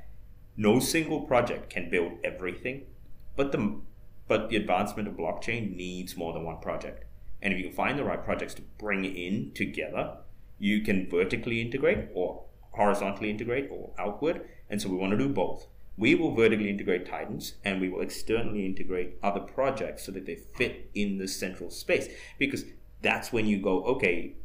no 0.57 0.79
single 0.79 1.21
project 1.21 1.69
can 1.69 1.89
build 1.89 2.13
everything, 2.23 2.87
but 3.35 3.51
the 3.51 3.79
but 4.27 4.49
the 4.49 4.57
advancement 4.57 5.07
of 5.07 5.13
blockchain 5.13 5.75
needs 5.75 6.17
more 6.17 6.33
than 6.33 6.43
one 6.43 6.59
project. 6.59 7.05
And 7.41 7.53
if 7.53 7.59
you 7.59 7.65
can 7.67 7.73
find 7.73 7.97
the 7.97 8.03
right 8.03 8.21
projects 8.21 8.53
to 8.55 8.61
bring 8.77 9.05
in 9.05 9.51
together, 9.53 10.17
you 10.59 10.81
can 10.81 11.09
vertically 11.09 11.61
integrate 11.61 12.09
or 12.13 12.43
horizontally 12.71 13.29
integrate 13.29 13.69
or 13.71 13.91
outward. 13.97 14.41
And 14.69 14.81
so 14.81 14.89
we 14.89 14.97
want 14.97 15.11
to 15.11 15.17
do 15.17 15.29
both. 15.29 15.67
We 15.97 16.13
will 16.13 16.35
vertically 16.35 16.69
integrate 16.69 17.05
Titans 17.05 17.53
and 17.63 17.79
we 17.79 17.89
will 17.89 18.01
externally 18.01 18.65
integrate 18.65 19.17
other 19.23 19.39
projects 19.39 20.03
so 20.03 20.11
that 20.11 20.25
they 20.25 20.35
fit 20.35 20.89
in 20.93 21.17
the 21.17 21.27
central 21.27 21.69
space. 21.69 22.09
Because 22.37 22.65
that's 23.01 23.31
when 23.31 23.45
you 23.45 23.61
go, 23.61 23.83
okay, 23.83 24.35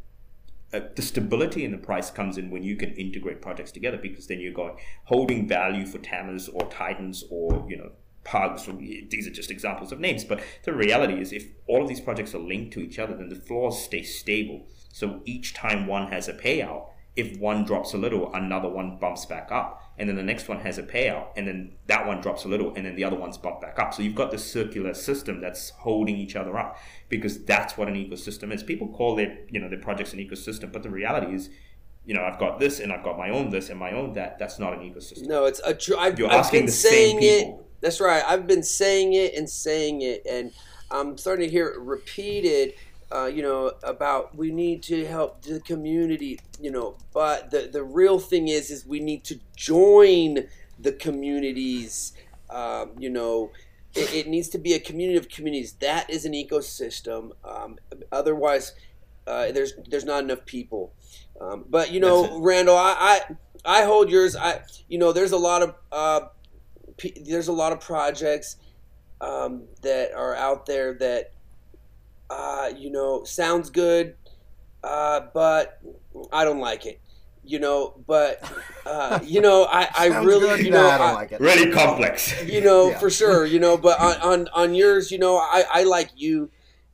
uh, 0.72 0.80
the 0.96 1.02
stability 1.02 1.64
in 1.64 1.70
the 1.70 1.78
price 1.78 2.10
comes 2.10 2.38
in 2.38 2.50
when 2.50 2.62
you 2.62 2.76
can 2.76 2.92
integrate 2.92 3.42
projects 3.42 3.72
together 3.72 3.98
because 3.98 4.26
then 4.26 4.40
you're 4.40 4.52
going 4.52 4.76
holding 5.04 5.46
value 5.46 5.86
for 5.86 5.98
Tammers 5.98 6.48
or 6.48 6.62
Titans 6.70 7.24
or 7.30 7.66
you 7.68 7.76
know 7.76 7.92
Pugs. 8.24 8.68
These 9.10 9.26
are 9.26 9.32
just 9.32 9.50
examples 9.50 9.90
of 9.90 9.98
names, 9.98 10.24
but 10.24 10.40
the 10.64 10.72
reality 10.72 11.20
is 11.20 11.32
if 11.32 11.46
all 11.66 11.82
of 11.82 11.88
these 11.88 12.00
projects 12.00 12.34
are 12.34 12.38
linked 12.38 12.72
to 12.74 12.80
each 12.80 12.98
other, 12.98 13.16
then 13.16 13.28
the 13.28 13.34
floors 13.34 13.78
stay 13.78 14.02
stable. 14.02 14.66
So 14.92 15.22
each 15.24 15.54
time 15.54 15.86
one 15.86 16.12
has 16.12 16.28
a 16.28 16.32
payout, 16.32 16.86
if 17.16 17.36
one 17.38 17.64
drops 17.64 17.94
a 17.94 17.98
little, 17.98 18.32
another 18.32 18.68
one 18.68 18.98
bumps 18.98 19.26
back 19.26 19.50
up, 19.50 19.82
and 20.02 20.08
then 20.08 20.16
the 20.16 20.22
next 20.24 20.48
one 20.48 20.58
has 20.58 20.78
a 20.78 20.82
payout, 20.82 21.28
and 21.36 21.46
then 21.46 21.74
that 21.86 22.08
one 22.08 22.20
drops 22.20 22.44
a 22.44 22.48
little, 22.48 22.74
and 22.74 22.84
then 22.84 22.96
the 22.96 23.04
other 23.04 23.14
one's 23.14 23.38
bump 23.38 23.60
back 23.60 23.78
up. 23.78 23.94
So 23.94 24.02
you've 24.02 24.16
got 24.16 24.32
this 24.32 24.44
circular 24.44 24.94
system 24.94 25.40
that's 25.40 25.70
holding 25.70 26.16
each 26.16 26.34
other 26.34 26.58
up 26.58 26.76
because 27.08 27.44
that's 27.44 27.78
what 27.78 27.86
an 27.86 27.94
ecosystem 27.94 28.52
is. 28.52 28.64
People 28.64 28.88
call 28.88 29.20
it, 29.20 29.46
you 29.48 29.60
know 29.60 29.68
their 29.68 29.78
projects 29.78 30.12
an 30.12 30.18
ecosystem, 30.18 30.72
but 30.72 30.82
the 30.82 30.90
reality 30.90 31.32
is 31.32 31.50
you 32.04 32.14
know, 32.14 32.24
I've 32.24 32.40
got 32.40 32.58
this 32.58 32.80
and 32.80 32.92
I've 32.92 33.04
got 33.04 33.16
my 33.16 33.30
own 33.30 33.50
this 33.50 33.70
and 33.70 33.78
my 33.78 33.92
own 33.92 34.14
that. 34.14 34.36
That's 34.36 34.58
not 34.58 34.72
an 34.72 34.80
ecosystem. 34.80 35.28
No, 35.28 35.44
it's 35.44 35.60
a. 35.64 35.72
Tr- 35.72 35.96
I've, 35.96 36.18
You're 36.18 36.32
I've 36.32 36.40
asking 36.40 36.58
been 36.62 36.66
the 36.66 36.72
saying 36.72 37.20
same 37.20 37.40
people. 37.44 37.60
it. 37.60 37.80
That's 37.80 38.00
right. 38.00 38.24
I've 38.26 38.48
been 38.48 38.64
saying 38.64 39.12
it 39.12 39.36
and 39.36 39.48
saying 39.48 40.02
it, 40.02 40.26
and 40.28 40.50
I'm 40.90 41.16
starting 41.16 41.46
to 41.46 41.52
hear 41.52 41.68
it 41.68 41.78
repeated 41.78 42.74
uh, 43.12 43.26
you 43.26 43.42
know, 43.42 43.72
about 43.82 44.34
we 44.36 44.50
need 44.50 44.82
to 44.84 45.06
help 45.06 45.42
the 45.42 45.60
community, 45.60 46.40
you 46.60 46.70
know, 46.70 46.96
but 47.12 47.50
the, 47.50 47.68
the 47.70 47.82
real 47.82 48.18
thing 48.18 48.48
is, 48.48 48.70
is 48.70 48.86
we 48.86 49.00
need 49.00 49.22
to 49.24 49.38
join 49.56 50.48
the 50.78 50.92
communities, 50.92 52.14
um, 52.48 52.92
you 52.98 53.10
know, 53.10 53.50
it, 53.94 54.14
it, 54.14 54.28
needs 54.28 54.48
to 54.48 54.58
be 54.58 54.72
a 54.72 54.80
community 54.80 55.18
of 55.18 55.28
communities. 55.28 55.74
That 55.80 56.08
is 56.08 56.24
an 56.24 56.32
ecosystem. 56.32 57.32
Um, 57.44 57.78
otherwise, 58.10 58.72
uh, 59.26 59.52
there's 59.52 59.74
there's 59.88 60.04
not 60.04 60.24
enough 60.24 60.46
people. 60.46 60.94
Um, 61.40 61.64
but 61.68 61.92
you 61.92 62.00
know, 62.00 62.40
Randall, 62.40 62.76
I, 62.76 63.20
I 63.66 63.80
I 63.80 63.84
hold 63.84 64.10
yours. 64.10 64.34
I 64.34 64.62
you 64.88 64.98
know, 64.98 65.12
there's 65.12 65.32
a 65.32 65.36
lot 65.36 65.62
of 65.62 65.74
uh, 65.92 66.20
p- 66.96 67.22
there's 67.26 67.48
a 67.48 67.52
lot 67.52 67.72
of 67.72 67.80
projects 67.80 68.56
um, 69.20 69.64
that 69.82 70.12
are 70.14 70.34
out 70.34 70.64
there 70.64 70.94
that 70.94 71.32
uh, 72.32 72.72
you 72.76 72.90
know 72.90 73.24
sounds 73.24 73.70
good, 73.70 74.14
uh, 74.82 75.20
but 75.34 75.80
I 76.32 76.44
don't 76.44 76.60
like 76.60 76.86
it. 76.86 77.00
You 77.44 77.58
know, 77.58 78.00
but 78.06 78.40
uh, 78.86 79.18
you 79.24 79.40
know, 79.40 79.64
I, 79.64 79.88
I 79.94 80.06
really, 80.22 80.56
good. 80.56 80.64
you 80.64 80.70
know, 80.70 80.86
I, 80.86 80.96
I 80.96 81.12
like 81.12 81.40
really 81.40 81.72
complex. 81.72 82.40
You 82.44 82.60
know, 82.60 82.90
yeah. 82.90 82.98
for 82.98 83.10
sure. 83.10 83.44
You 83.44 83.58
know, 83.58 83.76
but 83.76 84.00
on, 84.00 84.16
on 84.20 84.48
on 84.54 84.74
yours, 84.74 85.10
you 85.10 85.18
know, 85.18 85.36
I 85.36 85.64
I 85.70 85.82
like 85.82 86.10
you, 86.16 86.50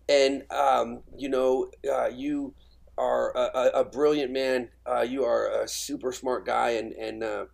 and 0.09 0.43
um, 0.51 1.03
you 1.16 1.28
know, 1.28 1.70
uh, 1.91 2.09
you 2.09 2.55
are 2.97 3.30
a, 3.36 3.80
a, 3.80 3.84
brilliant 3.84 4.32
man. 4.32 4.70
Uh, 4.84 5.03
you 5.03 5.24
are 5.24 5.62
a 5.62 5.68
super 5.68 6.11
smart 6.12 6.45
guy, 6.45 6.70
and 6.70 6.93
and 6.95 7.22
uh, 7.22 7.45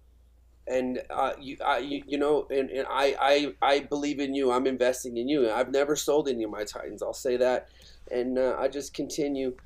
and 0.66 1.02
uh, 1.10 1.32
you, 1.40 1.56
I, 1.64 1.78
you, 1.78 2.02
you 2.06 2.18
know, 2.18 2.46
and, 2.50 2.70
and 2.70 2.86
I, 2.88 3.16
I, 3.20 3.54
I 3.74 3.80
believe 3.80 4.18
in 4.18 4.34
you. 4.34 4.50
I'm 4.50 4.66
investing 4.66 5.16
in 5.16 5.28
you. 5.28 5.50
I've 5.50 5.70
never 5.70 5.96
sold 5.96 6.28
any 6.28 6.44
of 6.44 6.50
my 6.50 6.64
Titans. 6.64 7.02
I'll 7.02 7.12
say 7.12 7.36
that, 7.36 7.68
and 8.10 8.38
uh, 8.38 8.56
I 8.58 8.68
just 8.68 8.94
continue 8.94 9.56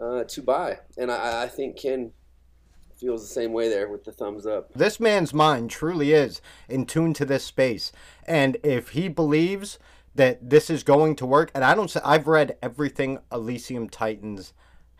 uh, 0.00 0.24
to 0.24 0.42
buy. 0.42 0.78
And 0.96 1.10
I, 1.10 1.44
I 1.44 1.48
think 1.48 1.78
Ken 1.78 2.12
feels 2.96 3.22
the 3.22 3.32
same 3.34 3.52
way 3.52 3.68
there 3.68 3.88
with 3.88 4.04
the 4.04 4.12
thumbs 4.12 4.46
up. 4.46 4.72
This 4.72 4.98
man's 4.98 5.34
mind 5.34 5.70
truly 5.70 6.12
is 6.12 6.40
in 6.68 6.86
tune 6.86 7.12
to 7.14 7.24
this 7.24 7.44
space, 7.44 7.92
and 8.26 8.56
if 8.62 8.90
he 8.90 9.08
believes 9.08 9.78
that 10.14 10.48
this 10.48 10.70
is 10.70 10.84
going 10.84 11.16
to 11.16 11.26
work, 11.26 11.50
and 11.54 11.64
I 11.64 11.74
don't 11.74 11.90
say 11.90 12.00
I've 12.04 12.28
read 12.28 12.56
everything 12.62 13.18
Elysium 13.32 13.88
Titans 13.88 14.54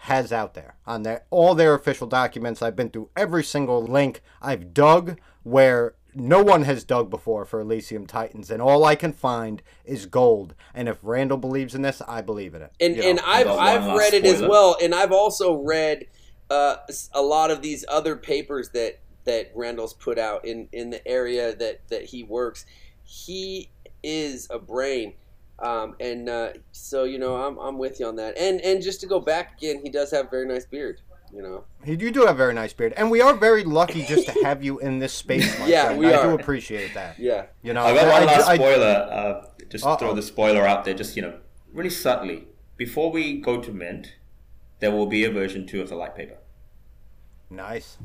has 0.05 0.31
out 0.31 0.53
there 0.53 0.77
on 0.87 1.03
their 1.03 1.25
all 1.31 1.55
their 1.55 1.75
official 1.75 2.07
documents. 2.07 2.61
I've 2.61 2.77
been 2.77 2.91
through 2.91 3.09
every 3.17 3.43
single 3.43 3.83
link 3.83 4.21
I've 4.43 4.75
dug 4.75 5.19
where 5.45 5.95
no 6.15 6.43
one 6.43 6.65
has 6.65 6.85
dug 6.85 7.09
before 7.09 7.47
for 7.47 7.61
Elysium 7.61 8.07
Titans, 8.07 8.51
and 8.51 8.61
all 8.61 8.85
I 8.85 8.97
can 8.97 9.13
find 9.15 9.63
is 9.85 10.05
gold. 10.05 10.55
And 10.75 10.91
if 10.91 10.99
Randall 11.03 11.39
believes 11.39 11.75
in 11.75 11.81
this, 11.81 12.03
I 12.07 12.21
believe 12.21 12.55
in 12.55 12.61
it. 12.61 12.73
And 12.81 12.99
and 12.99 13.21
I've 13.21 13.49
I've 13.49 13.97
read 13.97 14.13
it 14.13 14.27
as 14.27 14.43
well, 14.43 14.77
and 14.81 14.95
I've 14.95 15.13
also 15.13 15.55
read 15.55 16.07
uh, 16.51 16.77
a 17.13 17.23
lot 17.23 17.51
of 17.51 17.63
these 17.63 17.85
other 17.89 18.15
papers 18.15 18.69
that 18.71 19.01
that 19.25 19.53
Randall's 19.55 19.95
put 19.95 20.19
out 20.19 20.45
in 20.45 20.69
in 20.71 20.91
the 20.91 21.07
area 21.09 21.57
that 21.57 21.89
that 21.89 22.05
he 22.05 22.23
works. 22.23 22.67
He 23.05 23.71
is 24.03 24.49
a 24.51 24.59
brain 24.59 25.15
um, 25.59 25.95
and 26.01 26.29
uh, 26.29 26.53
so 26.73 27.05
you 27.05 27.19
know, 27.19 27.37
I'm, 27.37 27.59
I'm 27.59 27.79
with 27.79 28.01
you 28.01 28.07
on 28.07 28.17
that. 28.17 28.37
And 28.39 28.61
and 28.61 28.83
just 28.83 29.01
to 29.03 29.07
go 29.07 29.21
back 29.21 29.59
again, 29.59 29.81
he 29.83 29.91
does 29.91 30.11
have 30.11 30.27
a 30.27 30.31
very 30.31 30.47
nice 30.47 30.65
beard. 30.67 31.01
You 31.33 31.43
know, 31.43 31.65
He 31.85 31.93
you 31.93 32.11
do 32.13 32.27
have 32.27 32.37
a 32.37 32.39
very 32.39 32.55
nice 32.55 32.73
beard, 32.73 32.93
and 32.97 33.11
we 33.11 33.21
are 33.21 33.35
very 33.35 33.65
lucky 33.65 34.05
just 34.05 34.29
to 34.29 34.45
have 34.45 34.63
you 34.63 34.79
in 34.79 35.01
this 35.01 35.13
space. 35.13 35.59
yeah, 35.67 35.87
friend. 35.87 35.99
we 35.99 36.13
I 36.13 36.19
are. 36.19 36.29
do 36.29 36.41
appreciate 36.41 36.95
that. 36.95 37.19
Yeah, 37.19 37.47
you 37.63 37.73
know, 37.73 37.85
I 37.85 37.95
got 37.95 38.09
one 38.09 38.27
last 38.27 38.49
I, 38.49 38.55
spoiler. 38.57 39.09
Uh, 39.11 39.47
just 39.69 39.85
uh-oh. 39.85 39.97
throw 39.97 40.15
the 40.15 40.23
spoiler 40.23 40.67
out 40.67 40.85
there, 40.85 40.95
just 40.95 41.17
you 41.17 41.23
know, 41.23 41.39
really 41.73 41.91
subtly. 41.91 42.47
Before 42.77 43.11
we 43.11 43.41
go 43.41 43.61
to 43.61 43.73
mint, 43.73 44.15
there 44.81 44.91
will 44.91 45.07
be 45.07 45.25
a 45.25 45.31
version 45.31 45.67
two 45.67 45.81
of 45.81 45.89
the 45.89 45.97
light 45.97 46.15
paper. 46.15 46.37
Nice. 47.51 47.99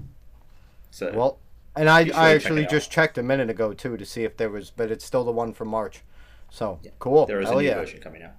So 0.91 1.12
well, 1.14 1.39
and 1.76 1.89
I, 1.89 2.06
sure 2.06 2.16
I 2.16 2.34
actually 2.34 2.66
just 2.66 2.91
checked 2.91 3.18
a 3.18 3.24
minute 3.24 3.50
ago 3.50 3.74
too 3.74 3.95
to 3.95 4.06
see 4.06 4.24
if 4.24 4.38
there 4.38 4.50
was, 4.50 4.72
but 4.72 4.91
it's 4.91 5.06
still 5.06 5.24
the 5.24 5.32
one 5.32 5.54
from 5.54 5.68
March. 5.68 6.02
So 6.50 6.80
yeah. 6.84 6.91
cool. 7.00 7.26
There 7.26 7.39
is 7.39 7.50
Hell 7.50 7.60
a 7.60 7.62
new 7.62 7.68
yeah. 7.68 7.76
version 7.76 8.00
coming 8.00 8.24
out. 8.24 8.34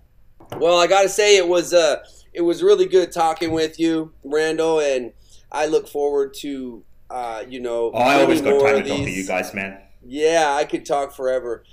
Well, 0.59 0.79
I 0.79 0.87
got 0.87 1.03
to 1.03 1.09
say 1.09 1.37
it 1.37 1.47
was 1.47 1.73
uh 1.73 2.05
it 2.33 2.43
was 2.43 2.63
really 2.63 2.87
good 2.87 3.13
talking 3.13 3.53
with 3.53 3.79
you, 3.79 4.13
Randall, 4.25 4.81
and 4.81 5.13
I 5.51 5.67
look 5.67 5.89
forward 5.89 6.35
to 6.41 6.83
uh 7.09 7.45
you 7.49 7.61
know. 7.61 7.91
Oh, 7.95 7.99
I 7.99 8.23
always 8.23 8.41
got 8.41 8.61
time 8.61 8.83
to 8.83 8.89
talk 8.89 8.99
to 8.99 9.11
you 9.11 9.27
guys, 9.27 9.55
man. 9.55 9.81
Yeah, 10.05 10.55
I 10.55 10.65
could 10.65 10.87
talk 10.87 11.13
forever. 11.15 11.65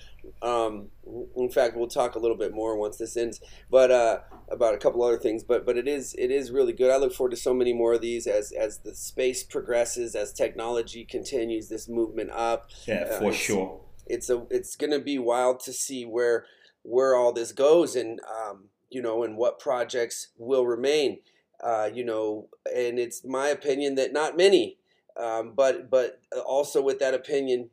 Um, 0.41 0.89
in 1.35 1.49
fact, 1.49 1.75
we'll 1.75 1.88
talk 1.88 2.15
a 2.15 2.19
little 2.19 2.38
bit 2.38 2.53
more 2.53 2.77
once 2.77 2.97
this 2.97 3.15
ends, 3.17 3.41
but 3.71 3.89
uh, 3.89 4.19
about 4.51 4.73
a 4.73 4.77
couple 4.77 5.01
other 5.01 5.17
things. 5.17 5.43
But 5.43 5.65
but 5.65 5.77
it 5.77 5.88
is 5.88 6.13
it 6.17 6.29
is 6.29 6.51
really 6.51 6.73
good. 6.73 6.91
I 6.91 6.97
look 6.97 7.13
forward 7.13 7.31
to 7.31 7.38
so 7.38 7.53
many 7.53 7.73
more 7.73 7.93
of 7.93 8.01
these 8.01 8.27
as 8.27 8.51
as 8.51 8.79
the 8.79 8.93
space 8.93 9.43
progresses, 9.43 10.15
as 10.15 10.33
technology 10.33 11.05
continues 11.05 11.69
this 11.69 11.88
movement 11.88 12.29
up. 12.31 12.69
Yeah, 12.85 13.07
uh, 13.09 13.19
for 13.19 13.33
sure 13.33 13.81
it's 14.09 14.29
a 14.29 14.45
it's 14.49 14.75
going 14.75 14.91
to 14.91 14.99
be 14.99 15.17
wild 15.17 15.59
to 15.61 15.73
see 15.73 16.05
where 16.05 16.45
where 16.83 17.15
all 17.15 17.33
this 17.33 17.51
goes 17.51 17.95
and 17.95 18.19
um, 18.21 18.65
you 18.89 19.01
know 19.01 19.23
and 19.23 19.37
what 19.37 19.59
projects 19.59 20.29
will 20.37 20.65
remain. 20.65 21.19
Uh, 21.63 21.89
you 21.91 22.05
know 22.05 22.47
and 22.71 22.99
it's 22.99 23.25
my 23.25 23.47
opinion 23.47 23.95
that 23.95 24.13
not 24.13 24.37
many 24.37 24.77
um, 25.19 25.53
but 25.55 25.89
but 25.89 26.21
also 26.45 26.81
with 26.81 26.99
that 26.99 27.15
opinion 27.15 27.69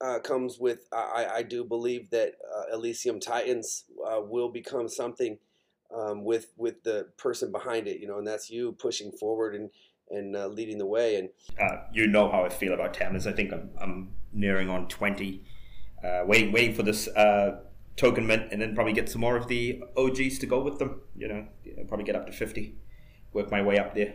uh, 0.00 0.18
comes 0.18 0.58
with 0.58 0.88
I, 0.92 1.26
I 1.36 1.42
do 1.42 1.64
believe 1.64 2.10
that 2.10 2.34
uh, 2.54 2.74
Elysium 2.74 3.20
Titans 3.20 3.84
uh, 4.06 4.20
will 4.20 4.48
become 4.48 4.88
something 4.88 5.38
um, 5.94 6.24
with 6.24 6.52
with 6.56 6.82
the 6.82 7.08
person 7.16 7.52
behind 7.52 7.86
it 7.86 8.00
you 8.00 8.06
know 8.06 8.18
and 8.18 8.26
that's 8.26 8.50
you 8.50 8.72
pushing 8.72 9.12
forward 9.12 9.54
and 9.54 9.70
and 10.10 10.36
uh, 10.36 10.46
leading 10.46 10.78
the 10.78 10.86
way 10.86 11.16
and 11.16 11.28
uh, 11.60 11.82
you 11.92 12.06
know 12.06 12.30
how 12.30 12.44
I 12.44 12.48
feel 12.48 12.72
about 12.72 12.94
Tamers 12.94 13.26
I 13.26 13.32
think 13.32 13.52
I'm, 13.52 13.70
I'm 13.80 14.12
nearing 14.32 14.68
on 14.68 14.88
20 14.88 15.44
uh, 16.04 16.22
waiting 16.26 16.52
waiting 16.52 16.74
for 16.74 16.82
this 16.82 17.08
uh, 17.08 17.60
token 17.96 18.26
mint, 18.26 18.52
and 18.52 18.60
then 18.60 18.74
probably 18.74 18.92
get 18.92 19.08
some 19.08 19.20
more 19.20 19.36
of 19.36 19.48
the 19.48 19.82
OGs 19.96 20.38
to 20.38 20.46
go 20.46 20.60
with 20.60 20.78
them. 20.78 21.00
You 21.16 21.28
know, 21.28 21.46
probably 21.88 22.04
get 22.04 22.16
up 22.16 22.26
to 22.26 22.32
fifty, 22.32 22.76
work 23.32 23.50
my 23.50 23.62
way 23.62 23.78
up 23.78 23.94
there. 23.94 24.14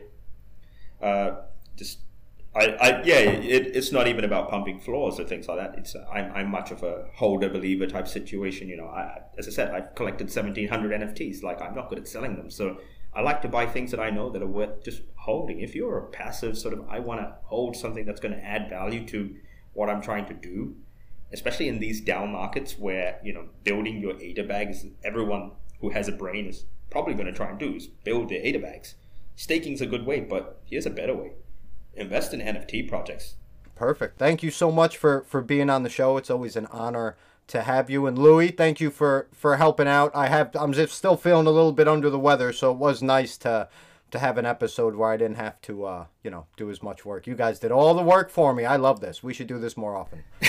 Uh, 1.02 1.42
just 1.76 2.00
I, 2.54 2.66
I 2.66 3.04
yeah, 3.04 3.20
it, 3.20 3.76
it's 3.76 3.92
not 3.92 4.08
even 4.08 4.26
about 4.26 4.50
pumping 4.50 4.80
floors 4.80 5.20
or 5.20 5.24
things 5.24 5.48
like 5.48 5.58
that. 5.58 5.78
It's 5.78 5.96
I'm, 6.12 6.32
I'm 6.34 6.52
much 6.52 6.72
of 6.72 6.84
a 6.84 7.06
holder 7.16 7.50
believer 7.50 7.88
type 7.88 8.08
situation. 8.08 8.68
You 8.68 8.78
know, 8.78 8.88
I, 8.88 9.22
as 9.38 9.48
I 9.48 9.52
said, 9.52 9.72
I've 9.72 9.96
collected 9.96 10.26
1,700 10.26 11.02
NFTs. 11.02 11.44
Like 11.44 11.62
I'm 11.62 11.74
not 11.74 11.90
good 11.90 12.00
at 12.00 12.08
selling 12.08 12.36
them, 12.36 12.50
so 12.50 12.78
I 13.14 13.22
like 13.22 13.42
to 13.44 13.48
buy 13.48 13.66
things 13.66 13.92
that 13.92 14.00
I 14.00 14.10
know 14.10 14.30
that 14.32 14.42
are 14.42 14.48
worth 14.48 14.84
just 14.84 15.02
holding. 15.16 15.62
If 15.62 15.76
you're 15.76 15.98
a 15.98 16.08
passive 16.08 16.58
sort 16.58 16.74
of, 16.74 16.88
I 16.90 17.00
want 17.00 17.22
to 17.22 17.36
hold 17.44 17.76
something 17.76 18.06
that's 18.06 18.20
going 18.20 18.34
to 18.34 18.44
add 18.44 18.70
value 18.70 19.06
to 19.08 19.36
what 19.74 19.90
I'm 19.90 20.02
trying 20.02 20.26
to 20.26 20.34
do 20.34 20.76
especially 21.34 21.68
in 21.68 21.80
these 21.80 22.02
down 22.02 22.32
markets 22.32 22.78
where 22.78 23.20
you 23.24 23.34
know 23.34 23.46
building 23.64 24.00
your 24.00 24.20
ADA 24.20 24.44
bags, 24.44 24.86
everyone 25.04 25.52
who 25.80 25.90
has 25.90 26.08
a 26.08 26.12
brain 26.12 26.48
is 26.48 26.66
probably 26.90 27.14
going 27.14 27.26
to 27.26 27.34
try 27.34 27.50
and 27.50 27.60
do 27.60 27.76
is 27.76 27.88
build 27.88 28.30
their 28.30 28.42
ADA 28.42 28.60
bags. 28.60 28.96
Staking's 29.36 29.82
a 29.82 29.86
good 29.86 30.06
way, 30.06 30.20
but 30.20 30.62
here's 30.66 30.86
a 30.86 30.92
better 30.92 31.16
way: 31.16 31.32
invest 31.94 32.34
in 32.34 32.40
NFT 32.41 32.88
projects. 32.88 33.36
Perfect. 33.76 34.20
Thank 34.20 34.44
you 34.44 34.52
so 34.52 34.72
much 34.72 34.98
for 34.98 35.24
for 35.28 35.41
being 35.41 35.70
on 35.70 35.84
the 35.84 35.90
show. 35.90 36.18
It's 36.18 36.30
always 36.30 36.56
an 36.56 36.68
honor 36.68 37.18
to 37.48 37.64
have 37.64 37.90
you 37.90 38.06
and 38.06 38.18
Louie. 38.18 38.49
Thank 38.52 38.80
you 38.80 38.91
for 38.91 39.28
for 39.34 39.58
helping 39.58 39.88
out. 39.88 40.12
I 40.16 40.28
have 40.28 40.56
I'm 40.56 40.74
just 40.74 40.94
still 40.94 41.18
feeling 41.18 41.48
a 41.48 41.52
little 41.52 41.72
bit 41.72 41.88
under 41.88 42.10
the 42.10 42.20
weather, 42.20 42.53
so 42.53 42.72
it 42.72 42.78
was 42.78 43.02
nice 43.02 43.38
to 43.40 43.68
to 44.12 44.20
have 44.20 44.38
an 44.38 44.46
episode 44.46 44.96
where 44.96 45.10
I 45.10 45.18
didn't 45.18 45.38
have 45.38 45.60
to, 45.62 45.86
uh, 45.86 46.06
you 46.24 46.30
know, 46.30 46.46
do 46.58 46.70
as 46.70 46.84
much 46.84 47.06
work. 47.06 47.28
You 47.28 47.36
guys 47.36 47.60
did 47.60 47.72
all 47.72 47.94
the 47.94 48.04
work 48.04 48.30
for 48.30 48.54
me. 48.54 48.66
I 48.66 48.76
love 48.76 49.00
this. 49.00 49.24
We 49.24 49.34
should 49.34 49.48
do 49.48 49.58
this 49.58 49.76
more 49.76 49.96
often. 49.96 50.24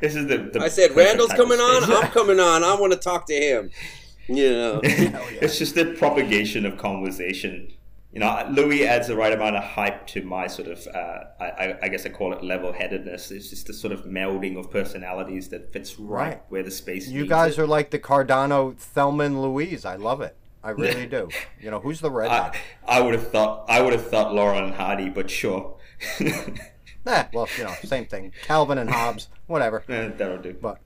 this 0.00 0.16
is 0.16 0.26
the, 0.26 0.50
the 0.52 0.60
I 0.60 0.68
said 0.68 0.96
Randall's 0.96 1.32
coming 1.32 1.58
on. 1.58 1.84
I'm 1.84 2.10
coming 2.10 2.40
on. 2.40 2.64
I 2.64 2.74
want 2.74 2.92
to 2.92 2.98
talk 2.98 3.26
to 3.26 3.34
him. 3.34 3.70
You 4.28 4.50
know, 4.52 4.80
it's 4.84 5.58
just 5.58 5.74
the 5.74 5.96
propagation 5.98 6.64
of 6.64 6.78
conversation. 6.78 7.72
You 8.12 8.20
know, 8.20 8.48
Louie 8.52 8.86
adds 8.86 9.08
the 9.08 9.16
right 9.16 9.32
amount 9.32 9.56
of 9.56 9.64
hype 9.64 10.06
to 10.08 10.22
my 10.22 10.46
sort 10.46 10.68
of, 10.68 10.86
uh, 10.94 11.24
I, 11.40 11.74
I, 11.82 11.88
guess 11.88 12.06
I 12.06 12.10
call 12.10 12.32
it 12.32 12.44
level-headedness. 12.44 13.32
It's 13.32 13.50
just 13.50 13.66
the 13.66 13.74
sort 13.74 13.92
of 13.92 14.04
melding 14.04 14.56
of 14.56 14.70
personalities 14.70 15.48
that 15.48 15.72
fits 15.72 15.98
right, 15.98 16.28
right. 16.28 16.42
where 16.50 16.62
the 16.62 16.70
space. 16.70 17.08
You 17.08 17.26
guys 17.26 17.58
it. 17.58 17.62
are 17.62 17.66
like 17.66 17.90
the 17.90 17.98
Cardano, 17.98 18.76
Thelma, 18.76 19.24
and 19.24 19.42
Louise. 19.42 19.84
I 19.84 19.96
love 19.96 20.20
it. 20.20 20.36
I 20.64 20.70
really 20.70 21.06
do. 21.06 21.28
You 21.60 21.70
know, 21.70 21.80
who's 21.80 22.00
the 22.00 22.10
red? 22.10 22.30
I, 22.30 22.56
I 22.86 23.00
would 23.00 23.14
have 23.14 23.30
thought 23.30 23.64
I 23.68 23.80
would 23.80 23.92
have 23.92 24.08
thought 24.08 24.34
Laurel 24.34 24.64
and 24.64 24.74
Hardy, 24.74 25.08
but 25.08 25.30
sure. 25.30 25.76
nah, 27.04 27.24
well, 27.32 27.48
you 27.56 27.64
know, 27.64 27.74
same 27.84 28.06
thing. 28.06 28.32
Calvin 28.42 28.78
and 28.78 28.90
Hobbes, 28.90 29.28
whatever. 29.46 29.84
Eh, 29.88 30.08
that'll 30.16 30.38
do. 30.38 30.54
But 30.60 30.80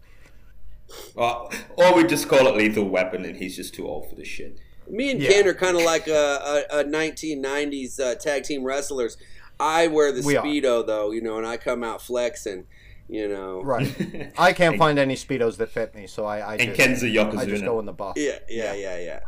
well, 1.14 1.52
or 1.76 1.94
we 1.94 2.04
just 2.04 2.28
call 2.28 2.46
it 2.46 2.56
Lethal 2.56 2.88
Weapon, 2.88 3.24
and 3.24 3.36
he's 3.36 3.56
just 3.56 3.74
too 3.74 3.86
old 3.86 4.08
for 4.08 4.14
this 4.14 4.28
shit. 4.28 4.58
Me 4.88 5.10
and 5.10 5.20
yeah. 5.20 5.30
Ken 5.30 5.48
are 5.48 5.54
kind 5.54 5.76
of 5.76 5.82
like 5.82 6.06
a, 6.06 6.64
a, 6.70 6.80
a 6.80 6.84
1990s 6.84 7.98
uh, 7.98 8.14
tag 8.14 8.44
team 8.44 8.62
wrestlers. 8.62 9.16
I 9.58 9.88
wear 9.88 10.12
the 10.12 10.22
we 10.22 10.34
speedo 10.34 10.82
are. 10.82 10.86
though, 10.86 11.10
you 11.10 11.20
know, 11.20 11.38
and 11.38 11.46
I 11.46 11.56
come 11.56 11.82
out 11.82 12.00
flexing. 12.00 12.66
You 13.08 13.28
know, 13.28 13.62
right? 13.62 14.32
I 14.36 14.52
can't 14.52 14.78
find 14.78 14.98
any 14.98 15.14
speedos 15.14 15.58
that 15.58 15.70
fit 15.70 15.94
me, 15.94 16.08
so 16.08 16.24
I. 16.24 16.38
I 16.38 16.54
and 16.56 16.74
just, 16.74 16.76
Ken's 16.76 17.02
a 17.04 17.06
yokozuna. 17.06 17.38
I 17.38 17.46
just 17.46 17.64
go 17.64 17.78
in 17.78 17.86
the 17.86 17.92
buff. 17.92 18.14
Yeah, 18.16 18.38
yeah, 18.48 18.74
yeah, 18.74 18.98
yeah. 18.98 19.20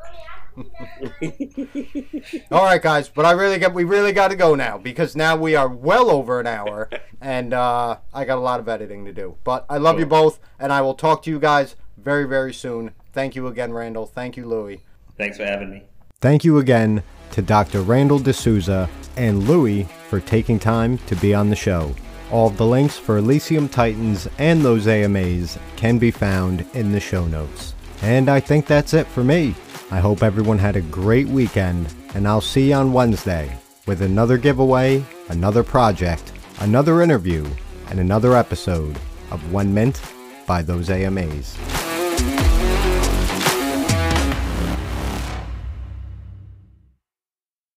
All 2.50 2.64
right, 2.64 2.82
guys, 2.82 3.08
but 3.08 3.24
I 3.24 3.32
really 3.32 3.58
got 3.58 3.74
we 3.74 3.84
really 3.84 4.12
got 4.12 4.28
to 4.28 4.36
go 4.36 4.54
now 4.54 4.78
because 4.78 5.14
now 5.14 5.36
we 5.36 5.54
are 5.54 5.68
well 5.68 6.10
over 6.10 6.40
an 6.40 6.46
hour, 6.46 6.88
and 7.20 7.54
uh, 7.54 7.98
I 8.12 8.24
got 8.24 8.38
a 8.38 8.40
lot 8.40 8.60
of 8.60 8.68
editing 8.68 9.04
to 9.04 9.12
do. 9.12 9.36
But 9.44 9.66
I 9.68 9.78
love 9.78 9.94
cool. 9.94 10.00
you 10.00 10.06
both, 10.06 10.40
and 10.58 10.72
I 10.72 10.80
will 10.80 10.94
talk 10.94 11.22
to 11.24 11.30
you 11.30 11.38
guys 11.38 11.76
very 11.96 12.24
very 12.24 12.52
soon. 12.52 12.92
Thank 13.12 13.36
you 13.36 13.46
again, 13.46 13.72
Randall. 13.72 14.06
Thank 14.06 14.36
you, 14.36 14.46
Louie. 14.46 14.82
Thanks 15.16 15.36
for 15.36 15.44
having 15.44 15.70
me. 15.70 15.84
Thank 16.20 16.44
you 16.44 16.58
again 16.58 17.02
to 17.32 17.42
Dr. 17.42 17.82
Randall 17.82 18.18
D'Souza 18.18 18.88
and 19.16 19.48
Louie 19.48 19.84
for 20.08 20.20
taking 20.20 20.58
time 20.58 20.98
to 21.06 21.16
be 21.16 21.34
on 21.34 21.50
the 21.50 21.56
show. 21.56 21.94
All 22.30 22.48
of 22.48 22.56
the 22.56 22.66
links 22.66 22.98
for 22.98 23.18
Elysium 23.18 23.68
Titans 23.68 24.28
and 24.38 24.62
ThoseAMAs 24.62 25.58
can 25.76 25.98
be 25.98 26.10
found 26.10 26.64
in 26.74 26.92
the 26.92 27.00
show 27.00 27.26
notes. 27.26 27.74
And 28.02 28.28
I 28.28 28.40
think 28.40 28.66
that's 28.66 28.94
it 28.94 29.06
for 29.06 29.24
me. 29.24 29.54
I 29.90 30.00
hope 30.00 30.22
everyone 30.22 30.58
had 30.58 30.76
a 30.76 30.82
great 30.82 31.28
weekend, 31.28 31.94
and 32.14 32.28
I'll 32.28 32.42
see 32.42 32.68
you 32.68 32.74
on 32.74 32.92
Wednesday 32.92 33.56
with 33.86 34.02
another 34.02 34.36
giveaway, 34.36 35.02
another 35.30 35.62
project, 35.64 36.32
another 36.60 37.00
interview, 37.00 37.46
and 37.88 37.98
another 37.98 38.36
episode 38.36 38.96
of 39.30 39.40
WenMint 39.44 39.98
by 40.46 40.62
ThoseAMAs. 40.62 41.87